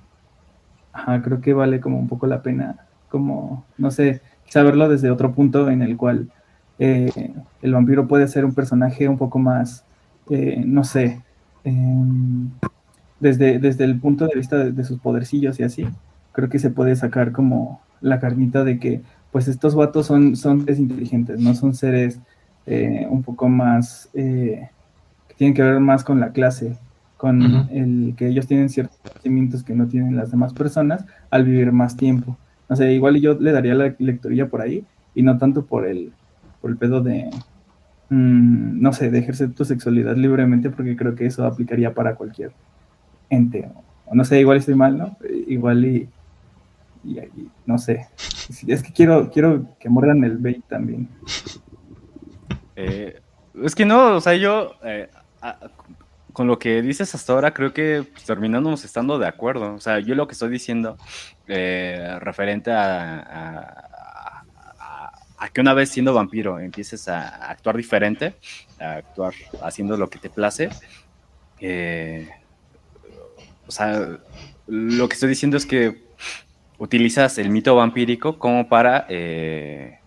creo 1.22 1.40
que 1.40 1.53
vale 1.53 1.80
como 1.80 1.99
un 1.99 2.09
poco 2.09 2.26
la 2.26 2.43
pena, 2.43 2.76
como, 3.09 3.64
no 3.78 3.90
sé, 3.90 4.20
saberlo 4.49 4.88
desde 4.88 5.11
otro 5.11 5.32
punto 5.32 5.70
en 5.70 5.82
el 5.82 5.97
cual 5.97 6.28
eh, 6.78 7.32
el 7.62 7.72
vampiro 7.72 8.09
puede 8.09 8.28
ser 8.28 8.45
un 8.45 8.55
personaje 8.55 9.09
un 9.09 9.18
poco 9.18 9.38
más, 9.38 9.84
eh, 10.30 10.62
no 10.64 10.84
sé, 10.84 11.20
em, 11.64 12.51
desde, 13.20 13.59
desde 13.59 13.84
el 13.84 13.99
punto 14.01 14.26
de 14.26 14.34
vista 14.34 14.57
de, 14.57 14.84
sus 14.84 14.99
podercillos 14.99 15.61
y 15.61 15.62
así, 15.62 15.86
creo 16.32 16.49
que 16.49 16.59
se 16.59 16.70
puede 16.70 16.97
sacar 16.97 17.32
como 17.32 17.80
la 18.01 18.20
carnita 18.20 18.64
de 18.64 18.78
que, 18.78 19.01
pues 19.30 19.49
estos 19.49 19.74
vatos 19.74 20.07
son, 20.07 20.36
son 20.36 20.61
seres 20.61 20.78
inteligentes, 20.78 21.40
no 21.40 21.55
son 21.55 21.74
seres 21.74 22.18
eh, 22.66 23.07
un 23.09 23.22
poco 23.22 23.49
más, 23.49 24.11
que 24.12 24.68
tienen 25.36 25.55
que 25.55 25.62
ver 25.62 25.80
más 25.80 26.05
con 26.05 26.20
la 26.20 26.32
clase, 26.32 26.76
con 27.23 27.68
el 27.70 28.14
que 28.16 28.27
ellos 28.27 28.49
tienen 28.49 28.68
ciertos 28.68 28.99
sentimientos 29.12 29.62
que 29.62 29.77
no 29.77 29.87
tienen 29.87 30.16
las 30.16 30.33
demás 30.33 30.53
personas 30.53 31.05
al 31.31 31.45
vivir 31.45 31.70
más 31.70 31.97
tiempo. 31.97 32.37
O 32.66 32.75
sea, 32.75 32.91
igual 32.91 33.20
yo 33.20 33.35
le 33.35 33.53
daría 33.53 33.77
la 33.77 33.95
lectoría 34.01 34.49
por 34.49 34.61
ahí 34.61 34.85
y 35.14 35.23
no 35.23 35.39
tanto 35.39 35.64
por 35.64 35.87
el, 35.87 36.12
por 36.61 36.73
el 36.73 36.77
pedo 36.77 37.01
de, 37.01 37.31
mm, 38.09 38.83
no 38.83 38.93
sé, 38.93 39.09
de 39.12 39.20
ejercer 39.20 39.53
tu 39.53 39.64
sexualidad 39.64 40.16
libremente 40.16 40.68
porque 40.70 40.97
creo 40.97 41.14
que 41.14 41.27
eso 41.27 41.47
aplicaría 41.47 41.95
para 41.95 42.16
cualquier 42.16 42.51
ente. 43.31 43.70
O 44.07 44.16
no 44.16 44.25
sé, 44.25 44.41
igual 44.41 44.59
estoy 44.59 44.75
mal, 44.75 44.99
¿no? 44.99 45.16
Igual 45.47 45.85
y, 45.85 46.09
y, 47.05 47.20
no 47.66 47.79
sé. 47.79 48.09
Es 48.66 48.83
que 48.83 48.93
quiero, 48.93 49.31
quiero 49.31 49.68
que 49.79 49.89
muerdan 49.89 50.25
el 50.25 50.39
bait 50.39 50.64
también. 50.68 51.09
Eh, 52.75 53.20
es 53.62 53.77
que 53.77 53.87
no, 53.87 54.16
o 54.16 54.20
sea, 54.20 54.35
yo 54.35 54.73
eh, 54.83 55.09
con 56.33 56.47
lo 56.47 56.59
que 56.59 56.83
dices 56.83 57.14
hasta 57.14 57.33
ahora, 57.33 57.53
creo 57.53 57.72
que 57.72 58.05
terminamos 58.26 58.85
estando 58.85 59.18
de 59.18 59.26
acuerdo. 59.26 59.74
O 59.74 59.80
sea, 59.80 60.01
yo 60.01 60.14
lo 60.14 60.26
que 60.26 60.33
estoy 60.33 60.51
diciendo 60.51 60.97
eh, 61.47 62.18
referente 62.20 62.70
a, 62.72 63.89
que 65.53 65.61
una 65.61 65.74
vez 65.74 65.91
siendo 65.91 66.14
vampiro 66.14 66.59
empieces 66.61 67.09
a, 67.09 67.51
actuar 67.51 67.76
diferente, 67.76 68.35
a 68.80 68.93
actuar 68.93 69.35
haciendo 69.62 69.97
lo 69.97 70.09
que 70.09 70.18
te 70.18 70.30
place. 70.30 70.70
Eh, 71.61 72.28
o 73.66 73.70
sea, 73.70 74.18
lo 74.66 75.09
que 75.09 75.14
estoy 75.14 75.28
diciendo 75.28 75.57
es 75.57 75.66
que 75.66 76.05
utilizas 76.78 77.39
el 77.39 77.51
mito 77.51 77.76
vampírico 77.76 78.39
como 78.39 78.68
para 78.68 79.07
eh, 79.09 79.99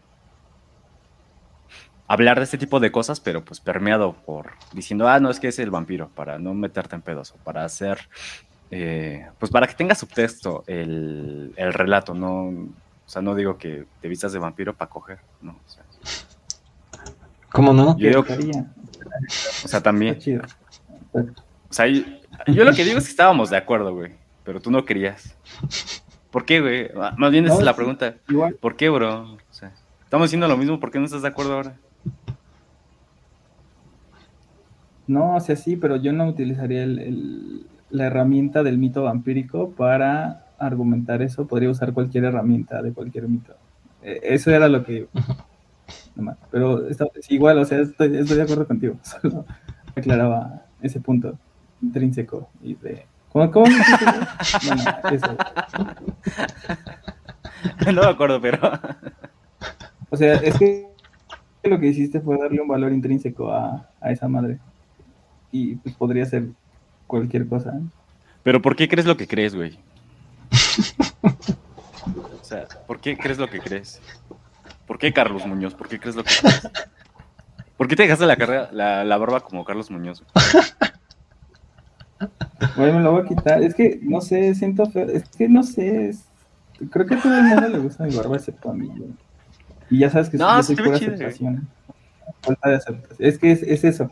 hablar 2.08 2.38
de 2.38 2.44
este 2.44 2.58
tipo 2.58 2.80
de 2.80 2.92
cosas, 2.92 3.20
pero 3.20 3.44
pues 3.44 3.60
permeado 3.60 4.14
por 4.26 4.52
diciendo, 4.74 5.08
ah, 5.08 5.20
no, 5.20 5.30
es 5.30 5.40
que 5.40 5.48
es 5.48 5.60
el 5.60 5.72
vampiro, 5.72 6.10
para 6.10 6.38
no 6.40 6.54
meterte 6.54 6.96
en 6.96 7.02
pedos, 7.02 7.32
o 7.32 7.38
para 7.38 7.66
hacer, 7.66 8.00
eh, 8.72 9.28
pues 9.40 9.52
para 9.52 9.68
que 9.68 9.74
tenga 9.74 9.96
subtexto 9.96 10.64
el, 10.68 11.54
el, 11.56 11.74
relato, 11.74 12.14
no, 12.14 12.48
o 12.48 12.70
sea, 13.08 13.22
no 13.22 13.36
digo 13.36 13.58
que 13.58 13.86
te 14.02 14.08
vistas 14.08 14.34
de 14.34 14.40
vampiro 14.40 14.74
para 14.74 14.90
coger, 14.90 15.20
no, 15.42 15.52
o 15.52 15.70
sea. 15.70 15.84
¿Cómo 17.52 17.74
no? 17.74 17.98
Yo 17.98 18.10
digo, 18.10 18.26
o 19.64 19.68
sea, 19.68 19.82
también. 19.82 20.20
O 21.14 21.74
sea, 21.74 21.88
yo, 21.88 22.04
lo 22.48 22.74
que 22.74 22.84
digo 22.84 22.98
es 22.98 23.06
que 23.06 23.12
estábamos 23.12 23.50
de 23.50 23.58
acuerdo, 23.58 23.94
güey, 23.94 24.12
pero 24.44 24.60
tú 24.60 24.72
no 24.72 24.84
querías. 24.84 25.36
¿Por 26.32 26.44
qué, 26.44 26.60
güey? 26.60 26.92
Más 27.16 27.32
bien 27.32 27.46
esa 27.46 27.56
es 27.56 27.64
la 27.64 27.76
pregunta. 27.76 28.16
¿Por 28.60 28.76
qué, 28.76 28.90
bro? 28.90 29.36
O 29.36 29.54
sea, 29.54 29.72
estamos 30.04 30.28
diciendo 30.28 30.50
lo 30.50 30.58
mismo, 30.58 30.82
¿por 30.82 30.92
qué 30.92 31.00
no 31.00 31.06
estás 31.06 31.22
de 31.22 31.30
acuerdo 31.30 31.54
ahora? 31.54 31.78
No, 35.08 35.36
o 35.36 35.40
sea, 35.40 35.56
sí, 35.56 35.76
pero 35.76 35.98
yo 35.98 36.14
no 36.14 36.28
utilizaría 36.28 36.84
el, 36.84 37.66
la 37.90 38.06
herramienta 38.06 38.64
del 38.64 38.78
mito 38.78 39.04
vampírico 39.04 39.72
para 39.72 40.46
argumentar 40.58 41.22
eso. 41.22 41.48
Podría 41.48 41.70
usar 41.70 41.94
cualquier 41.94 42.26
herramienta 42.26 42.82
de 42.82 42.94
cualquier 42.94 43.28
mito. 43.28 43.54
E, 44.02 44.20
eso 44.24 44.52
era 44.52 44.68
lo 44.68 44.84
que... 44.84 45.08
Pero 46.50 46.88
igual, 47.28 47.58
o 47.60 47.66
sea, 47.66 47.82
estoy, 47.82 48.08
de 48.10 48.42
acuerdo 48.42 48.66
contigo. 48.66 48.96
Solo 49.04 49.46
aclaraba 49.96 50.64
ese 50.82 51.00
punto 51.00 51.38
intrínseco 51.82 52.50
y 52.64 52.76
de... 52.76 53.06
¿Cómo, 53.32 53.52
cómo 53.52 53.66
bueno, 54.66 54.84
eso. 55.12 55.38
No 57.94 58.02
me 58.02 58.08
acuerdo, 58.08 58.40
pero... 58.40 58.60
O 60.10 60.16
sea, 60.16 60.36
es 60.36 60.58
que 60.58 60.88
lo 61.64 61.80
que 61.80 61.88
hiciste 61.88 62.22
fue 62.22 62.38
darle 62.38 62.62
un 62.62 62.68
valor 62.68 62.94
intrínseco 62.94 63.52
a, 63.52 63.90
a 64.00 64.12
esa 64.12 64.30
madre 64.30 64.60
y 65.52 65.76
pues 65.76 65.96
podría 65.96 66.26
ser 66.26 66.46
cualquier 67.08 67.48
cosa. 67.48 67.74
Pero 68.44 68.62
¿por 68.62 68.76
qué 68.76 68.88
crees 68.88 69.06
lo 69.06 69.18
que 69.18 69.28
crees, 69.28 69.56
güey? 69.56 69.80
o 71.24 72.44
sea, 72.44 72.66
¿por 72.88 73.00
qué 73.00 73.18
crees 73.18 73.38
lo 73.38 73.48
que 73.50 73.60
crees? 73.60 74.02
¿Por 74.88 74.98
qué 75.00 75.12
Carlos 75.14 75.46
Muñoz? 75.48 75.74
¿Por 75.74 75.88
qué 75.88 76.00
crees 76.00 76.16
lo 76.16 76.24
que 76.24 76.32
crees? 76.40 76.70
¿Por 77.78 77.88
qué 77.88 77.96
te 77.96 78.04
dejaste 78.04 78.26
la, 78.26 78.36
carrera, 78.38 78.70
la, 78.72 79.04
la 79.04 79.18
barba 79.18 79.40
como 79.42 79.66
Carlos 79.66 79.90
Muñoz? 79.92 80.24
Güey, 82.78 82.94
me 82.94 83.02
lo 83.02 83.12
voy 83.12 83.24
a 83.24 83.28
quitar. 83.28 83.62
Es 83.64 83.74
que, 83.76 84.00
no 84.02 84.22
sé, 84.22 84.54
siento 84.56 84.86
feo. 84.90 85.10
Es 85.10 85.28
que, 85.30 85.50
no 85.50 85.64
sé. 85.64 86.10
es- 86.10 86.26
Creo 86.92 87.06
que 87.06 87.16
a 87.16 87.22
todo 87.22 87.34
el 87.38 87.44
mundo 87.44 87.68
le 87.70 87.80
gusta 87.80 88.04
mi 88.04 88.14
barba, 88.16 88.36
excepto 88.36 88.70
a 88.70 88.74
mí. 88.74 88.88
güey. 88.88 89.10
Y 89.90 90.00
ya 90.00 90.10
sabes 90.10 90.30
que 90.30 90.38
No, 90.38 90.56
yo 90.58 90.64
soy 90.64 90.76
te 90.76 90.82
ve 90.82 90.88
pura 90.90 91.00
chido, 91.00 91.12
güey. 91.14 91.24
aceptación. 91.26 91.68
Falta 92.42 92.70
de 92.70 92.76
aceptación. 92.76 93.18
Es 93.28 93.38
que 93.40 93.52
es, 93.52 93.64
es 93.64 93.84
eso. 93.84 94.12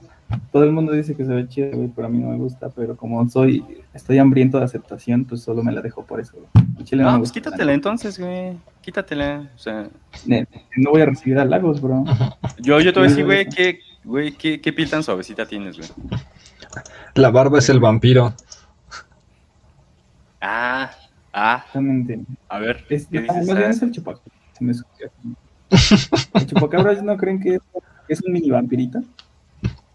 Todo 0.52 0.64
el 0.64 0.72
mundo 0.72 0.92
dice 0.94 1.16
que 1.16 1.26
se 1.26 1.34
ve 1.34 1.48
chido, 1.48 1.72
güey, 1.72 1.90
pero 1.96 2.08
a 2.08 2.10
mí 2.10 2.18
no 2.20 2.30
me 2.30 2.38
gusta. 2.38 2.70
Pero 2.70 2.96
como 2.96 3.28
soy, 3.30 3.64
estoy 3.94 4.18
hambriento 4.18 4.58
de 4.58 4.66
aceptación, 4.66 5.26
pues 5.26 5.42
solo 5.42 5.64
me 5.64 5.72
la 5.72 5.82
dejo 5.82 6.04
por 6.06 6.20
eso. 6.20 6.34
güey. 6.38 6.86
Chile 6.86 7.04
No, 7.04 7.12
me 7.12 7.18
pues 7.20 7.30
gusta 7.32 7.42
quítatela 7.42 7.74
entonces, 7.74 8.20
güey. 8.20 8.58
Quítatela. 8.82 9.50
O 9.56 9.60
sea, 9.60 9.90
No 10.78 10.92
voy 10.92 11.02
a 11.02 11.06
recibir 11.06 11.38
halagos, 11.40 11.82
bro. 11.82 12.04
yo, 12.60 12.80
yo 12.80 12.94
te 12.94 13.00
voy 13.00 13.08
a 13.08 13.10
decir, 13.10 13.26
güey, 13.26 13.48
¿qué, 13.48 13.80
güey, 14.04 14.32
qué, 14.32 14.60
qué 14.60 14.74
piel 14.74 14.90
tan 14.90 15.04
suavecita 15.04 15.46
tienes, 15.46 15.78
güey? 15.78 15.90
La 17.16 17.30
barba 17.30 17.60
es 17.60 17.70
el 17.70 17.80
vampiro. 17.80 18.34
Ah, 20.42 20.92
ah, 21.32 21.56
Exactamente. 21.58 22.20
a 22.50 22.60
ver. 22.60 22.86
Es, 22.90 23.08
¿qué 23.08 23.20
ah, 23.20 23.22
dices? 23.22 23.48
más 23.48 23.58
bien 23.58 23.64
Ah, 23.64 23.70
es 23.70 23.82
el 23.82 23.92
chupacabra. 23.92 24.32
Se 24.58 24.64
me 24.64 24.74
subió. 24.74 25.12
¿El 26.34 26.46
chupacabras 26.48 27.02
no 27.04 27.16
creen 27.18 27.40
que 27.40 27.56
es, 27.56 27.62
es 28.08 28.22
un 28.24 28.34
mini 28.34 28.50
vampirito? 28.50 29.02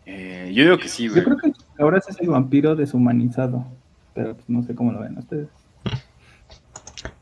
Eh, 0.09 0.51
yo 0.55 0.65
digo 0.65 0.79
que 0.79 0.89
sí, 0.89 1.09
Yo 1.09 1.23
creo 1.23 1.37
que 1.37 1.53
chupacabras 1.53 2.09
es 2.09 2.19
el 2.21 2.29
vampiro 2.29 2.75
deshumanizado. 2.75 3.65
Pero 4.15 4.35
pues, 4.35 4.49
no 4.49 4.63
sé 4.65 4.75
cómo 4.75 4.91
lo 4.93 5.01
ven 5.01 5.17
ustedes. 5.19 5.49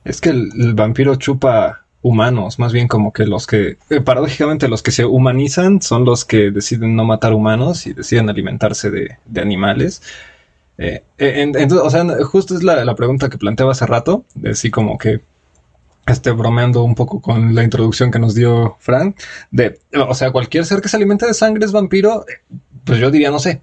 Es 0.05 0.21
que 0.21 0.31
el, 0.31 0.51
el 0.59 0.75
vampiro 0.75 1.17
chupa 1.17 1.85
humanos, 2.03 2.59
más 2.61 2.73
bien 2.73 2.87
como 2.87 3.13
que 3.13 3.27
los 3.27 3.47
que, 3.47 3.77
eh, 3.91 4.01
paradójicamente, 4.01 4.69
los 4.69 4.83
que 4.83 4.93
se 4.93 5.05
humanizan 5.05 5.83
son 5.83 6.05
los 6.05 6.25
que 6.25 6.51
deciden 6.53 6.95
no 6.95 7.05
matar 7.05 7.35
humanos 7.35 7.87
y 7.87 7.93
deciden 7.93 8.31
alimentarse 8.31 8.91
de, 8.91 9.19
de 9.25 9.41
animales. 9.41 10.03
Eh, 10.79 11.03
eh, 11.19 11.43
en- 11.43 11.57
entonces, 11.59 11.81
o 11.81 11.91
sea, 11.91 12.05
justo 12.25 12.55
es 12.55 12.63
la, 12.63 12.85
la 12.85 12.95
pregunta 12.95 13.29
que 13.29 13.39
planteaba 13.39 13.73
hace 13.73 13.87
rato, 13.87 14.25
de 14.37 14.51
así 14.51 14.71
como 14.71 14.97
que, 14.99 15.21
este, 16.07 16.31
bromeando 16.31 16.83
un 16.83 16.95
poco 16.95 17.21
con 17.21 17.55
la 17.55 17.65
introducción 17.65 18.11
que 18.11 18.19
nos 18.19 18.35
dio 18.35 18.77
Frank, 18.81 19.19
de, 19.51 19.81
o 20.09 20.15
sea, 20.15 20.31
cualquier 20.31 20.65
ser 20.65 20.81
que 20.81 20.89
se 20.89 20.97
alimente 20.97 21.27
de 21.27 21.35
sangre 21.35 21.65
es 21.65 21.73
vampiro, 21.73 22.25
pues 22.85 22.99
yo 22.99 23.11
diría, 23.11 23.31
no 23.31 23.39
sé. 23.39 23.61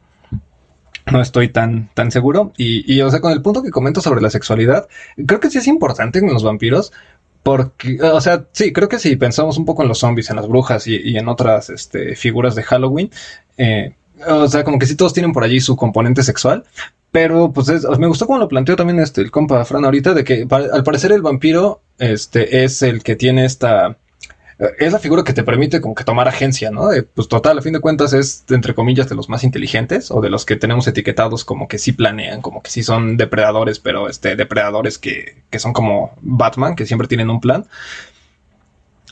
No 1.11 1.21
estoy 1.21 1.49
tan, 1.49 1.89
tan 1.93 2.11
seguro. 2.11 2.53
Y, 2.57 3.01
o 3.01 3.09
sea, 3.09 3.19
con 3.19 3.33
el 3.33 3.41
punto 3.41 3.61
que 3.61 3.71
comento 3.71 3.99
sobre 3.99 4.21
la 4.21 4.29
sexualidad, 4.29 4.87
creo 5.25 5.39
que 5.39 5.49
sí 5.49 5.57
es 5.57 5.67
importante 5.67 6.19
en 6.19 6.31
los 6.31 6.43
vampiros, 6.43 6.93
porque, 7.43 8.01
o 8.01 8.21
sea, 8.21 8.45
sí, 8.53 8.71
creo 8.71 8.87
que 8.87 8.99
si 8.99 9.17
pensamos 9.17 9.57
un 9.57 9.65
poco 9.65 9.81
en 9.81 9.89
los 9.89 9.99
zombies, 9.99 10.29
en 10.29 10.37
las 10.37 10.47
brujas 10.47 10.87
y, 10.87 10.95
y 10.95 11.17
en 11.17 11.27
otras 11.27 11.69
este, 11.69 12.15
figuras 12.15 12.55
de 12.55 12.63
Halloween, 12.63 13.11
eh, 13.57 13.95
o 14.25 14.47
sea, 14.47 14.63
como 14.63 14.79
que 14.79 14.85
sí 14.85 14.95
todos 14.95 15.13
tienen 15.13 15.33
por 15.33 15.43
allí 15.43 15.59
su 15.59 15.75
componente 15.75 16.23
sexual, 16.23 16.63
pero 17.13 17.53
pues 17.53 17.69
es- 17.69 17.87
me 17.99 18.07
gustó 18.07 18.27
como 18.27 18.39
lo 18.39 18.49
planteó 18.49 18.75
también 18.75 18.99
este, 18.99 19.21
el 19.21 19.31
compa 19.31 19.63
Fran 19.63 19.85
ahorita, 19.85 20.13
de 20.13 20.25
que 20.25 20.45
al 20.49 20.83
parecer 20.83 21.13
el 21.13 21.21
vampiro 21.21 21.81
este, 21.99 22.65
es 22.65 22.81
el 22.81 23.03
que 23.03 23.15
tiene 23.15 23.45
esta... 23.45 23.97
eh, 24.59 24.69
Es 24.79 24.91
la 24.93 24.99
figura 24.99 25.23
que 25.23 25.31
te 25.33 25.43
permite 25.43 25.79
como 25.79 25.93
que 25.95 26.03
tomar 26.03 26.27
agencia, 26.27 26.71
¿no? 26.71 26.87
De, 26.89 27.03
pues 27.03 27.27
total, 27.27 27.59
a 27.59 27.61
fin 27.61 27.73
de 27.73 27.81
cuentas 27.81 28.13
es, 28.13 28.43
entre 28.49 28.73
comillas, 28.73 29.07
de 29.09 29.15
los 29.15 29.29
más 29.29 29.43
inteligentes 29.43 30.09
o 30.11 30.21
de 30.21 30.31
los 30.31 30.43
que 30.45 30.55
tenemos 30.55 30.87
etiquetados 30.87 31.45
como 31.45 31.67
que 31.67 31.77
sí 31.77 31.91
planean, 31.91 32.41
como 32.41 32.63
que 32.63 32.71
sí 32.71 32.81
son 32.83 33.15
depredadores, 33.15 33.79
pero 33.79 34.09
este, 34.09 34.35
depredadores 34.35 34.97
que, 34.97 35.43
que 35.51 35.59
son 35.59 35.71
como 35.73 36.15
Batman, 36.21 36.75
que 36.75 36.85
siempre 36.87 37.07
tienen 37.07 37.29
un 37.29 37.39
plan. 37.39 37.65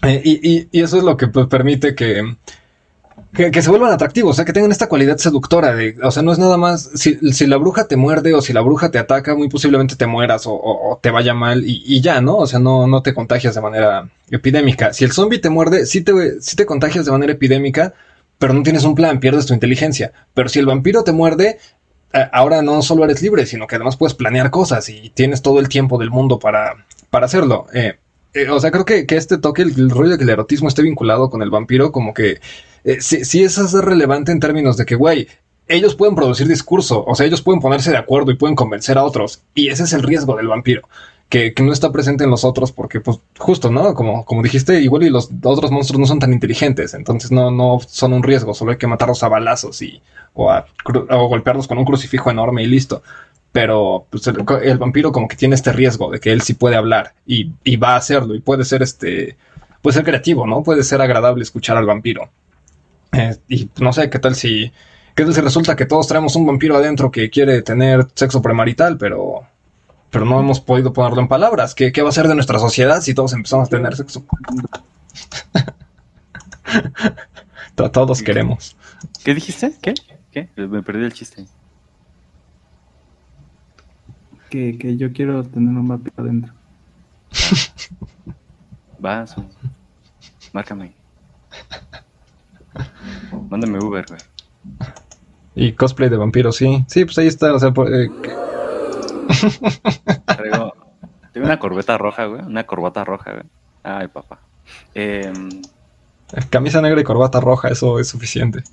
Eh, 0.03 0.22
y, 0.26 0.49
y- 0.57 0.69
y 0.72 0.82
eso 0.82 0.98
es 0.98 1.03
lo 1.03 1.15
que 1.18 1.28
pues, 1.28 1.45
permite 1.48 1.94
que, 1.94 2.36
que, 3.34 3.62
se 3.62 3.70
vuelvan 3.70 3.91
atractivos, 3.91 4.32
o 4.32 4.36
sea, 4.36 4.45
que 4.45 4.53
tengan 4.53 4.72
esta 4.72 4.90
cualidad 4.90 5.18
seductora 5.18 5.74
de, 5.74 5.95
o 6.03 6.12
sea, 6.12 6.22
no 6.22 6.32
es 6.32 6.40
nada 6.40 6.58
más, 6.58 6.90
si, 6.95 7.18
si 7.32 7.48
la 7.48 7.58
bruja 7.58 7.88
te 7.88 7.95
muerde 7.95 8.34
o 8.34 8.41
si 8.41 8.52
la 8.52 8.62
bruja 8.62 8.91
te 8.91 8.99
ataca, 8.99 9.36
muy 9.36 9.48
posiblemente 9.48 9.95
te 9.95 10.06
mueras 10.06 10.44
o, 10.45 10.99
te 11.02 11.12
vaya 11.12 11.34
mal 11.34 11.64
y, 11.66 11.82
y 11.86 12.02
ya, 12.02 12.20
¿no? 12.20 12.38
O 12.38 12.48
sea, 12.48 12.60
no, 12.60 12.88
no 12.88 13.02
te 13.02 13.14
contagias 13.14 13.56
de 13.56 13.62
manera 13.62 14.10
epidémica. 14.30 14.94
Si 14.94 15.06
el 15.06 15.12
zombie 15.12 15.40
te 15.40 15.49
muerde, 15.49 15.86
sí 15.86 16.02
te, 16.02 16.41
sí 16.41 16.56
te 16.56 16.66
contagias 16.66 17.06
de 17.06 17.12
manera 17.12 17.34
epidémica, 17.34 17.94
pero 18.38 18.53
no 18.53 18.64
tienes 18.64 18.84
un 18.84 18.95
plan, 18.95 19.20
pierdes 19.20 19.45
tu 19.45 19.53
inteligencia. 19.53 20.12
Pero 20.34 20.49
si 20.49 20.60
el 20.60 20.66
vampiro 20.66 21.03
te 21.03 21.12
muerde, 21.12 21.60
eh, 22.14 22.28
ahora 22.34 22.62
no 22.62 22.82
solo 22.82 23.06
eres 23.06 23.22
libre, 23.22 23.45
sino 23.45 23.68
que 23.68 23.76
además 23.76 23.95
puedes 23.95 24.14
planear 24.14 24.52
cosas 24.52 24.90
y 24.90 25.12
tienes 25.12 25.41
todo 25.41 25.60
el 25.60 25.70
tiempo 25.70 25.98
del 25.98 26.10
mundo 26.10 26.40
para, 26.40 26.86
para 27.10 27.28
hacerlo. 27.28 27.68
Eh, 27.74 27.95
eh, 28.34 28.49
o 28.49 28.60
sea, 28.60 28.72
creo 28.72 28.86
que, 28.86 29.06
que 29.06 29.18
este 29.18 29.38
toque, 29.38 29.62
el, 29.62 29.90
rollo 29.90 30.12
de 30.12 30.18
que 30.18 30.24
el 30.24 30.30
erotismo 30.30 30.68
esté 30.68 30.82
vinculado 30.82 31.30
con 31.30 31.41
el 31.41 31.49
vampiro, 31.49 31.91
como 31.91 32.14
que 32.14 32.40
eh, 32.84 33.02
sí, 33.02 33.26
sí 33.26 33.44
es 33.44 33.74
relevante 33.74 34.32
en 34.32 34.40
términos 34.40 34.78
de 34.78 34.86
que, 34.86 34.95
güey, 34.95 35.28
ellos 35.68 35.95
pueden 35.95 36.16
producir 36.16 36.48
discurso, 36.48 37.03
o 37.06 37.16
sea, 37.16 37.26
ellos 37.26 37.41
pueden 37.41 37.62
ponerse 37.62 37.91
de 37.91 37.98
acuerdo 37.98 38.32
y 38.32 38.36
pueden 38.36 38.56
convencer 38.56 38.98
a 38.98 39.03
otros. 39.03 39.41
Y 39.53 39.70
ese 39.70 39.84
es 39.84 39.94
el 39.94 40.03
riesgo 40.03 40.36
del 40.36 40.48
vampiro, 40.48 40.88
que, 41.30 41.53
que 41.53 41.64
no 41.64 41.72
está 41.72 41.91
presente 41.91 42.24
en 42.24 42.30
los 42.30 42.44
otros 42.44 42.72
porque, 42.72 42.99
pues, 42.99 43.20
justo, 43.38 43.70
¿no? 43.70 43.94
Como, 43.94 44.26
como 44.26 44.44
dijiste, 44.44 44.82
igual 44.82 45.03
y 45.03 45.10
los 45.10 45.30
otros 45.44 45.72
monstruos 45.72 45.99
no 45.99 46.08
son 46.08 46.20
tan 46.20 46.34
inteligentes, 46.34 46.94
entonces 46.94 47.32
no, 47.32 47.52
no 47.52 47.80
son 47.86 48.14
un 48.14 48.24
riesgo, 48.24 48.53
solo 48.53 48.72
hay 48.72 48.78
que 48.78 48.88
matarlos 48.88 49.24
a 49.24 49.30
balazos 49.30 49.82
y, 49.82 50.02
o, 50.34 50.52
o 50.52 51.28
golpearlos 51.28 51.68
con 51.68 51.78
un 51.78 51.86
crucifijo 51.86 52.32
enorme 52.32 52.64
y 52.64 52.68
listo. 52.68 53.03
Pero 53.52 54.06
pues, 54.10 54.26
el, 54.28 54.38
el 54.64 54.78
vampiro 54.78 55.11
como 55.11 55.28
que 55.28 55.36
tiene 55.36 55.56
este 55.56 55.73
riesgo 55.73 56.10
de 56.10 56.19
que 56.19 56.32
él 56.32 56.41
sí 56.41 56.53
puede 56.53 56.76
hablar 56.78 57.14
y, 57.26 57.52
y 57.64 57.76
va 57.76 57.94
a 57.94 57.98
hacerlo 57.98 58.34
y 58.36 58.40
puede 58.40 58.64
ser 58.64 58.82
este, 58.82 59.38
puede 59.82 59.95
ser 59.95 60.06
creativo, 60.06 60.48
¿no? 60.48 60.64
Puede 60.64 60.84
ser 60.84 61.02
agradable 61.02 61.44
escuchar 61.44 61.76
al 61.78 61.86
vampiro. 61.86 62.30
Eh, 63.11 63.36
y 63.49 63.69
no 63.82 63.91
sé 63.91 64.10
qué 64.10 64.19
tal 64.19 64.36
si, 64.36 64.72
qué 65.15 65.26
tal 65.26 65.34
si 65.34 65.41
resulta 65.41 65.76
que 65.76 65.86
todos 65.86 66.07
traemos 66.07 66.36
un 66.38 66.45
vampiro 66.45 66.78
adentro 66.78 67.11
que 67.11 67.30
quiere 67.30 67.61
tener 67.61 68.07
sexo 68.15 68.41
premarital, 68.41 68.98
pero, 68.98 69.41
pero 70.10 70.23
no 70.23 70.40
hemos 70.40 70.61
podido 70.61 70.94
ponerlo 70.94 71.19
en 71.22 71.28
palabras. 71.28 71.76
¿Qué, 71.76 71.91
qué 71.91 72.02
va 72.02 72.10
a 72.10 72.14
ser 72.14 72.30
de 72.30 72.36
nuestra 72.36 72.57
sociedad 72.57 73.02
si 73.02 73.14
todos 73.14 73.34
empezamos 73.34 73.68
a 73.68 73.69
tener 73.69 73.95
sexo? 73.98 74.23
To- 77.76 77.91
todos 77.91 78.22
queremos. 78.22 78.76
¿Qué 79.23 79.34
dijiste? 79.34 79.73
¿Qué? 79.82 79.94
¿Qué? 80.32 80.49
Me 80.56 80.82
perdí 80.84 81.03
el 81.06 81.14
chiste. 81.14 81.45
Que, 84.52 84.78
que 84.78 84.98
yo 84.98 85.14
quiero 85.14 85.44
tener 85.44 85.76
un 85.76 85.88
vampiro 85.88 86.14
adentro. 86.18 86.53
Vas. 88.99 89.34
Márcame. 90.53 90.94
Mándame 93.49 93.80
Uber, 93.80 94.06
güey. 94.07 94.19
Y 95.56 95.72
cosplay 95.73 96.10
de 96.10 96.18
vampiro, 96.18 96.52
sí. 96.52 96.84
Sí, 96.88 97.06
pues 97.06 97.18
ahí 97.18 97.28
está. 97.28 97.53
O 97.53 97.60
sea, 97.60 97.72
por- 97.72 97.94
eh, 97.94 98.10
Traigo, 100.26 100.73
tengo 101.34 101.45
una 101.48 101.60
corbeta 101.60 101.98
roja, 101.98 102.26
güey. 102.26 102.41
Una 102.41 102.65
corbata 102.65 103.03
roja, 103.03 103.32
güey. 103.32 103.44
Ay, 103.84 104.07
papá. 104.10 104.40
Em, 104.94 105.61
camisa 106.49 106.82
negra 106.82 106.99
y 107.02 107.03
corbata 107.03 107.40
roja, 107.40 107.69
eso 107.69 107.99
es 107.99 108.07
suficiente. 108.10 108.64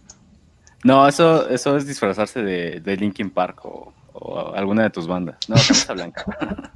no, 0.84 1.06
eso, 1.08 1.48
eso 1.48 1.76
es 1.76 1.86
disfrazarse 1.86 2.42
de, 2.42 2.80
de 2.80 2.96
Linkin 2.96 3.30
Park 3.30 3.64
o, 3.64 3.92
o 4.20 4.54
alguna 4.54 4.82
de 4.84 4.90
tus 4.90 5.06
bandas. 5.06 5.36
No, 5.48 5.54
camisa 5.56 5.92
blanca. 5.94 6.24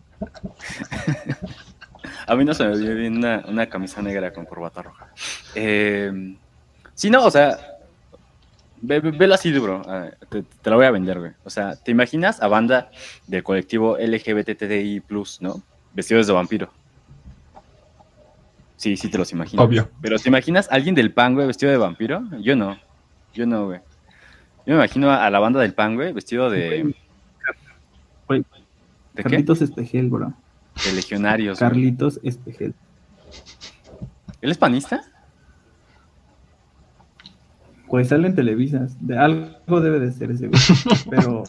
A 2.27 2.35
mí 2.37 2.45
no 2.45 2.55
se 2.55 2.65
me 2.65 2.77
vio 2.77 2.95
bien 2.95 3.17
una, 3.19 3.45
una 3.49 3.67
camisa 3.69 4.01
negra 4.03 4.33
con 4.33 4.47
corbata 4.47 4.83
roja. 4.83 5.09
Em, 5.55 6.37
sí, 6.95 7.11
no, 7.11 7.25
o 7.25 7.31
sea, 7.31 7.59
ve, 8.81 9.01
ve- 9.01 9.11
velo 9.11 9.35
así, 9.35 9.53
bro. 9.59 9.83
Te, 10.29 10.43
te 10.43 10.71
la 10.71 10.77
voy 10.77 10.87
a 10.87 10.91
vender, 10.91 11.19
güey. 11.19 11.33
O 11.45 11.51
sea, 11.51 11.75
¿te 11.77 11.91
imaginas 11.91 12.41
a 12.43 12.49
banda 12.49 12.91
del 13.27 13.43
colectivo 13.43 13.97
LGBTTI+, 13.99 15.03
¿no? 15.41 15.63
Vestidos 15.95 16.27
de 16.27 16.33
vampiro. 16.33 16.71
Sí, 18.77 18.97
sí 18.97 19.09
te 19.11 19.19
los 19.19 19.31
imaginas. 19.33 19.65
Obvio. 19.65 19.91
Pero 20.01 20.19
¿te 20.19 20.29
imaginas 20.29 20.71
a 20.71 20.75
alguien 20.75 20.95
del 20.95 21.13
pan, 21.13 21.35
güey, 21.35 21.47
vestido 21.47 21.71
de 21.71 21.79
vampiro? 21.79 22.23
Yo 22.41 22.57
no. 22.57 22.79
Yo 23.35 23.47
no, 23.47 23.67
güey. 23.67 23.81
Yo 24.65 24.75
me 24.75 24.75
imagino 24.75 25.11
a 25.11 25.29
la 25.31 25.39
banda 25.41 25.61
del 25.61 25.75
pan, 25.75 25.97
güey, 25.97 26.13
vestido 26.13 26.49
de... 26.51 26.95
¿De 28.41 28.45
qué? 29.17 29.23
Carlitos 29.23 29.63
Espejel, 29.63 30.09
bro. 30.09 30.33
De 30.85 30.93
legionarios. 30.95 31.59
Carlitos 31.59 32.19
Espejel. 32.23 32.75
¿Él 34.41 34.51
es 34.51 34.59
panista? 34.59 35.03
Pues 37.89 38.09
sale 38.09 38.27
en 38.29 38.35
televisas. 38.35 38.97
De 39.07 39.19
algo 39.19 39.81
debe 39.81 40.01
de 40.01 40.13
ser 40.13 40.31
ese, 40.31 40.49
güey. 40.49 40.61
Pero. 41.11 41.45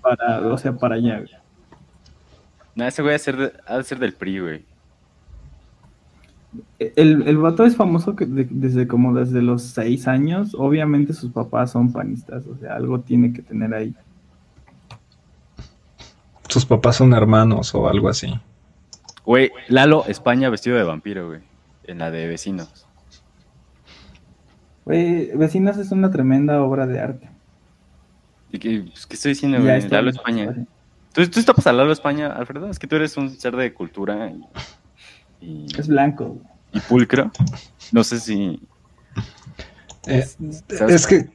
Para, 0.00 0.40
o 0.46 0.56
sea, 0.58 0.72
para 0.76 0.94
allá, 0.96 1.18
güey. 1.18 1.30
No, 2.76 2.84
ese 2.86 3.02
güey 3.02 3.10
ha 3.12 3.14
de 3.14 3.18
ser, 3.18 3.36
de- 3.36 3.52
ha 3.66 3.76
de 3.76 3.84
ser 3.84 3.98
del 3.98 4.14
PRI, 4.14 4.38
güey. 4.40 4.64
El, 6.78 7.26
el 7.26 7.36
vato 7.38 7.64
es 7.64 7.74
famoso 7.76 8.14
que 8.14 8.24
de- 8.24 8.46
desde 8.50 8.86
como 8.86 9.12
desde 9.14 9.42
los 9.42 9.62
seis 9.62 10.06
años. 10.06 10.54
Obviamente 10.56 11.12
sus 11.12 11.32
papás 11.32 11.72
son 11.72 11.92
panistas. 11.92 12.46
O 12.46 12.56
sea, 12.56 12.76
algo 12.76 13.00
tiene 13.00 13.32
que 13.32 13.42
tener 13.42 13.74
ahí. 13.74 13.94
Sus 16.48 16.64
papás 16.66 16.96
son 16.96 17.12
hermanos 17.14 17.74
o 17.74 17.88
algo 17.88 18.08
así. 18.08 18.34
Güey, 19.24 19.50
Lalo 19.68 20.04
España 20.06 20.48
vestido 20.48 20.76
de 20.76 20.84
vampiro, 20.84 21.28
güey. 21.28 21.40
en 21.84 21.98
la 21.98 22.10
de 22.10 22.26
Vecinos. 22.26 22.86
Güey, 24.84 25.30
Vecinos 25.36 25.76
es 25.76 25.90
una 25.90 26.10
tremenda 26.10 26.62
obra 26.62 26.86
de 26.86 26.98
arte. 26.98 27.28
¿Y 28.50 28.58
qué, 28.58 28.84
pues, 28.90 29.06
¿qué 29.06 29.16
estoy 29.16 29.32
diciendo, 29.32 29.60
güey? 29.60 29.88
Lalo 29.88 30.10
España. 30.10 30.54
¿Tú, 31.12 31.28
¿Tú 31.28 31.40
estás 31.40 31.66
a 31.66 31.72
Lalo 31.72 31.92
España, 31.92 32.28
Alfredo? 32.28 32.70
Es 32.70 32.78
que 32.78 32.86
tú 32.86 32.96
eres 32.96 33.16
un 33.16 33.30
ser 33.30 33.54
de 33.56 33.74
cultura 33.74 34.32
y... 35.40 35.66
es 35.78 35.88
blanco. 35.88 36.38
Y 36.72 36.80
pulcro. 36.80 37.30
No 37.92 38.04
sé 38.04 38.20
si... 38.20 38.60
Eh, 40.06 40.26
es 40.88 41.06
que... 41.06 41.28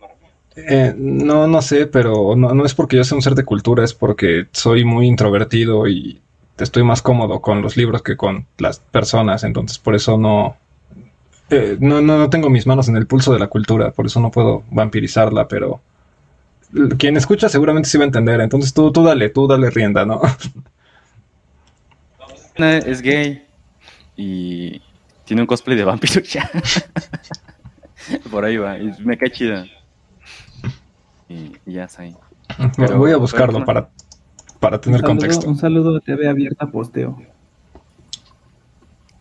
Eh, 0.55 0.93
no, 0.95 1.47
no 1.47 1.61
sé, 1.61 1.87
pero 1.87 2.35
no, 2.35 2.53
no 2.53 2.65
es 2.65 2.75
porque 2.75 2.97
yo 2.97 3.03
sea 3.03 3.15
un 3.15 3.21
ser 3.21 3.35
de 3.35 3.45
cultura, 3.45 3.83
es 3.83 3.93
porque 3.93 4.47
soy 4.51 4.85
muy 4.85 5.07
introvertido 5.07 5.87
y 5.87 6.21
estoy 6.57 6.83
más 6.83 7.01
cómodo 7.01 7.41
con 7.41 7.61
los 7.61 7.75
libros 7.77 8.03
que 8.03 8.15
con 8.15 8.45
las 8.57 8.79
personas, 8.79 9.43
entonces 9.43 9.79
por 9.79 9.95
eso 9.95 10.17
no, 10.17 10.57
eh, 11.49 11.77
no, 11.79 12.01
no, 12.01 12.17
no, 12.17 12.29
tengo 12.29 12.49
mis 12.49 12.67
manos 12.67 12.87
en 12.87 12.95
el 12.97 13.07
pulso 13.07 13.33
de 13.33 13.39
la 13.39 13.47
cultura, 13.47 13.91
por 13.91 14.05
eso 14.05 14.19
no 14.19 14.31
puedo 14.31 14.63
vampirizarla, 14.69 15.47
pero 15.47 15.81
quien 16.97 17.17
escucha 17.17 17.49
seguramente 17.49 17.89
sí 17.89 17.97
va 17.97 18.03
a 18.03 18.07
entender, 18.07 18.39
entonces 18.41 18.73
tú, 18.73 18.91
tú 18.91 19.03
dale, 19.03 19.29
tú 19.29 19.47
dale 19.47 19.69
rienda, 19.69 20.05
¿no? 20.05 20.21
Es 22.55 23.01
gay 23.01 23.47
y 24.15 24.79
tiene 25.25 25.41
un 25.41 25.47
cosplay 25.47 25.75
de 25.75 25.83
vampiro 25.83 26.21
ya. 26.23 26.49
por 28.29 28.45
ahí 28.45 28.57
va, 28.57 28.77
me 28.99 29.17
cae 29.17 29.31
chida. 29.31 29.65
Y, 31.33 31.71
ya 31.71 31.85
está 31.85 32.03
ahí. 32.03 32.15
Voy 32.95 33.11
a 33.11 33.17
buscarlo 33.17 33.65
para 33.65 33.89
para 34.63 34.79
tener 34.79 35.01
contexto. 35.01 35.45
Un 35.49 35.57
saludo 35.57 35.97
a 35.97 35.99
TV 35.99 36.25
Abierta 36.29 36.65
Posteo. 36.65 37.17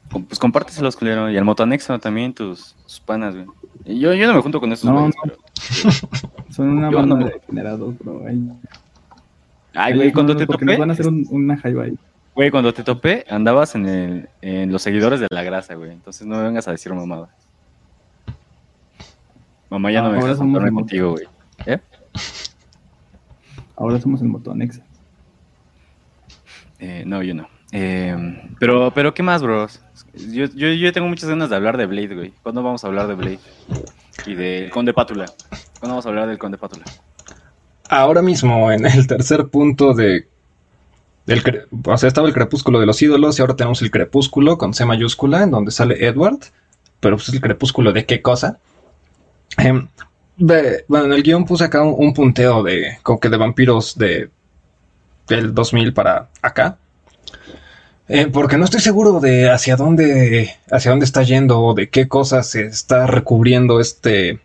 Pues 0.09 0.39
compárteselos, 0.39 0.95
culero. 0.95 1.29
Y 1.29 1.37
al 1.37 1.45
motoanexo 1.45 1.99
también, 1.99 2.33
tus, 2.33 2.77
panas, 3.05 3.35
güey. 3.35 3.47
Yo, 3.85 4.15
yo 4.15 4.29
no 4.29 4.35
me 4.35 4.41
junto 4.41 4.61
con 4.61 4.73
esos 4.73 4.89
no, 4.89 5.11
Son 6.51 6.69
una 6.69 6.91
banda 6.91 7.17
de 7.17 7.25
degenerados, 7.25 7.99
bro. 7.99 8.25
Ay, 9.75 9.97
güey, 9.97 10.13
cuando 10.13 10.37
te 10.37 10.47
topé... 10.47 10.77
van 10.77 10.91
a 10.91 10.93
hacer 10.93 11.09
una 11.09 11.57
jaiba 11.57 11.85
ahí. 11.85 11.99
Güey, 12.37 12.53
cuando 12.53 12.73
te 12.73 12.85
topé, 12.85 13.25
andabas 13.29 13.75
en, 13.75 13.89
el, 13.89 14.29
en 14.43 14.71
los 14.71 14.83
seguidores 14.83 15.19
de 15.19 15.27
la 15.29 15.43
grasa, 15.43 15.75
güey. 15.75 15.91
Entonces 15.91 16.25
no 16.25 16.37
me 16.37 16.45
vengas 16.45 16.69
a 16.69 16.71
decir 16.71 16.95
mamada. 16.95 17.31
Mamá 19.71 19.91
ya 19.91 20.03
no 20.03 20.13
me 20.13 20.19
dejas 20.19 20.39
juntarme 20.39 20.71
contigo, 20.71 21.13
güey. 21.13 21.25
¿Eh? 22.15 22.19
Ahora 23.77 24.01
somos 24.01 24.21
el 24.23 24.29
motoanexa. 24.29 24.83
Eh, 26.79 27.05
no, 27.07 27.23
yo 27.23 27.35
no. 27.35 27.49
Eh, 27.73 28.17
pero, 28.59 28.93
pero, 28.95 29.15
¿qué 29.15 29.23
más, 29.23 29.43
bros? 29.43 29.81
Yo, 30.15 30.45
yo, 30.47 30.93
tengo 30.93 31.09
muchas 31.09 31.29
ganas 31.29 31.49
de 31.49 31.57
hablar 31.57 31.77
de 31.77 31.87
Blade, 31.87 32.15
güey. 32.15 32.33
¿Cuándo 32.43 32.63
vamos 32.63 32.85
a 32.85 32.87
hablar 32.87 33.07
de 33.07 33.15
Blade? 33.15 33.39
Y 34.27 34.35
del 34.35 34.71
Conde 34.71 34.93
Pátula. 34.93 35.27
¿Cuándo 35.81 35.95
vamos 35.95 36.07
a 36.07 36.11
hablar 36.11 36.29
del 36.29 36.39
Conde 36.39 36.59
Pátula? 36.59 36.85
Ahora 37.89 38.21
mismo, 38.21 38.71
en 38.71 38.85
el 38.87 39.07
tercer 39.07 39.49
punto 39.49 39.95
de. 39.95 40.29
Del, 41.25 41.67
o 41.85 41.97
sea, 41.97 42.09
estaba 42.09 42.27
el 42.27 42.35
crepúsculo 42.35 42.81
de 42.81 42.87
los 42.87 43.01
ídolos 43.01 43.39
y 43.39 43.43
ahora 43.43 43.57
tenemos 43.57 43.81
el 43.81 43.91
crepúsculo 43.91 44.59
con 44.59 44.75
C 44.75 44.85
mayúscula, 44.85 45.43
en 45.43 45.51
donde 45.53 45.71
sale 45.71 46.05
Edward. 46.07 46.41
Pero 47.01 47.17
pues 47.17 47.29
el 47.31 47.41
crepúsculo 47.41 47.93
de 47.93 48.05
qué 48.07 48.21
cosa. 48.23 48.59
Bueno, 50.37 51.05
en 51.07 51.13
el 51.13 51.23
guion 51.23 51.45
puse 51.45 51.65
acá 51.65 51.83
un, 51.83 52.15
punteo 52.15 52.63
de, 52.63 52.99
como 53.03 53.21
que 53.21 53.29
de 53.29 53.37
vampiros 53.37 53.97
de 53.97 54.31
del 55.29 55.55
2000 55.55 55.93
para 55.93 56.29
acá. 56.41 56.79
Eh, 58.09 58.27
porque 58.27 58.59
no 58.59 58.65
estoy 58.65 58.81
seguro 58.81 59.21
de 59.21 59.51
hacia 59.51 59.77
dónde, 59.77 60.55
hacia 60.71 60.91
dónde 60.91 61.05
está 61.07 61.23
yendo 61.23 61.61
o 61.61 61.75
de 61.75 61.89
qué 61.89 62.09
cosas 62.09 62.49
se 62.49 62.67
está 62.67 63.07
recubriendo 63.07 63.81
este, 63.81 64.41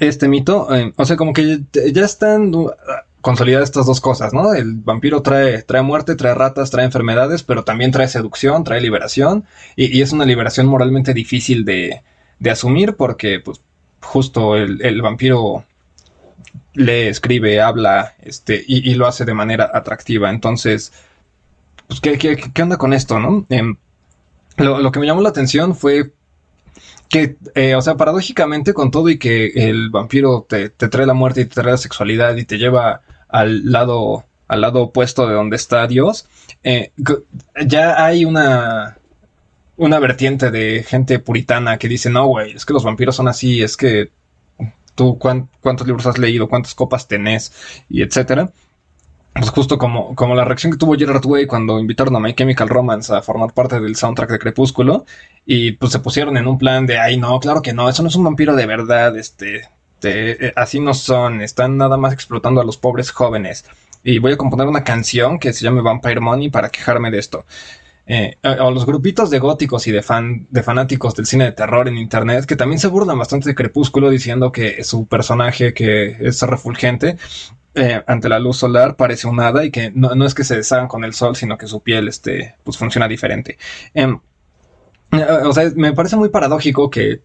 este 0.00 0.28
mito. 0.28 0.74
Eh, 0.74 0.92
o 0.96 1.04
sea, 1.04 1.16
como 1.16 1.32
que 1.32 1.60
ya 1.92 2.04
están 2.04 2.52
consolidadas 3.20 3.68
estas 3.68 3.86
dos 3.86 4.00
cosas, 4.00 4.32
¿no? 4.32 4.52
El 4.54 4.74
vampiro 4.74 5.22
trae, 5.22 5.62
trae 5.62 5.82
muerte, 5.82 6.16
trae 6.16 6.34
ratas, 6.34 6.70
trae 6.70 6.84
enfermedades, 6.84 7.42
pero 7.42 7.64
también 7.64 7.92
trae 7.92 8.08
seducción, 8.08 8.64
trae 8.64 8.80
liberación. 8.80 9.44
Y, 9.76 10.02
es 10.02 10.12
una 10.12 10.24
liberación 10.24 10.66
moralmente 10.66 11.14
difícil 11.14 11.64
de, 11.64 12.02
de 12.38 12.50
asumir 12.50 12.96
porque, 12.96 13.40
pues, 13.40 13.60
justo 14.00 14.56
el, 14.56 14.82
el 14.82 15.02
vampiro 15.02 15.64
lee, 16.74 17.08
escribe, 17.08 17.60
habla, 17.60 18.14
este, 18.20 18.62
y, 18.66 18.94
lo 18.94 19.06
hace 19.06 19.24
de 19.24 19.34
manera 19.34 19.70
atractiva. 19.72 20.30
Entonces, 20.30 20.92
pues, 21.86 22.00
¿qué, 22.00 22.18
qué, 22.18 22.62
onda 22.62 22.76
con 22.76 22.92
esto, 22.92 23.18
no? 23.18 23.46
Em, 23.48 23.76
lo, 24.56 24.92
que 24.92 25.00
me 25.00 25.06
llamó 25.06 25.22
la 25.22 25.30
atención 25.30 25.74
fue 25.74 26.12
que, 27.08 27.36
eh, 27.54 27.74
o 27.74 27.82
sea, 27.82 27.96
paradójicamente, 27.96 28.74
con 28.74 28.90
todo 28.90 29.08
y 29.08 29.18
que 29.18 29.48
el 29.54 29.90
vampiro 29.90 30.46
te, 30.48 30.70
trae 30.70 31.06
la 31.06 31.14
muerte 31.14 31.42
y 31.42 31.44
te 31.46 31.54
trae 31.54 31.72
la 31.72 31.76
sexualidad 31.76 32.36
y 32.36 32.44
te 32.44 32.58
lleva 32.58 33.02
al 33.28 33.70
lado, 33.70 34.24
al 34.48 34.60
lado 34.60 34.82
opuesto 34.82 35.26
de 35.26 35.34
donde 35.34 35.56
está 35.56 35.86
Dios, 35.86 36.26
eh, 36.62 36.92
ya 37.66 38.04
hay 38.04 38.24
una, 38.24 38.98
una 39.80 39.98
vertiente 39.98 40.50
de 40.50 40.84
gente 40.86 41.18
puritana 41.18 41.78
que 41.78 41.88
dice, 41.88 42.10
no, 42.10 42.26
güey, 42.26 42.52
es 42.52 42.66
que 42.66 42.74
los 42.74 42.84
vampiros 42.84 43.16
son 43.16 43.28
así, 43.28 43.62
es 43.62 43.78
que 43.78 44.10
tú 44.94 45.18
cuántos 45.18 45.86
libros 45.86 46.06
has 46.06 46.18
leído, 46.18 46.48
cuántas 46.48 46.74
copas 46.74 47.08
tenés 47.08 47.82
y 47.88 48.02
etcétera. 48.02 48.50
Pues 49.32 49.48
justo 49.48 49.78
como, 49.78 50.14
como 50.14 50.34
la 50.34 50.44
reacción 50.44 50.70
que 50.70 50.78
tuvo 50.78 50.96
Gerard 50.96 51.24
Way 51.24 51.46
cuando 51.46 51.80
invitaron 51.80 52.14
a 52.14 52.20
My 52.20 52.34
Chemical 52.34 52.68
Romance 52.68 53.14
a 53.14 53.22
formar 53.22 53.54
parte 53.54 53.80
del 53.80 53.96
soundtrack 53.96 54.32
de 54.32 54.38
Crepúsculo 54.38 55.06
y 55.46 55.72
pues 55.72 55.92
se 55.92 56.00
pusieron 56.00 56.36
en 56.36 56.46
un 56.46 56.58
plan 56.58 56.84
de, 56.84 56.98
ay 56.98 57.16
no, 57.16 57.40
claro 57.40 57.62
que 57.62 57.72
no, 57.72 57.88
eso 57.88 58.02
no 58.02 58.10
es 58.10 58.16
un 58.16 58.24
vampiro 58.24 58.54
de 58.54 58.66
verdad, 58.66 59.16
este, 59.16 59.62
eh, 60.02 60.52
así 60.56 60.78
no 60.78 60.92
son, 60.92 61.40
están 61.40 61.78
nada 61.78 61.96
más 61.96 62.12
explotando 62.12 62.60
a 62.60 62.64
los 62.64 62.76
pobres 62.76 63.12
jóvenes. 63.12 63.64
Y 64.02 64.18
voy 64.18 64.32
a 64.32 64.36
componer 64.36 64.66
una 64.66 64.84
canción 64.84 65.38
que 65.38 65.52
se 65.52 65.64
llame 65.64 65.80
Vampire 65.80 66.20
Money 66.20 66.50
para 66.50 66.70
quejarme 66.70 67.10
de 67.10 67.18
esto 67.18 67.46
eh, 68.12 68.36
o 68.42 68.72
los 68.72 68.86
grupitos 68.86 69.30
de 69.30 69.38
góticos 69.38 69.86
y 69.86 69.92
de, 69.92 70.02
fan, 70.02 70.48
de 70.50 70.64
fanáticos 70.64 71.14
del 71.14 71.26
cine 71.26 71.44
de 71.44 71.52
terror 71.52 71.86
en 71.86 71.96
internet 71.96 72.44
que 72.44 72.56
también 72.56 72.80
se 72.80 72.88
burlan 72.88 73.16
bastante 73.16 73.48
de 73.48 73.54
Crepúsculo 73.54 74.10
diciendo 74.10 74.50
que 74.50 74.82
su 74.82 75.06
personaje 75.06 75.72
que 75.72 76.16
es 76.18 76.42
refulgente 76.42 77.18
eh, 77.76 78.02
ante 78.08 78.28
la 78.28 78.40
luz 78.40 78.56
solar 78.56 78.96
parece 78.96 79.28
un 79.28 79.38
hada 79.38 79.64
y 79.64 79.70
que 79.70 79.92
no, 79.94 80.26
es 80.26 80.34
que 80.34 80.42
se 80.42 80.56
deshagan 80.56 80.88
con 80.88 81.04
el 81.04 81.14
sol 81.14 81.36
sino 81.36 81.56
que 81.56 81.68
su 81.68 81.84
piel 81.84 82.08
este, 82.08 82.56
pues 82.64 82.76
funciona 82.76 83.06
diferente. 83.06 83.58
Em, 83.94 84.18
eh, 85.12 85.24
o 85.44 85.52
sea, 85.52 85.70
me 85.76 85.92
parece 85.92 86.16
muy 86.16 86.30
paradójico 86.30 86.90
que 86.90 87.20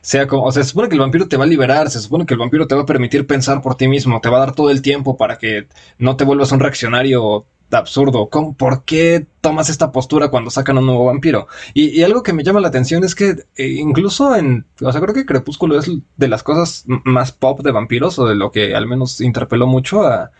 sea 0.00 0.26
como, 0.26 0.44
o 0.44 0.52
sea, 0.52 0.62
se 0.62 0.70
supone 0.70 0.88
que 0.88 0.94
el 0.94 1.00
vampiro 1.02 1.28
te 1.28 1.36
va 1.36 1.44
a 1.44 1.46
liberar, 1.46 1.90
se 1.90 2.00
supone 2.00 2.24
que 2.24 2.32
el 2.32 2.40
vampiro 2.40 2.66
te 2.66 2.74
va 2.74 2.82
a 2.82 2.86
permitir 2.86 3.26
pensar 3.26 3.60
por 3.60 3.74
ti 3.76 3.88
mismo, 3.88 4.22
te 4.22 4.30
va 4.30 4.38
a 4.38 4.40
dar 4.40 4.54
todo 4.54 4.70
el 4.70 4.80
tiempo 4.80 5.18
para 5.18 5.36
que 5.36 5.66
no 5.98 6.16
te 6.16 6.24
vuelvas 6.24 6.50
un 6.52 6.60
reaccionario 6.60 7.46
absurdo. 7.78 8.28
¿Por 8.28 8.84
qué 8.84 9.26
tomas 9.40 9.68
esta 9.68 9.92
postura 9.92 10.28
cuando 10.28 10.50
sacan 10.50 10.78
un 10.78 10.86
nuevo 10.86 11.06
vampiro? 11.06 11.48
Y, 11.72 12.02
algo 12.02 12.22
que 12.22 12.32
me 12.32 12.42
llama 12.44 12.60
la 12.60 12.68
atención 12.68 13.04
es 13.04 13.14
que 13.14 13.46
eh, 13.56 13.66
incluso 13.66 14.34
en, 14.36 14.66
o 14.80 14.92
sea, 14.92 15.00
creo 15.00 15.14
que 15.14 15.26
Crepúsculo 15.26 15.78
es 15.78 15.90
de 16.16 16.28
las 16.28 16.42
cosas 16.42 16.84
más 16.86 17.32
pop 17.32 17.60
de 17.60 17.72
vampiros 17.72 18.18
o 18.18 18.26
de 18.26 18.34
lo 18.34 18.50
que 18.50 18.74
al 18.74 18.86
menos 18.86 19.20
interpeló 19.20 19.66
mucho 19.66 20.02
a, 20.02 20.30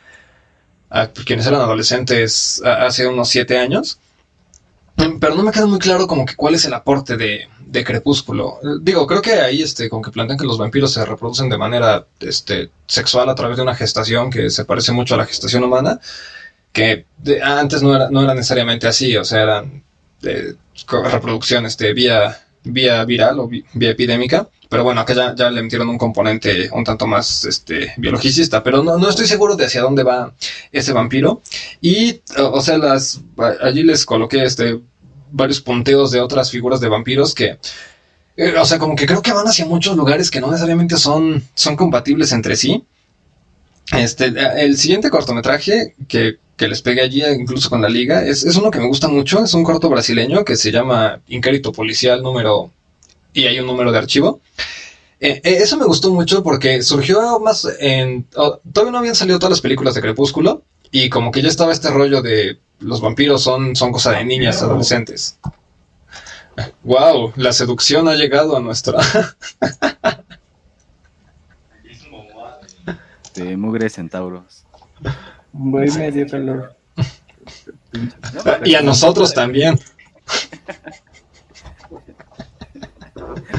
quienes 1.27 1.47
eran 1.47 1.61
adolescentes 1.61 2.63
hace 2.65 3.09
unos 3.09 3.29
siete 3.29 3.59
años. 3.59 3.99
Pero 4.97 5.35
no 5.35 5.43
me 5.43 5.51
queda 5.51 5.67
muy 5.67 5.81
claro 5.81 6.07
como 6.07 6.25
que 6.25 6.37
cuál 6.37 6.55
es 6.55 6.65
el 6.67 6.75
aporte 6.75 7.17
de, 7.17 7.49
Crepúsculo. 7.85 8.61
Digo, 8.83 9.05
creo 9.05 9.21
que 9.21 9.33
ahí 9.33 9.61
este, 9.61 9.91
como 9.91 10.01
que 10.01 10.13
plantean 10.13 10.39
que 10.39 10.47
los 10.47 10.59
vampiros 10.59 10.93
se 10.93 11.05
reproducen 11.05 11.49
de 11.49 11.59
manera 11.59 12.07
este, 12.21 12.71
sexual 12.87 13.29
a 13.29 13.35
través 13.35 13.57
de 13.57 13.65
una 13.65 13.75
gestación 13.75 14.31
que 14.31 14.49
se 14.49 14.65
parece 14.65 14.93
mucho 14.93 15.15
a 15.15 15.19
la 15.19 15.27
gestación 15.27 15.65
humana 15.65 15.99
que 16.75 17.07
antes 17.43 17.83
no 17.83 17.95
era, 17.95 18.11
no 18.11 18.23
era 18.23 18.35
necesariamente 18.35 18.87
así, 18.89 19.17
o 19.17 19.25
sea, 19.25 19.43
eran 19.43 19.85
de 20.21 20.57
reproducción 21.13 21.65
este, 21.65 21.95
vía, 21.95 22.37
vía 22.65 23.05
viral 23.05 23.39
o 23.39 23.49
vía 23.49 23.91
epidémica, 23.91 24.49
pero 24.69 24.83
bueno, 24.83 25.01
acá 25.01 25.15
ya, 25.15 25.35
ya, 25.37 25.51
le 25.51 25.63
metieron 25.63 25.89
un 25.89 25.97
componente 25.97 26.69
un 26.73 26.83
tanto 26.83 27.07
más 27.07 27.45
este, 27.45 27.95
biologicista, 27.97 28.63
pero 28.65 28.83
no, 28.83 28.99
no 28.99 29.09
estoy 29.09 29.29
seguro 29.29 29.55
de 29.55 29.67
hacia 29.67 29.83
dónde 29.83 30.03
va 30.03 30.35
ese 30.73 30.93
vampiro. 30.93 31.43
Y, 31.81 32.21
o 32.37 32.61
sea, 32.61 32.77
las, 32.79 33.21
allí 33.63 33.85
les 33.85 34.05
coloqué 34.05 34.43
este, 34.43 34.81
varios 35.31 35.61
punteos 35.61 36.11
de 36.11 36.21
otras 36.21 36.51
figuras 36.51 36.81
de 36.81 36.89
vampiros 36.89 37.37
que, 37.37 37.59
eh, 38.37 38.55
o 38.59 38.65
sea, 38.65 38.81
como 38.81 38.97
que 38.97 39.07
creo 39.07 39.23
que 39.23 39.33
van 39.33 39.47
hacia 39.47 39.65
muchos 39.65 39.97
lugares 39.97 40.29
que 40.29 40.41
no 40.41 40.49
necesariamente 40.49 40.97
son, 40.97 41.41
son 41.55 41.77
compatibles 41.77 42.33
entre 42.33 42.57
sí. 42.57 42.85
Este, 43.97 44.33
el 44.57 44.77
siguiente 44.77 45.11
cortometraje 45.11 45.95
que 46.09 46.39
que 46.57 46.69
les 46.69 46.83
pegue 46.83 47.03
allí, 47.03 47.23
incluso 47.25 47.69
con 47.69 47.83
la 47.83 47.89
liga. 47.89 48.25
Es, 48.25 48.45
uno 48.57 48.71
que 48.71 48.79
me 48.79 48.87
gusta 48.87 49.09
mucho, 49.09 49.45
es 49.45 49.55
un 49.55 49.65
corto 49.65 49.89
brasileño 49.89 50.45
que 50.45 50.57
se 50.57 50.71
llama 50.71 51.21
Incérito 51.29 51.73
Policial 51.73 52.23
número... 52.23 52.71
y 53.33 53.47
hay 53.47 53.59
un 53.59 53.67
número 53.67 53.91
de 53.93 53.99
archivo. 53.99 54.41
Eh, 55.21 55.41
eh, 55.43 55.59
eso 55.61 55.77
me 55.77 55.87
gustó 55.87 56.13
mucho 56.13 56.43
porque 56.43 56.83
surgió 56.83 57.41
más 57.41 57.67
en... 57.81 58.25
todavía 58.25 58.93
no 58.93 58.99
habían 58.99 59.15
salido 59.15 59.39
todas 59.39 59.51
las 59.51 59.61
películas 59.61 59.95
de 59.95 60.03
Crepúsculo 60.03 60.63
y 60.91 61.09
como 61.09 61.33
que 61.33 61.43
ya 61.43 61.49
estaba 61.49 61.73
este 61.73 61.91
rollo 61.91 62.23
de 62.23 62.59
los 62.81 63.01
vampiros 63.01 63.43
son, 63.43 63.75
son 63.75 63.93
cosa 63.93 64.13
de 64.13 64.25
niñas, 64.25 64.63
adolescentes. 64.63 65.39
Wow, 66.85 67.33
la 67.37 67.53
seducción 67.53 68.07
ha 68.09 68.15
llegado 68.15 68.57
a 68.57 68.61
nuestra. 68.61 69.01
De 73.35 73.57
mugre 73.57 73.89
centauros. 73.91 74.65
Voy 75.53 75.91
medio 75.91 76.27
calor. 76.29 76.75
y 78.65 78.75
a 78.75 78.83
nosotros 78.83 79.33
también. 79.35 79.79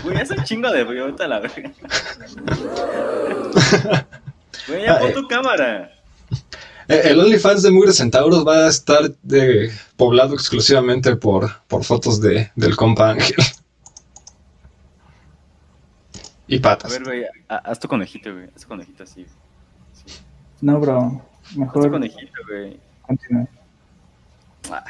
Güey, 0.04 0.18
es 0.22 0.32
un 0.32 0.44
chingo 0.44 0.72
de 0.72 0.86
frío, 0.86 1.04
ahorita 1.06 1.28
la 1.28 1.40
verga. 1.40 1.72
Güey, 4.68 4.84
ya 4.86 5.00
pon 5.00 5.14
tu 5.14 5.28
cámara. 5.28 5.92
Eh, 6.88 7.02
El 7.06 7.20
OnlyFans 7.20 7.64
de 7.64 7.72
Mugre 7.72 7.94
Centauros 7.94 8.46
va 8.46 8.66
a 8.66 8.70
estar 8.70 9.10
de, 9.24 9.72
poblado 9.98 10.34
exclusivamente 10.36 11.16
por, 11.16 11.50
por 11.68 11.84
fotos 11.84 12.22
de, 12.22 12.52
del 12.56 12.76
compa 12.76 13.10
Ángel. 13.12 13.36
Y 16.48 16.60
A 16.60 16.62
patas. 16.62 16.92
ver, 16.92 17.04
güey, 17.04 17.26
ha- 17.50 17.56
haz 17.58 17.80
tu 17.80 17.88
conejito, 17.88 18.32
güey. 18.32 18.50
Haz 18.56 18.62
tu 18.62 18.68
conejito 18.68 19.04
así. 19.04 19.26
No, 20.61 20.80
bro. 20.80 21.22
Mejor 21.56 21.91
conejito, 21.91 22.32
güey. 22.48 22.80
continúa. 23.02 23.48
Ah, 24.72 24.84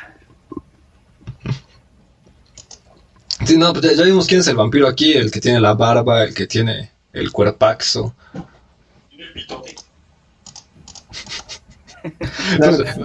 Sí, 3.45 3.57
no, 3.57 3.73
pues 3.73 3.85
ya, 3.85 3.93
ya 3.93 4.03
vimos 4.05 4.25
quién 4.25 4.39
es 4.39 4.47
el 4.47 4.55
vampiro 4.55 4.87
aquí, 4.87 5.13
el 5.13 5.29
que 5.29 5.39
tiene 5.39 5.59
la 5.59 5.75
barba, 5.75 6.23
el 6.23 6.33
que 6.33 6.47
tiene 6.47 6.91
el 7.13 7.31
cuerpaxo. 7.31 8.15
Pues, 12.59 12.95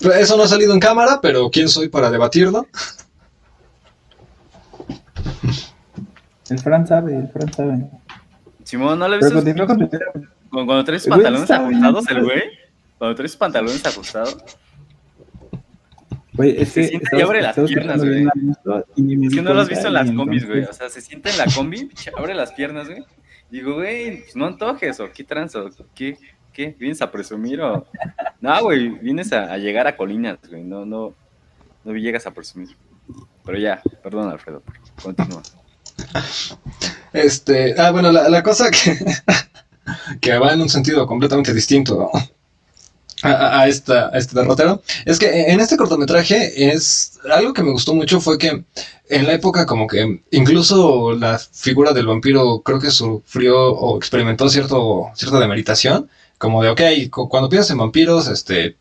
Pero 0.00 0.14
Eso 0.14 0.36
no 0.36 0.44
ha 0.44 0.48
salido 0.48 0.72
en 0.72 0.78
cámara, 0.78 1.18
pero 1.20 1.50
¿quién 1.50 1.68
soy 1.68 1.88
para 1.88 2.10
debatirlo? 2.10 2.68
el 6.48 6.58
Fran 6.60 6.86
sabe, 6.86 7.16
el 7.16 7.28
Fran 7.28 7.52
sabe. 7.52 7.90
Simón, 8.62 8.98
¿no 9.00 9.08
le 9.08 9.18
Pero 9.18 9.34
continúa, 9.34 9.66
continúa. 9.66 10.00
Cuando, 10.54 10.66
cuando 10.66 10.84
traes 10.84 11.04
Güey, 11.06 11.16
pantalones 11.20 11.50
ajustados, 11.50 12.10
el 12.10 12.22
güey. 12.22 12.42
Cuando 12.96 13.16
traes 13.16 13.36
pantalones 13.36 13.86
ajustados. 13.86 14.36
Güey, 16.32 16.62
es 16.62 16.68
Se 16.68 16.82
que 16.82 16.88
siente 16.88 17.18
y 17.18 17.20
abre 17.22 17.42
las 17.42 17.56
piernas, 17.56 18.04
güey. 18.04 18.22
Es 18.22 19.34
que 19.34 19.42
no 19.42 19.52
lo 19.52 19.60
has 19.60 19.68
visto 19.68 19.88
en 19.88 19.94
las 19.94 20.10
combis, 20.12 20.46
güey. 20.46 20.62
O 20.62 20.72
sea, 20.72 20.88
se 20.88 21.00
siente 21.00 21.30
en 21.30 21.38
la 21.38 21.46
combi, 21.46 21.90
abre 22.16 22.34
las 22.34 22.52
piernas, 22.52 22.86
güey. 22.86 23.04
Digo, 23.50 23.74
güey, 23.74 24.22
pues 24.22 24.36
no 24.36 24.46
antojes, 24.46 25.00
o 25.00 25.10
qué 25.12 25.24
tranza, 25.24 25.60
o 25.60 25.70
qué, 25.92 26.16
qué, 26.52 26.76
vienes 26.78 27.02
a 27.02 27.10
presumir, 27.10 27.60
o. 27.60 27.84
No, 28.40 28.62
güey, 28.62 28.90
vienes 28.90 29.32
a, 29.32 29.52
a 29.52 29.58
llegar 29.58 29.88
a 29.88 29.96
colinas, 29.96 30.38
güey. 30.48 30.62
No, 30.62 30.86
no, 30.86 31.14
no 31.82 31.92
llegas 31.94 32.28
a 32.28 32.30
presumir. 32.30 32.76
Pero 33.44 33.58
ya, 33.58 33.82
perdón, 34.04 34.30
Alfredo, 34.30 34.62
continúa. 35.02 35.42
Este, 37.12 37.74
ah, 37.78 37.90
bueno, 37.90 38.10
la, 38.10 38.28
la 38.28 38.42
cosa 38.42 38.70
que, 38.70 38.96
que 40.20 40.38
va 40.38 40.52
en 40.52 40.60
un 40.62 40.68
sentido 40.68 41.06
completamente 41.06 41.52
distinto 41.54 42.10
a, 43.22 43.66
esta, 43.68 44.10
este 44.10 44.38
derrotero 44.38 44.82
es 45.06 45.18
que 45.18 45.50
en 45.50 45.60
este 45.60 45.76
cortometraje 45.76 46.72
es 46.74 47.18
algo 47.32 47.54
que 47.54 47.62
me 47.62 47.70
gustó 47.70 47.94
mucho 47.94 48.20
fue 48.20 48.36
que 48.36 48.64
en 49.08 49.26
la 49.26 49.32
época 49.32 49.64
como 49.64 49.86
que 49.86 50.22
incluso 50.30 51.12
la 51.14 51.38
figura 51.38 51.92
del 51.92 52.06
vampiro 52.06 52.60
creo 52.60 52.78
que 52.80 52.90
sufrió 52.90 53.72
o 53.72 53.96
experimentó 53.96 54.48
cierto, 54.48 55.06
cierta 55.14 55.38
demeritación, 55.40 56.10
como 56.38 56.62
de, 56.62 56.70
ok, 56.70 56.80
cu- 57.10 57.28
cuando 57.28 57.48
piensas 57.48 57.70
en 57.70 57.78
vampiros, 57.78 58.28
este, 58.28 58.76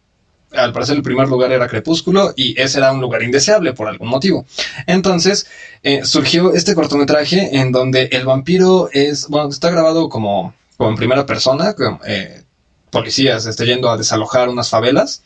al 0.52 0.74
parecer 0.74 0.98
el 0.98 1.04
primer 1.04 1.28
lugar 1.30 1.52
era 1.52 1.68
Crepúsculo 1.68 2.34
y 2.36 2.60
ese 2.60 2.80
era 2.80 2.92
un 2.92 3.00
lugar 3.02 3.24
indeseable 3.24 3.74
por 3.74 3.88
algún 3.88 4.10
motivo. 4.10 4.46
Entonces, 4.88 5.48
eh, 5.84 6.04
surgió 6.04 6.54
este 6.54 6.76
cortometraje 6.76 7.58
en 7.60 7.72
donde 7.72 8.10
el 8.12 8.26
vampiro 8.26 8.90
es, 8.92 9.28
bueno, 9.30 9.50
está 9.50 9.70
grabado 9.70 10.10
como, 10.10 10.54
en 10.90 10.96
primera 10.96 11.26
persona, 11.26 11.76
eh, 12.06 12.44
policías 12.90 13.46
este, 13.46 13.66
yendo 13.66 13.90
a 13.90 13.98
desalojar 13.98 14.50
unas 14.50 14.70
favelas. 14.70 15.24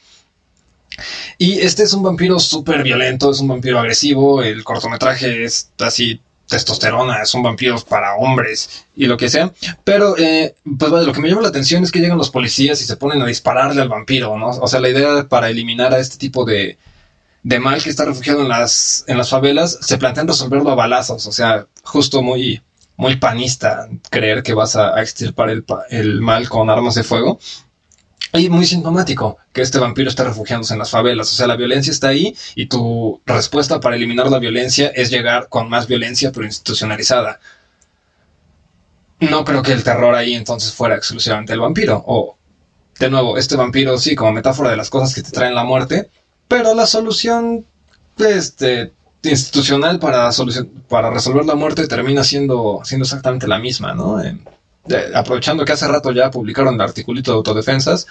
Y 1.37 1.59
este 1.59 1.83
es 1.83 1.93
un 1.93 2.03
vampiro 2.03 2.39
súper 2.39 2.81
violento, 2.81 3.29
es 3.31 3.39
un 3.39 3.49
vampiro 3.49 3.79
agresivo, 3.79 4.41
el 4.41 4.63
cortometraje 4.63 5.43
es 5.43 5.71
así 5.79 6.19
testosterona, 6.47 7.25
son 7.25 7.43
vampiros 7.43 7.83
para 7.83 8.15
hombres 8.15 8.85
y 8.95 9.05
lo 9.05 9.17
que 9.17 9.29
sea. 9.29 9.51
Pero, 9.83 10.17
eh, 10.17 10.55
pues 10.77 10.91
vaya, 10.91 11.05
lo 11.05 11.13
que 11.13 11.21
me 11.21 11.29
llama 11.29 11.41
la 11.41 11.49
atención 11.49 11.83
es 11.83 11.91
que 11.91 11.99
llegan 11.99 12.17
los 12.17 12.29
policías 12.29 12.81
y 12.81 12.85
se 12.85 12.97
ponen 12.97 13.21
a 13.21 13.25
dispararle 13.25 13.81
al 13.81 13.89
vampiro, 13.89 14.37
¿no? 14.37 14.49
O 14.49 14.67
sea, 14.67 14.79
la 14.79 14.89
idea 14.89 15.27
para 15.27 15.49
eliminar 15.49 15.93
a 15.93 15.99
este 15.99 16.17
tipo 16.17 16.45
de, 16.45 16.77
de 17.43 17.59
mal 17.59 17.83
que 17.83 17.89
está 17.89 18.05
refugiado 18.05 18.41
en 18.41 18.49
las, 18.49 19.03
en 19.07 19.17
las 19.17 19.29
favelas, 19.29 19.77
se 19.81 19.97
plantean 19.97 20.27
resolverlo 20.27 20.71
a 20.71 20.75
balazos. 20.75 21.27
O 21.27 21.31
sea, 21.31 21.67
justo 21.83 22.21
muy, 22.21 22.61
muy 22.97 23.15
panista 23.17 23.87
creer 24.09 24.43
que 24.43 24.53
vas 24.53 24.75
a, 24.75 25.01
extirpar 25.01 25.49
el, 25.49 25.63
el 25.89 26.19
mal 26.19 26.49
con 26.49 26.69
armas 26.69 26.95
de 26.95 27.03
fuego. 27.03 27.39
Y 28.33 28.49
muy 28.49 28.65
sintomático 28.65 29.37
que 29.53 29.61
este 29.61 29.79
vampiro 29.79 30.09
está 30.09 30.25
refugiándose 30.25 30.73
en 30.73 30.79
las 30.79 30.89
favelas. 30.89 31.31
O 31.31 31.35
sea, 31.35 31.47
la 31.47 31.55
violencia 31.55 31.91
está 31.91 32.09
ahí 32.09 32.35
y 32.55 32.65
tu 32.65 33.21
respuesta 33.25 33.79
para 33.79 33.95
eliminar 33.95 34.29
la 34.29 34.39
violencia 34.39 34.91
es 34.93 35.09
llegar 35.09 35.47
con 35.47 35.69
más 35.69 35.87
violencia, 35.87 36.31
pero 36.31 36.45
institucionalizada. 36.45 37.39
No 39.19 39.45
creo 39.45 39.61
que 39.61 39.71
el 39.71 39.83
terror 39.83 40.13
ahí 40.13 40.33
entonces 40.33 40.73
fuera 40.73 40.95
exclusivamente 40.95 41.53
el 41.53 41.59
vampiro. 41.59 42.03
O, 42.05 42.37
de 42.99 43.09
nuevo, 43.09 43.37
este 43.37 43.55
vampiro 43.55 43.97
sí, 43.97 44.15
como 44.15 44.33
metáfora 44.33 44.71
de 44.71 44.77
las 44.77 44.89
cosas 44.89 45.15
que 45.15 45.23
te 45.23 45.31
traen 45.31 45.55
la 45.55 45.63
muerte, 45.63 46.09
pero 46.47 46.73
la 46.73 46.85
solución 46.85 47.65
este, 48.17 48.91
institucional 49.23 49.99
para, 49.99 50.29
para 50.87 51.09
resolver 51.09 51.45
la 51.45 51.55
muerte 51.55 51.87
termina 51.87 52.23
siendo, 52.23 52.81
siendo 52.83 53.03
exactamente 53.05 53.47
la 53.47 53.59
misma, 53.59 53.93
¿no? 53.93 54.21
Aprovechando 55.13 55.65
que 55.65 55.73
hace 55.73 55.87
rato 55.87 56.11
ya 56.11 56.31
publicaron 56.31 56.75
el 56.75 56.81
articulito 56.81 57.31
de 57.31 57.37
autodefensas, 57.37 58.07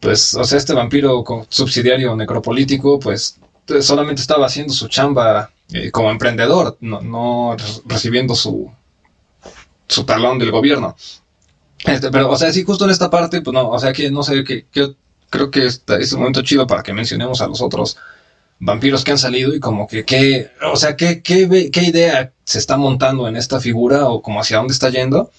pues, 0.00 0.34
o 0.34 0.44
sea, 0.44 0.58
este 0.58 0.74
vampiro 0.74 1.24
subsidiario 1.48 2.14
necropolítico, 2.14 2.98
pues 2.98 3.38
eh, 3.68 3.80
solamente 3.80 4.20
estaba 4.20 4.46
haciendo 4.46 4.74
su 4.74 4.88
chamba 4.88 5.50
eh, 5.72 5.90
como 5.90 6.10
emprendedor, 6.10 6.76
no, 6.80 7.00
no 7.00 7.56
re- 7.56 7.64
recibiendo 7.86 8.34
su, 8.34 8.70
su 9.88 10.04
talón 10.04 10.38
del 10.38 10.50
gobierno. 10.50 10.94
Este, 11.78 12.10
pero, 12.10 12.30
o 12.30 12.36
sea, 12.36 12.52
sí, 12.52 12.64
justo 12.64 12.84
en 12.84 12.90
esta 12.90 13.08
parte, 13.08 13.40
pues 13.40 13.54
no, 13.54 13.70
o 13.70 13.78
sea, 13.78 13.92
que 13.94 14.10
no 14.10 14.22
sé, 14.22 14.44
que, 14.44 14.66
creo 15.30 15.50
que 15.50 15.66
este 15.66 16.00
es 16.00 16.12
un 16.12 16.20
momento 16.20 16.42
chido 16.42 16.66
para 16.66 16.82
que 16.82 16.92
mencionemos 16.92 17.40
a 17.40 17.46
los 17.46 17.62
otros 17.62 17.96
vampiros 18.58 19.04
que 19.04 19.12
han 19.12 19.18
salido 19.18 19.54
y 19.54 19.60
como 19.60 19.86
que, 19.86 20.04
qué, 20.04 20.50
o 20.72 20.76
sea, 20.76 20.96
qué, 20.96 21.22
qué, 21.22 21.70
qué 21.72 21.82
idea 21.82 22.32
se 22.44 22.58
está 22.58 22.76
montando 22.76 23.28
en 23.28 23.36
esta 23.36 23.60
figura 23.60 24.06
o 24.08 24.22
como 24.22 24.40
hacia 24.40 24.58
dónde 24.58 24.72
está 24.72 24.90
yendo. 24.90 25.30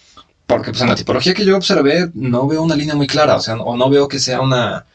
Porque 0.47 0.71
pues 0.71 0.81
en 0.81 0.89
la 0.89 0.95
tipología 0.95 1.33
que 1.33 1.45
yo 1.45 1.57
observé 1.57 2.11
no 2.13 2.47
veo 2.47 2.61
una 2.61 2.75
línea 2.75 2.95
muy 2.95 3.07
clara, 3.07 3.35
o 3.35 3.39
sea, 3.39 3.55
o 3.55 3.75
no 3.77 3.89
veo 3.89 4.07
que 4.07 4.19
sea 4.19 4.41
una, 4.41 4.85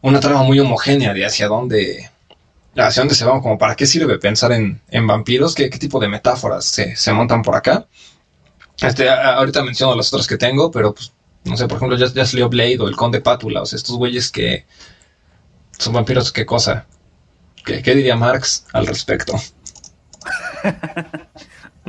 una 0.00 0.20
trama 0.20 0.42
muy 0.42 0.58
homogénea 0.60 1.12
de 1.12 1.26
hacia 1.26 1.46
dónde, 1.46 2.10
hacia 2.74 3.02
dónde 3.02 3.14
se 3.14 3.26
va, 3.26 3.42
como 3.42 3.58
para 3.58 3.74
qué 3.74 3.84
sirve 3.86 4.18
pensar 4.18 4.52
en, 4.52 4.80
en 4.88 5.06
vampiros, 5.06 5.54
qué, 5.54 5.68
qué 5.68 5.78
tipo 5.78 6.00
de 6.00 6.08
metáforas 6.08 6.64
se, 6.64 6.96
se 6.96 7.12
montan 7.12 7.42
por 7.42 7.54
acá. 7.54 7.86
Este, 8.80 9.10
ahorita 9.10 9.62
menciono 9.62 9.94
las 9.94 10.12
otras 10.12 10.26
que 10.26 10.38
tengo, 10.38 10.70
pero 10.70 10.94
pues, 10.94 11.12
no 11.44 11.56
sé, 11.56 11.66
por 11.68 11.76
ejemplo, 11.76 11.98
ya, 11.98 12.06
ya 12.06 12.24
salió 12.24 12.48
Blade 12.48 12.78
o 12.80 12.88
el 12.88 12.96
Conde 12.96 13.20
Pátula, 13.20 13.62
o 13.62 13.66
sea, 13.66 13.76
estos 13.76 13.96
güeyes 13.96 14.30
que 14.30 14.64
son 15.78 15.92
vampiros, 15.92 16.32
qué 16.32 16.46
cosa. 16.46 16.86
¿Qué, 17.68 17.82
qué 17.82 17.94
diría 17.94 18.16
Marx 18.16 18.66
al 18.72 18.86
respecto? 18.86 19.34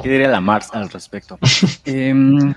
¿Qué 0.01 0.09
diría 0.09 0.27
la 0.27 0.41
Mars 0.41 0.69
al 0.73 0.89
respecto? 0.89 1.39
Em, 1.85 2.53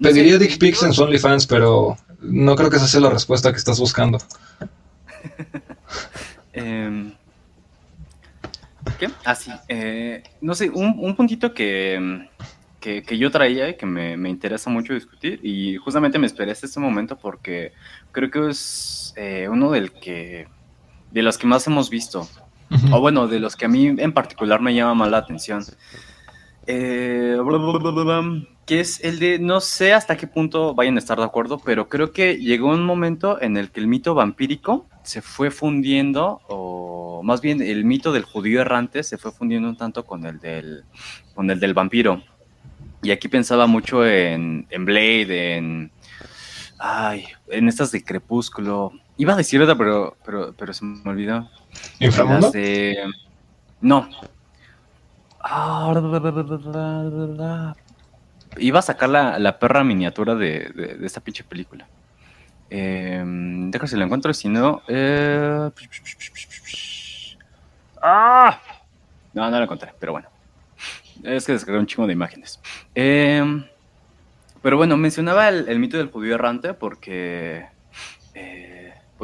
Pediría 0.00 0.38
dick 0.38 0.58
pics 0.58 0.84
en 0.84 0.92
su 0.92 1.02
OnlyFans, 1.02 1.46
pero 1.46 1.98
no 2.20 2.54
creo 2.54 2.70
que 2.70 2.76
esa 2.76 2.86
sea 2.86 3.00
la 3.00 3.10
respuesta 3.10 3.50
que 3.50 3.58
estás 3.58 3.80
buscando. 3.80 4.18
Em, 6.52 7.12
¿Qué? 9.00 9.10
Ah, 9.24 9.34
sí. 9.34 9.50
eh, 9.66 10.22
no 10.40 10.54
sé, 10.54 10.70
un, 10.70 10.94
un 11.00 11.16
puntito 11.16 11.52
que, 11.52 11.94
em, 11.94 12.28
que, 12.78 13.02
que 13.02 13.18
yo 13.18 13.28
traía 13.32 13.68
y 13.70 13.76
que 13.76 13.86
me, 13.86 14.16
me 14.16 14.28
interesa 14.30 14.70
mucho 14.70 14.94
discutir, 14.94 15.40
y 15.42 15.76
justamente 15.78 16.16
me 16.20 16.28
esperé 16.28 16.52
hasta 16.52 16.66
este 16.66 16.78
momento 16.78 17.18
porque 17.18 17.72
creo 18.12 18.30
que 18.30 18.50
es 18.50 19.12
eh, 19.16 19.48
uno 19.50 19.72
del 19.72 19.90
que, 19.90 20.46
de 21.14 21.22
los 21.22 21.38
que 21.38 21.46
más 21.46 21.64
hemos 21.68 21.90
visto, 21.90 22.28
o 22.90 23.00
bueno, 23.00 23.28
de 23.28 23.38
los 23.38 23.54
que 23.54 23.66
a 23.66 23.68
mí 23.68 23.86
en 23.86 24.12
particular 24.12 24.60
me 24.60 24.74
llama 24.74 24.94
más 24.94 25.10
la 25.10 25.18
atención. 25.18 25.64
Eh, 26.66 27.36
que 28.66 28.80
es 28.80 29.04
el 29.04 29.18
de, 29.20 29.38
no 29.38 29.60
sé 29.60 29.92
hasta 29.92 30.16
qué 30.16 30.26
punto 30.26 30.74
vayan 30.74 30.96
a 30.96 30.98
estar 30.98 31.18
de 31.18 31.24
acuerdo, 31.24 31.60
pero 31.64 31.88
creo 31.88 32.12
que 32.12 32.38
llegó 32.38 32.70
un 32.70 32.84
momento 32.84 33.40
en 33.40 33.56
el 33.56 33.70
que 33.70 33.78
el 33.78 33.86
mito 33.86 34.14
vampírico 34.14 34.86
se 35.04 35.22
fue 35.22 35.52
fundiendo, 35.52 36.40
o 36.48 37.22
más 37.22 37.40
bien 37.40 37.62
el 37.62 37.84
mito 37.84 38.10
del 38.10 38.24
judío 38.24 38.60
errante 38.60 39.04
se 39.04 39.16
fue 39.16 39.30
fundiendo 39.30 39.68
un 39.68 39.76
tanto 39.76 40.04
con 40.04 40.26
el 40.26 40.40
del, 40.40 40.84
con 41.34 41.48
el 41.48 41.60
del 41.60 41.74
vampiro. 41.74 42.24
Y 43.02 43.12
aquí 43.12 43.28
pensaba 43.28 43.66
mucho 43.68 44.04
en, 44.04 44.66
en 44.70 44.84
Blade, 44.84 45.56
en, 45.58 45.92
ay, 46.80 47.26
en 47.50 47.68
estas 47.68 47.92
de 47.92 48.02
Crepúsculo. 48.02 48.92
Iba 49.16 49.34
a 49.34 49.36
decir 49.36 49.62
otra, 49.62 49.76
pero, 49.76 50.16
pero, 50.24 50.52
pero 50.56 50.72
se 50.72 50.84
me 50.84 51.08
olvidó. 51.08 51.48
¿Inframundo? 52.00 52.50
De- 52.50 52.96
No. 53.80 54.08
Iba 58.56 58.78
a 58.78 58.82
sacar 58.82 59.08
la, 59.08 59.58
perra 59.58 59.84
miniatura 59.84 60.34
de, 60.34 60.98
esta 61.02 61.20
pinche 61.20 61.44
película. 61.44 61.86
Eh, 62.70 63.22
Déjame 63.24 63.88
si 63.88 63.96
lo 63.96 64.04
encuentro, 64.04 64.32
si 64.32 64.48
no. 64.48 64.82
Eh... 64.88 65.70
¡Ah! 68.02 68.60
No, 69.32 69.50
no 69.50 69.56
lo 69.58 69.64
encontré, 69.64 69.92
pero 69.98 70.12
bueno. 70.12 70.28
Es 71.22 71.46
que 71.46 71.52
descargué 71.52 71.80
un 71.80 71.86
chingo 71.86 72.06
de 72.06 72.12
imágenes. 72.12 72.60
Em, 72.94 73.64
pero 74.62 74.76
bueno, 74.76 74.96
mencionaba 74.96 75.48
el, 75.48 75.78
mito 75.78 75.96
del 75.96 76.10
judío 76.10 76.34
errante 76.34 76.74
porque, 76.74 77.66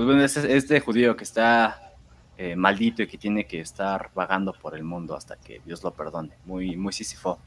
pues 0.01 0.07
bueno, 0.07 0.25
es 0.25 0.35
este 0.39 0.81
judío 0.81 1.15
que 1.15 1.25
está 1.25 1.93
eh, 2.39 2.57
maldito 2.57 3.03
y 3.03 3.07
que 3.07 3.19
tiene 3.19 3.45
que 3.45 3.61
estar 3.61 4.09
vagando 4.15 4.55
por 4.55 4.75
el 4.75 4.83
mundo 4.83 5.15
hasta 5.15 5.37
que 5.37 5.61
Dios 5.67 5.85
lo 5.85 5.93
perdone. 5.93 6.31
Muy, 6.47 6.75
muy 6.75 6.95
sísifo. 6.95 7.39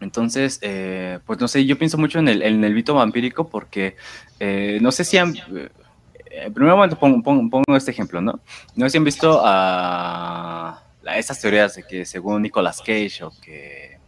Entonces, 0.00 0.58
eh, 0.60 1.20
pues 1.24 1.38
no 1.38 1.46
sé, 1.46 1.64
yo 1.64 1.78
pienso 1.78 1.98
mucho 1.98 2.18
en 2.18 2.26
el, 2.26 2.42
en 2.42 2.84
vampírico 2.94 3.48
porque 3.48 3.94
no 4.80 4.90
sé 4.90 5.04
si 5.04 5.18
han 5.18 5.34
en 6.32 6.52
primer 6.52 6.74
momento 6.74 6.98
pongo, 6.98 7.76
este 7.76 7.92
ejemplo, 7.92 8.20
¿no? 8.20 8.40
No 8.74 8.86
sé 8.86 8.90
si 8.90 8.98
han 8.98 9.04
visto 9.04 9.40
a, 9.44 10.82
estas 11.14 11.40
teorías 11.40 11.76
de 11.76 11.84
que 11.84 12.04
según 12.04 12.42
Nicolas 12.42 12.80
Cage 12.80 13.22
o 13.22 13.30
que 13.40 13.98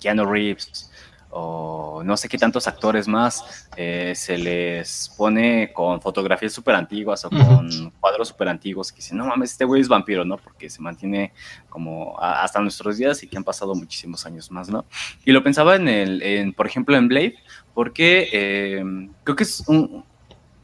Keanu 0.00 0.26
Reeves 0.26 0.90
o 1.38 2.02
no 2.02 2.16
sé 2.16 2.28
qué 2.28 2.38
tantos 2.38 2.66
actores 2.66 3.06
más 3.06 3.68
eh, 3.76 4.14
se 4.16 4.38
les 4.38 5.12
pone 5.16 5.70
con 5.72 6.00
fotografías 6.00 6.52
súper 6.52 6.74
antiguas 6.74 7.24
o 7.26 7.30
con 7.30 7.90
cuadros 8.00 8.28
súper 8.28 8.48
antiguos 8.48 8.90
que 8.90 8.96
dicen, 8.96 9.18
no 9.18 9.26
mames, 9.26 9.52
este 9.52 9.66
güey 9.66 9.82
es 9.82 9.88
vampiro, 9.88 10.24
¿no? 10.24 10.38
Porque 10.38 10.70
se 10.70 10.80
mantiene 10.80 11.32
como 11.68 12.18
hasta 12.18 12.60
nuestros 12.60 12.96
días 12.96 13.22
y 13.22 13.28
que 13.28 13.36
han 13.36 13.44
pasado 13.44 13.74
muchísimos 13.74 14.24
años 14.24 14.50
más, 14.50 14.70
¿no? 14.70 14.86
Y 15.24 15.32
lo 15.32 15.42
pensaba 15.42 15.76
en 15.76 15.88
el, 15.88 16.54
por 16.54 16.66
ejemplo, 16.66 16.96
en 16.96 17.08
Blade, 17.08 17.36
porque 17.74 18.30
eh, 18.32 18.84
creo 19.24 19.36
que 19.36 19.44
es 19.44 19.62
un, 19.66 20.04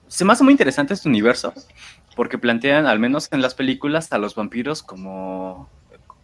se 0.06 0.24
me 0.24 0.32
hace 0.32 0.44
muy 0.44 0.52
interesante 0.52 0.94
este 0.94 1.08
universo, 1.08 1.52
porque 2.16 2.38
plantean, 2.38 2.86
al 2.86 2.98
menos 2.98 3.28
en 3.30 3.42
las 3.42 3.54
películas, 3.54 4.12
a 4.12 4.18
los 4.18 4.34
vampiros 4.34 4.82
como, 4.82 5.68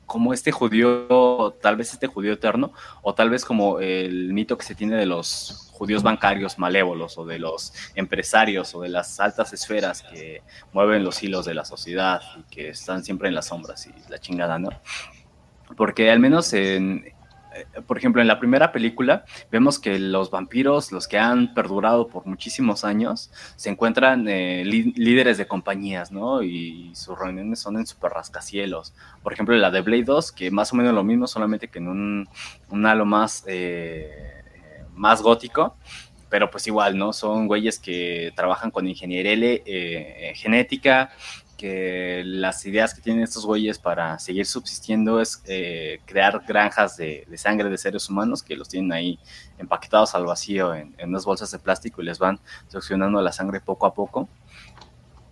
como 0.09 0.33
este 0.33 0.51
judío, 0.51 1.55
tal 1.61 1.77
vez 1.77 1.93
este 1.93 2.07
judío 2.07 2.33
eterno, 2.33 2.73
o 3.03 3.15
tal 3.15 3.29
vez 3.29 3.45
como 3.45 3.79
el 3.79 4.33
mito 4.33 4.57
que 4.57 4.65
se 4.65 4.75
tiene 4.75 4.97
de 4.97 5.05
los 5.05 5.69
judíos 5.73 6.03
bancarios 6.03 6.59
malévolos, 6.59 7.19
o 7.19 7.27
de 7.27 7.39
los 7.39 7.75
empresarios, 7.95 8.75
o 8.75 8.81
de 8.81 8.89
las 8.89 9.21
altas 9.21 9.53
esferas 9.53 10.03
que 10.03 10.43
mueven 10.73 11.05
los 11.05 11.23
hilos 11.23 11.45
de 11.45 11.53
la 11.55 11.65
sociedad 11.67 12.23
y 12.39 12.43
que 12.51 12.71
están 12.71 13.05
siempre 13.05 13.29
en 13.29 13.35
las 13.35 13.47
sombras 13.49 13.87
y 13.87 13.93
la 14.11 14.19
chingada, 14.19 14.59
¿no? 14.59 14.71
Porque 15.77 16.11
al 16.11 16.21
menos 16.21 16.55
en, 16.55 17.13
por 17.87 17.99
ejemplo, 17.99 18.21
en 18.23 18.29
la 18.29 18.39
primera 18.39 18.73
película 18.73 19.25
vemos 19.51 19.79
que 19.79 19.99
los 19.99 20.31
vampiros, 20.31 20.93
los 20.93 21.09
que 21.09 21.19
han 21.19 21.55
perdurado 21.55 22.09
por 22.09 22.27
muchísimos 22.27 22.85
años, 22.85 23.31
se 23.57 23.71
encuentran 23.71 24.27
eh, 24.29 24.65
líderes 24.65 25.39
de 25.39 25.47
compañías, 25.47 26.13
¿no? 26.13 26.43
Y 26.43 26.91
sus 26.95 27.19
reuniones 27.19 27.61
son 27.61 27.77
en 27.77 27.87
super 27.87 28.13
rascacielos. 28.13 28.95
Por 29.23 29.33
ejemplo, 29.33 29.55
la 29.57 29.71
de 29.71 29.81
Blade 29.81 30.05
2, 30.05 30.33
que 30.33 30.51
más 30.51 30.73
o 30.73 30.77
menos 30.77 30.95
lo 30.95 31.05
mismo, 31.05 31.27
solamente 31.27 31.69
que 31.69 31.79
en 31.79 31.89
un, 31.89 32.29
halo 32.87 33.05
más, 33.05 33.45
eh, 33.47 34.43
más 34.95 35.23
gótico 35.23 35.77
pero 36.31 36.51
pues 36.51 36.67
igual, 36.67 36.99
¿no? 36.99 37.15
Son 37.15 37.47
güeyes 37.47 37.79
que 37.79 38.35
trabajan 38.37 38.71
con 38.71 38.87
ingeniería 38.87 39.63
genética, 40.35 41.11
que 41.59 42.23
las 42.25 42.65
ideas 42.65 42.95
que 42.95 43.03
tienen 43.03 43.23
estos 43.23 43.45
güeyes 43.45 43.79
para 43.79 44.19
seguir 44.19 44.47
subsistiendo 44.47 45.21
es 45.21 45.43
eh, 45.45 46.01
crear 46.07 46.43
granjas 46.47 46.97
de, 46.97 47.27
sangre 47.37 47.69
de 47.69 47.77
seres 47.77 48.09
humanos 48.09 48.43
que 48.43 48.57
los 48.57 48.69
tienen 48.69 48.93
ahí 48.93 49.19
empaquetados 49.59 50.15
al 50.15 50.25
vacío 50.25 50.75
en, 50.75 50.95
unas 51.03 51.27
bolsas 51.27 51.51
de 51.51 51.59
plástico 51.59 52.01
y 52.01 52.07
les 52.07 52.19
van 52.19 52.41
succionando 52.69 53.21
la 53.21 53.33
sangre 53.33 53.61
poco 53.61 53.85
a 53.87 53.93
poco. 53.93 54.29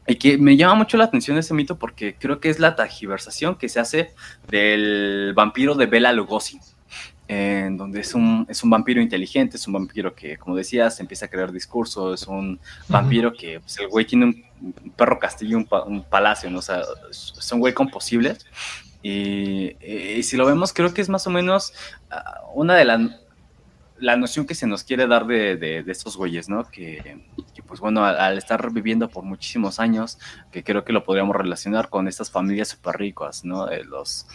Y 0.09 0.17
que 0.17 0.37
me 0.37 0.57
llama 0.57 0.75
mucho 0.75 0.97
la 0.97 1.05
atención 1.05 1.39
ese 1.39 1.55
mito 1.55 1.79
porque 1.79 2.17
creo 2.17 2.41
que 2.41 2.51
es 2.51 2.59
la 2.59 2.77
tajiversación 2.77 3.55
que 3.55 3.69
se 3.69 3.81
hace 3.81 4.15
del 4.49 5.33
vampiro 5.35 5.75
de 5.75 5.87
Bela 5.87 6.13
Lugosi 6.13 6.61
en 7.29 7.77
donde 7.77 8.01
es 8.01 8.15
un, 8.15 8.47
es 8.49 8.63
un 8.63 8.71
vampiro 8.71 9.01
inteligente, 9.01 9.57
es 9.57 9.67
un 9.67 9.75
vampiro 9.75 10.15
que, 10.15 10.37
como 10.37 10.57
decías, 10.57 11.01
empieza 11.01 11.27
a 11.27 11.29
crear 11.29 11.51
discurso, 11.51 12.15
es 12.15 12.27
un 12.27 12.61
vampiro 12.89 13.33
que 13.33 13.61
pues, 13.61 13.79
el 13.79 13.89
güey 13.89 14.07
tiene 14.07 14.27
un, 14.27 14.93
perro 14.97 15.19
castillo, 15.19 15.59
un, 15.59 15.69
un, 15.87 16.03
palacio, 16.05 16.51
¿no? 16.51 16.59
O 16.59 16.63
sea, 16.63 16.83
es 17.11 17.53
un 17.53 17.61
güey 17.61 17.75
con 17.75 17.89
posibles. 17.89 18.47
Y, 19.03 19.77
y, 19.85 20.23
si 20.23 20.37
lo 20.37 20.47
vemos, 20.47 20.73
creo 20.73 20.93
que 20.93 21.01
es 21.01 21.09
más 21.09 21.27
o 21.27 21.31
menos 21.31 21.73
ah, 22.11 22.41
una 22.55 22.75
de 22.75 22.85
las 22.85 23.01
la 23.99 24.17
noción 24.17 24.47
que 24.47 24.55
se 24.55 24.67
nos 24.67 24.85
quiere 24.85 25.07
dar 25.07 25.27
de, 25.27 25.57
de, 25.57 25.85
estos 25.87 26.17
güeyes, 26.17 26.49
¿no? 26.49 26.65
Que, 26.65 27.25
pues 27.67 27.81
bueno, 27.81 28.05
al, 28.05 28.37
estar 28.37 28.71
viviendo 28.71 29.09
por 29.09 29.25
muchísimos 29.25 29.81
años, 29.81 30.19
que 30.53 30.63
creo 30.63 30.85
que 30.85 30.93
lo 30.93 31.05
podríamos 31.05 31.35
relacionar 31.35 31.89
con 31.89 32.07
estas 32.09 32.31
familias 32.31 32.69
súper 32.69 32.97
ricas, 32.97 33.45
¿no? 33.45 33.71
Eh, 33.71 33.85
los, 33.85 34.27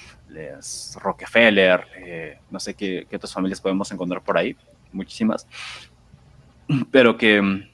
Rockefeller, 0.95 1.85
eh, 1.97 2.39
no 2.49 2.59
sé 2.59 2.73
qué, 2.73 3.05
qué, 3.09 3.15
otras 3.15 3.33
familias 3.33 3.61
podemos 3.61 3.91
encontrar 3.91 4.21
por 4.21 4.37
ahí, 4.37 4.55
muchísimas, 4.91 5.47
pero 6.91 7.17
que, 7.17 7.67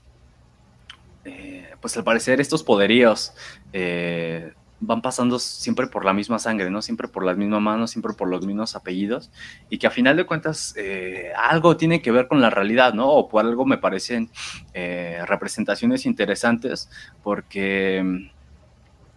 eh, 1.26 1.70
pues 1.80 1.98
al 1.98 2.04
parecer 2.04 2.42
estos 2.42 2.64
poderíos 2.64 3.34
van 4.80 5.02
pasando 5.02 5.40
siempre 5.40 5.88
por 5.88 6.06
la 6.06 6.14
misma 6.14 6.40
sangre, 6.40 6.70
¿no? 6.70 6.82
Siempre 6.82 7.08
por 7.08 7.26
las 7.26 7.38
mismas 7.38 7.62
manos, 7.62 7.92
siempre 7.92 8.14
por 8.14 8.30
los 8.30 8.46
mismos 8.46 8.76
apellidos, 8.76 9.32
y 9.70 9.78
que 9.78 9.88
a 9.88 9.92
final 9.92 10.18
de 10.18 10.26
cuentas 10.26 10.74
eh, 10.78 11.32
algo 11.36 11.78
tiene 11.78 12.02
que 12.02 12.12
ver 12.12 12.28
con 12.28 12.42
la 12.42 12.50
realidad, 12.50 12.94
¿no? 12.94 13.10
O 13.10 13.28
por 13.28 13.46
algo 13.46 13.66
me 13.66 13.78
parecen 13.78 14.30
eh, 14.74 15.22
representaciones 15.26 16.06
interesantes, 16.06 16.90
porque 17.24 18.30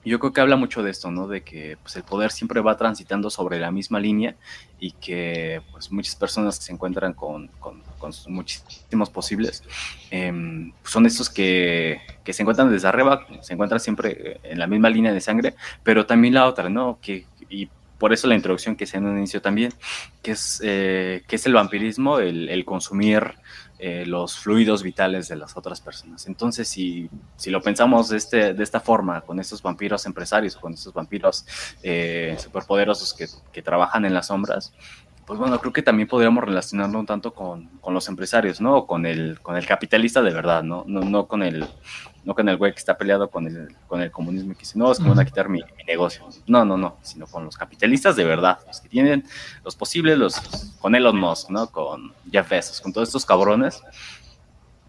yo 0.05 0.19
creo 0.19 0.33
que 0.33 0.41
habla 0.41 0.57
mucho 0.57 0.83
de 0.83 0.91
esto, 0.91 1.11
¿no? 1.11 1.27
De 1.29 1.43
que 1.43 1.77
pues, 1.83 1.97
el 1.97 2.03
poder 2.03 2.31
siempre 2.31 2.61
va 2.61 2.77
transitando 2.77 3.29
sobre 3.29 3.59
la 3.59 3.71
misma 3.71 4.01
línea 4.01 4.35
y 4.79 4.93
que 4.93 5.63
pues, 5.73 5.93
muchas 5.93 6.17
personas 6.17 6.59
que 6.59 6.65
se 6.65 6.73
encuentran 6.73 7.13
con, 7.13 7.49
con, 7.59 7.83
muchísimos 8.29 9.11
posibles 9.11 9.63
em, 10.11 10.73
son 10.85 11.05
estos 11.05 11.29
que, 11.29 12.01
que, 12.25 12.33
se 12.33 12.43
encuentran 12.43 12.73
desde 12.73 12.89
arriba, 12.89 13.27
se 13.43 13.53
encuentran 13.53 13.79
siempre 13.79 14.41
en 14.43 14.59
la 14.59 14.67
misma 14.67 14.89
línea 14.89 15.13
de 15.13 15.21
sangre, 15.21 15.55
pero 15.83 16.07
también 16.07 16.33
la 16.33 16.47
otra, 16.47 16.71
¿no? 16.71 16.99
Que, 17.03 17.27
y 17.51 17.69
por 17.99 18.15
eso 18.15 18.27
la 18.27 18.35
introducción 18.35 18.75
que 18.75 18.87
se 18.87 18.97
en 18.97 19.05
un 19.05 19.19
inicio 19.19 19.43
también, 19.43 19.75
que 20.23 20.31
es, 20.31 20.63
eh, 20.65 21.23
que 21.29 21.37
es 21.37 21.45
el 21.45 21.53
vampirismo, 21.53 22.19
el, 22.19 22.49
el 22.49 22.65
consumir 22.65 23.35
eh, 23.83 24.05
los 24.05 24.39
fluidos 24.39 24.83
vitales 24.83 25.29
de 25.29 25.37
las 25.37 25.57
otras 25.57 25.81
personas. 25.81 26.27
Entonces, 26.27 26.69
si, 26.69 27.09
si 27.37 27.51
lo 27.51 27.63
pensamos 27.63 28.11
de, 28.11 28.19
este, 28.19 28.53
de 28.53 28.63
esta 28.63 28.79
forma, 28.79 29.23
con 29.23 29.41
estos 29.41 29.63
vampiros 29.63 30.05
empresarios, 30.05 30.55
con 30.55 30.75
estos 30.75 30.93
vampiros 30.93 31.47
eh, 31.83 32.37
superpoderosos 32.39 33.15
que, 33.15 33.27
que, 33.51 33.63
trabajan 33.63 34.05
en 34.05 34.13
las 34.13 34.27
sombras, 34.27 34.75
pues 35.31 35.39
bueno, 35.39 35.61
creo 35.61 35.73
que 35.73 35.85
también 35.85 36.09
podríamos 36.09 36.43
relacionarlo 36.43 36.99
un 36.99 37.07
tanto 37.07 37.33
con, 37.33 37.67
con 37.81 37.95
los 37.95 38.09
empresarios, 38.09 38.61
¿no? 38.61 38.79
O 38.79 38.87
con 38.89 39.07
el, 39.07 39.39
con 39.41 39.57
el 39.57 39.65
capitalista 39.65 40.23
de 40.23 40.33
verdad, 40.33 40.65
¿no? 40.65 40.83
No, 40.89 41.03
no 41.03 41.29
con 41.29 41.45
el 41.45 41.69
no 42.25 42.35
con 42.35 42.49
el 42.49 42.57
güey 42.57 42.73
que 42.73 42.81
está 42.81 42.99
peleado 42.99 43.31
con 43.31 43.47
el, 43.47 43.77
con 43.87 44.03
el 44.03 44.11
comunismo 44.11 44.51
y 44.51 44.55
que 44.57 44.63
dice, 44.63 44.77
no, 44.77 44.91
es 44.91 44.99
que 44.99 45.09
van 45.09 45.21
a 45.21 45.25
quitar 45.25 45.49
mi, 45.49 45.63
negocio. 45.87 46.27
No, 46.49 46.65
no, 46.65 46.77
no, 46.77 46.97
sino 47.03 47.29
con 47.29 47.45
los 47.45 47.57
capitalistas 47.57 48.17
de 48.17 48.25
verdad, 48.25 48.59
los 48.67 48.81
que 48.81 48.89
tienen 48.89 49.25
los 49.65 49.77
posibles, 49.77 50.19
los 50.19 50.35
con 50.81 50.97
Elon 50.97 51.17
Musk, 51.17 51.51
¿no? 51.51 51.69
Con 51.69 52.13
Jeff 52.33 52.49
Bezos, 52.49 52.81
con 52.81 52.93
todos 52.93 53.11
estos 53.11 53.25
cabrones, 53.25 53.85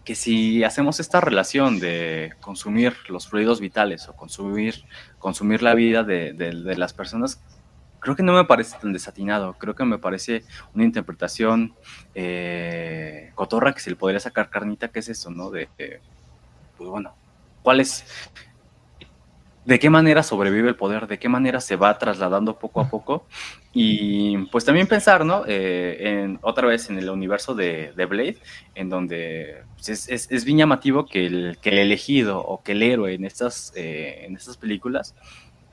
que 0.04 0.16
si 0.16 0.64
hacemos 0.64 0.98
esta 0.98 1.20
relación 1.20 1.78
de 1.78 2.32
consumir 2.40 2.96
los 3.08 3.28
fluidos 3.28 3.60
vitales 3.60 4.08
o 4.08 4.14
consumir, 4.14 4.84
consumir 5.20 5.62
la 5.62 5.74
vida 5.74 6.02
de, 6.02 6.32
de, 6.32 6.76
las 6.76 6.92
personas, 6.92 7.40
creo 8.02 8.14
que 8.16 8.22
no 8.22 8.34
me 8.34 8.44
parece 8.44 8.76
tan 8.78 8.92
desatinado, 8.92 9.54
creo 9.54 9.74
que 9.74 9.84
me 9.84 9.98
parece 9.98 10.44
una 10.74 10.84
interpretación 10.84 11.74
eh, 12.14 13.30
cotorra 13.34 13.72
que 13.72 13.80
se 13.80 13.90
le 13.90 13.96
podría 13.96 14.20
sacar 14.20 14.50
carnita, 14.50 14.88
que 14.88 14.98
es 14.98 15.08
eso, 15.08 15.30
¿no? 15.30 15.50
de 15.50 15.68
pues 16.76 16.90
bueno, 16.90 17.14
cuál 17.62 17.80
es, 17.80 18.04
de 19.64 19.78
qué 19.78 19.90
manera 19.90 20.22
sobrevive 20.22 20.70
el 20.70 20.76
poder, 20.76 21.06
de 21.06 21.18
qué 21.18 21.28
manera 21.28 21.60
se 21.60 21.76
va 21.76 21.96
trasladando 21.98 22.58
poco 22.58 22.80
a 22.80 22.88
poco. 22.88 23.26
Y 23.72 24.36
pues 24.46 24.64
también 24.64 24.86
pensar, 24.86 25.24
¿no? 25.24 25.44
Eh, 25.46 25.96
en, 26.00 26.38
otra 26.42 26.66
vez 26.66 26.90
en 26.90 26.98
el 26.98 27.08
universo 27.08 27.54
de, 27.54 27.92
Blade, 27.96 28.38
en 28.74 28.90
donde 28.90 29.62
pues, 29.76 30.08
es, 30.08 30.44
bien 30.44 30.58
llamativo 30.58 31.06
que 31.06 31.26
el, 31.26 31.58
que 31.62 31.70
el 31.70 31.78
elegido 31.78 32.40
o 32.40 32.62
que 32.62 32.72
el 32.72 32.82
héroe 32.82 33.14
en 33.14 33.24
estas, 33.24 33.72
eh, 33.76 34.24
en 34.26 34.36
estas 34.36 34.56
películas 34.56 35.14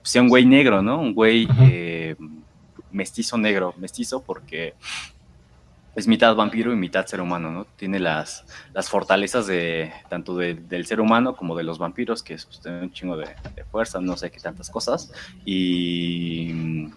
sea 0.04 0.22
un 0.22 0.30
güey 0.30 0.46
negro, 0.46 0.82
¿no? 0.82 1.00
Un 1.00 1.14
güey 1.14 1.48
eh, 1.62 2.16
mestizo 2.92 3.38
negro, 3.38 3.74
mestizo 3.78 4.22
porque 4.22 4.74
es 5.96 6.08
mitad 6.08 6.36
vampiro 6.36 6.72
y 6.72 6.76
mitad 6.76 7.06
ser 7.06 7.22
humano, 7.22 7.52
¿no? 7.52 7.66
Tiene 7.76 8.00
las, 8.00 8.46
las 8.74 8.90
fortalezas 8.90 9.48
de 9.48 9.92
tanto 10.08 10.38
del 10.38 10.86
ser 10.86 11.02
humano 11.02 11.36
como 11.36 11.56
de 11.56 11.64
los 11.64 11.78
vampiros, 11.78 12.24
que 12.24 12.36
es 12.36 12.46
pues, 12.46 12.62
un 12.66 12.92
chingo 12.92 13.18
de, 13.18 13.28
fuerza, 13.72 14.00
no 14.00 14.16
sé 14.16 14.32
qué 14.32 14.40
tantas 14.40 14.70
cosas, 14.70 15.12
y, 15.46 16.90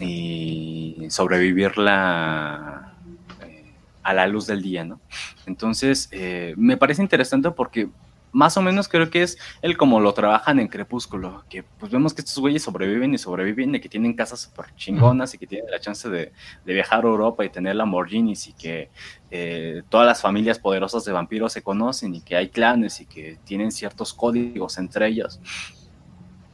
y 0.00 1.06
sobrevivir 1.08 1.78
la, 1.78 2.94
eh, 3.42 3.72
a 4.02 4.14
la 4.14 4.26
luz 4.26 4.46
del 4.46 4.62
día, 4.62 4.84
¿no? 4.84 5.00
Entonces, 5.46 6.08
eh, 6.10 6.54
me 6.56 6.76
parece 6.76 7.02
interesante 7.02 7.50
porque 7.50 7.88
más 8.34 8.56
o 8.56 8.62
menos 8.62 8.88
creo 8.88 9.08
que 9.10 9.22
es 9.22 9.38
el 9.62 9.76
como 9.76 10.00
lo 10.00 10.12
trabajan 10.12 10.58
en 10.58 10.66
Crepúsculo, 10.66 11.44
que 11.48 11.62
pues 11.62 11.90
vemos 11.92 12.12
que 12.12 12.20
estos 12.20 12.36
güeyes 12.38 12.62
sobreviven 12.62 13.14
y 13.14 13.18
sobreviven, 13.18 13.76
y 13.76 13.80
que 13.80 13.88
tienen 13.88 14.12
casas 14.12 14.40
súper 14.40 14.74
chingonas 14.74 15.32
y 15.34 15.38
que 15.38 15.46
tienen 15.46 15.70
la 15.70 15.78
chance 15.78 16.08
de, 16.10 16.32
viajar 16.64 17.04
a 17.04 17.08
Europa 17.08 17.44
y 17.44 17.48
tener 17.48 17.76
Lamborghinis 17.76 18.48
y 18.48 18.52
que 18.52 18.90
eh, 19.30 19.82
todas 19.88 20.06
las 20.06 20.20
familias 20.20 20.58
poderosas 20.58 21.04
de 21.04 21.12
vampiros 21.12 21.52
se 21.52 21.62
conocen 21.62 22.16
y 22.16 22.20
que 22.20 22.36
hay 22.36 22.48
clanes 22.48 23.00
y 23.00 23.06
que 23.06 23.38
tienen 23.44 23.70
ciertos 23.70 24.12
códigos 24.12 24.78
entre 24.78 25.08
ellos. 25.08 25.40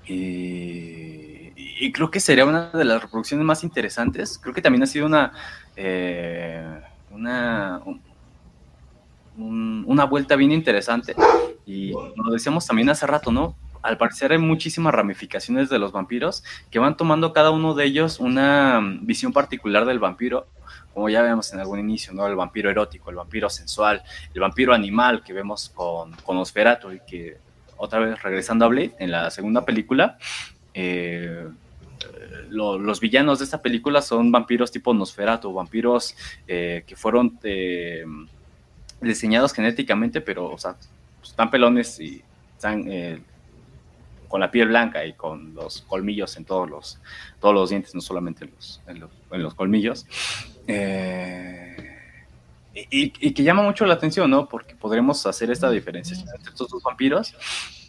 Y, 0.07 1.93
creo 1.93 2.11
que 2.11 2.21
sería 2.21 2.45
una 2.45 2.71
de 2.71 2.85
las 2.85 3.03
reproducciones 3.03 3.45
más 3.47 3.65
interesantes. 3.65 4.39
Creo 4.39 4.55
que 4.55 4.61
también 4.61 4.83
ha 4.83 4.87
sido 4.87 5.07
una... 5.07 5.33
Eh, 5.77 6.63
una 7.11 7.81
una 9.41 10.05
vuelta 10.05 10.37
bien 10.37 10.53
interesante. 10.53 11.15
Y 11.67 11.93
lo 11.93 12.33
decíamos 12.33 12.67
también 12.67 12.91
hace 12.91 13.07
rato, 13.07 13.33
¿no? 13.33 13.57
Al 13.83 13.97
parecer 13.97 14.33
hay 14.33 14.39
muchísimas 14.39 14.95
ramificaciones 14.95 15.71
de 15.71 15.79
los 15.79 15.93
vampiros 15.93 16.45
que 16.71 16.79
van 16.79 16.97
tomando 16.97 17.33
cada 17.33 17.51
uno 17.51 17.75
de 17.75 17.85
ellos 17.87 18.21
una 18.21 18.81
visión 19.01 19.33
particular 19.33 19.87
del 19.87 19.99
vampiro, 19.99 20.47
como 20.93 21.09
ya 21.09 21.23
vemos 21.23 21.53
en 21.53 21.61
algún 21.61 21.79
inicio, 21.79 22.13
¿no? 22.13 22.27
El 22.27 22.37
vampiro 22.37 22.71
erótico, 22.71 23.11
el 23.11 23.17
vampiro 23.17 23.49
sensual, 23.49 24.03
el 24.35 24.41
vampiro 24.41 24.75
animal 24.75 25.23
que 25.23 25.33
vemos 25.33 25.71
con, 25.71 26.13
con 26.25 26.37
Osferatu 26.37 26.93
y 26.93 27.01
que 27.01 27.39
otra 27.77 28.01
vez 28.01 28.23
regresando 28.23 28.67
a 28.67 28.69
Blade 28.69 28.95
en 28.99 29.11
la 29.11 29.31
segunda 29.31 29.65
película, 29.65 30.19
eh, 30.75 31.49
los 32.51 33.01
villanos 33.01 33.39
de 33.39 33.45
esta 33.45 33.63
película 33.63 34.03
son 34.03 34.33
vampiros 34.33 34.71
tipo 34.71 34.93
Nosferatu, 34.93 35.53
vampiros 35.53 36.17
eh, 36.47 36.85
que 36.87 36.97
fueron 36.97 37.39
eh, 37.43 38.05
diseñados 39.01 39.53
genéticamente, 39.53 40.21
pero, 40.21 40.51
o 40.51 40.59
sea, 40.59 40.77
están 41.23 41.51
pelones 41.51 41.99
y 42.01 42.23
están 42.57 42.85
eh, 42.89 43.21
con 44.29 44.41
la 44.41 44.51
piel 44.51 44.69
blanca 44.69 45.05
y 45.05 45.15
con 45.15 45.55
los 45.55 45.83
colmillos 45.83 46.37
en 46.37 46.45
todos 46.45 46.71
los, 46.71 46.99
todos 47.41 47.55
los 47.55 47.71
dientes, 47.71 47.95
no 47.95 48.01
solamente 48.01 48.45
en 48.45 48.53
los, 48.55 48.81
en 49.33 49.43
los, 49.43 49.55
colmillos. 49.55 50.07
Eh, 50.69 51.99
y, 52.73 53.11
que 53.11 53.43
llama 53.43 53.63
mucho 53.63 53.85
la 53.87 53.95
atención, 53.95 54.31
¿no? 54.31 54.49
Porque 54.49 54.77
podremos 54.77 55.27
hacer 55.27 55.51
esta 55.51 55.69
diferencia 55.69 56.17
entre 56.17 56.51
estos 56.51 56.69
dos 56.71 56.83
vampiros. 56.83 57.35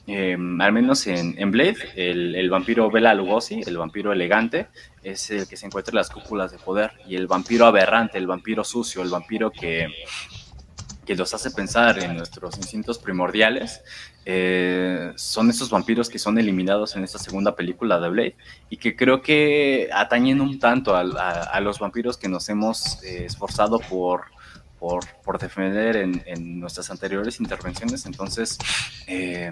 Eh, 0.07 0.35
al 0.59 0.73
menos 0.73 1.05
en, 1.05 1.35
en 1.37 1.51
Blade, 1.51 1.77
el, 1.95 2.33
el, 2.35 2.49
vampiro 2.49 2.89
Bela 2.89 3.13
Lugosi, 3.13 3.61
el 3.67 3.77
vampiro 3.77 4.11
elegante, 4.11 4.67
es 5.03 5.29
el 5.29 5.47
que 5.47 5.55
se 5.55 5.67
encuentra 5.67 5.91
en 5.91 5.97
las 5.97 6.09
cúpulas 6.09 6.51
de 6.51 6.57
poder. 6.57 6.91
Y 7.07 7.15
el 7.15 7.27
vampiro 7.27 7.67
aberrante, 7.67 8.17
el 8.17 8.25
vampiro 8.25 8.63
sucio, 8.63 9.03
el 9.03 9.09
vampiro 9.09 9.51
que, 9.51 9.87
que 11.11 11.17
los 11.17 11.33
hace 11.33 11.51
pensar 11.51 12.01
en 12.01 12.15
nuestros 12.15 12.55
instintos 12.55 12.97
primordiales, 12.97 13.81
eh, 14.23 15.11
son 15.17 15.49
esos 15.49 15.69
vampiros 15.69 16.07
que 16.07 16.17
son 16.17 16.37
eliminados 16.37 16.95
en 16.95 17.03
esta 17.03 17.19
segunda 17.19 17.53
película 17.53 17.99
de 17.99 18.07
Blade 18.07 18.35
y 18.69 18.77
que 18.77 18.95
creo 18.95 19.21
que 19.21 19.89
atañen 19.93 20.39
un 20.39 20.57
tanto 20.57 20.95
a, 20.95 21.59
los 21.59 21.79
vampiros 21.79 22.15
que 22.15 22.29
nos 22.29 22.47
hemos 22.47 23.03
eh, 23.03 23.25
esforzado 23.25 23.79
por, 23.79 24.21
por, 24.79 25.37
defender 25.37 25.97
en, 25.97 26.61
nuestras 26.61 26.89
anteriores 26.89 27.41
intervenciones. 27.41 28.05
Entonces, 28.05 28.57
eh, 29.05 29.51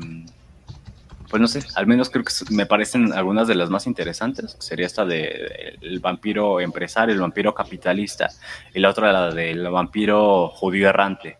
pues 1.29 1.41
no 1.41 1.47
sé, 1.49 1.61
al 1.75 1.87
menos 1.87 2.09
creo 2.09 2.23
que 2.23 2.33
me 2.51 2.67
parecen 2.67 3.11
algunas 3.11 3.49
de 3.49 3.55
las 3.55 3.69
más 3.69 3.85
interesantes. 3.85 4.55
Sería 4.59 4.85
esta 4.85 5.03
de 5.03 5.77
el 5.81 5.99
vampiro 5.99 6.61
empresario, 6.61 7.13
el 7.13 7.19
vampiro 7.19 7.53
capitalista, 7.53 8.29
y 8.73 8.79
la 8.79 8.91
otra 8.91 9.11
la 9.11 9.31
del 9.31 9.69
vampiro 9.69 10.47
judío 10.47 10.87
errante, 10.87 11.37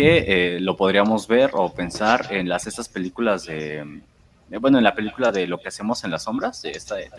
que 0.00 0.56
eh, 0.56 0.60
lo 0.60 0.76
podríamos 0.76 1.26
ver 1.28 1.50
o 1.54 1.72
pensar 1.72 2.28
en 2.30 2.48
las 2.48 2.66
estas 2.66 2.88
películas 2.88 3.46
de, 3.46 4.00
bueno, 4.60 4.78
en 4.78 4.84
la 4.84 4.94
película 4.94 5.30
de 5.32 5.46
lo 5.46 5.60
que 5.60 5.68
hacemos 5.68 6.04
en 6.04 6.10
las 6.10 6.24
sombras, 6.24 6.62
de 6.62 6.70
esta 6.70 6.96
de 6.96 7.10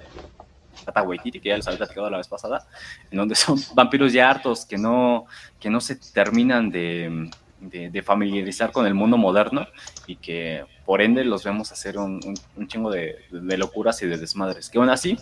Tata 0.86 1.03
Waititi, 1.03 1.40
que 1.40 1.49
ya 1.49 1.58
les 1.58 1.68
había 1.68 1.78
platicado 1.78 2.10
la 2.10 2.18
vez 2.18 2.28
pasada, 2.28 2.66
en 3.12 3.18
donde 3.18 3.36
son 3.36 3.60
vampiros 3.76 4.14
ya 4.14 4.30
hartos 4.30 4.66
que 4.66 4.78
no, 4.78 5.26
que 5.60 5.70
no 5.70 5.80
se 5.80 5.95
terminan 5.95 6.70
de 6.70 7.30
de, 7.62 8.02
familiarizar 8.02 8.72
con 8.72 8.86
el 8.86 8.94
mundo 8.94 9.18
moderno 9.18 9.68
y 10.08 10.16
que 10.16 10.66
por 10.86 11.02
ende 11.02 11.24
los 11.24 11.44
vemos 11.44 11.72
hacer 11.72 11.98
un, 11.98 12.20
chingo 12.68 12.90
de, 12.90 13.18
locuras 13.30 14.02
y 14.02 14.08
de 14.08 14.18
desmadres. 14.18 14.70
Que 14.70 14.80
aún 14.80 14.90
así 14.90 15.18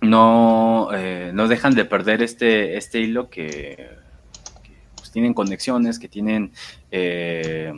no, 0.00 0.88
eh, 0.94 1.30
no 1.34 1.48
dejan 1.48 1.74
de 1.74 1.84
perder 1.84 2.22
este, 2.22 2.76
este 2.76 3.00
hilo 3.00 3.28
que, 3.28 3.90
tienen 5.18 5.34
conexiones, 5.34 5.98
que 5.98 6.06
tienen 6.06 6.52
eh, 6.92 7.72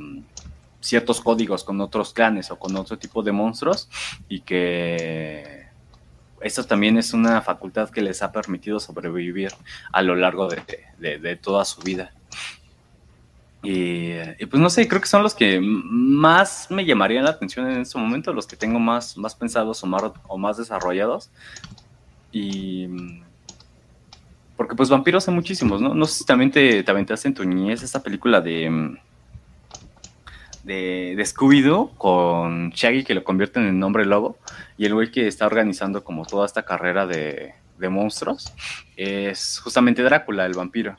ciertos 0.78 1.22
códigos 1.22 1.64
con 1.64 1.80
otros 1.80 2.12
clanes 2.12 2.50
o 2.50 2.58
con 2.58 2.76
otro 2.76 2.98
tipo 2.98 3.22
de 3.22 3.32
monstruos 3.32 3.88
y 4.28 4.42
que 4.42 5.66
esto 6.42 6.64
también 6.64 6.98
es 6.98 7.14
una 7.14 7.40
facultad 7.40 7.88
que 7.88 8.02
les 8.02 8.20
ha 8.22 8.30
permitido 8.30 8.78
sobrevivir 8.78 9.52
a 9.90 10.02
lo 10.02 10.14
largo 10.14 10.48
de 10.48 11.36
toda 11.36 11.64
su 11.64 11.80
vida. 11.80 12.12
Y, 13.62 14.12
pues 14.46 14.60
no 14.60 14.68
sé, 14.68 14.86
creo 14.86 15.00
que 15.00 15.06
son 15.06 15.22
los 15.22 15.34
que 15.34 15.60
más 15.62 16.70
me 16.70 16.84
llamarían 16.84 17.24
la 17.24 17.30
atención 17.30 17.70
en 17.70 17.80
este 17.80 17.98
momento, 17.98 18.34
los 18.34 18.46
que 18.46 18.56
tengo 18.56 18.78
más, 18.78 19.16
más 19.16 19.34
pensados 19.34 19.82
o 19.82 19.86
más, 19.86 20.02
o 20.28 20.36
más 20.36 20.58
desarrollados. 20.58 21.30
Y. 22.32 22.86
Porque 24.60 24.76
pues 24.76 24.90
vampiros 24.90 25.26
hay 25.26 25.32
muchísimos, 25.32 25.80
¿no? 25.80 25.94
No 25.94 26.04
sé 26.04 26.18
si 26.18 26.26
también 26.26 26.50
te, 26.50 26.82
te 26.82 26.90
aventaste 26.90 27.26
en 27.26 27.32
tu 27.32 27.46
niñez 27.46 27.82
esta 27.82 28.02
película 28.02 28.42
de. 28.42 28.94
De, 30.64 31.14
de 31.16 31.22
Scooby-Doo 31.24 31.96
con 31.96 32.68
Shaggy 32.68 33.02
que 33.02 33.14
lo 33.14 33.24
convierten 33.24 33.66
en 33.66 33.78
nombre 33.78 34.04
lobo 34.04 34.36
y 34.76 34.84
el 34.84 34.92
güey 34.92 35.10
que 35.10 35.26
está 35.26 35.46
organizando 35.46 36.04
como 36.04 36.26
toda 36.26 36.44
esta 36.44 36.62
carrera 36.62 37.06
de, 37.06 37.54
de 37.78 37.88
monstruos 37.88 38.52
es 38.98 39.58
justamente 39.64 40.02
Drácula, 40.02 40.44
el 40.44 40.52
vampiro. 40.52 40.94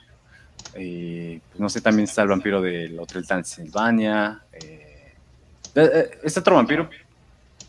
Eh, 0.73 1.39
pues 1.49 1.59
no 1.59 1.69
sé, 1.69 1.81
también 1.81 2.05
está 2.05 2.23
el 2.23 2.29
vampiro 2.29 2.63
del 2.63 2.99
Hotel 2.99 3.27
Transilvania. 3.27 4.41
Eh, 4.53 5.13
eh, 5.75 6.09
este 6.23 6.39
otro 6.39 6.55
vampiro, 6.55 6.89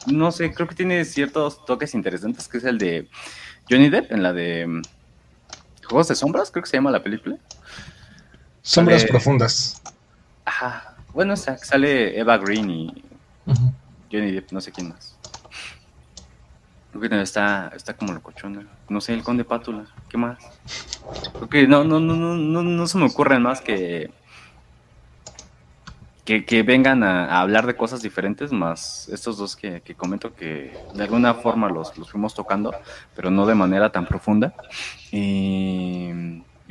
no 0.06 0.32
sé, 0.32 0.54
creo 0.54 0.66
que 0.66 0.74
tiene 0.74 1.04
ciertos 1.04 1.66
toques 1.66 1.94
interesantes, 1.94 2.48
que 2.48 2.56
es 2.56 2.64
el 2.64 2.78
de 2.78 3.08
Johnny 3.68 3.90
Depp 3.90 4.10
en 4.10 4.22
la 4.22 4.32
de 4.32 4.66
mm, 4.66 4.82
Juegos 5.84 6.08
de 6.08 6.14
Sombras, 6.14 6.50
creo 6.50 6.62
que 6.62 6.70
se 6.70 6.76
llama 6.76 6.90
la 6.90 7.02
película. 7.02 7.36
Sombras 8.62 9.04
profundas. 9.04 9.82
Ajá. 10.44 10.96
Bueno, 11.12 11.36
sale 11.36 12.18
Eva 12.18 12.38
Green 12.38 12.70
y 12.70 13.04
Johnny 14.10 14.32
Depp, 14.32 14.52
no 14.52 14.60
sé 14.60 14.72
quién 14.72 14.88
más. 14.88 15.16
Creo 16.92 17.08
que 17.08 17.22
está, 17.22 17.72
está 17.74 17.94
como 17.94 18.12
locochona. 18.12 18.66
No 18.88 19.00
sé, 19.00 19.14
el 19.14 19.22
conde 19.22 19.44
Pátula. 19.44 19.86
¿Qué 20.08 20.18
más? 20.18 20.38
Creo 21.32 21.48
que 21.48 21.66
no, 21.66 21.84
no, 21.84 21.98
no, 22.00 22.14
no, 22.14 22.62
no, 22.62 22.86
se 22.86 22.98
me 22.98 23.06
ocurren 23.06 23.42
más 23.42 23.60
que, 23.60 24.10
que, 26.24 26.62
vengan 26.62 27.02
a, 27.02 27.40
hablar 27.40 27.66
de 27.66 27.74
cosas 27.74 28.02
diferentes, 28.02 28.52
más 28.52 29.08
estos 29.08 29.38
dos 29.38 29.56
que, 29.56 29.82
comento 29.96 30.34
que 30.34 30.72
de 30.94 31.02
alguna 31.02 31.34
forma 31.34 31.68
los, 31.68 31.96
los, 31.98 32.10
fuimos 32.10 32.34
tocando, 32.34 32.74
pero 33.16 33.30
no 33.30 33.46
de 33.46 33.54
manera 33.54 33.90
tan 33.90 34.06
profunda. 34.06 34.54
Y, 35.10 36.10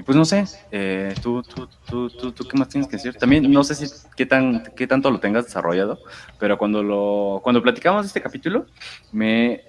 pues 0.05 0.17
no 0.17 0.25
sé, 0.25 0.45
eh, 0.71 1.13
¿tú, 1.21 1.43
tú, 1.43 1.67
tú, 2.09 2.31
tú, 2.31 2.47
qué 2.47 2.57
más 2.57 2.69
tienes 2.69 2.89
que 2.89 2.95
decir? 2.95 3.13
También 3.15 3.51
no 3.51 3.63
sé 3.63 3.75
si 3.75 3.85
qué, 4.15 4.25
tan, 4.25 4.63
qué 4.75 4.87
tanto 4.87 5.11
lo 5.11 5.19
tengas 5.19 5.45
desarrollado, 5.45 5.99
pero 6.39 6.57
cuando, 6.57 6.81
lo, 6.81 7.39
cuando 7.43 7.61
platicamos 7.61 8.03
de 8.03 8.07
este 8.07 8.21
capítulo, 8.21 8.65
me 9.11 9.61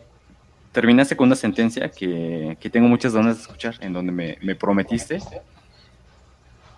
terminaste 0.72 1.16
con 1.16 1.26
una 1.26 1.36
sentencia 1.36 1.90
que, 1.90 2.56
tengo 2.72 2.88
muchas 2.88 3.14
ganas 3.14 3.36
de 3.36 3.42
escuchar, 3.42 3.76
en 3.80 3.92
donde 3.92 4.12
me, 4.40 4.54
prometiste 4.54 5.20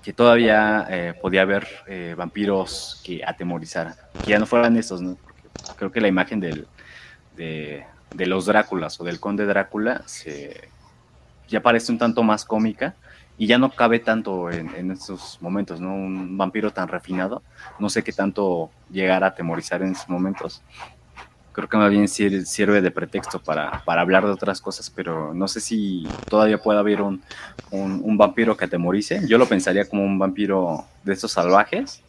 que 0.04 0.12
todavía 0.12 0.86
eh, 0.90 1.14
podía 1.20 1.42
haber 1.42 1.66
eh, 1.86 2.14
vampiros 2.16 3.00
que 3.02 3.24
atemorizaran, 3.24 3.94
que 4.22 4.32
ya 4.32 4.38
no 4.38 4.44
fueran 4.44 4.76
estos, 4.76 5.00
¿no? 5.00 5.16
creo 5.76 5.90
que 5.90 6.00
la 6.02 6.08
imagen 6.08 6.40
del, 6.40 6.66
de, 7.36 7.86
los 8.26 8.44
Dráculas 8.44 9.00
o 9.00 9.04
del 9.04 9.18
conde 9.18 9.46
Drácula 9.46 10.02
se, 10.04 10.68
ya 11.48 11.62
parece 11.62 11.90
un 11.90 11.96
tanto 11.96 12.22
más 12.22 12.44
cómica 12.44 12.94
y 13.38 13.46
ya 13.46 13.56
no 13.56 13.70
cabe 13.70 13.98
tanto 13.98 14.50
en, 14.50 14.74
en, 14.76 14.90
estos 14.90 15.38
momentos, 15.40 15.80
¿no? 15.80 15.94
Un 15.94 16.36
vampiro 16.36 16.70
tan 16.70 16.86
refinado, 16.86 17.42
no 17.78 17.88
sé 17.88 18.04
qué 18.04 18.12
tanto 18.12 18.70
llegar 18.90 19.24
a 19.24 19.28
atemorizar 19.28 19.82
en 19.82 19.92
esos 19.92 20.08
momentos. 20.08 20.62
Creo 21.54 21.68
que 21.68 21.76
más 21.76 21.90
bien 21.90 22.08
sirve 22.08 22.82
de 22.82 22.90
pretexto 22.90 23.40
para, 23.40 23.82
hablar 23.86 24.24
de 24.26 24.32
otras 24.32 24.60
cosas, 24.60 24.90
pero 24.90 25.32
no 25.32 25.46
sé 25.46 25.60
si 25.60 26.06
todavía 26.28 26.58
puede 26.58 26.80
haber 26.80 27.00
un, 27.00 27.22
vampiro 28.18 28.56
que 28.56 28.64
atemorice. 28.64 29.22
Yo 29.28 29.38
lo 29.38 29.46
pensaría 29.46 29.88
como 29.88 30.04
un 30.04 30.18
vampiro 30.18 30.84
de 31.04 31.12
estos 31.12 31.32
salvajes. 31.32 32.02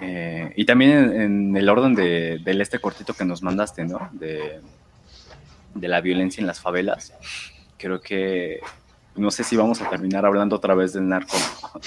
Eh, 0.00 0.54
y 0.56 0.64
también 0.64 1.12
en, 1.12 1.56
el 1.56 1.68
orden 1.68 1.94
de, 1.94 2.40
del 2.42 2.62
este 2.62 2.78
cortito 2.78 3.12
que 3.12 3.26
nos 3.26 3.42
mandaste, 3.42 3.84
¿no? 3.84 4.08
De, 4.12 4.60
de 5.74 5.88
la 5.88 6.00
violencia 6.00 6.40
en 6.40 6.46
las 6.46 6.58
favelas. 6.58 7.12
Creo 7.76 8.00
que 8.00 8.60
no 9.14 9.30
sé 9.30 9.44
si 9.44 9.56
vamos 9.56 9.82
a 9.82 9.90
terminar 9.90 10.24
hablando 10.24 10.56
otra 10.56 10.74
vez 10.74 10.94
del 10.94 11.06
narco 11.06 11.36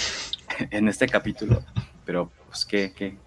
en 0.69 0.87
este 0.87 1.07
capítulo, 1.07 1.63
pero 2.05 2.29
pues 2.49 2.65
qué, 2.65 2.93
qué, 2.95 3.17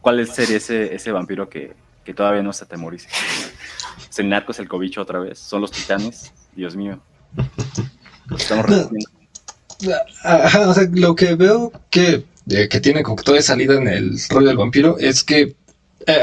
¿cuál 0.00 0.26
sería 0.26 0.56
ese, 0.56 0.92
ese 0.92 1.12
vampiro 1.12 1.48
que, 1.48 1.74
que 2.04 2.14
todavía 2.14 2.42
no 2.42 2.52
se 2.52 2.64
atemorice. 2.64 3.08
Es 4.10 4.18
el 4.18 4.28
narco, 4.28 4.52
es 4.52 4.58
el 4.58 4.68
cobicho 4.68 5.00
otra 5.00 5.18
vez. 5.18 5.38
Son 5.38 5.60
los 5.60 5.70
titanes. 5.70 6.32
Dios 6.54 6.76
mío. 6.76 7.00
Estamos 8.36 8.66
o 9.84 10.74
sea, 10.74 10.88
lo 10.92 11.14
que 11.14 11.34
veo 11.34 11.72
que, 11.90 12.24
que 12.46 12.80
tiene 12.80 13.02
como 13.02 13.16
que 13.16 13.24
toda 13.24 13.42
salida 13.42 13.74
en 13.74 13.88
el 13.88 14.18
rollo 14.28 14.48
del 14.48 14.56
vampiro 14.56 14.96
es 14.98 15.24
que 15.24 15.56
eh, 16.06 16.22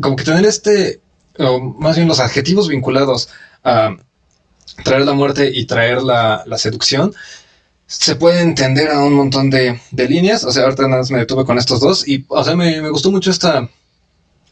como 0.00 0.16
que 0.16 0.24
tener 0.24 0.44
este, 0.44 1.00
o 1.38 1.60
más 1.60 1.96
bien 1.96 2.08
los 2.08 2.20
adjetivos 2.20 2.68
vinculados 2.68 3.28
a 3.62 3.96
traer 4.82 5.04
la 5.06 5.12
muerte 5.12 5.50
y 5.52 5.66
traer 5.66 6.02
la, 6.02 6.42
la 6.46 6.58
seducción, 6.58 7.14
se 7.86 8.16
puede 8.16 8.40
entender 8.40 8.90
a 8.90 9.02
un 9.02 9.14
montón 9.14 9.50
de, 9.50 9.80
de, 9.90 10.08
líneas. 10.08 10.44
O 10.44 10.50
sea, 10.50 10.64
ahorita 10.64 10.82
nada 10.82 10.98
más 10.98 11.10
me 11.10 11.18
detuve 11.18 11.44
con 11.44 11.58
estos 11.58 11.80
dos 11.80 12.06
y, 12.08 12.24
o 12.28 12.42
sea, 12.42 12.56
me, 12.56 12.80
me 12.82 12.90
gustó 12.90 13.10
mucho 13.10 13.30
esta, 13.30 13.68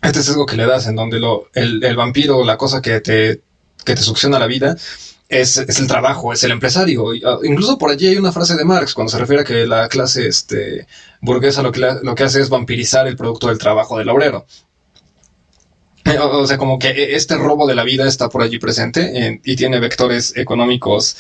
este 0.03 0.23
sesgo 0.23 0.47
que 0.47 0.57
le 0.57 0.66
das 0.66 0.87
en 0.87 0.97
donde 0.97 1.20
el, 1.55 1.85
el 1.85 1.97
vampiro, 1.97 2.45
la 2.45 2.57
cosa 2.57 2.83
que 2.83 3.01
te, 3.01 3.41
que 3.85 3.95
te 3.95 4.03
succiona 4.03 4.39
la 4.39 4.47
vida, 4.47 4.77
es, 5.29 5.57
es, 5.57 5.81
el 5.81 5.87
trabajo, 5.87 6.33
es 6.33 6.45
el 6.45 6.51
empresario. 6.51 7.07
Ah, 7.24 7.39
incluso 7.43 7.79
por 7.79 7.91
allí 7.91 8.09
hay 8.09 8.16
una 8.16 8.33
frase 8.33 8.55
de 8.55 8.65
Marx 8.65 8.95
cuando 8.95 9.11
se 9.11 9.19
refiere 9.19 9.43
a 9.43 9.45
que 9.45 9.66
la 9.66 9.89
clase 9.89 10.27
este, 10.27 10.87
burguesa 11.20 11.62
lo 11.62 11.73
que, 11.73 11.81
lo 12.03 12.15
que 12.15 12.24
hace 12.24 12.41
es 12.41 12.51
vampirizar 12.51 13.07
el 13.07 13.16
producto 13.16 13.49
del 13.49 13.59
trabajo 13.59 13.97
del 13.99 14.11
obrero. 14.11 14.47
Eh, 16.05 16.19
o, 16.19 16.47
sea, 16.47 16.59
como 16.59 16.79
que 16.79 17.15
este 17.15 17.37
robo 17.37 17.66
de 17.66 17.74
la 17.74 17.85
vida 17.85 18.07
está 18.07 18.29
por 18.29 18.43
allí 18.43 18.59
presente 18.59 19.41
y 19.45 19.57
tiene 19.57 19.79
vectores 19.79 20.37
económicos, 20.37 21.16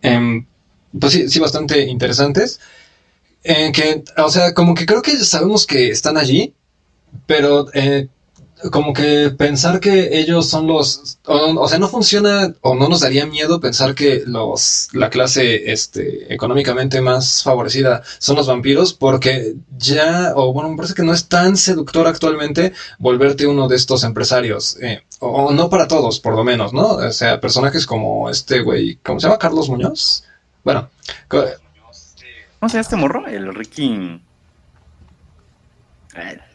pues 0.00 1.12
sí, 1.28 1.38
bastante 1.38 1.82
interesantes. 1.82 2.58
En 3.44 3.72
que, 3.72 4.02
o 4.16 4.30
sea, 4.30 4.54
como 4.54 4.74
que 4.74 4.86
creo 4.86 5.02
que 5.02 5.16
sabemos 5.18 5.66
que 5.66 5.90
están 5.90 6.16
allí, 6.16 6.54
pero 7.26 7.66
eh, 7.74 8.08
como 8.70 8.92
que 8.92 9.30
pensar 9.30 9.80
que 9.80 10.18
ellos 10.18 10.48
son 10.48 10.66
los, 10.66 11.18
o, 11.26 11.68
sea, 11.68 11.78
no 11.78 11.88
funciona 11.88 12.54
o 12.62 12.74
no 12.74 12.88
nos 12.88 13.00
daría 13.00 13.26
miedo 13.26 13.60
pensar 13.60 13.94
que 13.94 14.22
los, 14.26 14.88
la 14.92 15.10
clase 15.10 15.70
este, 15.72 16.32
económicamente 16.32 17.00
más 17.00 17.42
favorecida 17.42 18.02
son 18.18 18.36
los 18.36 18.46
vampiros, 18.46 18.94
porque 18.94 19.54
ya, 19.76 20.32
o 20.34 20.52
bueno, 20.52 20.70
me 20.70 20.76
parece 20.76 20.94
que 20.94 21.02
no 21.02 21.12
es 21.12 21.28
tan 21.28 21.56
seductor 21.56 22.06
actualmente 22.06 22.72
volverte 22.98 23.46
uno 23.46 23.68
de 23.68 23.76
estos 23.76 24.04
empresarios, 24.04 24.78
eh, 24.80 25.02
o, 25.20 25.52
no 25.52 25.68
para 25.68 25.86
todos, 25.86 26.18
por 26.20 26.34
lo 26.34 26.44
menos, 26.44 26.72
¿no? 26.72 26.86
O 26.86 27.12
sea, 27.12 27.40
personajes 27.40 27.86
como 27.86 28.30
este 28.30 28.60
güey, 28.60 28.96
¿cómo 29.02 29.20
se 29.20 29.26
llama? 29.26 29.38
Carlos 29.38 29.68
Muñoz. 29.68 30.24
Bueno, 30.64 30.88
¿cómo 31.28 31.44
se 31.44 31.58
llama 32.60 32.80
este 32.80 32.96
morro? 32.96 33.26
El 33.26 33.54
Ricky. 33.54 34.22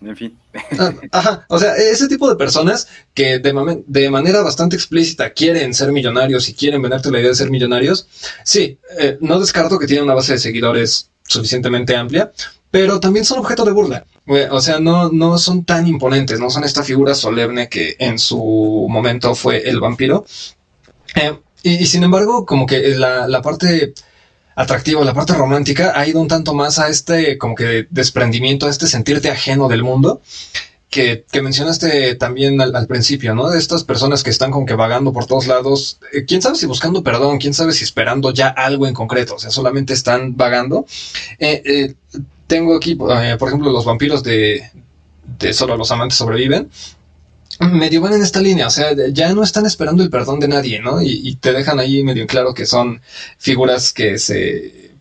En 0.02 0.16
fin. 0.16 0.38
Ah, 0.80 0.94
ajá, 1.12 1.46
o 1.48 1.60
sea, 1.60 1.76
ese 1.76 2.08
tipo 2.08 2.30
de 2.30 2.36
personas 2.36 2.88
que 3.14 3.40
de, 3.40 4.10
manera 4.10 4.42
bastante 4.42 4.76
explícita 4.76 5.32
quieren 5.32 5.74
ser 5.74 5.92
millonarios 5.92 6.50
y 6.50 6.54
quieren 6.54 6.82
venderte 6.82 7.12
la 7.12 7.20
idea 7.20 7.30
de 7.30 7.36
ser 7.36 7.50
millonarios, 7.50 8.08
sí, 8.44 8.80
eh, 9.00 9.18
no 9.22 9.40
descarto 9.40 9.78
que 9.78 9.88
tienen 9.88 10.06
una 10.06 10.16
base 10.16 10.34
de 10.34 10.40
seguidores 10.40 11.10
suficientemente 11.28 11.96
amplia, 11.96 12.32
pero 12.72 13.00
también 13.00 13.26
son 13.26 13.40
objeto 13.40 13.64
de 13.66 13.72
burla. 13.72 14.06
Eh, 14.28 14.48
o 14.50 14.62
sea, 14.62 14.80
no, 14.80 15.12
no 15.12 15.38
son 15.38 15.64
tan 15.66 15.88
imponentes, 15.88 16.40
no 16.40 16.50
son 16.50 16.64
esta 16.64 16.84
figura 16.84 17.14
solemne 17.14 17.70
que 17.70 17.96
en 18.00 18.18
su 18.18 18.88
momento 18.90 19.36
fue 19.36 19.70
el 19.70 19.80
vampiro. 19.80 20.26
Eh, 21.16 21.38
y, 21.64 21.86
sin 21.86 22.04
embargo, 22.04 22.46
como 22.46 22.66
que 22.66 22.96
la, 22.96 23.28
la 23.28 23.42
parte 23.42 23.94
atractivo, 24.56 25.04
la 25.04 25.14
parte 25.14 25.34
romántica 25.34 25.94
ha 25.96 26.08
ido 26.08 26.20
un 26.20 26.28
tanto 26.28 26.54
más 26.54 26.80
a 26.80 26.90
este 26.90 27.38
como 27.38 27.56
que 27.56 27.88
desprendimiento, 27.90 28.68
a 28.68 28.70
este 28.70 28.88
sentirte 28.88 29.30
ajeno 29.30 29.68
del 29.68 29.84
mundo. 29.84 30.22
Que, 30.90 31.24
mencionaste 31.42 32.16
también 32.16 32.60
al, 32.60 32.86
principio, 32.86 33.34
¿no? 33.34 33.50
De 33.50 33.58
estas 33.58 33.86
personas 33.86 34.24
que 34.24 34.30
están 34.30 34.52
como 34.52 34.66
que 34.66 34.74
vagando 34.74 35.14
por 35.14 35.26
todos 35.26 35.48
lados, 35.48 36.00
eh, 36.12 36.26
quién 36.26 36.42
sabe 36.42 36.58
si 36.58 36.66
buscando 36.66 37.02
perdón, 37.02 37.38
quién 37.38 37.54
sabe 37.54 37.72
si 37.72 37.86
esperando 37.86 38.34
ya 38.34 38.50
algo 38.50 38.86
en 38.88 38.94
concreto, 38.94 39.36
o 39.36 39.40
sea, 39.40 39.52
solamente 39.52 39.94
están 39.94 40.36
vagando. 40.36 40.86
Eh, 41.40 41.62
eh, 41.66 41.94
tengo 42.46 42.76
aquí, 42.76 42.96
por 42.96 43.48
ejemplo, 43.48 43.72
los 43.72 43.86
vampiros 43.86 44.22
de, 44.22 44.70
de 45.40 45.54
Solo 45.54 45.78
los 45.78 45.92
amantes 45.92 46.18
sobreviven, 46.18 46.70
medio 47.70 48.02
van 48.02 48.14
en 48.14 48.22
esta 48.22 48.42
línea, 48.42 48.68
o 48.68 48.70
sea, 48.70 48.94
ya 49.12 49.34
no 49.34 49.44
están 49.44 49.66
esperando 49.66 50.04
el 50.04 50.10
perdón 50.10 50.40
de 50.40 50.48
nadie, 50.48 50.80
¿no? 50.80 51.02
Y, 51.02 51.36
te 51.36 51.54
dejan 51.54 51.80
ahí 51.80 52.04
medio 52.04 52.28
claro 52.28 52.54
que 52.54 52.66
son 52.66 53.02
figuras 53.38 53.94
que 53.94 54.18
se 54.18 54.92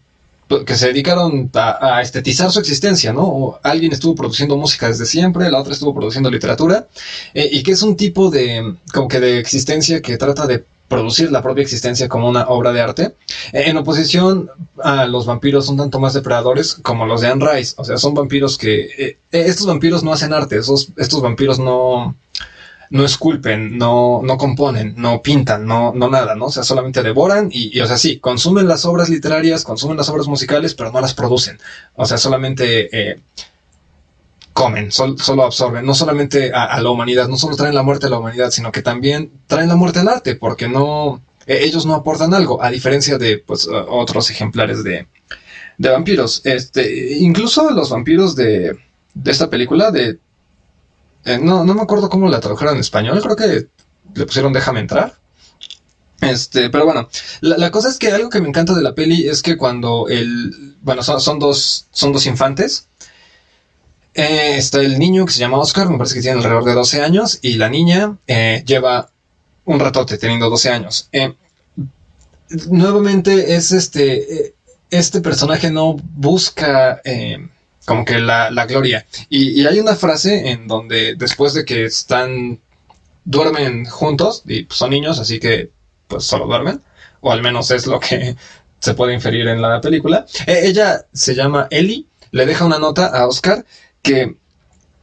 que 0.67 0.75
se 0.75 0.89
dedicaron 0.89 1.49
a, 1.55 2.03
estetizar 2.03 2.51
su 2.51 2.59
existencia, 2.59 3.13
¿no? 3.13 3.23
O 3.23 3.61
alguien 3.63 3.93
estuvo 3.93 4.17
produciendo 4.17 4.57
música 4.57 4.89
desde 4.89 5.07
siempre, 5.07 5.49
la 5.49 5.61
otra 5.61 5.73
estuvo 5.73 5.95
produciendo 5.95 6.29
literatura, 6.29 6.89
eh, 7.35 7.49
y 7.53 7.63
que 7.63 7.71
es 7.71 7.83
un 7.83 7.97
tipo 7.97 8.31
de, 8.31 8.75
como 8.93 9.07
que 9.07 9.21
de 9.21 9.39
existencia 9.39 10.03
que 10.03 10.17
trata 10.17 10.49
de 10.49 10.65
producir 10.89 11.31
la 11.31 11.41
propia 11.41 11.63
existencia 11.63 12.09
como 12.09 12.29
una 12.29 12.49
obra 12.49 12.73
de 12.73 12.81
arte, 12.81 13.15
eh, 13.53 13.63
en 13.67 13.77
oposición 13.77 14.51
a 14.83 15.07
los 15.07 15.25
vampiros 15.25 15.69
un 15.69 15.77
tanto 15.77 16.01
más 16.01 16.15
depredadores 16.15 16.75
como 16.83 17.07
los 17.07 17.21
de 17.21 17.29
Anne 17.29 17.47
Rice, 17.49 17.75
o 17.77 17.85
sea, 17.85 17.97
son 17.97 18.13
vampiros 18.13 18.59
que, 18.59 18.91
eh, 18.99 19.17
estos 19.31 19.69
vampiros 19.69 20.03
no 20.03 20.13
hacen 20.13 20.33
arte, 20.33 20.57
esos, 20.57 20.89
estos 20.97 21.23
vampiros 21.23 21.61
no, 21.61 22.17
no 22.91 23.05
esculpen, 23.05 23.79
no, 23.79 24.21
no 24.25 24.37
componen, 24.37 24.95
no 24.97 25.23
pintan, 25.23 25.65
no, 25.65 25.93
no 25.95 26.11
nada, 26.11 26.35
¿no? 26.35 26.47
O 26.47 26.51
sea, 26.51 26.65
solamente 26.65 27.05
devoran 27.05 27.49
y, 27.53 27.79
o 27.81 27.87
sea, 27.87 27.97
sí, 27.97 28.19
consumen 28.19 28.67
las 28.67 28.85
obras 28.85 29.09
literarias, 29.09 29.65
consumen 29.65 29.97
las 29.97 30.09
obras 30.09 30.27
musicales, 30.27 30.75
pero 30.75 30.91
no 30.91 31.01
las 31.01 31.15
producen. 31.15 31.59
O 31.95 32.05
sea, 32.05 32.19
solamente 32.19 33.13
eh, 33.13 33.21
comen, 34.53 34.91
solo 34.91 35.45
absorben, 35.45 35.87
no 35.87 35.95
solamente 35.95 36.53
a, 36.53 36.81
la 36.81 36.91
humanidad, 36.91 37.29
no 37.29 37.37
solo 37.37 37.57
traen 37.57 37.77
la 37.77 37.85
muerte 37.85 38.07
a 38.07 38.11
la 38.11 38.19
humanidad, 38.19 38.51
sino 38.51 38.73
que 38.73 38.83
también 38.83 39.31
traen 39.47 39.69
la 39.69 39.77
muerte 39.77 40.01
al 40.01 40.09
arte, 40.09 40.35
porque 40.35 40.69
no, 40.69 41.23
e, 41.47 41.65
ellos 41.65 41.87
no 41.87 41.95
aportan 41.95 42.35
algo, 42.35 42.61
a 42.61 42.71
diferencia 42.71 43.19
de 43.19 43.39
pues, 43.39 43.69
otros 43.71 44.31
ejemplares 44.31 44.83
de, 44.83 45.07
de 45.79 45.89
vampiros. 45.89 46.43
Este, 46.45 47.19
incluso 47.19 47.71
los 47.71 47.91
vampiros 47.91 48.35
de, 48.35 48.77
de 49.15 49.31
esta 49.31 49.49
película, 49.49 49.93
de 49.93 50.19
eh, 51.25 51.39
no, 51.39 51.65
no 51.65 51.75
me 51.75 51.83
acuerdo 51.83 52.09
cómo 52.09 52.29
la 52.29 52.41
tradujeron 52.41 52.75
en 52.75 52.81
español, 52.81 53.21
creo 53.23 53.37
que 53.37 53.69
le 54.15 54.27
pusieron 54.27 54.53
Déjame 54.53 54.81
entrar. 54.81 55.15
Este, 56.21 56.69
pero 56.69 56.85
bueno, 56.85 57.09
la, 57.41 57.71
cosa 57.71 57.89
es 57.89 57.97
que 57.97 58.09
algo 58.13 58.29
que 58.29 58.41
me 58.41 58.49
encanta 58.49 58.75
de 58.75 58.83
la 58.83 58.95
peli 58.95 59.27
es 59.27 59.43
que 59.43 59.57
cuando 59.57 60.07
el, 60.09 60.77
bueno, 60.83 61.03
son, 61.03 61.39
dos, 61.39 61.87
son 61.91 62.13
dos 62.13 62.27
infantes. 62.27 62.87
Eh, 64.13 64.57
está 64.57 64.81
el 64.81 64.99
niño 64.99 65.25
que 65.25 65.33
se 65.33 65.39
llama 65.39 65.59
Oscar, 65.59 65.89
me 65.89 65.97
parece 65.97 66.17
que 66.17 66.21
tiene 66.21 66.37
alrededor 66.37 66.65
de 66.65 66.75
12 66.75 67.03
años, 67.03 67.39
y 67.41 67.55
la 67.55 67.71
niña 67.71 68.19
eh, 68.27 68.63
lleva 68.67 69.09
un 69.65 69.79
ratote 69.81 70.19
teniendo 70.19 70.51
12 70.51 70.69
años. 70.69 71.09
nuevamente 72.69 73.55
es 73.55 73.73
este, 73.73 74.55
este 74.91 75.21
personaje 75.21 75.71
no 75.71 75.97
busca 75.97 77.01
como 77.91 78.05
que 78.05 78.21
la, 78.21 78.53
la 78.53 78.67
gloria. 78.67 79.05
Y, 79.29 79.67
hay 79.67 79.81
una 79.81 79.97
frase 79.97 80.53
en 80.53 80.69
donde 80.69 81.17
después 81.17 81.55
de 81.55 81.65
que 81.65 81.87
están, 81.87 82.61
duermen 83.25 83.85
juntos, 83.85 84.45
y 84.47 84.65
son 84.71 84.91
niños, 84.91 85.19
así 85.19 85.41
que 85.41 85.73
pues 86.07 86.23
solo 86.23 86.47
duermen, 86.47 86.81
o 87.21 87.33
al 87.33 87.43
menos 87.43 87.73
es 87.73 87.89
lo 87.89 87.99
que 87.99 88.37
se 88.79 88.95
puede 88.95 89.13
inferir 89.13 89.49
en 89.49 89.61
la 89.61 89.81
película. 89.81 90.25
E, 90.47 90.69
ella 90.69 91.05
se 91.13 91.35
llama 91.35 91.67
Ellie, 91.73 92.07
le 92.31 92.47
deja 92.47 92.65
una 92.65 92.79
nota 92.79 93.07
a 93.07 93.27
Oscar 93.27 93.67
que 94.03 94.37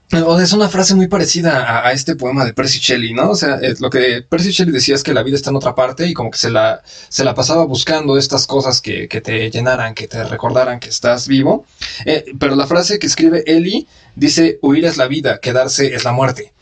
es 0.10 0.54
una 0.54 0.70
frase 0.70 0.96
muy 0.96 1.08
parecida 1.08 1.86
a, 1.86 1.92
este 1.92 2.16
poema 2.16 2.46
de 2.46 2.54
Percy 2.54 2.80
Shelley, 2.80 3.14
¿no? 3.14 3.32
O 3.32 3.36
sea, 3.36 3.60
lo 3.80 3.90
que 3.90 4.22
Percy 4.22 4.52
Shelley 4.52 4.74
decía 4.74 4.96
es 4.96 5.04
que 5.04 5.14
la 5.14 5.24
vida 5.24 5.36
está 5.36 5.50
en 5.50 5.58
otra 5.58 5.76
parte 5.76 6.08
y 6.08 6.14
como 6.14 6.32
que 6.32 6.38
se 6.38 6.50
la, 6.50 6.82
se 7.10 7.26
la 7.26 7.34
pasaba 7.34 7.66
buscando 7.66 8.18
estas 8.18 8.48
cosas 8.48 8.82
que, 8.82 9.08
que 9.10 9.20
te 9.20 9.50
llenaran, 9.52 9.94
que 9.94 10.08
te 10.08 10.24
recordaran 10.24 10.80
que 10.80 10.90
estás 10.90 11.28
vivo. 11.28 11.66
Eh, 12.06 12.26
pero 12.40 12.56
la 12.56 12.68
frase 12.68 13.00
que 13.00 13.08
escribe 13.08 13.44
Ellie 13.46 13.86
dice, 14.16 14.60
huir 14.62 14.86
es 14.86 14.98
la 14.98 15.08
vida, 15.08 15.40
quedarse 15.42 15.94
es 15.94 16.06
la 16.06 16.14
muerte. 16.14 16.54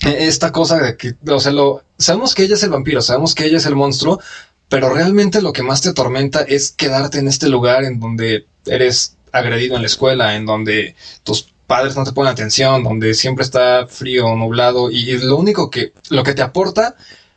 E, 0.00 0.26
esta 0.26 0.52
cosa 0.52 0.78
de 0.78 0.96
que, 0.96 1.14
o 1.28 1.40
sea, 1.40 1.52
lo, 1.52 1.82
sabemos 1.98 2.34
que 2.34 2.42
ella 2.42 2.54
es 2.56 2.62
el 2.62 2.70
vampiro, 2.70 3.00
sabemos 3.00 3.34
que 3.34 3.46
ella 3.46 3.56
es 3.56 3.66
el 3.66 3.76
monstruo, 3.76 4.20
pero 4.68 4.92
realmente 4.92 5.42
lo 5.42 5.52
que 5.52 5.62
más 5.62 5.80
te 5.80 5.88
atormenta 5.88 6.42
es 6.42 6.72
quedarte 6.72 7.18
en 7.18 7.28
este 7.28 7.48
lugar 7.48 7.84
en 7.84 8.00
donde 8.00 8.46
eres 8.66 9.16
agredido 9.32 9.76
en 9.76 9.82
la 9.82 9.86
escuela, 9.86 10.36
en 10.36 10.46
donde 10.46 10.94
tus 11.22 11.52
padres 11.70 11.94
no 11.94 12.02
te 12.02 12.10
ponen 12.10 12.32
atención, 12.32 12.82
donde 12.82 13.14
siempre 13.14 13.44
está 13.44 13.86
frío 13.86 14.34
nublado 14.34 14.90
y 14.90 15.16
lo 15.18 15.36
único 15.36 15.70
que, 15.70 15.92
lo 16.08 16.24
que 16.24 16.34
te 16.34 16.42
aporta 16.42 16.96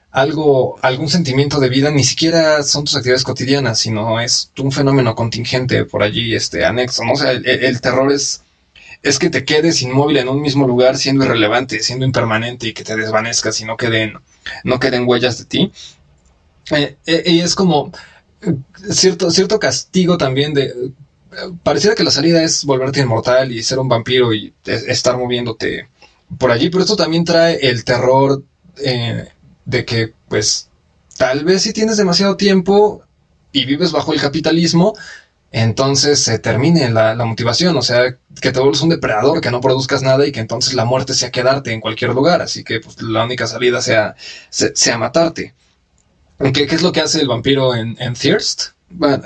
algo, 0.10 0.80
algún 0.82 1.08
sentimiento 1.08 1.60
de 1.60 1.70
vida, 1.70 1.92
ni 1.92 2.04
siquiera 2.04 2.64
son 2.64 2.84
tus 2.84 2.96
actividades 2.96 3.24
cotidianas, 3.24 3.78
sino 3.78 4.20
es 4.20 4.52
un 4.58 4.72
fenómeno 4.72 5.14
contingente 5.14 5.86
por 5.86 6.02
allí, 6.02 6.34
este, 6.34 6.66
anexo, 6.66 7.04
¿no? 7.04 7.14
O 7.14 7.24
el, 7.24 7.80
terror 7.80 8.12
es, 8.12 8.42
es 9.04 9.20
que 9.20 9.30
te 9.30 9.46
quedes 9.46 9.84
inmóvil 9.84 10.18
en 10.18 10.28
un 10.28 10.42
mismo 10.42 10.66
lugar 10.66 10.98
siendo 10.98 11.26
irrelevante, 11.26 11.84
siendo 11.84 12.04
impermanente 12.04 12.70
y 12.70 12.74
que 12.74 12.84
te 12.84 12.96
desvanezcas 12.96 13.62
y 13.62 13.66
no 13.66 13.78
queden, 13.78 14.18
no 14.64 14.80
queden 14.80 15.08
huellas 15.08 15.38
de 15.38 15.46
ti. 15.46 15.72
Eh, 16.72 16.96
eh, 17.06 17.24
y 17.28 17.40
es 17.42 17.54
como 17.54 17.92
eh, 18.42 18.56
cierto, 18.92 19.30
cierto 19.30 19.60
castigo 19.60 20.18
también 20.18 20.56
de, 20.56 20.74
pareciera 21.64 21.96
que 21.96 22.04
la 22.04 22.12
salida 22.12 22.44
es 22.44 22.66
volverte 22.66 23.02
inmortal 23.02 23.52
y 23.52 23.64
ser 23.64 23.80
un 23.80 23.90
vampiro 23.90 24.34
y 24.34 24.54
estar 24.66 25.18
moviéndote 25.18 25.88
por 26.38 26.52
allí, 26.52 26.70
pero 26.70 26.84
esto 26.84 26.96
también 26.96 27.26
trae 27.26 27.60
el 27.68 27.84
terror 27.84 28.44
de 29.66 29.86
que, 29.86 30.14
pues, 30.28 30.70
tal 31.18 31.46
vez 31.46 31.62
si 31.62 31.74
tienes 31.74 31.98
demasiado 31.98 32.38
tiempo 32.38 33.04
y 33.52 33.66
vives 33.66 33.92
bajo 33.92 34.14
el 34.14 34.22
capitalismo, 34.22 34.96
entonces 35.52 36.20
se 36.20 36.40
termine 36.40 36.90
la, 36.90 37.16
motivación, 37.16 37.78
o 37.78 37.84
sea, 37.84 38.18
que 38.42 38.52
te 38.52 38.60
vuelves 38.60 38.82
un 38.82 38.90
depredador, 38.90 39.40
que 39.40 39.52
no 39.52 39.62
produzcas 39.62 40.02
nada 40.02 40.26
y 40.26 40.32
que 40.32 40.40
entonces 40.40 40.74
la 40.74 40.86
muerte 40.86 41.14
sea 41.14 41.32
quedarte 41.32 41.72
en 41.72 41.80
cualquier 41.80 42.12
lugar, 42.12 42.42
así 42.42 42.64
que 42.64 42.80
pues, 42.80 43.02
la 43.02 43.24
única 43.24 43.46
salida 43.46 43.82
sea, 43.82 44.16
sea, 44.50 44.98
matarte. 44.98 45.54
¿Qué, 46.40 46.66
¿Qué, 46.66 46.76
es 46.76 46.82
lo 46.82 46.92
que 46.92 47.02
hace 47.02 47.22
el 47.22 47.28
vampiro 47.28 47.76
en, 47.76 47.96
Thirst? 48.16 48.72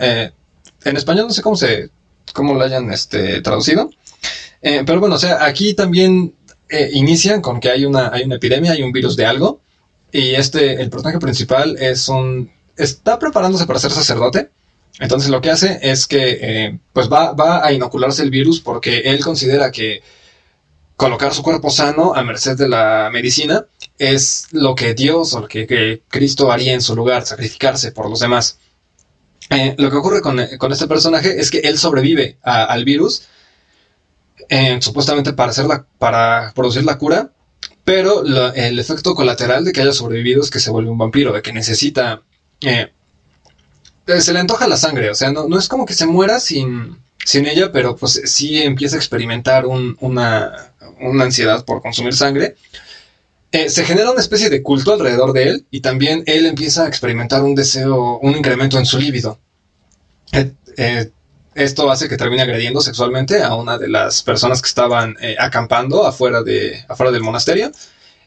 Eh, 0.02 0.32
en 0.84 0.98
español 0.98 1.28
no 1.28 1.34
sé 1.34 1.42
cómo 1.42 1.56
se 1.56 1.90
cómo 2.34 2.54
lo 2.54 2.64
hayan 2.64 2.91
este, 2.91 3.41
traducido, 3.41 3.90
eh, 4.62 4.84
pero 4.86 4.99
bueno, 4.99 5.16
o 5.16 5.20
sea, 5.20 5.44
aquí 5.45 5.74
también 5.74 6.36
eh, 6.70 6.90
inician 6.94 7.41
con 7.41 7.60
que 7.60 7.70
hay 7.70 7.86
una, 7.86 8.10
hay 8.14 8.24
una 8.24 8.36
epidemia, 8.36 8.72
hay 8.72 8.84
un 8.84 8.91
virus 8.91 9.16
de 9.16 9.26
algo, 9.26 9.62
y 10.12 10.36
este, 10.36 10.82
el 10.82 10.90
personaje 10.90 11.20
principal 11.20 11.78
es 11.80 12.08
un. 12.10 12.52
está 12.76 13.20
preparándose 13.20 13.66
para 13.66 13.80
ser 13.80 13.91
sacerdote. 13.91 14.49
Entonces 14.99 15.30
lo 15.30 15.41
que 15.41 15.52
hace 15.52 15.80
es 15.82 16.08
que 16.08 16.40
eh, 16.41 16.80
pues 16.91 17.12
va, 17.12 17.34
va 17.34 17.64
a 17.64 17.72
inocularse 17.72 18.24
el 18.24 18.32
virus 18.32 18.62
porque 18.62 18.99
él 18.99 19.24
considera 19.24 19.72
que 19.72 20.02
colocar 20.98 21.34
su 21.34 21.44
cuerpo 21.44 21.70
sano 21.70 22.14
a 22.16 22.24
merced 22.24 22.58
de 22.58 22.68
la 22.68 23.10
medicina 23.14 23.68
es 23.99 24.48
lo 24.52 24.76
que 24.76 24.95
Dios 24.95 25.34
o 25.34 25.41
lo 25.41 25.48
que, 25.48 26.02
Cristo 26.08 26.52
haría 26.52 26.74
en 26.74 26.82
su 26.82 26.95
lugar, 26.95 27.26
sacrificarse 27.26 27.91
por 27.91 28.10
los 28.10 28.20
demás. 28.20 28.58
Eh, 29.49 29.76
lo 29.78 29.90
que 29.90 29.98
ocurre 29.98 30.22
con, 30.22 30.40
este 30.40 30.88
personaje 30.88 31.40
es 31.40 31.52
que 31.52 31.60
él 31.60 31.78
sobrevive 31.78 32.38
al 32.41 32.84
virus, 32.84 33.28
eh, 34.49 34.78
supuestamente 34.82 35.34
para, 35.34 35.52
hacer 35.52 35.65
la, 35.65 35.86
para 35.98 36.52
producir 36.53 36.84
la 36.84 36.98
cura, 36.98 37.32
pero 37.84 38.24
el 38.53 38.80
efecto 38.80 39.15
colateral 39.15 39.64
de 39.64 39.72
que 39.72 39.82
haya 39.82 39.94
sobrevivido 39.94 40.41
es 40.41 40.49
que 40.49 40.60
se 40.60 40.72
vuelve 40.72 40.90
un 40.90 40.98
vampiro, 40.98 41.32
de 41.32 41.41
que 41.41 41.53
necesita... 41.53 42.22
Eh, 42.61 42.91
se 44.19 44.34
le 44.34 44.40
antoja 44.40 44.68
la 44.68 44.78
sangre, 44.78 45.10
o 45.10 45.15
sea, 45.15 45.32
no, 45.32 45.57
es 45.57 45.68
como 45.68 45.86
que 45.86 45.94
se 45.94 46.06
muera 46.06 46.40
sin, 46.40 46.98
sin 47.24 47.45
ella, 47.45 47.72
pero 47.72 47.95
pues 47.95 48.22
sí 48.26 48.61
empieza 48.61 48.95
a 48.95 48.99
experimentar 48.99 49.65
una, 49.65 50.74
ansiedad 51.22 51.65
por 51.65 51.82
consumir 51.82 52.14
sangre. 52.14 52.56
Eh, 53.52 53.69
se 53.69 53.86
genera 53.86 54.11
una 54.11 54.19
especie 54.19 54.49
de 54.49 54.61
culto 54.61 54.94
alrededor 54.94 55.32
de 55.32 55.44
él 55.44 55.65
y 55.72 55.80
también 55.80 56.24
él 56.26 56.45
empieza 56.45 56.84
a 56.84 56.88
experimentar 56.88 57.44
un 57.44 57.56
deseo, 57.56 58.19
un 58.19 58.36
incremento 58.36 58.78
en 58.78 58.86
su 58.86 58.99
líbido. 58.99 59.40
Esto 61.56 61.90
hace 61.90 62.07
que 62.07 62.18
termine 62.18 62.44
agrediendo 62.44 62.82
sexualmente 62.82 63.41
a 63.41 63.56
una 63.56 63.80
de 63.80 63.88
las 63.88 64.22
personas 64.22 64.61
que 64.61 64.68
estaban 64.68 65.15
eh, 65.22 65.36
acampando 65.40 66.06
afuera, 66.06 66.44
de, 66.44 66.86
afuera 66.88 67.11
del 67.11 67.24
monasterio. 67.24 67.72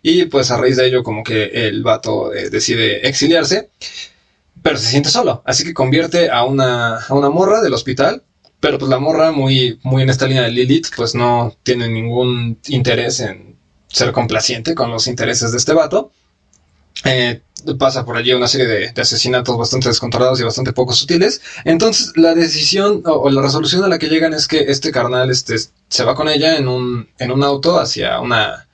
Y 0.03 0.25
pues 0.25 0.51
a 0.51 0.57
raíz 0.57 0.77
de 0.77 0.87
ello 0.87 1.05
como 1.05 1.23
que 1.23 1.45
el 1.45 1.85
vato 1.85 2.35
eh, 2.35 2.51
decide 2.51 3.07
exiliarse, 3.07 3.71
pero 4.63 4.79
se 4.79 4.89
siente 4.89 5.11
solo. 5.11 5.43
Así 5.47 5.63
que 5.63 5.75
convierte 5.75 6.29
a 6.31 6.45
una, 6.45 6.97
a 6.97 7.15
una 7.15 7.31
morra 7.31 7.61
del 7.61 7.75
hospital. 7.75 8.25
Pero 8.59 8.79
pues 8.79 8.91
la 8.91 8.99
morra, 8.99 9.31
muy, 9.31 9.79
muy 9.85 10.03
en 10.03 10.11
esta 10.11 10.27
línea 10.27 10.43
de 10.43 10.51
Lilith, 10.51 10.89
pues 10.97 11.15
no 11.15 11.57
tiene 11.63 11.89
ningún 11.89 12.59
interés 12.67 13.21
en 13.21 13.57
ser 13.91 14.13
complaciente 14.13 14.75
con 14.75 14.91
los 14.91 15.07
intereses 15.07 15.53
de 15.53 15.59
este 15.59 15.75
vato. 15.75 16.13
Eh, 17.05 17.41
pasa 17.79 18.05
por 18.05 18.17
allí 18.17 18.33
una 18.33 18.49
serie 18.49 18.67
de, 18.67 19.01
asesinatos 19.01 19.57
bastante 19.57 19.89
descontrolados 19.89 20.41
y 20.41 20.45
bastante 20.45 20.73
poco 20.73 20.93
sutiles. 20.93 21.41
Entonces, 21.65 22.13
la 22.17 22.35
decisión 22.35 23.03
o, 23.05 23.29
la 23.31 23.43
resolución 23.43 23.85
a 23.85 23.89
la 23.89 23.99
que 23.99 24.09
llegan 24.09 24.33
es 24.33 24.49
que 24.49 24.61
este 24.69 24.91
carnal 24.91 25.31
este, 25.31 25.57
se 25.89 26.05
va 26.05 26.15
con 26.15 26.29
ella 26.29 26.57
en 26.57 26.69
un, 26.69 27.09
en 27.19 27.31
un 27.31 27.43
auto 27.43 27.79
hacia 27.79 28.21
una, 28.21 28.67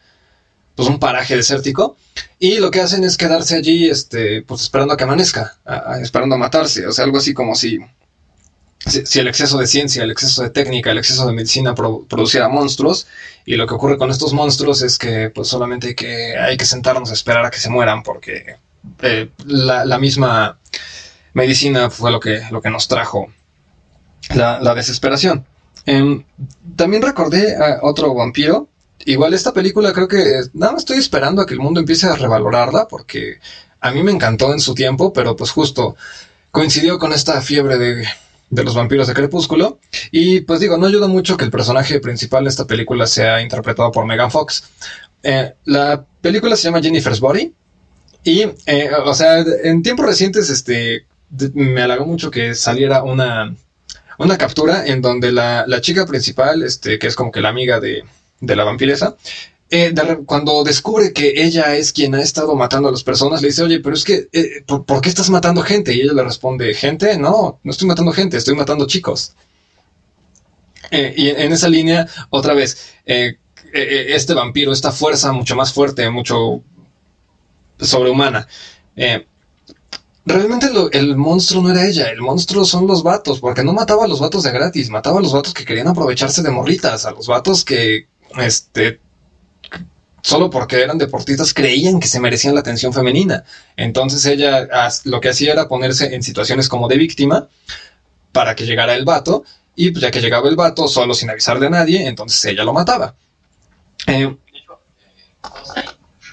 pues 0.74 0.88
un 0.88 0.98
paraje 0.98 1.36
desértico. 1.36 1.97
Y 2.38 2.59
lo 2.59 2.70
que 2.70 2.80
hacen 2.80 3.05
es 3.05 3.16
quedarse 3.16 3.56
allí, 3.56 3.88
este, 3.88 4.43
pues 4.43 4.62
esperando 4.62 4.94
a 4.94 4.97
que 4.97 5.05
amanezca, 5.05 5.56
esperando 6.01 6.34
a 6.34 6.38
matarse. 6.38 6.86
O 6.86 6.93
sea, 6.93 7.05
algo 7.05 7.18
así 7.18 7.34
como 7.34 7.55
si 7.55 7.78
si, 8.78 9.19
el 9.19 9.28
exceso 9.28 9.59
de 9.59 9.66
ciencia, 9.66 10.05
el 10.05 10.11
exceso 10.11 10.43
de 10.43 10.51
técnica, 10.51 10.90
el 10.90 10.98
exceso 10.98 11.27
de 11.27 11.32
medicina 11.32 11.74
produciera 11.74 12.48
monstruos, 12.48 13.07
y 13.44 13.57
lo 13.57 13.66
que 13.66 13.74
ocurre 13.74 13.98
con 13.98 14.11
estos 14.11 14.32
monstruos 14.32 14.82
es 14.82 14.98
que 14.98 15.31
pues 15.31 15.48
solamente 15.48 15.89
hay 15.89 15.94
que, 15.94 16.36
hay 16.36 16.57
que 16.57 16.65
sentarnos 16.65 17.11
a 17.11 17.15
esperar 17.15 17.44
a 17.44 17.51
que 17.51 17.59
se 17.59 17.70
mueran, 17.70 18.03
porque 18.03 18.57
eh, 19.03 19.31
la, 19.44 19.98
misma 19.98 20.59
medicina 21.32 21.90
fue 21.90 22.12
lo 22.12 22.20
que, 22.20 22.43
lo 22.51 22.61
que 22.61 22.70
nos 22.70 22.89
trajo 22.89 23.32
la, 24.35 24.74
desesperación. 24.74 25.47
Em, 25.85 26.24
también 26.77 27.03
recordé 27.03 27.57
a 27.57 27.81
otro 27.82 28.15
vampiro. 28.15 28.69
Igual 29.05 29.35
esta 29.35 29.53
película 29.53 29.93
creo 29.93 30.09
que 30.09 30.40
nada 30.53 30.73
más 30.73 30.82
estoy 30.82 30.98
esperando 30.98 31.43
a 31.43 31.47
que 31.47 31.55
el 31.55 31.61
mundo 31.61 31.81
empiece 31.81 32.07
a 32.07 32.16
revalorarla, 32.16 32.89
porque 32.89 33.39
a 33.81 33.90
mí 33.90 34.03
me 34.03 34.12
encantó 34.12 34.53
en 34.53 34.61
su 34.61 34.74
tiempo, 34.74 35.12
pero 35.12 35.36
pues 35.36 35.51
justo 35.51 35.97
coincidió 36.51 36.98
con 36.98 37.12
esta 37.12 37.40
fiebre 37.40 37.78
de 37.78 38.07
de 38.51 38.64
los 38.64 38.74
vampiros 38.74 39.09
de 39.09 39.14
Crepúsculo. 39.14 39.78
Y 40.10 40.40
pues 40.40 40.60
digo, 40.60 40.77
no 40.77 40.86
ayuda 40.86 41.09
mucho 41.09 41.36
que 41.36 41.44
el 41.44 41.51
personaje 41.51 42.01
principal 42.01 42.44
de 42.44 42.51
esta 42.51 42.66
película 42.66 43.06
sea 43.06 43.43
interpretado 43.43 43.90
por 43.90 44.06
Megan 44.06 44.31
Fox. 44.31 44.70
Eh, 45.23 45.55
la 45.64 46.05
película 46.20 46.56
se 46.56 46.64
llama 46.64 46.82
Jennifer's 46.82 47.20
Body. 47.20 47.52
Y, 48.24 48.43
eh, 48.66 48.90
o 49.05 49.14
sea, 49.14 49.39
en 49.39 49.82
tiempos 49.82 50.06
recientes, 50.06 50.51
este, 50.51 51.06
me 51.55 51.82
halagó 51.82 52.06
mucho 52.06 52.31
que 52.31 52.55
saliera 52.55 53.02
una, 53.05 53.55
una 54.18 54.39
captura 54.39 54.86
en 54.86 55.01
donde 55.01 55.31
la, 55.31 55.64
la, 55.66 55.81
chica 55.81 56.06
principal, 56.06 56.62
este, 56.62 56.98
que 56.98 57.06
es 57.06 57.14
como 57.14 57.31
que 57.31 57.40
la 57.40 57.51
amiga 57.51 57.78
de, 57.78 58.05
de 58.40 58.56
la 58.56 58.64
vampiresa, 58.64 59.16
eh, 59.68 59.93
cuando 60.26 60.62
descubre 60.62 61.12
que 61.12 61.43
ella 61.44 61.74
es 61.74 61.93
quien 61.93 62.14
ha 62.14 62.22
estado 62.22 62.55
matando 62.55 62.88
a 62.88 62.93
las 62.93 63.02
personas, 63.02 63.43
le 63.43 63.48
dice, 63.48 63.64
oye, 63.64 63.80
pero 63.80 63.97
es 63.97 64.05
que, 64.05 64.28
eh, 64.32 64.62
¿por, 64.64 65.01
qué 65.01 65.09
estás 65.09 65.28
matando 65.28 65.62
gente? 65.62 65.93
Y 65.93 66.02
ella 66.02 66.12
le 66.12 66.22
responde, 66.22 66.72
gente, 66.74 67.18
no, 67.18 67.59
no 67.62 67.70
estoy 67.70 67.88
matando 67.88 68.12
gente, 68.12 68.36
estoy 68.36 68.55
matando 68.55 68.86
chicos. 68.86 69.34
Eh, 70.93 71.14
y 71.16 71.28
en 71.30 71.52
esa 71.52 71.68
línea, 71.68 72.06
otra 72.30 72.55
vez, 72.55 72.94
este 73.05 74.34
vampiro, 74.34 74.72
esta 74.72 74.93
fuerza 74.93 75.32
mucho 75.32 75.56
más 75.56 75.72
fuerte, 75.72 76.09
mucho 76.10 76.62
sobrehumana. 77.80 78.47
realmente 80.24 80.68
el 80.93 81.16
monstruo 81.16 81.62
no 81.62 81.70
era 81.70 81.86
ella, 81.86 82.10
el 82.10 82.20
monstruo 82.20 82.64
son 82.64 82.86
los 82.86 83.02
vatos, 83.02 83.40
porque 83.40 83.64
no 83.64 83.72
mataba 83.72 84.05
a 84.05 84.09
los 84.09 84.20
vatos 84.20 84.44
de 84.44 84.52
gratis, 84.52 84.90
mataba 84.90 85.18
a 85.18 85.22
los 85.22 85.32
vatos 85.32 85.52
que 85.52 85.64
querían 85.64 85.88
aprovecharse 85.88 86.43
de 86.43 86.51
morritas, 86.52 87.05
a 87.05 87.10
los 87.10 87.26
vatos 87.26 87.64
que 87.64 88.06
este, 88.38 89.01
solo 90.27 90.51
porque 90.51 90.82
eran 90.82 90.98
deportistas 90.98 91.55
creían 91.55 92.01
que 92.01 92.09
se 92.09 92.19
merecían 92.19 92.55
la 92.55 92.61
atención 92.61 92.93
femenina. 92.93 93.44
Entonces 93.77 94.27
ella 94.27 94.66
lo 95.05 95.20
que 95.20 95.28
hacía 95.28 95.53
era 95.53 95.69
ponerse 95.69 96.16
en 96.16 96.24
situaciones 96.24 96.69
como 96.69 96.89
de 96.89 96.97
víctima 96.97 97.47
para 98.32 98.57
que 98.57 98.66
llegara 98.66 98.97
el 98.97 99.05
vato 99.05 99.44
y 99.77 99.93
pues, 99.93 100.03
ya 100.03 100.11
que 100.11 100.20
llegaba 100.20 100.48
el 100.48 100.57
vato 100.57 100.89
solo 100.89 101.15
sin 101.15 101.31
avisarle 101.31 101.69
a 101.69 101.70
nadie, 101.70 102.09
entonces 102.09 102.44
ella 102.44 102.65
lo 102.65 102.73
mataba. 102.73 103.15
Eh, 104.09 104.36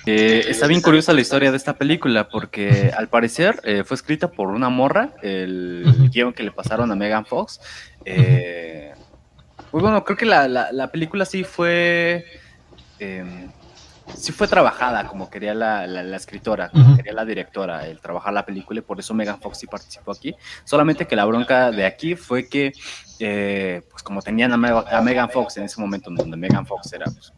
eh, 0.08 0.46
está 0.48 0.66
bien 0.66 0.82
curiosa 0.82 1.14
la 1.14 1.22
historia 1.22 1.52
de 1.52 1.58
esta 1.58 1.78
película 1.78 2.30
porque 2.30 2.92
al 2.98 3.10
parecer 3.10 3.62
eh, 3.64 3.84
fue 3.86 3.94
escrita 3.94 4.32
por 4.32 4.48
una 4.48 4.70
morra, 4.70 5.12
el 5.22 6.10
guion 6.12 6.34
que 6.34 6.42
le 6.42 6.50
pasaron 6.50 6.92
a 6.92 6.96
Megan 6.96 7.28
Fox. 7.28 7.60
pues 8.04 8.92
bueno, 9.72 10.04
creo 10.04 10.18
que 10.18 10.26
la, 10.26 10.48
la 10.48 10.92
película 10.92 11.26
sí 11.26 11.44
fue 11.44 12.26
em, 12.98 13.52
sí 14.16 14.32
fue 14.32 14.48
trabajada 14.48 15.08
como 15.08 15.30
quería 15.30 15.54
la, 15.54 15.88
la, 15.88 16.16
escritora, 16.16 16.70
como 16.70 16.96
quería 16.96 17.14
la 17.14 17.26
directora, 17.26 17.88
el 17.88 18.00
trabajar 18.00 18.34
la 18.34 18.46
película 18.46 18.80
y 18.80 18.84
por 18.84 19.00
eso 19.00 19.14
Megan 19.14 19.40
Fox 19.40 19.60
sí 19.60 19.68
participó 19.68 20.12
aquí. 20.12 20.36
Solamente 20.64 21.08
que 21.08 21.16
la 21.16 21.26
bronca 21.26 21.72
de 21.72 21.86
aquí 21.86 22.16
fue 22.16 22.48
que, 22.48 22.74
eh, 23.20 23.82
pues 23.90 24.04
como 24.04 24.22
tenían 24.22 24.52
a, 24.54 25.02
Megan 25.02 25.30
Fox 25.30 25.58
en 25.58 25.64
ese 25.64 25.80
momento, 25.80 26.10
donde 26.12 26.38
Megan 26.38 26.66
Fox 26.66 26.92
era, 26.94 27.06
pues, 27.06 27.34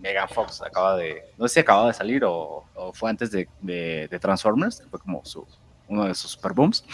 Megan 0.00 0.28
Fox 0.28 0.62
acaba 0.62 0.96
de, 0.96 1.32
no 1.36 1.48
sé 1.48 1.54
si 1.54 1.60
acababa 1.60 1.88
de 1.88 1.94
salir 1.94 2.24
o, 2.24 2.64
fue 2.94 3.10
antes 3.10 3.30
de, 3.30 3.48
de, 3.60 4.18
Transformers, 4.20 4.82
fue 4.90 5.00
como 5.00 5.24
su, 5.24 5.46
uno 5.88 6.04
de 6.04 6.14
sus 6.14 6.32
super 6.32 6.52
booms. 6.52 6.84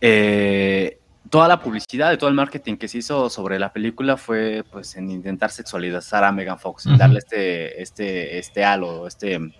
Eh, 0.00 0.97
toda 1.30 1.48
la 1.48 1.60
publicidad 1.60 2.12
y 2.12 2.18
todo 2.18 2.28
el 2.30 2.36
marketing 2.36 2.76
que 2.76 2.88
se 2.88 2.98
hizo 2.98 3.28
sobre 3.30 3.58
la 3.58 3.72
película 3.72 4.16
fue 4.16 4.64
pues 4.70 4.96
en 4.96 5.10
intentar 5.10 5.50
sexualizar 5.50 6.24
a 6.24 6.32
Megan 6.32 6.58
Fox, 6.58 6.86
y 6.86 6.96
darle 6.96 7.18
este, 7.18 7.82
este, 7.82 8.38
este 8.38 8.64
halo, 8.64 9.06
este 9.06 9.52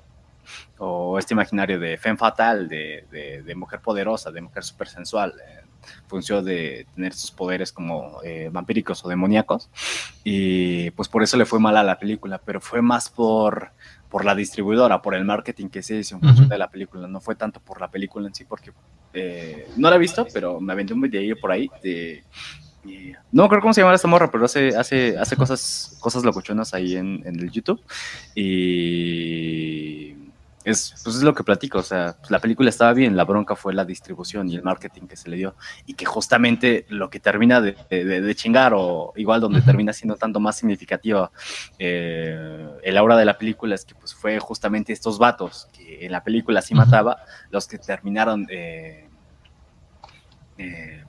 o 0.78 1.18
este 1.18 1.34
imaginario 1.34 1.78
de 1.78 1.98
femme 1.98 2.16
fatal, 2.16 2.68
de, 2.68 3.04
de, 3.44 3.54
mujer 3.54 3.80
poderosa, 3.80 4.30
de 4.30 4.40
mujer 4.40 4.64
súper 4.64 4.88
sensual, 4.88 5.34
eh, 5.38 5.64
función 6.06 6.44
de 6.44 6.86
tener 6.94 7.12
sus 7.12 7.30
poderes 7.30 7.72
como 7.72 8.20
eh, 8.24 8.48
vampíricos 8.50 9.04
o 9.04 9.08
demoníacos. 9.08 9.68
Y 10.24 10.90
pues 10.92 11.08
por 11.08 11.22
eso 11.22 11.36
le 11.36 11.44
fue 11.44 11.60
mal 11.60 11.76
a 11.76 11.82
la 11.82 11.98
película, 11.98 12.38
pero 12.38 12.60
fue 12.60 12.80
más 12.80 13.10
por, 13.10 13.72
por 14.08 14.24
la 14.24 14.34
distribuidora, 14.34 15.02
por 15.02 15.14
el 15.14 15.24
marketing 15.24 15.68
que 15.68 15.82
se 15.82 15.96
hizo 15.96 16.16
en 16.16 16.22
función 16.22 16.48
de 16.48 16.58
la 16.58 16.70
película. 16.70 17.06
No 17.06 17.20
fue 17.20 17.34
tanto 17.34 17.60
por 17.60 17.80
la 17.80 17.90
película 17.90 18.26
en 18.26 18.34
sí, 18.34 18.44
porque 18.44 18.72
eh, 19.12 19.68
no 19.76 19.90
la 19.90 19.96
he 19.96 19.98
visto, 19.98 20.26
pero 20.32 20.60
me 20.60 20.72
aventé 20.72 20.94
un 20.94 21.00
video 21.00 21.36
por 21.40 21.52
ahí 21.52 21.70
de... 21.82 22.24
no 23.32 23.48
creo 23.48 23.60
cómo 23.60 23.74
se 23.74 23.82
llama 23.82 23.94
esta 23.94 24.08
morra, 24.08 24.30
pero 24.30 24.44
hace, 24.44 24.76
hace, 24.76 25.18
hace 25.18 25.36
cosas, 25.36 25.96
cosas 26.00 26.24
locuchonas 26.24 26.74
ahí 26.74 26.96
en, 26.96 27.22
en 27.26 27.38
el 27.38 27.50
YouTube. 27.50 27.82
Y 28.34 30.14
es, 30.70 30.94
pues 31.02 31.16
es 31.16 31.22
lo 31.22 31.34
que 31.34 31.44
platico, 31.44 31.78
o 31.78 31.82
sea, 31.82 32.16
pues 32.18 32.30
la 32.30 32.38
película 32.38 32.68
estaba 32.68 32.92
bien, 32.92 33.16
la 33.16 33.24
bronca 33.24 33.56
fue 33.56 33.72
la 33.72 33.84
distribución 33.84 34.48
y 34.48 34.56
el 34.56 34.62
marketing 34.62 35.06
que 35.06 35.16
se 35.16 35.30
le 35.30 35.36
dio, 35.36 35.54
y 35.86 35.94
que 35.94 36.04
justamente 36.04 36.84
lo 36.88 37.08
que 37.08 37.20
termina 37.20 37.60
de, 37.60 37.74
de, 37.88 38.34
chingar, 38.34 38.72
o 38.74 39.12
igual 39.16 39.40
donde 39.40 39.62
termina 39.62 39.92
siendo 39.92 40.16
tanto 40.16 40.40
más 40.40 40.56
significativa 40.56 41.30
eh, 41.78 42.68
el 42.82 42.96
aura 42.98 43.16
de 43.16 43.24
la 43.24 43.38
película, 43.38 43.74
es 43.74 43.84
que 43.84 43.94
pues 43.94 44.14
fue 44.14 44.38
justamente 44.38 44.92
estos 44.92 45.18
vatos, 45.18 45.68
que 45.72 46.04
en 46.04 46.12
la 46.12 46.22
película 46.22 46.60
sí 46.60 46.74
mataba, 46.74 47.18
los 47.50 47.66
que 47.66 47.78
terminaron 47.78 48.46
eh, 48.50 49.08
eh, 50.58 51.04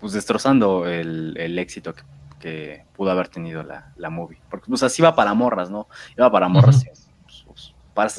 pues 0.00 0.12
destrozando 0.12 0.88
el, 0.88 1.36
el 1.38 1.58
éxito 1.58 1.94
que, 1.94 2.02
que, 2.40 2.84
pudo 2.96 3.12
haber 3.12 3.28
tenido 3.28 3.62
la, 3.62 3.92
la 3.96 4.10
movie, 4.10 4.40
porque 4.50 4.66
pues 4.68 4.82
así 4.82 5.02
va 5.02 5.14
para 5.14 5.34
morras, 5.34 5.70
¿no? 5.70 5.86
Iba 6.16 6.30
para 6.32 6.48
morras, 6.48 6.84
pues, 7.24 7.44
pues, 7.46 7.74
para 7.94 8.10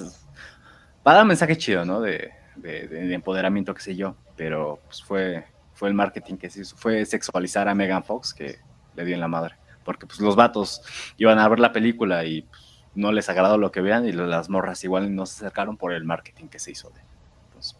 para 1.03 1.17
dar 1.17 1.25
mensaje 1.25 1.57
chido, 1.57 1.85
¿no? 1.85 2.01
De, 2.01 2.31
de, 2.55 3.13
empoderamiento, 3.13 3.73
qué 3.73 3.81
sé 3.81 3.95
yo, 3.95 4.15
pero 4.35 4.79
pues 4.85 5.03
fue, 5.03 5.45
fue 5.73 5.89
el 5.89 5.93
marketing 5.93 6.35
que 6.35 6.49
se 6.49 6.61
hizo, 6.61 6.75
fue 6.75 7.05
sexualizar 7.05 7.67
a 7.67 7.75
Megan 7.75 8.03
Fox 8.03 8.33
que 8.33 8.59
le 8.95 9.05
dio 9.05 9.15
en 9.15 9.21
la 9.21 9.27
madre, 9.27 9.55
porque 9.83 10.05
pues 10.05 10.19
los 10.19 10.35
vatos 10.35 10.81
iban 11.17 11.39
a 11.39 11.47
ver 11.47 11.59
la 11.59 11.71
película 11.71 12.25
y 12.25 12.43
pues, 12.43 12.61
no 12.95 13.11
les 13.11 13.27
agradó 13.29 13.57
lo 13.57 13.71
que 13.71 13.81
vean 13.81 14.07
y 14.07 14.11
las 14.11 14.49
morras 14.49 14.83
igual 14.83 15.13
no 15.15 15.25
se 15.25 15.37
acercaron 15.37 15.77
por 15.77 15.93
el 15.93 16.03
marketing 16.03 16.47
que 16.47 16.59
se 16.59 16.71
hizo 16.71 16.89
de 16.91 17.01
entonces, 17.47 17.75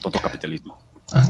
todo 0.00 0.20
capitalismo. 0.20 0.78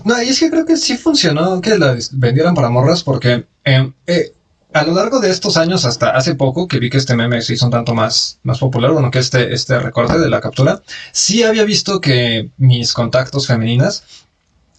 No, 0.04 0.22
y 0.22 0.28
es 0.28 0.38
que 0.38 0.50
creo 0.50 0.64
que 0.64 0.76
sí 0.76 0.96
funcionó 0.96 1.60
que 1.60 1.76
la 1.76 1.96
vendieran 2.12 2.54
para 2.54 2.68
morras 2.68 3.02
porque 3.02 3.46
eh, 3.64 3.92
eh, 4.06 4.32
a 4.72 4.84
lo 4.84 4.94
largo 4.94 5.20
de 5.20 5.30
estos 5.30 5.56
años, 5.56 5.84
hasta 5.84 6.10
hace 6.10 6.34
poco 6.34 6.66
que 6.66 6.78
vi 6.78 6.90
que 6.90 6.98
este 6.98 7.16
meme 7.16 7.42
se 7.42 7.54
hizo 7.54 7.66
un 7.66 7.72
tanto 7.72 7.94
más, 7.94 8.38
más 8.42 8.58
popular, 8.58 8.92
bueno, 8.92 9.10
que 9.10 9.18
este, 9.18 9.52
este 9.52 9.78
recorte 9.78 10.18
de 10.18 10.30
la 10.30 10.40
captura, 10.40 10.82
sí 11.12 11.42
había 11.42 11.64
visto 11.64 12.00
que 12.00 12.50
mis 12.56 12.92
contactos 12.92 13.46
femeninas 13.46 14.04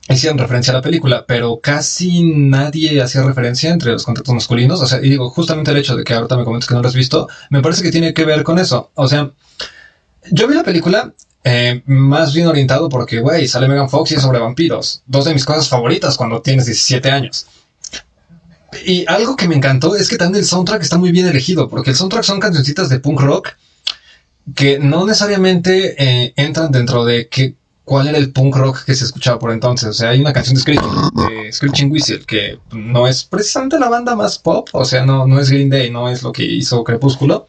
hacían 0.09 0.37
referencia 0.37 0.71
a 0.71 0.77
la 0.77 0.81
película, 0.81 1.25
pero 1.27 1.59
casi 1.61 2.23
nadie 2.23 3.01
hacía 3.01 3.23
referencia 3.23 3.71
entre 3.71 3.91
los 3.91 4.03
contactos 4.03 4.33
masculinos. 4.33 4.81
O 4.81 4.87
sea, 4.87 4.99
y 4.99 5.09
digo, 5.09 5.29
justamente 5.29 5.71
el 5.71 5.77
hecho 5.77 5.95
de 5.95 6.03
que 6.03 6.13
ahorita 6.13 6.37
me 6.37 6.43
comentes 6.43 6.67
que 6.67 6.75
no 6.75 6.81
lo 6.81 6.87
has 6.87 6.95
visto, 6.95 7.27
me 7.49 7.61
parece 7.61 7.83
que 7.83 7.91
tiene 7.91 8.13
que 8.13 8.25
ver 8.25 8.43
con 8.43 8.59
eso. 8.59 8.91
O 8.95 9.07
sea, 9.07 9.31
yo 10.31 10.47
vi 10.47 10.55
la 10.55 10.63
película 10.63 11.13
eh, 11.43 11.81
más 11.85 12.33
bien 12.33 12.47
orientado 12.47 12.89
porque, 12.89 13.19
güey, 13.19 13.47
sale 13.47 13.67
Megan 13.67 13.89
Fox 13.89 14.11
y 14.11 14.15
es 14.15 14.21
sobre 14.21 14.39
vampiros. 14.39 15.03
Dos 15.05 15.25
de 15.25 15.33
mis 15.33 15.45
cosas 15.45 15.69
favoritas 15.69 16.17
cuando 16.17 16.41
tienes 16.41 16.65
17 16.65 17.11
años. 17.11 17.47
Y 18.85 19.05
algo 19.07 19.35
que 19.35 19.47
me 19.47 19.55
encantó 19.55 19.95
es 19.95 20.09
que 20.09 20.17
también 20.17 20.43
el 20.43 20.47
soundtrack 20.47 20.81
está 20.81 20.97
muy 20.97 21.11
bien 21.11 21.27
elegido, 21.27 21.69
porque 21.69 21.91
el 21.91 21.95
soundtrack 21.95 22.23
son 22.23 22.39
cancioncitas 22.39 22.89
de 22.89 22.99
punk 22.99 23.21
rock 23.21 23.49
que 24.55 24.77
no 24.79 25.05
necesariamente 25.05 25.95
eh, 25.97 26.33
entran 26.35 26.71
dentro 26.71 27.05
de 27.05 27.29
que, 27.29 27.55
cuál 27.83 28.07
era 28.07 28.17
el 28.17 28.31
punk 28.31 28.55
rock 28.55 28.83
que 28.85 28.95
se 28.95 29.05
escuchaba 29.05 29.39
por 29.39 29.51
entonces. 29.51 29.89
O 29.89 29.93
sea, 29.93 30.09
hay 30.09 30.21
una 30.21 30.33
canción 30.33 30.55
de 30.55 30.61
Screeching, 30.61 30.91
de 31.15 31.51
Screeching 31.51 31.91
Whistle, 31.91 32.23
que 32.25 32.59
no 32.71 33.07
es 33.07 33.23
precisamente 33.23 33.79
la 33.79 33.89
banda 33.89 34.15
más 34.15 34.39
pop, 34.39 34.69
o 34.73 34.85
sea, 34.85 35.05
no, 35.05 35.27
no 35.27 35.39
es 35.39 35.49
Green 35.49 35.69
Day, 35.69 35.89
no 35.89 36.09
es 36.09 36.23
lo 36.23 36.31
que 36.31 36.43
hizo 36.43 36.83
Crepúsculo, 36.83 37.47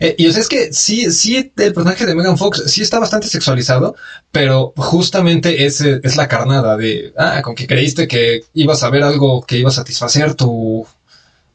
eh, 0.00 0.14
y 0.18 0.26
o 0.26 0.32
sea, 0.32 0.40
es 0.40 0.48
que 0.48 0.72
sí, 0.72 1.10
sí, 1.10 1.36
el 1.36 1.72
personaje 1.72 2.06
de 2.06 2.14
Megan 2.14 2.38
Fox 2.38 2.64
sí 2.66 2.82
está 2.82 2.98
bastante 2.98 3.28
sexualizado, 3.28 3.96
pero 4.30 4.72
justamente 4.76 5.64
es, 5.66 5.80
es 5.80 6.16
la 6.16 6.28
carnada 6.28 6.76
de, 6.76 7.12
ah, 7.16 7.42
con 7.42 7.54
que 7.54 7.66
creíste 7.66 8.08
que 8.08 8.44
ibas 8.54 8.82
a 8.82 8.90
ver 8.90 9.02
algo 9.02 9.42
que 9.42 9.58
iba 9.58 9.70
a 9.70 9.72
satisfacer 9.72 10.34
tu, 10.34 10.86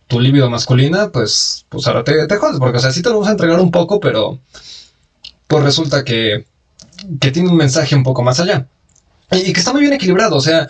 tu 0.08 0.20
libido 0.20 0.50
masculina, 0.50 1.12
pues, 1.12 1.66
pues 1.70 1.88
ahora 1.88 2.04
te, 2.04 2.28
te 2.28 2.36
jodes, 2.38 2.60
porque 2.60 2.78
o 2.78 2.82
sea, 2.82 2.92
sí 2.92 3.02
te 3.02 3.10
lo 3.10 3.16
vamos 3.16 3.30
a 3.30 3.32
entregar 3.32 3.60
un 3.60 3.72
poco, 3.72 4.00
pero 4.00 4.40
pues 5.48 5.64
resulta 5.64 6.04
que, 6.04 6.46
que 7.20 7.32
tiene 7.32 7.50
un 7.50 7.58
mensaje 7.58 7.96
un 7.96 8.04
poco 8.04 8.24
más 8.24 8.40
allá. 8.40 8.68
Y, 9.32 9.54
que 9.54 9.60
está 9.60 9.72
muy 9.72 9.82
bien 9.82 9.94
equilibrado, 9.94 10.36
o 10.36 10.42
sea, 10.42 10.68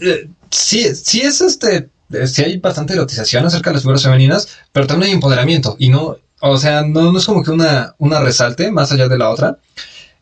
eh, 0.00 0.28
sí, 0.50 0.94
sí 0.94 1.22
es 1.22 1.40
este, 1.40 1.88
eh, 2.12 2.26
sí 2.28 2.44
hay 2.44 2.58
bastante 2.58 2.92
erotización 2.92 3.44
acerca 3.44 3.70
de 3.70 3.74
las 3.74 3.82
figuras 3.82 4.04
femeninas, 4.04 4.48
pero 4.72 4.86
también 4.86 5.08
hay 5.08 5.14
empoderamiento, 5.14 5.76
y 5.78 5.88
no, 5.88 6.18
o 6.40 6.56
sea, 6.58 6.82
no, 6.82 7.12
no 7.12 7.18
es 7.18 7.24
como 7.24 7.42
que 7.42 7.50
una, 7.50 7.94
una 7.98 8.20
resalte 8.20 8.70
más 8.70 8.92
allá 8.92 9.08
de 9.08 9.18
la 9.18 9.30
otra. 9.30 9.58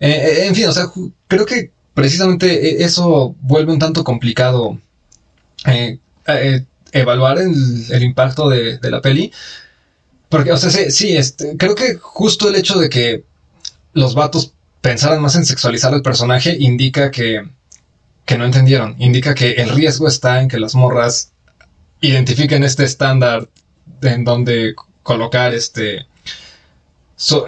Eh, 0.01 0.11
eh, 0.11 0.47
en 0.47 0.55
fin, 0.55 0.67
o 0.67 0.73
sea, 0.73 0.87
creo 1.29 1.47
que 1.47 1.73
precisamente 1.95 2.83
e, 2.83 2.85
eso 2.85 3.35
vuelve 3.41 3.73
un 3.73 3.79
tanto 3.79 4.05
complicado 4.05 4.79
eh, 5.67 5.99
evaluar 6.93 7.39
el, 7.39 8.03
impacto 8.03 8.49
de, 8.49 8.79
la 8.83 9.01
peli. 9.01 9.33
Porque, 10.29 10.53
o 10.53 10.57
sea, 10.57 10.71
sí, 10.71 10.91
sí 10.91 11.17
este, 11.17 11.57
creo 11.57 11.75
que 11.75 11.97
justo 11.97 12.49
el 12.49 12.57
hecho 12.57 12.79
de 12.79 12.89
que 12.89 13.25
los 13.93 14.15
vatos 14.15 14.55
pensaran 14.81 15.23
más 15.23 15.37
en 15.37 15.47
sexualizar 15.47 15.95
al 15.95 16.03
personaje 16.03 16.57
indica 16.59 17.11
que, 17.11 17.49
que 18.25 18.39
no 18.39 18.45
entendieron. 18.45 18.97
Indica 18.99 19.35
que 19.35 19.53
el 19.53 19.71
riesgo 19.71 20.09
está 20.09 20.41
en 20.43 20.49
que 20.49 20.59
las 20.59 20.75
morras 20.75 21.33
identifiquen 22.01 22.65
este 22.65 22.85
estándar 22.85 23.49
en 24.03 24.25
donde 24.25 24.75
colocar 25.05 25.55
este 25.55 26.09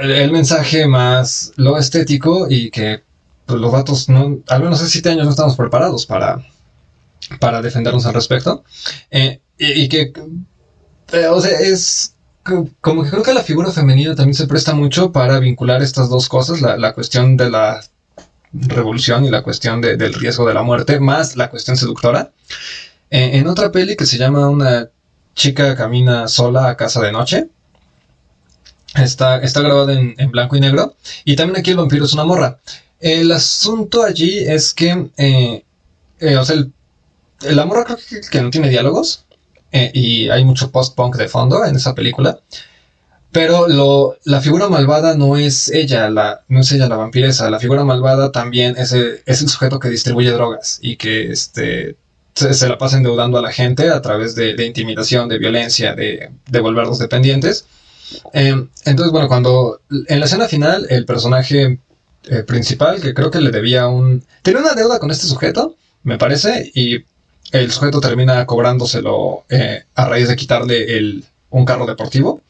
el, 0.01 0.31
mensaje 0.31 0.87
más 0.87 1.53
lo 1.57 1.77
estético 1.77 2.47
y 2.49 2.71
que 2.71 3.03
pues, 3.45 3.61
los 3.61 3.73
datos 3.73 4.09
no, 4.09 4.39
al 4.49 4.63
menos 4.63 4.81
hace 4.81 4.91
siete 4.91 5.11
años 5.11 5.25
no 5.25 5.31
estamos 5.31 5.57
preparados 5.57 6.07
para, 6.07 6.45
para 7.41 7.63
defendernos 7.63 8.07
al 8.07 8.15
respecto. 8.15 8.65
Eh, 9.11 9.41
y, 9.59 9.89
que, 9.89 10.13
eh, 11.13 11.27
o 11.27 11.41
sea, 11.41 11.59
es 11.61 12.15
como 12.81 13.03
que 13.03 13.11
creo 13.11 13.23
que 13.23 13.35
la 13.35 13.43
figura 13.43 13.73
femenina 13.73 14.15
también 14.15 14.35
se 14.35 14.47
presta 14.47 14.75
mucho 14.75 15.11
para 15.11 15.41
vincular 15.41 15.83
estas 15.83 16.09
dos 16.09 16.29
cosas, 16.29 16.61
la, 16.61 16.93
cuestión 16.93 17.37
de 17.37 17.51
la 17.51 17.81
revolución 18.53 19.25
y 19.25 19.31
la 19.31 19.43
cuestión 19.43 19.81
del 19.81 20.15
riesgo 20.15 20.47
de 20.47 20.55
la 20.55 20.63
muerte, 20.63 21.01
más 21.01 21.37
la 21.37 21.51
cuestión 21.51 21.77
seductora. 21.77 22.33
Eh, 23.11 23.31
en 23.35 23.49
otra 23.49 23.73
peli 23.73 23.97
que 23.97 24.07
se 24.07 24.19
llama 24.19 24.49
Una 24.49 24.91
chica 25.37 25.77
camina 25.77 26.27
sola 26.27 26.69
a 26.69 26.77
casa 26.77 27.01
de 27.01 27.13
noche, 27.13 27.49
Está, 28.95 29.43
está 29.43 29.61
grabado 29.61 29.91
en, 29.91 30.31
blanco 30.31 30.57
y 30.57 30.61
negro. 30.61 30.97
Y 31.25 31.37
también 31.37 31.61
aquí 31.61 31.71
el 31.73 31.77
vampiro 31.77 32.07
es 32.07 32.15
una 32.15 32.25
morra. 32.25 32.59
El 32.99 33.31
asunto 33.31 34.03
allí 34.03 34.39
es 34.39 34.73
que, 34.73 35.11
eh, 35.19 35.65
eh, 36.19 36.37
o 36.37 36.45
sea, 36.45 36.57
el, 36.57 36.73
la 37.55 37.67
morra 37.67 37.85
creo 37.85 37.99
que, 38.31 38.41
no 38.41 38.49
tiene 38.49 38.71
diálogos. 38.71 39.27
Eh, 39.71 39.91
y 39.93 40.29
hay 40.31 40.45
mucho 40.45 40.71
post-punk 40.71 41.17
de 41.17 41.29
fondo 41.29 41.63
en 41.67 41.77
esa 41.77 41.95
película. 41.95 42.41
Pero 43.33 43.69
lo, 43.69 44.17
la 44.25 44.41
figura 44.41 44.71
malvada 44.71 45.15
no 45.15 45.37
es 45.37 45.69
ella, 45.69 46.09
la, 46.09 46.45
no 46.49 46.61
es 46.61 46.73
ella 46.73 46.89
la 46.89 46.97
vampiresa. 46.97 47.51
La 47.51 47.61
figura 47.61 47.85
malvada 47.85 48.33
también 48.33 48.77
es 48.79 48.93
el, 48.93 49.21
es 49.27 49.43
el 49.43 49.51
sujeto 49.51 49.79
que 49.79 49.91
distribuye 49.91 50.31
drogas 50.31 50.79
y 50.81 50.97
que 50.97 51.31
este, 51.31 51.97
se, 52.37 52.69
la 52.69 52.77
pasa 52.77 52.99
endeudando 52.99 53.39
a 53.39 53.43
la 53.43 53.51
gente 53.51 53.91
a 53.91 54.03
través 54.03 54.35
de, 54.35 54.65
intimidación, 54.65 55.29
de 55.29 55.39
violencia, 55.39 55.95
de, 55.95 56.31
de 56.47 56.61
volverlos 56.61 56.99
dependientes. 56.99 57.67
Eh, 58.35 58.67
entonces, 58.85 59.11
bueno, 59.11 59.27
cuando 59.29 59.81
en 59.91 60.21
la 60.21 60.27
escena 60.27 60.47
final 60.47 60.87
el 60.91 61.07
personaje 61.07 61.81
eh, 62.25 62.43
principal, 62.43 63.01
que 63.01 63.15
creo 63.15 63.31
que 63.31 63.41
le 63.41 63.51
debía 63.51 63.89
un... 63.89 64.23
Tenía 64.43 64.61
una 64.61 64.75
deuda 64.75 64.99
con 64.99 65.11
este 65.11 65.27
sujeto, 65.27 65.77
me 66.03 66.19
parece, 66.19 66.71
y 66.75 67.05
el 67.53 67.73
sujeto 67.73 68.01
termina 68.01 68.45
cobrándoselo 68.45 69.45
eh, 69.49 69.85
a 69.95 70.05
raíz 70.05 70.29
de 70.29 70.37
quitarle 70.37 70.99
el, 70.99 71.25
un 71.51 71.65
carro 71.65 71.87
deportivo. 71.87 72.43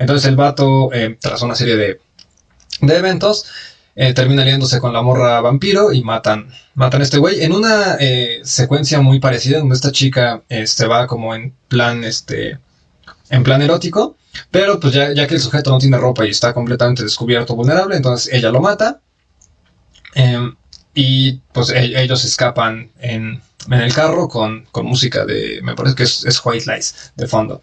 Entonces 0.00 0.28
el 0.28 0.36
vato, 0.36 0.90
tras 1.20 1.42
una 1.42 1.54
serie 1.56 1.76
de, 1.76 2.00
de 2.80 2.96
eventos, 2.96 3.46
termina 4.14 4.42
aliándose 4.42 4.80
con 4.80 4.92
la 4.92 5.02
morra 5.02 5.40
vampiro 5.40 5.92
y 5.92 6.02
matan, 6.04 6.48
matan 6.74 7.00
a 7.00 7.04
este 7.04 7.18
güey 7.18 7.42
en 7.42 7.52
una 7.52 7.98
secuencia 8.44 9.00
muy 9.00 9.18
parecida 9.18 9.58
donde 9.58 9.74
esta 9.74 9.90
chica 9.90 10.42
este, 10.48 10.86
va 10.86 11.06
como 11.08 11.34
en 11.34 11.52
plan, 11.68 12.04
este, 12.04 12.58
en 13.30 13.42
plan 13.42 13.60
erótico 13.60 14.16
pero 14.50 14.78
pues 14.80 14.94
ya, 14.94 15.12
ya 15.12 15.26
que 15.26 15.34
el 15.34 15.40
sujeto 15.40 15.70
no 15.70 15.78
tiene 15.78 15.98
ropa 15.98 16.26
y 16.26 16.30
está 16.30 16.52
completamente 16.54 17.02
descubierto, 17.02 17.54
vulnerable, 17.54 17.96
entonces 17.96 18.32
ella 18.32 18.50
lo 18.50 18.60
mata. 18.60 19.00
Em, 20.14 20.54
y 20.94 21.34
pues 21.52 21.70
e, 21.70 22.00
ellos 22.02 22.24
escapan 22.24 22.90
en, 23.00 23.42
el 23.70 23.94
carro 23.94 24.28
con, 24.28 24.66
música 24.82 25.26
de, 25.26 25.60
me 25.62 25.74
parece 25.74 25.94
que 25.94 26.02
es, 26.04 26.40
White 26.44 26.72
Lies 26.72 27.12
de 27.16 27.26
fondo. 27.26 27.60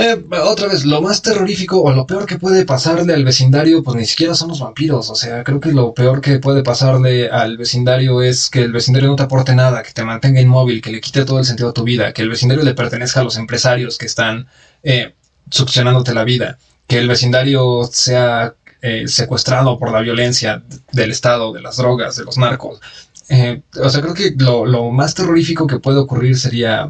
Eh, 0.00 0.24
otra 0.44 0.68
vez, 0.68 0.84
lo 0.84 1.02
más 1.02 1.22
terrorífico 1.22 1.82
o 1.82 1.92
lo 1.92 2.06
peor 2.06 2.24
que 2.24 2.38
puede 2.38 2.64
pasarle 2.64 3.14
al 3.14 3.24
vecindario, 3.24 3.82
pues 3.82 3.96
ni 3.96 4.06
siquiera 4.06 4.32
son 4.32 4.48
los 4.48 4.60
vampiros. 4.60 5.10
O 5.10 5.16
sea, 5.16 5.42
creo 5.42 5.58
que 5.58 5.72
lo 5.72 5.92
peor 5.92 6.20
que 6.20 6.38
puede 6.38 6.62
pasarle 6.62 7.28
al 7.28 7.56
vecindario 7.56 8.22
es 8.22 8.48
que 8.48 8.62
el 8.62 8.72
vecindario 8.72 9.08
no 9.08 9.16
te 9.16 9.24
aporte 9.24 9.56
nada, 9.56 9.82
que 9.82 9.92
te 9.92 10.04
mantenga 10.04 10.40
inmóvil, 10.40 10.80
que 10.80 10.92
le 10.92 11.00
quite 11.00 11.24
todo 11.24 11.40
el 11.40 11.44
sentido 11.44 11.70
a 11.70 11.72
tu 11.72 11.82
vida, 11.82 12.12
que 12.12 12.22
el 12.22 12.28
vecindario 12.28 12.62
le 12.62 12.74
pertenezca 12.74 13.20
a 13.20 13.24
los 13.24 13.36
empresarios 13.36 13.98
que 13.98 14.06
están 14.06 14.46
eh, 14.84 15.14
succionándote 15.50 16.14
la 16.14 16.22
vida, 16.22 16.58
que 16.86 16.98
el 16.98 17.08
vecindario 17.08 17.82
sea 17.90 18.54
eh, 18.80 19.08
secuestrado 19.08 19.80
por 19.80 19.90
la 19.90 20.00
violencia 20.00 20.62
del 20.92 21.10
Estado, 21.10 21.52
de 21.52 21.60
las 21.60 21.76
drogas, 21.76 22.16
de 22.16 22.24
los 22.24 22.38
narcos. 22.38 22.80
Eh, 23.28 23.62
o 23.82 23.88
sea, 23.90 24.00
creo 24.00 24.14
que 24.14 24.32
lo, 24.38 24.90
más 24.92 25.14
terrorífico 25.14 25.66
que 25.66 25.80
puede 25.80 25.98
ocurrir 25.98 26.38
sería, 26.38 26.88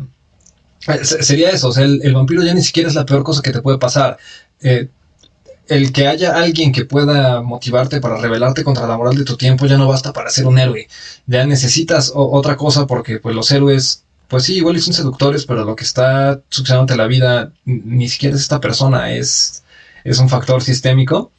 sería 1.02 1.50
eso. 1.50 1.68
O 1.68 1.72
sea, 1.72 1.84
el, 1.84 2.14
vampiro 2.14 2.42
ya 2.42 2.54
ni 2.54 2.62
siquiera 2.62 2.88
es 2.88 2.94
la 2.94 3.06
peor 3.06 3.22
cosa 3.22 3.42
que 3.42 3.52
te 3.52 3.62
puede 3.62 3.78
pasar. 3.78 4.18
el 4.60 5.92
que 5.92 6.08
haya 6.08 6.36
alguien 6.36 6.72
que 6.72 6.84
pueda 6.84 7.42
motivarte 7.42 8.00
para 8.00 8.16
rebelarte 8.16 8.64
contra 8.64 8.86
la 8.86 8.96
moral 8.96 9.16
de 9.16 9.24
tu 9.24 9.36
tiempo 9.36 9.66
ya 9.66 9.76
no 9.76 9.86
basta 9.86 10.12
para 10.12 10.30
ser 10.30 10.46
un 10.46 10.58
héroe. 10.58 10.88
Ya 11.26 11.46
necesitas 11.46 12.12
otra 12.14 12.56
cosa 12.56 12.86
porque 12.86 13.18
pues 13.20 13.34
los 13.34 13.50
héroes 13.50 14.04
pues 14.28 14.44
sí, 14.44 14.56
igual 14.56 14.80
son 14.80 14.94
seductores, 14.94 15.46
pero 15.46 15.64
lo 15.64 15.74
que 15.74 15.84
está 15.84 16.42
sucediendo 16.50 16.94
la 16.96 17.06
vida 17.06 17.52
ni 17.64 18.08
siquiera 18.08 18.36
es 18.36 18.42
esta 18.42 18.60
persona, 18.60 19.12
es, 19.12 19.64
es 20.04 20.18
un 20.18 20.28
factor 20.28 20.62
sistémico. 20.62 21.32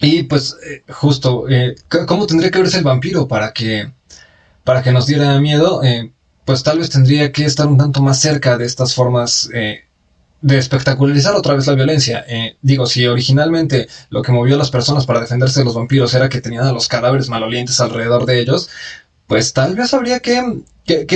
Y 0.00 0.22
pues 0.24 0.56
eh, 0.64 0.82
justo, 0.88 1.48
eh, 1.48 1.74
¿cómo 2.06 2.26
tendría 2.26 2.50
que 2.50 2.60
verse 2.60 2.78
el 2.78 2.84
vampiro 2.84 3.28
para 3.28 3.52
que, 3.52 3.92
para 4.64 4.82
que 4.82 4.92
nos 4.92 5.06
diera 5.06 5.38
miedo? 5.40 5.82
Eh, 5.84 6.12
pues 6.48 6.62
tal 6.62 6.78
vez 6.78 6.88
tendría 6.88 7.30
que 7.30 7.44
estar 7.44 7.66
un 7.66 7.76
tanto 7.76 8.00
más 8.00 8.22
cerca 8.22 8.56
de 8.56 8.64
estas 8.64 8.94
formas 8.94 9.50
de 9.50 10.58
espectacularizar 10.58 11.34
otra 11.34 11.54
vez 11.54 11.66
la 11.66 11.74
violencia. 11.74 12.24
digo, 12.62 12.86
si 12.86 13.06
originalmente 13.06 13.86
lo 14.08 14.22
que 14.22 14.32
movió 14.32 14.54
a 14.54 14.58
las 14.58 14.70
personas 14.70 15.04
para 15.04 15.20
defenderse 15.20 15.60
de 15.60 15.66
los 15.66 15.74
vampiros 15.74 16.14
era 16.14 16.30
que 16.30 16.40
tenían 16.40 16.64
a 16.64 16.72
los 16.72 16.88
cadáveres 16.88 17.28
malolientes 17.28 17.78
alrededor 17.80 18.24
de 18.24 18.40
ellos, 18.40 18.70
pues 19.26 19.52
tal 19.52 19.74
vez 19.74 19.92
habría 19.92 20.20
que, 20.20 20.62
que, 20.86 21.06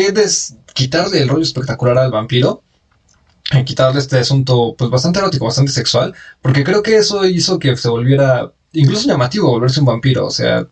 quitarle 0.75 1.23
el 1.23 1.31
rollo 1.31 1.45
espectacular 1.45 1.97
al 1.97 2.11
vampiro 2.11 2.63
quitarle 3.65 4.01
este 4.01 4.19
asunto 4.19 4.75
pues 4.77 4.91
bastante 4.91 5.19
erótico, 5.19 5.47
bastante 5.47 5.73
sexual, 5.73 6.15
porque 6.43 6.63
creo 6.63 6.83
que 6.83 6.99
eso 6.99 7.25
hizo 7.25 7.59
que 7.59 7.75
se 7.79 7.89
volviera 7.89 8.53
incluso 8.73 9.09
llamativo 9.09 9.49
volverse 9.49 9.81
un 9.81 9.87
vampiro, 9.87 10.27
o 10.27 10.31
sea... 10.31 10.67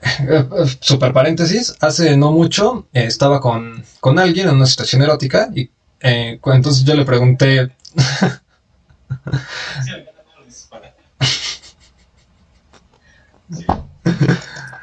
Super 0.80 1.12
paréntesis, 1.12 1.76
hace 1.80 2.16
no 2.16 2.32
mucho 2.32 2.88
eh, 2.92 3.04
estaba 3.04 3.40
con, 3.40 3.84
con, 4.00 4.18
alguien 4.18 4.48
en 4.48 4.56
una 4.56 4.66
situación 4.66 5.02
erótica 5.02 5.48
y 5.54 5.70
eh, 6.00 6.40
entonces 6.44 6.84
yo 6.84 6.94
le 6.94 7.04
pregunté... 7.04 7.70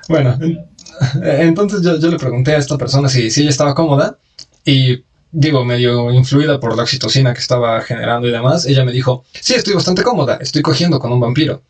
bueno, 0.07 0.37
entonces 1.23 1.81
yo, 1.81 1.97
yo, 1.99 2.09
le 2.09 2.17
pregunté 2.17 2.53
a 2.53 2.57
esta 2.57 2.77
persona 2.77 3.09
si, 3.09 3.31
si 3.31 3.41
ella 3.41 3.49
estaba 3.49 3.73
cómoda 3.73 4.17
y 4.63 5.03
digo, 5.31 5.65
medio 5.65 6.11
influida 6.11 6.59
por 6.59 6.75
la 6.75 6.83
oxitocina 6.83 7.33
que 7.33 7.39
estaba 7.39 7.81
generando 7.81 8.27
y 8.27 8.31
demás, 8.31 8.65
ella 8.65 8.85
me 8.85 8.91
dijo, 8.91 9.23
sí, 9.33 9.55
estoy 9.55 9.73
bastante 9.73 10.03
cómoda, 10.03 10.37
estoy 10.41 10.61
cogiendo 10.61 10.99
con 10.99 11.11
un 11.11 11.19
vampiro. 11.19 11.61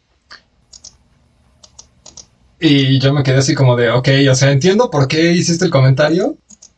Y 2.60 3.00
yo 3.00 3.14
me 3.14 3.24
quedé 3.24 3.38
así 3.38 3.54
como 3.54 3.76
de, 3.76 3.92
ok, 3.92 4.10
o 4.32 4.36
sea, 4.36 4.52
entiendo 4.52 4.90
por 4.90 5.08
qué 5.08 5.32
hiciste 5.34 5.66
el 5.66 5.72
comentario, 5.72 6.38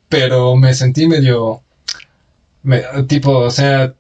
pero 0.10 0.56
me 0.56 0.74
sentí 0.74 1.08
medio, 1.08 1.64
tipo, 3.08 3.32
o 3.32 3.50
sea, 3.52 3.94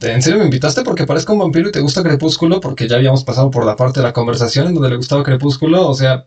¿en 0.00 0.22
serio 0.22 0.40
me 0.40 0.46
invitaste 0.46 0.82
porque 0.82 1.06
parezco 1.06 1.32
un 1.32 1.38
vampiro 1.38 1.68
y 1.68 1.72
te 1.72 1.80
gusta 1.80 2.02
Crepúsculo? 2.02 2.60
Porque 2.60 2.88
ya 2.88 2.96
habíamos 2.96 3.22
pasado 3.22 3.50
por 3.50 3.64
la 3.64 3.76
parte 3.76 4.00
de 4.00 4.06
la 4.06 4.12
conversación 4.12 4.66
en 4.68 4.74
donde 4.74 4.90
le 4.90 4.96
gustaba 4.96 5.22
Crepúsculo, 5.22 5.88
o 5.88 5.94
sea, 5.94 6.26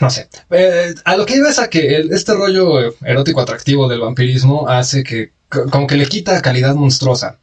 no 0.00 0.10
sé. 0.10 0.28
Eh, 0.50 0.94
a 1.04 1.16
lo 1.16 1.24
que 1.24 1.36
iba 1.36 1.48
es 1.48 1.58
a 1.58 1.68
que 1.70 2.06
este 2.10 2.34
rollo 2.34 2.94
erótico 3.02 3.40
atractivo 3.40 3.88
del 3.88 4.00
vampirismo 4.00 4.68
hace 4.68 5.02
que, 5.02 5.32
como 5.48 5.86
que 5.86 5.96
le 5.96 6.06
quita 6.06 6.42
calidad 6.42 6.74
monstruosa. 6.74 7.38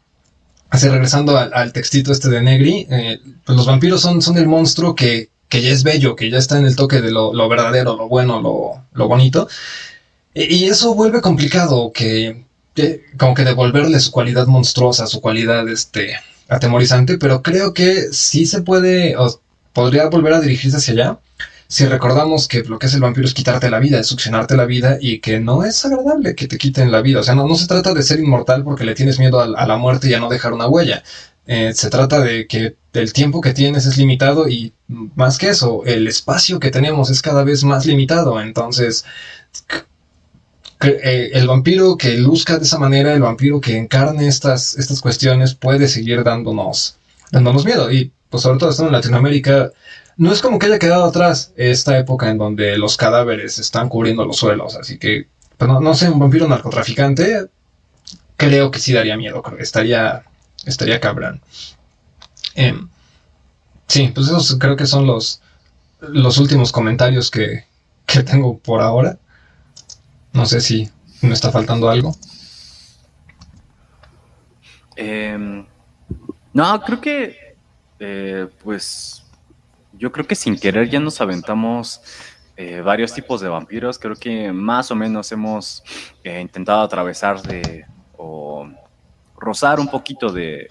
Así, 0.69 0.87
regresando 0.87 1.37
al, 1.37 1.73
textito 1.73 2.11
este 2.11 2.29
de 2.29 2.41
Negri, 2.41 2.87
eh, 2.91 3.19
pues 3.43 3.57
los 3.57 3.65
vampiros 3.65 4.01
son, 4.01 4.21
son 4.21 4.37
el 4.37 4.47
monstruo 4.47 4.93
que, 4.93 5.29
que, 5.47 5.63
ya 5.63 5.71
es 5.71 5.83
bello, 5.83 6.15
que 6.15 6.29
ya 6.29 6.37
está 6.37 6.59
en 6.59 6.65
el 6.65 6.75
toque 6.75 7.01
de 7.01 7.11
lo, 7.11 7.49
verdadero, 7.49 7.97
lo 7.97 8.07
bueno, 8.07 8.39
lo, 8.39 8.83
lo 8.93 9.07
bonito. 9.07 9.47
Y, 10.33 10.65
eso 10.65 10.93
vuelve 10.93 11.21
complicado, 11.21 11.91
que, 11.91 12.45
como 13.17 13.33
que 13.33 13.43
devolverle 13.43 13.99
su 13.99 14.11
cualidad 14.11 14.45
monstruosa, 14.45 15.07
su 15.07 15.21
cualidad 15.21 15.67
este, 15.67 16.15
atemorizante, 16.47 17.17
pero 17.17 17.41
creo 17.41 17.73
que 17.73 18.13
sí 18.13 18.45
se 18.45 18.61
puede, 18.61 19.17
o 19.17 19.41
podría 19.73 20.07
volver 20.07 20.33
a 20.33 20.41
dirigirse 20.41 20.77
hacia 20.77 20.93
allá 20.93 21.19
si 21.69 21.85
recordamos 21.85 22.47
que 22.47 22.63
lo 22.63 22.79
que 22.79 22.87
es 22.87 22.95
el 22.95 23.01
vampiro 23.01 23.27
es 23.27 23.35
quitarte 23.35 23.69
la 23.69 23.77
vida, 23.77 23.99
es 23.99 24.07
succionarte 24.07 24.57
la 24.57 24.65
vida 24.65 24.97
y 24.99 25.19
que 25.19 25.39
no 25.39 25.63
es 25.63 25.85
agradable 25.85 26.33
que 26.33 26.47
te 26.47 26.57
quiten 26.57 26.91
la 26.91 27.01
vida. 27.01 27.19
O 27.19 27.23
sea, 27.23 27.35
no, 27.35 27.47
no 27.47 27.53
se 27.53 27.67
trata 27.67 27.93
de 27.93 28.01
ser 28.01 28.19
inmortal 28.19 28.63
porque 28.63 28.83
le 28.83 28.95
tienes 28.95 29.19
miedo 29.19 29.39
a, 29.39 29.67
la 29.67 29.77
muerte 29.77 30.09
y 30.09 30.15
a 30.15 30.19
no 30.19 30.29
dejar 30.29 30.51
una 30.53 30.67
huella. 30.67 31.03
Eh, 31.45 31.71
se 31.75 31.91
trata 31.91 32.21
de 32.21 32.47
que 32.47 32.75
el 32.93 33.13
tiempo 33.13 33.39
que 33.39 33.53
tienes 33.53 33.85
es 33.85 33.97
limitado 33.97 34.49
y 34.49 34.73
más 34.87 35.37
que 35.37 35.49
eso, 35.49 35.83
el 35.85 36.07
espacio 36.07 36.59
que 36.59 36.71
tenemos 36.71 37.11
es 37.11 37.21
cada 37.21 37.43
vez 37.43 37.63
más 37.63 37.85
limitado. 37.85 38.41
Entonces, 38.41 39.05
eh, 40.81 41.29
el 41.33 41.47
vampiro 41.47 41.97
que 41.97 42.17
luzca 42.17 42.57
de 42.57 42.63
esa 42.63 42.79
manera, 42.79 43.13
el 43.13 43.21
vampiro 43.21 43.61
que 43.61 43.77
encarne 43.77 44.27
estas, 44.27 44.75
estas 44.75 45.01
cuestiones 45.01 45.53
puede 45.53 45.87
seguir 45.87 46.23
dándonos, 46.23 46.97
dándonos 47.31 47.63
miedo. 47.63 47.91
Y 47.91 48.11
pues 48.31 48.41
sobre 48.41 48.57
todo 48.57 48.71
estando 48.71 48.89
en 48.89 48.95
Latinoamérica, 48.95 49.71
no 50.19 50.33
es 50.33 50.41
como 50.41 50.59
que 50.59 50.65
haya 50.65 50.79
quedado 50.79 51.05
atrás 51.05 51.53
esta 51.55 51.97
época 51.97 52.29
en 52.29 52.37
donde 52.37 52.77
los 52.77 52.97
cadáveres 52.97 53.57
están 53.57 53.87
cubriendo 53.87 54.25
los 54.25 54.35
suelos, 54.35 54.75
así 54.75 54.99
que, 54.99 55.29
pues 55.57 55.71
no, 55.71 55.93
sé, 55.95 56.09
un 56.09 56.19
vampiro 56.19 56.45
narcotraficante, 56.45 57.47
creo 58.35 58.69
que 58.69 58.79
sí 58.79 58.91
daría 58.91 59.15
miedo, 59.15 59.41
creo 59.41 59.55
que 59.55 59.63
estaría, 59.63 60.25
estaría 60.65 60.99
cabrón. 60.99 61.41
Em, 62.53 62.89
sí, 63.87 64.11
pues 64.13 64.27
esos 64.27 64.57
creo 64.59 64.75
que 64.75 64.87
son 64.87 65.07
los, 65.07 65.41
los 66.01 66.37
últimos 66.37 66.73
comentarios 66.73 67.31
que, 67.31 67.63
que 68.05 68.21
tengo 68.21 68.57
por 68.57 68.81
ahora. 68.81 69.17
No 70.33 70.45
sé 70.45 70.59
si 70.59 70.89
me 71.21 71.33
está 71.33 71.49
faltando 71.49 71.89
algo. 71.89 72.13
Em, 74.97 75.65
no, 76.51 76.81
creo 76.81 76.99
que, 76.99 77.55
eh, 78.01 78.49
pues, 78.61 79.23
yo 79.99 80.11
creo 80.11 80.25
que 80.25 80.35
sin 80.35 80.57
querer 80.57 80.89
ya 80.89 80.99
nos 80.99 81.19
aventamos 81.19 82.01
eh, 82.55 82.81
varios 82.81 83.13
tipos 83.13 83.41
de 83.41 83.49
vampiros. 83.49 83.99
Creo 83.99 84.15
que 84.15 84.51
más 84.51 84.89
o 84.91 84.95
menos 84.95 85.31
hemos 85.31 85.83
eh, 86.23 86.39
intentado 86.39 86.81
atravesar 86.81 87.41
de, 87.41 87.85
o 88.17 88.67
rozar 89.37 89.79
un 89.79 89.89
poquito 89.89 90.31
de, 90.31 90.67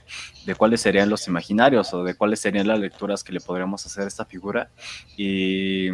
cuáles 0.56 0.80
serían 0.80 1.10
los 1.10 1.28
imaginarios 1.28 1.92
o 1.92 2.02
de 2.02 2.14
cuáles 2.14 2.40
serían 2.40 2.66
las 2.66 2.78
lecturas 2.78 3.22
que 3.22 3.32
le 3.32 3.40
podríamos 3.40 3.84
hacer 3.84 4.04
a 4.04 4.08
esta 4.08 4.24
figura. 4.24 4.70
Y 5.16 5.88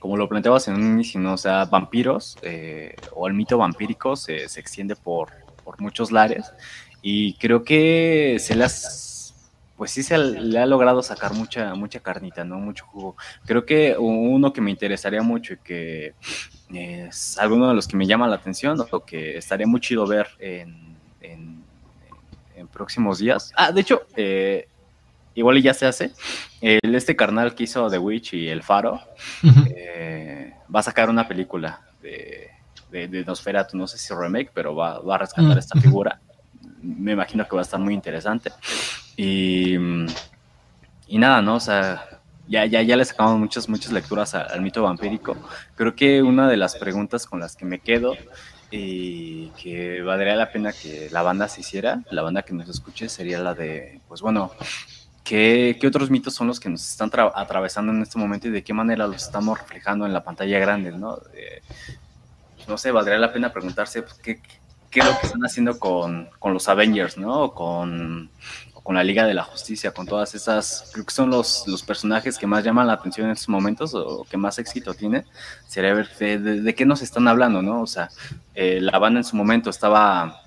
como 0.00 0.16
lo 0.16 0.28
planteabas 0.28 0.66
en 0.68 0.74
un 0.74 0.92
inicio, 0.92 1.20
¿no? 1.20 1.34
o 1.34 1.38
sea, 1.38 1.64
vampiros 1.64 2.36
eh, 2.42 2.94
o 3.14 3.28
el 3.28 3.34
mito 3.34 3.58
vampírico 3.58 4.16
se, 4.16 4.48
se 4.48 4.60
extiende 4.60 4.96
por, 4.96 5.30
por 5.64 5.80
muchos 5.80 6.12
lares 6.12 6.52
y 7.02 7.34
creo 7.34 7.62
que 7.62 8.36
se 8.40 8.54
las 8.54 9.07
pues 9.78 9.92
sí 9.92 10.02
se 10.02 10.18
le 10.18 10.58
ha 10.58 10.66
logrado 10.66 11.04
sacar 11.04 11.32
mucha, 11.34 11.72
mucha 11.76 12.00
carnita, 12.00 12.44
¿no? 12.44 12.58
Mucho 12.58 12.84
jugo. 12.84 13.16
Creo 13.46 13.64
que 13.64 13.94
uno 13.96 14.52
que 14.52 14.60
me 14.60 14.72
interesaría 14.72 15.22
mucho 15.22 15.54
y 15.54 15.58
que 15.58 16.14
es 16.74 17.38
alguno 17.38 17.68
de 17.68 17.74
los 17.74 17.86
que 17.86 17.96
me 17.96 18.04
llama 18.04 18.26
la 18.26 18.34
atención 18.34 18.76
o 18.90 19.04
que 19.04 19.38
estaría 19.38 19.68
muy 19.68 19.80
chido 19.80 20.04
ver 20.04 20.26
en, 20.40 20.88
próximos 22.72 23.18
días. 23.18 23.52
Ah, 23.56 23.72
de 23.72 23.80
hecho, 23.80 24.02
eh, 24.14 24.68
igual 25.34 25.62
ya 25.62 25.72
se 25.72 25.86
hace. 25.86 26.12
El, 26.60 26.94
este 26.94 27.16
carnal 27.16 27.54
que 27.54 27.64
hizo 27.64 27.88
The 27.88 27.98
Witch 27.98 28.34
y 28.34 28.48
El 28.48 28.62
Faro 28.62 29.00
eh, 29.74 30.54
va 30.72 30.80
a 30.80 30.82
sacar 30.82 31.08
una 31.08 31.26
película 31.26 31.80
de, 32.02 32.50
de, 32.90 33.24
Nosferatu, 33.24 33.76
no 33.76 33.86
sé 33.86 33.96
si 33.96 34.12
remake, 34.12 34.50
pero 34.52 34.74
va, 34.74 35.00
va 35.00 35.14
a 35.14 35.18
rescatar 35.18 35.54
mm, 35.54 35.58
esta 35.58 35.80
figura. 35.80 36.20
Me 36.82 37.12
imagino 37.12 37.48
que 37.48 37.56
va 37.56 37.62
a 37.62 37.64
estar 37.64 37.80
muy 37.80 37.94
interesante. 37.94 38.50
Y, 39.18 39.74
y 41.08 41.18
nada, 41.18 41.42
¿no? 41.42 41.56
O 41.56 41.60
sea, 41.60 42.08
ya, 42.46 42.64
ya, 42.66 42.82
ya 42.82 42.96
le 42.96 43.04
sacamos 43.04 43.36
muchas, 43.36 43.68
muchas 43.68 43.90
lecturas 43.90 44.32
al, 44.36 44.62
mito 44.62 44.84
vampírico. 44.84 45.36
Creo 45.74 45.96
que 45.96 46.22
una 46.22 46.48
de 46.48 46.56
las 46.56 46.76
preguntas 46.76 47.26
con 47.26 47.40
las 47.40 47.56
que 47.56 47.64
me 47.64 47.80
quedo 47.80 48.14
y 48.70 49.48
que 49.60 50.02
valdría 50.02 50.36
la 50.36 50.52
pena 50.52 50.72
que 50.72 51.08
la 51.10 51.22
banda 51.22 51.48
se 51.48 51.62
hiciera, 51.62 52.04
la 52.10 52.22
banda 52.22 52.42
que 52.42 52.54
nos 52.54 52.68
escuche, 52.68 53.08
sería 53.08 53.40
la 53.40 53.54
de, 53.54 54.00
pues 54.06 54.20
bueno, 54.20 54.52
¿qué, 55.24 55.76
otros 55.84 56.10
mitos 56.10 56.34
son 56.34 56.46
los 56.46 56.60
que 56.60 56.68
nos 56.68 56.88
están 56.88 57.10
atravesando 57.34 57.90
en 57.90 58.02
este 58.02 58.20
momento 58.20 58.46
y 58.46 58.52
de 58.52 58.62
qué 58.62 58.72
manera 58.72 59.08
los 59.08 59.24
estamos 59.24 59.58
reflejando 59.58 60.06
en 60.06 60.12
la 60.12 60.22
pantalla 60.22 60.60
grande, 60.60 60.92
¿no? 60.92 61.18
no 62.68 62.78
sé, 62.78 62.92
valdría 62.92 63.18
la 63.18 63.32
pena 63.32 63.52
preguntarse 63.52 64.02
pues, 64.02 64.14
¿qué, 64.14 64.40
qué, 64.90 65.00
es 65.00 65.06
lo 65.06 65.18
que 65.18 65.26
están 65.26 65.42
haciendo 65.42 65.78
con, 65.78 66.28
con 66.38 66.52
los 66.52 66.68
Avengers, 66.68 67.16
¿no? 67.16 67.52
Con 67.52 68.30
con 68.88 68.94
la 68.94 69.04
Liga 69.04 69.26
de 69.26 69.34
la 69.34 69.44
Justicia, 69.44 69.92
con 69.92 70.06
todas 70.06 70.34
esas, 70.34 70.88
creo 70.94 71.04
que 71.04 71.12
son 71.12 71.28
los, 71.28 71.64
los 71.66 71.82
personajes 71.82 72.38
que 72.38 72.46
más 72.46 72.64
llaman 72.64 72.86
la 72.86 72.94
atención 72.94 73.26
en 73.26 73.32
estos 73.32 73.50
momentos 73.50 73.92
o 73.92 74.24
que 74.24 74.38
más 74.38 74.58
éxito 74.58 74.94
tiene, 74.94 75.26
sería 75.66 75.92
ver 75.92 76.08
de, 76.16 76.74
qué 76.74 76.86
nos 76.86 77.02
están 77.02 77.28
hablando, 77.28 77.60
¿no? 77.60 77.82
O 77.82 77.86
sea, 77.86 78.08
eh, 78.54 78.80
la 78.80 78.98
banda 78.98 79.20
en 79.20 79.24
su 79.24 79.36
momento 79.36 79.68
estaba, 79.68 80.40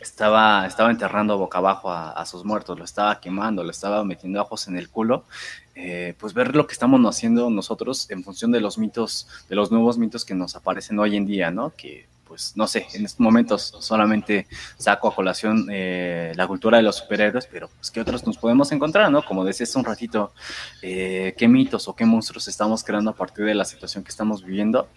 estaba, 0.00 0.64
estaba 0.66 0.90
enterrando 0.90 1.36
boca 1.36 1.58
abajo 1.58 1.92
a, 1.92 2.24
sus 2.24 2.46
muertos, 2.46 2.78
lo 2.78 2.84
estaba 2.86 3.20
quemando, 3.20 3.62
lo 3.62 3.72
estaba 3.72 4.02
metiendo 4.04 4.40
ojos 4.40 4.66
en 4.66 4.78
el 4.78 4.88
culo, 4.88 5.26
eh, 5.74 6.14
pues 6.18 6.32
ver 6.32 6.56
lo 6.56 6.66
que 6.66 6.72
estamos 6.72 6.98
haciendo 7.14 7.50
nosotros 7.50 8.10
en 8.10 8.24
función 8.24 8.52
de 8.52 8.62
los 8.62 8.78
mitos, 8.78 9.28
de 9.50 9.56
los 9.56 9.70
nuevos 9.70 9.98
mitos 9.98 10.24
que 10.24 10.34
nos 10.34 10.56
aparecen 10.56 10.98
hoy 10.98 11.14
en 11.14 11.26
día, 11.26 11.50
¿no? 11.50 11.74
Que 11.76 12.08
pues 12.30 12.52
no 12.54 12.68
sé, 12.68 12.86
en 12.94 13.04
estos 13.04 13.18
momentos 13.18 13.74
solamente 13.80 14.46
saco 14.78 15.08
a 15.08 15.14
colación 15.16 15.66
eh, 15.68 16.32
la 16.36 16.46
cultura 16.46 16.76
de 16.76 16.84
los 16.84 16.94
superhéroes, 16.94 17.48
pero 17.50 17.68
pues 17.68 17.90
qué 17.90 18.00
otros 18.00 18.24
nos 18.24 18.38
podemos 18.38 18.70
encontrar, 18.70 19.10
¿no? 19.10 19.24
Como 19.24 19.44
decías 19.44 19.74
un 19.74 19.84
ratito, 19.84 20.32
eh, 20.80 21.34
qué 21.36 21.48
mitos 21.48 21.88
o 21.88 21.96
qué 21.96 22.04
monstruos 22.06 22.46
estamos 22.46 22.84
creando 22.84 23.10
a 23.10 23.16
partir 23.16 23.46
de 23.46 23.56
la 23.56 23.64
situación 23.64 24.04
que 24.04 24.10
estamos 24.10 24.44
viviendo 24.44 24.88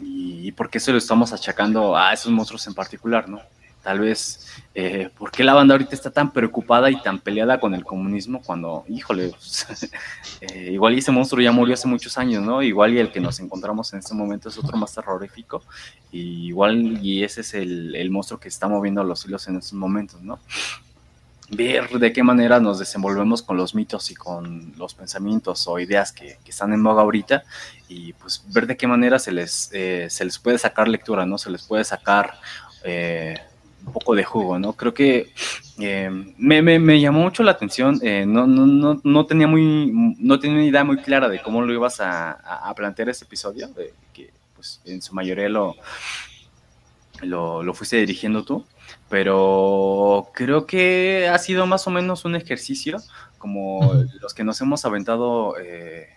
y, 0.00 0.48
y 0.48 0.50
por 0.50 0.70
qué 0.70 0.80
se 0.80 0.90
lo 0.90 0.98
estamos 0.98 1.32
achacando 1.32 1.96
a 1.96 2.12
esos 2.12 2.32
monstruos 2.32 2.66
en 2.66 2.74
particular, 2.74 3.28
¿no? 3.28 3.40
Tal 3.82 3.98
vez, 3.98 4.46
eh, 4.74 5.10
¿por 5.18 5.32
qué 5.32 5.42
la 5.42 5.54
banda 5.54 5.74
ahorita 5.74 5.96
está 5.96 6.12
tan 6.12 6.32
preocupada 6.32 6.88
y 6.88 7.02
tan 7.02 7.18
peleada 7.18 7.58
con 7.58 7.74
el 7.74 7.84
comunismo 7.84 8.40
cuando, 8.40 8.84
híjole, 8.88 9.30
pues, 9.66 9.90
eh, 10.40 10.70
igual 10.72 10.96
ese 10.96 11.10
monstruo 11.10 11.42
ya 11.42 11.50
murió 11.50 11.74
hace 11.74 11.88
muchos 11.88 12.16
años, 12.16 12.44
¿no? 12.44 12.62
Igual 12.62 12.94
y 12.94 12.98
el 12.98 13.10
que 13.10 13.18
nos 13.20 13.40
encontramos 13.40 13.92
en 13.92 13.98
este 13.98 14.14
momento 14.14 14.48
es 14.48 14.58
otro 14.58 14.76
más 14.76 14.94
terrorífico, 14.94 15.62
y 16.12 16.46
igual 16.46 17.04
y 17.04 17.24
ese 17.24 17.40
es 17.40 17.54
el, 17.54 18.10
monstruo 18.10 18.38
que 18.38 18.48
está 18.48 18.68
moviendo 18.68 19.02
los 19.02 19.24
hilos 19.24 19.48
en 19.48 19.56
estos 19.56 19.72
momentos, 19.72 20.22
¿no? 20.22 20.38
Ver 21.50 21.88
de 21.98 22.12
qué 22.12 22.22
manera 22.22 22.60
nos 22.60 22.78
desenvolvemos 22.78 23.42
con 23.42 23.56
los 23.56 23.74
mitos 23.74 24.10
y 24.10 24.14
con 24.14 24.72
los 24.78 24.94
pensamientos 24.94 25.66
o 25.66 25.78
ideas 25.80 26.12
que, 26.12 26.38
están 26.46 26.72
en 26.72 26.84
boga 26.84 27.02
ahorita, 27.02 27.42
y 27.88 28.12
pues 28.12 28.44
ver 28.46 28.68
de 28.68 28.76
qué 28.76 28.86
manera 28.86 29.18
se 29.18 29.32
les, 29.32 29.70
eh, 29.72 30.06
se 30.08 30.24
les 30.24 30.38
puede 30.38 30.58
sacar 30.58 30.86
lectura, 30.86 31.26
¿no? 31.26 31.36
Se 31.36 31.50
les 31.50 31.64
puede 31.64 31.82
sacar 31.82 32.38
un 33.86 33.92
poco 33.92 34.14
de 34.14 34.24
jugo, 34.24 34.58
¿no? 34.58 34.74
Creo 34.74 34.94
que 34.94 35.32
eh, 35.80 36.10
me, 36.38 36.62
me, 36.62 37.00
llamó 37.00 37.20
mucho 37.20 37.42
la 37.42 37.52
atención, 37.52 37.98
eh, 38.02 38.24
no, 38.26 38.46
no, 38.46 38.66
no, 38.66 39.00
no, 39.02 39.26
tenía 39.26 39.46
muy, 39.46 39.90
no 40.18 40.38
tenía 40.38 40.56
una 40.56 40.66
idea 40.66 40.84
muy 40.84 40.98
clara 40.98 41.28
de 41.28 41.42
cómo 41.42 41.62
lo 41.62 41.72
ibas 41.72 42.00
a, 42.00 42.32
a 42.32 42.74
plantear 42.74 43.08
ese 43.08 43.24
episodio, 43.24 43.68
que 44.12 44.30
pues 44.54 44.80
en 44.84 45.02
su 45.02 45.14
mayoría 45.14 45.48
lo, 45.48 45.74
lo, 47.22 47.62
lo, 47.62 47.74
fuiste 47.74 47.96
dirigiendo 47.96 48.44
tú, 48.44 48.64
pero 49.08 50.28
creo 50.34 50.66
que 50.66 51.28
ha 51.28 51.38
sido 51.38 51.66
más 51.66 51.86
o 51.86 51.90
menos 51.90 52.24
un 52.24 52.36
ejercicio 52.36 52.98
como 53.38 53.92
los 54.20 54.34
que 54.34 54.44
nos 54.44 54.60
hemos 54.60 54.84
aventado 54.84 55.58
eh, 55.58 56.10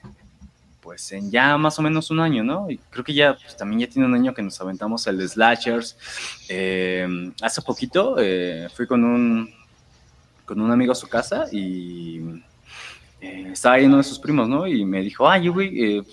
pues 0.86 1.12
en 1.14 1.32
ya 1.32 1.58
más 1.58 1.80
o 1.80 1.82
menos 1.82 2.12
un 2.12 2.20
año, 2.20 2.44
¿no? 2.44 2.70
Y 2.70 2.78
creo 2.78 3.04
que 3.04 3.14
ya 3.16 3.34
pues, 3.34 3.58
también 3.58 3.80
ya 3.82 3.90
tiene 3.90 4.08
un 4.08 4.14
año 4.14 4.36
que 4.36 4.44
nos 4.44 4.62
aventamos 4.62 5.08
el 5.08 5.28
Slashers. 5.28 5.98
Eh, 6.48 7.34
hace 7.42 7.64
poquito 7.64 8.18
eh, 8.20 8.70
fui 8.72 8.86
con 8.86 9.04
un, 9.04 9.50
con 10.46 10.62
un 10.62 10.72
amigo 10.72 10.92
a 10.92 10.96
su 10.96 11.08
casa 11.08 11.48
y 11.52 12.22
eh, 13.20 13.50
estaba 13.52 13.76
ahí 13.76 13.86
uno 13.86 13.98
de 13.98 14.04
sus 14.04 14.20
primos, 14.20 14.48
¿no? 14.48 14.68
Y 14.68 14.86
me 14.86 15.02
dijo, 15.02 15.28
ay, 15.28 15.48
güey, 15.48 16.04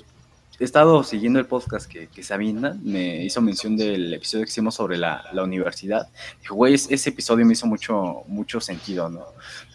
he 0.58 0.64
estado 0.64 1.02
siguiendo 1.02 1.38
el 1.38 1.46
podcast 1.46 1.90
que, 1.90 2.08
que 2.08 2.22
Sabina 2.22 2.76
me 2.82 3.24
hizo 3.24 3.40
mención 3.40 3.76
del 3.76 4.14
episodio 4.14 4.44
que 4.44 4.50
hicimos 4.50 4.74
sobre 4.74 4.96
la, 4.96 5.24
la 5.32 5.42
universidad. 5.42 6.08
Dijo, 6.40 6.54
güey, 6.54 6.74
ese 6.74 7.10
episodio 7.10 7.44
me 7.46 7.54
hizo 7.54 7.66
mucho, 7.66 8.22
mucho 8.28 8.60
sentido, 8.60 9.08
¿no? 9.08 9.24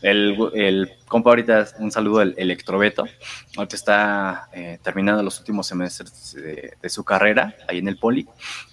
El, 0.02 0.38
el 0.54 0.92
compa 1.08 1.32
ahorita, 1.32 1.68
un 1.80 1.92
saludo, 1.92 2.22
el 2.22 2.36
Electrobeto, 2.38 3.06
ahorita 3.58 3.76
está 3.76 4.50
eh, 4.54 4.80
terminando 4.84 5.24
los 5.24 5.40
últimos 5.40 5.68
semestres 5.68 6.34
de, 6.36 6.74
de, 6.82 6.90
su 6.90 7.04
carrera 7.04 7.56
ahí 7.68 7.80
en 7.80 7.88
el 7.88 7.98
Poli. 7.98 8.28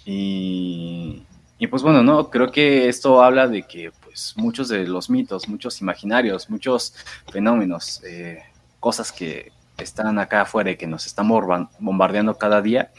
Y, 0.05 1.23
y 1.59 1.67
pues 1.67 1.83
bueno, 1.83 2.03
¿no? 2.03 2.31
Creo 2.31 2.53
que 2.53 2.89
esto 2.89 3.23
habla 3.23 3.49
de 3.49 3.63
que 3.63 3.91
pues 4.05 4.35
muchos 4.37 4.69
de 4.69 4.87
los 4.87 5.09
mitos, 5.09 5.49
muchos 5.49 5.81
imaginarios, 5.81 6.51
muchos 6.51 6.95
fenómenos, 7.33 8.03
eh, 8.05 8.43
cosas 8.81 9.11
que, 9.11 9.51
están 9.79 10.19
acá 10.19 10.43
afuera 10.43 10.71
y 10.71 10.77
que 10.77 10.87
nos 10.87 11.07
están 11.07 11.29
bombardeando 11.29 12.37
cada 12.39 12.63
día, 12.63 12.93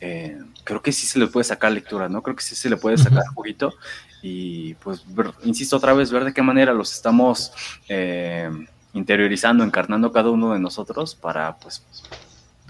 eh, 0.00 0.38
creo 0.64 0.82
que 0.82 0.92
sí 0.92 1.06
se 1.06 1.18
le 1.18 1.26
puede 1.26 1.44
sacar 1.44 1.72
lectura, 1.72 2.08
¿no? 2.08 2.22
Creo 2.22 2.36
que 2.36 2.42
sí 2.42 2.54
se 2.54 2.70
le 2.70 2.76
puede 2.76 2.98
sacar 2.98 3.24
juguito 3.34 3.74
y 4.22 4.74
pues, 4.74 5.04
insisto 5.44 5.76
otra 5.76 5.92
vez, 5.92 6.10
ver 6.10 6.24
de 6.24 6.34
qué 6.34 6.42
manera 6.42 6.72
los 6.72 6.92
estamos 6.92 7.52
eh, 7.88 8.50
interiorizando, 8.92 9.64
encarnando 9.64 10.12
cada 10.12 10.30
uno 10.30 10.52
de 10.52 10.60
nosotros 10.60 11.14
para, 11.14 11.56
pues, 11.58 11.84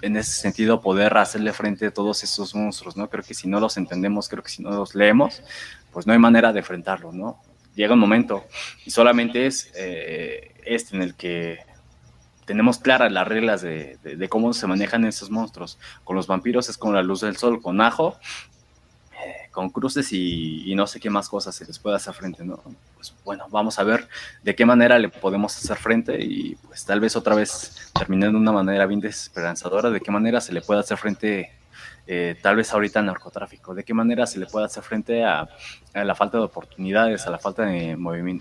en 0.01 0.15
ese 0.15 0.31
sentido 0.31 0.81
poder 0.81 1.17
hacerle 1.17 1.51
frente 1.53 1.87
a 1.87 1.93
todos 1.93 2.23
esos 2.23 2.55
monstruos, 2.55 2.95
¿no? 2.95 3.09
Creo 3.09 3.23
que 3.23 3.33
si 3.33 3.47
no 3.47 3.59
los 3.59 3.77
entendemos, 3.77 4.29
creo 4.29 4.43
que 4.43 4.49
si 4.49 4.63
no 4.63 4.71
los 4.71 4.95
leemos, 4.95 5.43
pues 5.91 6.07
no 6.07 6.13
hay 6.13 6.19
manera 6.19 6.53
de 6.53 6.59
enfrentarlo, 6.59 7.11
¿no? 7.11 7.41
Llega 7.75 7.93
un 7.93 7.99
momento 7.99 8.45
y 8.85 8.91
solamente 8.91 9.45
es 9.45 9.71
eh, 9.75 10.53
este 10.65 10.95
en 10.95 11.01
el 11.01 11.15
que 11.15 11.59
tenemos 12.49 12.79
claras 12.79 13.11
las 13.11 13.27
reglas 13.27 13.61
de, 13.61 14.27
cómo 14.27 14.53
se 14.53 14.65
manejan 14.65 15.05
esos 15.05 15.29
monstruos. 15.29 15.77
Con 16.03 16.15
los 16.15 16.25
vampiros 16.25 16.67
es 16.67 16.79
con 16.79 16.95
la 16.95 17.03
luz 17.03 17.21
del 17.21 17.37
sol, 17.37 17.61
con 17.61 17.79
ajo, 17.79 18.17
eh, 19.23 19.49
con 19.51 19.69
cruces 19.69 20.11
y, 20.13 20.73
no 20.73 20.87
sé 20.87 20.99
qué 20.99 21.11
más 21.11 21.29
cosas 21.29 21.53
se 21.53 21.63
les 21.63 21.77
puede 21.77 21.97
hacer 21.97 22.15
frente, 22.15 22.43
¿no? 22.43 22.59
Pues 22.95 23.13
bueno, 23.23 23.45
vamos 23.51 23.77
a 23.77 23.83
ver 23.83 24.09
de 24.41 24.55
qué 24.55 24.65
manera 24.65 24.97
le 24.97 25.09
podemos 25.09 25.55
hacer 25.55 25.77
frente 25.77 26.19
y 26.19 26.55
pues 26.55 26.83
tal 26.85 26.99
vez 26.99 27.15
otra 27.15 27.35
vez 27.35 27.91
terminando 27.93 28.39
de 28.39 28.41
una 28.41 28.51
manera 28.51 28.87
bien 28.87 28.99
desesperanzadora, 28.99 29.91
de 29.91 30.01
qué 30.01 30.09
manera 30.09 30.41
se 30.41 30.51
le 30.51 30.61
puede 30.61 30.79
hacer 30.79 30.97
frente 30.97 31.51
eh, 32.07 32.35
tal 32.41 32.55
vez 32.55 32.73
ahorita 32.73 32.99
narcotráfico, 33.03 33.75
de 33.75 33.83
qué 33.83 33.93
manera 33.93 34.25
se 34.25 34.39
le 34.39 34.47
puede 34.47 34.65
hacer 34.65 34.81
frente 34.81 35.23
a, 35.23 35.47
la 35.93 36.15
falta 36.15 36.39
de 36.39 36.45
oportunidades, 36.45 37.27
a 37.27 37.29
la 37.29 37.37
falta 37.37 37.65
de, 37.65 37.95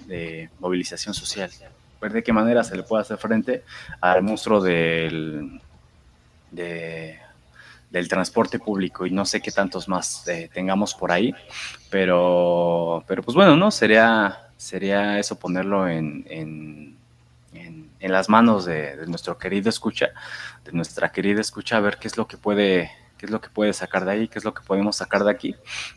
de 0.07 0.49
movilización 0.61 1.13
social 1.13 1.51
ver 2.01 2.13
de 2.13 2.23
qué 2.23 2.33
manera 2.33 2.65
se 2.65 2.77
le 2.77 2.83
puede 2.83 3.03
hacer 3.03 3.19
frente 3.19 3.65
al 4.01 4.23
monstruo 4.23 4.61
del, 4.61 5.61
del 6.51 8.09
transporte 8.09 8.59
público 8.59 9.07
y 9.07 9.11
no 9.11 9.25
sé 9.25 9.41
qué 9.41 9.51
tantos 9.51 9.89
más 9.89 10.27
eh, 10.29 10.51
tengamos 10.53 10.95
por 10.95 11.13
ahí, 11.13 11.35
pero, 11.91 13.05
pero 13.07 13.23
pues 13.23 13.35
bueno, 13.35 13.57
¿no? 13.57 13.71
Sería, 13.71 14.51
sería 14.57 15.19
eso 15.19 15.39
ponerlo 15.39 15.89
en, 15.89 16.25
en, 16.29 16.97
las 18.01 18.31
manos 18.31 18.65
de, 18.65 18.97
de, 18.97 19.07
nuestro 19.07 19.37
querido 19.37 19.69
escucha, 19.69 20.09
de 20.65 20.73
nuestra 20.73 21.13
querida 21.13 21.43
escucha, 21.43 21.77
a 21.77 21.81
ver 21.81 21.99
qué 21.99 22.09
es 22.09 22.17
lo 22.17 22.27
que 22.27 22.39
puede 22.39 22.91
qué 23.19 23.27
es 23.27 23.33
lo 23.33 23.41
que 23.41 23.49
puede 23.51 23.73
sacar 23.73 24.05
de 24.05 24.13
ahí, 24.13 24.29
qué 24.29 24.39
es 24.39 24.45
lo 24.45 24.55
que 24.55 24.63
podemos 24.63 24.97
sacar 24.97 25.25
de 25.25 25.31
aquí. 25.31 25.57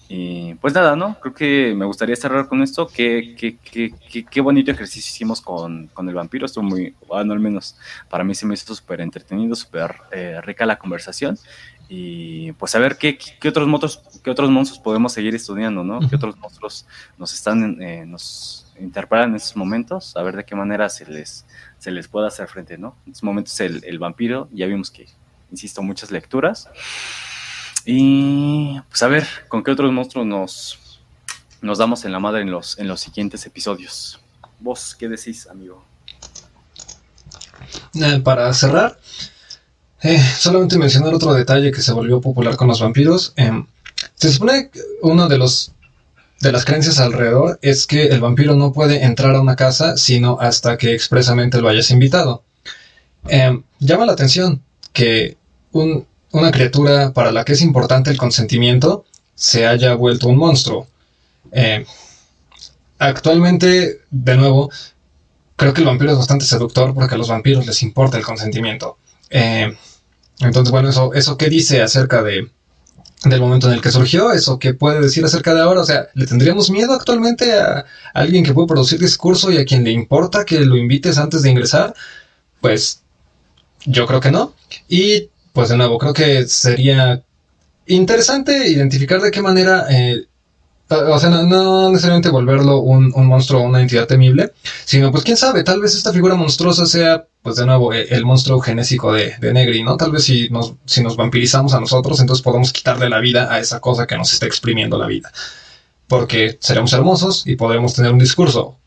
Y 0.10 0.56
pues 0.56 0.74
nada, 0.74 0.96
¿no? 0.96 1.20
Creo 1.20 1.34
que 1.34 1.74
me 1.76 1.86
gustaría 1.86 2.16
cerrar 2.16 2.48
con 2.48 2.62
esto. 2.64 2.88
Qué, 2.88 3.36
qué, 3.38 3.58
qué, 3.58 4.26
qué 4.26 4.42
bonito 4.42 4.72
ejercicio 4.72 5.10
hicimos 5.10 5.40
con, 5.40 5.88
con, 5.88 6.10
el 6.10 6.16
vampiro. 6.16 6.46
Estuvo 6.46 6.64
muy, 6.64 6.96
bueno, 7.08 7.34
al 7.34 7.40
menos 7.40 7.78
para 8.10 8.24
mí 8.24 8.34
se 8.34 8.46
me 8.46 8.56
hizo 8.56 8.74
súper 8.74 9.02
entretenido, 9.02 9.56
súper 9.56 9.96
eh, 10.12 10.42
rica 10.42 10.66
la 10.66 10.78
conversación. 10.78 11.38
Y 11.88 12.54
pues 12.54 12.74
a 12.76 12.80
ver 12.80 12.98
qué, 12.98 13.18
qué, 13.18 13.50
otros 13.50 13.68
monstruos, 13.68 14.22
qué 14.24 14.32
otros 14.32 14.50
monstruos 14.50 14.82
podemos 14.82 15.14
seguir 15.14 15.36
estudiando, 15.36 15.84
¿no? 15.84 16.00
¿Qué 16.10 16.16
otros 16.16 16.38
monstruos 16.38 16.88
nos 17.18 17.34
están, 17.34 17.82
eh, 17.82 18.06
nos 18.06 18.74
interpelan 18.80 19.32
en 19.32 19.36
estos 19.36 19.58
momentos? 19.58 20.16
A 20.16 20.24
ver 20.24 20.38
de 20.38 20.46
qué 20.46 20.56
manera 20.56 20.88
se 20.90 21.06
les, 21.06 21.46
se 21.78 21.92
les 21.92 22.08
puede 22.08 22.28
hacer 22.28 22.48
frente, 22.48 22.78
¿no? 22.78 22.96
En 23.06 23.12
estos 23.12 23.24
momentos 23.24 23.60
el, 23.60 23.84
el 23.84 24.00
vampiro, 24.00 24.48
ya 24.54 24.68
vimos 24.68 24.90
que 24.90 25.06
insisto, 25.52 25.82
muchas 25.82 26.12
lecturas. 26.12 26.70
Y 27.86 28.80
pues 28.90 29.04
a 29.04 29.08
ver, 29.08 29.28
¿con 29.48 29.64
qué 29.64 29.72
otros 29.72 29.92
monstruos 29.92 30.26
nos, 30.26 30.80
nos 31.62 31.78
damos 31.78 32.06
en 32.06 32.12
la 32.12 32.20
madre 32.20 32.42
en 32.42 32.52
los, 32.52 32.78
en 32.80 32.88
los 32.88 33.02
siguientes 33.02 33.46
episodios? 33.46 34.20
¿Vos 34.60 34.96
qué 34.98 35.08
decís, 35.10 35.48
amigo? 35.48 35.84
Eh, 37.96 38.22
para 38.24 38.54
cerrar, 38.54 39.00
eh, 40.02 40.20
solamente 40.38 40.78
mencionar 40.78 41.14
otro 41.14 41.34
detalle 41.34 41.72
que 41.72 41.82
se 41.82 41.94
volvió 41.94 42.22
popular 42.22 42.56
con 42.56 42.68
los 42.68 42.82
vampiros. 42.82 43.34
Em, 43.36 43.66
se 44.16 44.32
supone 44.32 44.70
que 44.70 44.82
uno 45.02 45.28
de 45.28 45.38
los 45.38 45.74
de 46.40 46.52
las 46.52 46.66
creencias 46.66 47.00
alrededor 47.00 47.60
es 47.62 47.86
que 47.86 48.08
el 48.08 48.20
vampiro 48.20 48.56
no 48.56 48.74
puede 48.74 49.04
entrar 49.04 49.36
a 49.36 49.42
una 49.42 49.56
casa 49.56 49.96
sino 49.96 50.40
hasta 50.40 50.76
que 50.76 50.96
expresamente 50.96 51.62
lo 51.62 51.70
hayas 51.70 51.92
invitado. 51.92 52.44
Em, 53.28 53.64
llama 53.80 54.08
la 54.08 54.14
atención 54.14 54.64
que 54.92 55.38
una 55.74 56.52
criatura 56.52 57.14
para 57.14 57.32
la 57.32 57.44
que 57.46 57.54
es 57.54 57.62
importante 57.62 58.10
el 58.10 58.18
consentimiento 58.18 59.06
se 59.36 59.66
haya 59.66 59.96
vuelto 59.96 60.28
un 60.28 60.38
monstruo. 60.38 60.88
Eh, 61.52 61.86
actualmente, 63.00 64.02
de 64.10 64.36
nuevo, 64.36 64.70
creo 65.56 65.74
que 65.74 65.82
el 65.82 65.88
vampiro 65.88 66.12
es 66.12 66.18
bastante 66.18 66.46
seductor 66.46 66.94
porque 66.94 67.16
a 67.16 67.18
los 67.18 67.30
vampiros 67.30 67.66
les 67.66 67.82
importa 67.84 68.18
el 68.18 68.24
consentimiento. 68.24 68.98
Eh, 69.30 69.76
entonces, 70.40 70.72
bueno, 70.72 70.90
eso, 70.90 71.14
eso 71.14 71.38
qué 71.38 71.50
dice 71.50 71.82
acerca 71.82 72.22
de, 72.24 72.52
del 73.24 73.42
momento 73.42 73.68
en 73.68 73.74
el 73.74 73.82
que 73.82 73.92
surgió, 73.92 74.32
eso 74.32 74.60
qué 74.60 74.74
puede 74.74 75.02
decir 75.02 75.26
acerca 75.26 75.54
de 75.54 75.62
ahora. 75.62 75.82
O 75.82 75.86
sea, 75.86 76.10
¿le 76.14 76.26
tendríamos 76.28 76.70
miedo 76.70 76.94
actualmente 76.94 77.54
a 77.54 77.86
alguien 78.14 78.44
que 78.44 78.54
puede 78.54 78.68
producir 78.68 79.00
discurso 79.00 79.52
y 79.52 79.58
a 79.58 79.66
quien 79.66 79.84
le 79.84 79.92
importa 79.92 80.46
que 80.46 80.60
lo 80.60 80.78
invites 80.78 81.18
antes 81.18 81.42
de 81.42 81.50
ingresar? 81.50 81.96
Pues 82.60 83.02
yo 83.86 84.06
creo 84.06 84.20
que 84.20 84.32
no. 84.32 84.54
Y 84.88 85.31
pues 85.54 85.70
de 85.70 85.78
nuevo, 85.78 85.98
creo 85.98 86.14
que 86.14 86.48
sería 86.48 87.24
interesante 87.88 88.68
identificar 88.68 89.22
de 89.22 89.32
qué 89.32 89.42
manera 89.42 89.86
eh, 89.90 90.26
o 90.92 91.20
sea, 91.20 91.30
no, 91.30 91.90
necesariamente 91.90 92.30
volverlo 92.30 92.80
un, 92.80 93.12
monstruo 93.26 93.62
o 93.62 93.64
una 93.66 93.82
entidad 93.82 94.08
temible, 94.08 94.52
sino 94.86 95.12
pues 95.12 95.24
quién 95.24 95.38
sabe, 95.38 95.64
tal 95.64 95.82
vez 95.82 95.96
esta 95.96 96.12
figura 96.12 96.36
monstruosa 96.36 96.86
sea, 96.86 97.26
pues 97.42 97.56
de 97.56 97.66
nuevo, 97.66 97.94
e, 97.94 98.04
el, 98.10 98.26
monstruo 98.26 98.60
genésico 98.60 99.14
de, 99.14 99.36
de, 99.40 99.54
Negri, 99.54 99.84
¿no? 99.84 99.98
Tal 99.98 100.12
vez 100.12 100.24
si 100.26 100.50
nos, 100.50 100.74
si 100.86 101.02
nos 101.02 101.16
vampirizamos 101.16 101.74
a 101.74 101.80
nosotros, 101.80 102.20
entonces 102.20 102.44
podemos 102.44 102.74
quitarle 102.74 103.10
la 103.10 103.20
vida 103.20 103.54
a 103.54 103.60
esa 103.60 103.80
cosa 103.80 104.06
que 104.06 104.18
nos 104.18 104.34
está 104.34 104.46
exprimiendo 104.46 104.98
la 104.98 105.08
vida. 105.08 105.32
Porque 106.08 106.58
seremos 106.60 106.92
hermosos 106.94 107.48
y 107.48 107.56
podremos 107.56 107.94
tener 107.94 108.12
un 108.12 108.20
discurso. 108.20 108.78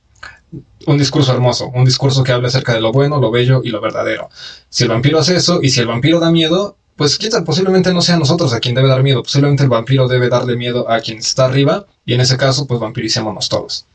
Un 0.87 0.99
discurso 0.99 1.33
hermoso, 1.33 1.71
un 1.75 1.85
discurso 1.85 2.23
que 2.23 2.33
hable 2.33 2.49
acerca 2.49 2.75
de 2.75 2.81
lo 2.81 2.93
bueno, 2.93 3.19
lo 3.19 3.31
bello 3.31 3.63
y 3.65 3.71
lo 3.71 3.81
verdadero. 3.81 4.29
Si 4.69 4.85
el 4.85 4.91
vampiro 4.91 5.19
hace 5.19 5.37
eso 5.37 5.61
y 5.63 5.71
si 5.71 5.81
el 5.81 5.87
vampiro 5.87 6.21
da 6.21 6.31
miedo, 6.31 6.77
pues 6.97 7.19
sabe, 7.31 7.45
posiblemente 7.45 7.93
no 7.93 8.03
sea 8.03 8.17
nosotros 8.17 8.53
a 8.53 8.61
quien 8.61 8.75
debe 8.75 8.89
dar 8.89 9.03
miedo, 9.03 9.23
posiblemente 9.23 9.65
el 9.65 9.69
vampiro 9.69 10.07
debe 10.07 10.29
darle 10.29 10.57
miedo 10.57 10.91
a 10.91 11.01
quien 11.01 11.19
está 11.19 11.47
arriba, 11.47 11.87
y 12.05 12.15
en 12.15 12.21
ese 12.21 12.37
caso, 12.37 12.67
pues 12.67 12.79
vampiricémonos 12.81 13.49
todos. 13.49 13.87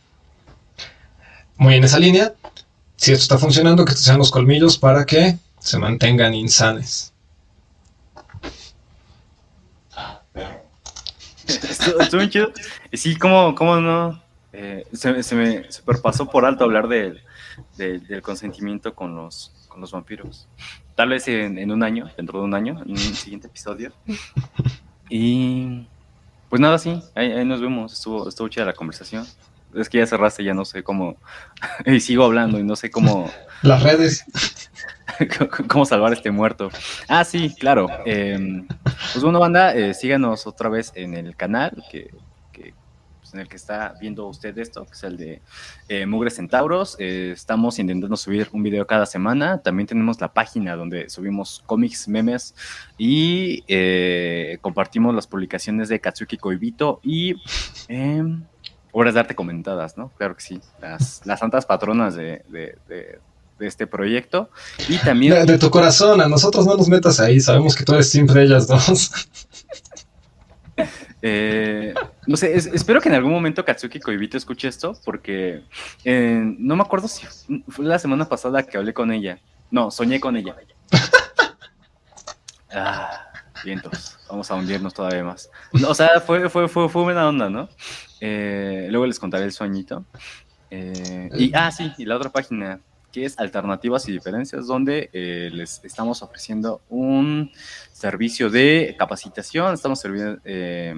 Muy 1.57 1.75
en 1.75 1.83
esa 1.83 1.99
línea, 1.99 2.33
si 2.95 3.11
esto 3.11 3.23
está 3.23 3.37
funcionando, 3.37 3.85
que 3.85 3.91
estos 3.91 4.05
sean 4.05 4.17
los 4.17 4.31
colmillos 4.31 4.77
para 4.77 5.05
que 5.05 5.37
se 5.59 5.77
mantengan 5.77 6.33
insanes. 6.33 7.13
Estuvo 11.99 12.25
chido. 12.25 12.51
Sí, 12.93 13.15
¿cómo, 13.15 13.55
cómo 13.55 13.77
no? 13.77 14.21
Eh, 14.51 14.85
se, 14.93 15.21
se, 15.21 15.35
me 15.35 15.71
superpasó 15.71 16.27
por 16.27 16.45
alto 16.45 16.63
hablar 16.63 16.87
del 16.87 17.21
consentimiento 18.23 18.95
con 18.95 19.15
los, 19.15 19.53
con 19.67 19.81
los 19.81 19.91
vampiros 19.91 20.47
tal 20.99 21.07
vez 21.07 21.25
en, 21.29 21.71
un 21.71 21.81
año, 21.81 22.09
dentro 22.17 22.39
de 22.39 22.45
un 22.45 22.53
año, 22.53 22.81
en 22.83 22.91
un 22.91 22.97
siguiente 22.97 23.47
episodio. 23.47 23.93
Y 25.09 25.87
pues 26.49 26.59
nada, 26.59 26.77
sí, 26.77 27.01
ahí, 27.15 27.45
nos 27.45 27.61
vemos. 27.61 27.93
Estuvo, 27.93 28.27
estuvo 28.27 28.49
chida 28.49 28.65
la 28.65 28.73
conversación. 28.73 29.25
Es 29.73 29.87
que 29.87 29.99
ya 29.99 30.05
cerraste, 30.05 30.43
ya 30.43 30.53
no 30.53 30.65
sé 30.65 30.83
cómo. 30.83 31.15
y 31.85 32.01
sigo 32.01 32.25
hablando 32.25 32.59
y 32.59 32.63
no 32.63 32.75
sé 32.75 32.91
cómo. 32.91 33.31
Las 33.61 33.81
redes. 33.81 34.25
cómo 35.69 35.85
salvar 35.85 36.11
este 36.11 36.31
muerto. 36.31 36.69
Ah, 37.07 37.23
sí, 37.23 37.55
claro. 37.57 37.87
Em, 38.05 38.67
pues 39.13 39.23
bueno, 39.23 39.39
banda, 39.39 39.73
eh, 39.75 39.93
síganos 39.93 40.47
otra 40.47 40.67
vez 40.67 40.91
en 40.95 41.13
el 41.13 41.37
canal, 41.37 41.81
que 41.89 42.13
pues, 43.29 43.33
en 43.35 43.39
el 43.41 43.47
que 43.47 43.57
está 43.57 43.93
viendo 43.99 44.27
usted 44.27 44.57
esto, 44.57 44.85
que 44.85 44.93
es 44.93 45.03
el 45.03 45.17
de 45.17 45.41
eh, 45.87 46.05
Mugre 46.05 46.31
Centauros. 46.31 46.95
Eh, 46.99 47.31
estamos 47.33 47.77
intentando 47.79 48.17
subir 48.17 48.49
un 48.53 48.63
video 48.63 48.87
cada 48.87 49.05
semana. 49.05 49.59
También 49.59 49.87
tenemos 49.87 50.19
la 50.19 50.33
página 50.33 50.75
donde 50.75 51.09
subimos 51.09 51.63
cómics, 51.65 52.07
memes 52.07 52.55
y 52.97 53.63
eh, 53.67 54.57
compartimos 54.61 55.13
las 55.13 55.27
publicaciones 55.27 55.89
de 55.89 55.99
Katsuki 55.99 56.37
Koibito 56.37 56.99
y 57.03 57.35
em, 57.87 58.43
obras 58.91 59.13
de 59.13 59.19
arte 59.19 59.35
comentadas, 59.35 59.97
¿no? 59.97 60.09
Claro 60.17 60.35
que 60.35 60.41
sí. 60.41 60.61
Las, 60.81 61.21
las 61.25 61.39
santas 61.39 61.65
patronas 61.65 62.15
de, 62.15 62.43
de, 62.49 63.19
este 63.59 63.85
proyecto. 63.87 64.49
Y 64.87 64.97
también. 64.97 65.45
De, 65.45 65.57
tu 65.57 65.69
corazón, 65.69 66.21
a 66.21 66.27
nosotros 66.27 66.65
no 66.65 66.77
nos 66.77 66.87
metas 66.87 67.19
ahí, 67.19 67.39
sabemos 67.41 67.75
que 67.75 67.83
tú 67.83 67.93
eres 67.93 68.09
siempre 68.09 68.43
ellas 68.43 68.67
dos. 68.67 69.11
Eh, 71.21 71.93
no 72.27 72.37
sé, 72.37 72.55
espero 72.55 73.01
que 73.01 73.09
en 73.09 73.15
algún 73.15 73.31
momento 73.31 73.65
Katsuki 73.65 73.99
Koibito 73.99 74.37
escuche 74.37 74.67
esto, 74.67 74.97
porque 75.03 75.63
eh, 76.05 76.41
no 76.57 76.75
me 76.75 76.83
acuerdo 76.83 77.07
si 77.07 77.25
fue 77.67 77.85
la 77.85 77.99
semana 77.99 78.27
pasada 78.27 78.63
que 78.63 78.77
hablé 78.77 78.93
con 78.93 79.11
ella. 79.11 79.39
No, 79.71 79.91
soñé 79.91 80.19
con 80.19 80.37
ella. 80.37 80.55
Ah, 82.71 83.31
vientos, 83.65 84.19
vamos 84.29 84.51
a 84.51 84.53
hundirnos 84.53 84.93
todavía 84.93 85.23
más. 85.23 85.49
o 85.87 85.95
sea, 85.95 86.19
fue, 86.19 86.49
fue, 86.49 86.67
fue, 86.67 86.87
fue 86.87 87.01
buena 87.01 87.27
onda, 87.27 87.49
¿no? 87.49 87.67
Eh, 88.21 88.87
luego 88.91 89.07
les 89.07 89.19
contaré 89.19 89.45
el 89.45 89.51
sueñito. 89.51 90.05
y, 90.69 91.51
ah, 91.55 91.71
sí, 91.71 91.91
y 91.97 92.05
la 92.05 92.15
otra 92.15 92.29
página, 92.29 92.79
que 93.11 93.25
es 93.25 93.39
Alternativas 93.39 94.07
y 94.07 94.11
Diferencias, 94.11 94.67
donde 94.67 95.09
eh, 95.13 95.49
les 95.51 95.81
estamos 95.83 96.21
ofreciendo 96.21 96.81
un 96.89 97.51
servicio 97.91 98.49
de 98.49 98.95
capacitación, 98.97 99.73
estamos 99.73 99.99
sirviendo 99.99 100.39
eh, 100.45 100.93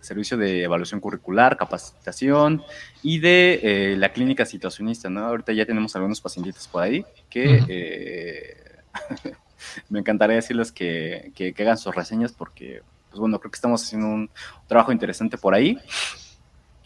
servicio 0.00 0.36
de 0.36 0.62
evaluación 0.62 1.00
curricular, 1.00 1.56
capacitación 1.56 2.62
y 3.02 3.18
de 3.18 3.60
eh, 3.62 3.96
la 3.96 4.12
clínica 4.12 4.46
situacionista, 4.46 5.10
¿no? 5.10 5.26
Ahorita 5.26 5.52
ya 5.52 5.66
tenemos 5.66 5.96
algunos 5.96 6.20
pacientitos 6.20 6.68
por 6.68 6.82
ahí 6.82 7.04
que 7.28 8.54
me 9.88 9.98
encantaría 9.98 10.36
decirles 10.36 10.70
que, 10.70 11.32
que, 11.34 11.52
que, 11.52 11.62
hagan 11.62 11.76
sus 11.76 11.94
reseñas 11.94 12.32
porque, 12.32 12.82
pues 13.08 13.18
bueno, 13.18 13.40
creo 13.40 13.50
que 13.50 13.56
estamos 13.56 13.82
haciendo 13.82 14.06
un 14.06 14.30
trabajo 14.68 14.92
interesante 14.92 15.38
por 15.38 15.54
ahí. 15.54 15.76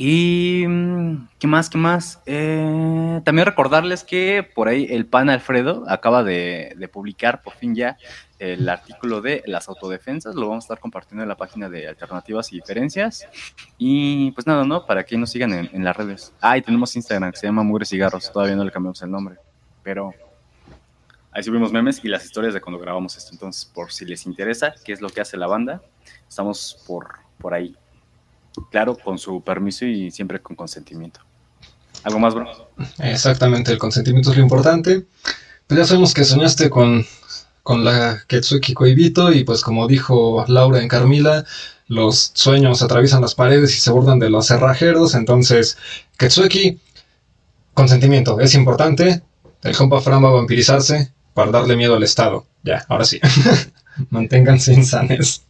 Y 0.03 0.65
mm, 0.67 1.29
qué 1.39 1.47
más, 1.47 1.69
qué 1.69 1.77
más. 1.77 2.23
Eh, 2.25 3.21
también 3.23 3.45
recordarles 3.45 4.03
que 4.03 4.43
por 4.55 4.67
ahí 4.69 4.87
el 4.89 5.05
pan 5.05 5.29
Alfredo 5.29 5.85
acaba 5.89 6.25
de, 6.25 6.75
publicar 6.91 7.43
por 7.43 7.53
fin 7.53 7.75
ya 7.75 7.99
el 8.39 8.67
artículo 8.71 9.21
de 9.21 9.43
las 9.45 9.69
autodefensas. 9.69 10.35
Lo 10.37 10.49
vamos 10.49 10.65
a 10.65 10.67
estar 10.69 10.79
compartiendo 10.79 11.23
en 11.23 11.29
la 11.29 11.37
página 11.37 11.69
de 11.69 11.87
alternativas 11.87 12.51
y 12.51 12.57
diferencias. 12.57 13.29
Y 13.77 14.31
pues 14.31 14.47
nada, 14.47 14.65
¿no? 14.65 14.87
Para 14.87 15.05
que 15.05 15.19
nos 15.19 15.33
sigan 15.33 15.69
en, 15.71 15.85
las 15.85 15.95
redes. 15.95 16.33
Ah, 16.41 16.57
y 16.57 16.63
tenemos 16.63 16.97
Instagram 16.97 17.33
que 17.33 17.37
se 17.37 17.47
llama 17.49 17.63
Mugre 17.63 17.85
Cigarros. 17.85 18.33
Todavía 18.33 18.57
no 18.57 18.65
le 18.65 18.71
cambiamos 18.71 19.03
el 19.03 19.11
nombre. 19.11 19.37
Pero 19.83 20.15
ahí 21.31 21.43
subimos 21.43 21.73
memes 21.73 22.03
y 22.03 22.09
las 22.09 22.25
historias 22.25 22.55
de 22.55 22.63
cuando 22.63 22.81
grabamos 22.81 23.19
esto. 23.19 23.33
Entonces, 23.33 23.67
por 23.67 23.93
si 23.93 24.07
les 24.07 24.25
interesa 24.25 24.73
qué 24.83 24.95
es 24.95 25.03
lo 25.03 25.11
que 25.11 25.21
hace 25.21 25.37
la 25.37 25.47
banda, 25.47 25.83
estamos 26.27 26.83
por, 26.87 27.19
por 27.37 27.53
ahí. 27.53 27.77
Claro, 28.71 28.97
con 28.97 29.19
su 29.19 29.43
permiso 29.43 29.85
y 29.85 30.11
siempre 30.11 30.41
con 30.41 30.57
consentimiento. 30.57 31.21
¿Algo 32.03 32.19
más, 32.19 32.35
bro? 32.35 32.47
Exactamente, 32.99 33.73
el 33.73 33.79
consentimiento 33.79 34.31
es 34.31 34.37
lo 34.37 34.43
importante. 34.43 35.07
Pues 35.67 35.79
ya 35.79 35.87
sabemos 35.87 36.15
que 36.15 36.25
soñaste 36.25 36.71
con, 36.71 37.07
con 37.63 37.85
la 37.85 38.23
Ketsuki 38.27 38.75
Koibito 38.75 39.33
y 39.33 39.45
pues 39.45 39.63
como 39.63 39.87
dijo 39.87 40.45
Laura 40.49 40.81
en 40.81 40.89
Carmila, 40.89 41.45
los 41.87 42.33
sueños 42.35 42.83
atraviesan 42.83 43.21
las 43.21 43.35
paredes 43.35 43.77
y 43.77 43.81
se 43.81 43.91
burdan 43.91 44.19
de 44.19 44.31
los 44.31 44.47
cerrajeros. 44.47 45.15
Entonces, 45.15 45.77
Ketsuki, 46.17 46.81
consentimiento, 47.75 48.41
es 48.41 48.55
importante. 48.55 49.23
El 49.63 49.77
compa 49.77 50.01
Fran 50.01 50.25
va 50.25 50.29
a 50.29 50.33
vampirizarse 50.33 51.13
para 51.35 51.51
darle 51.51 51.77
miedo 51.77 51.97
al 51.97 52.03
Estado. 52.03 52.47
Ya, 52.63 52.85
ahora 52.89 53.05
sí. 53.05 53.21
Manténganse 54.11 54.73
insanes. 54.73 55.43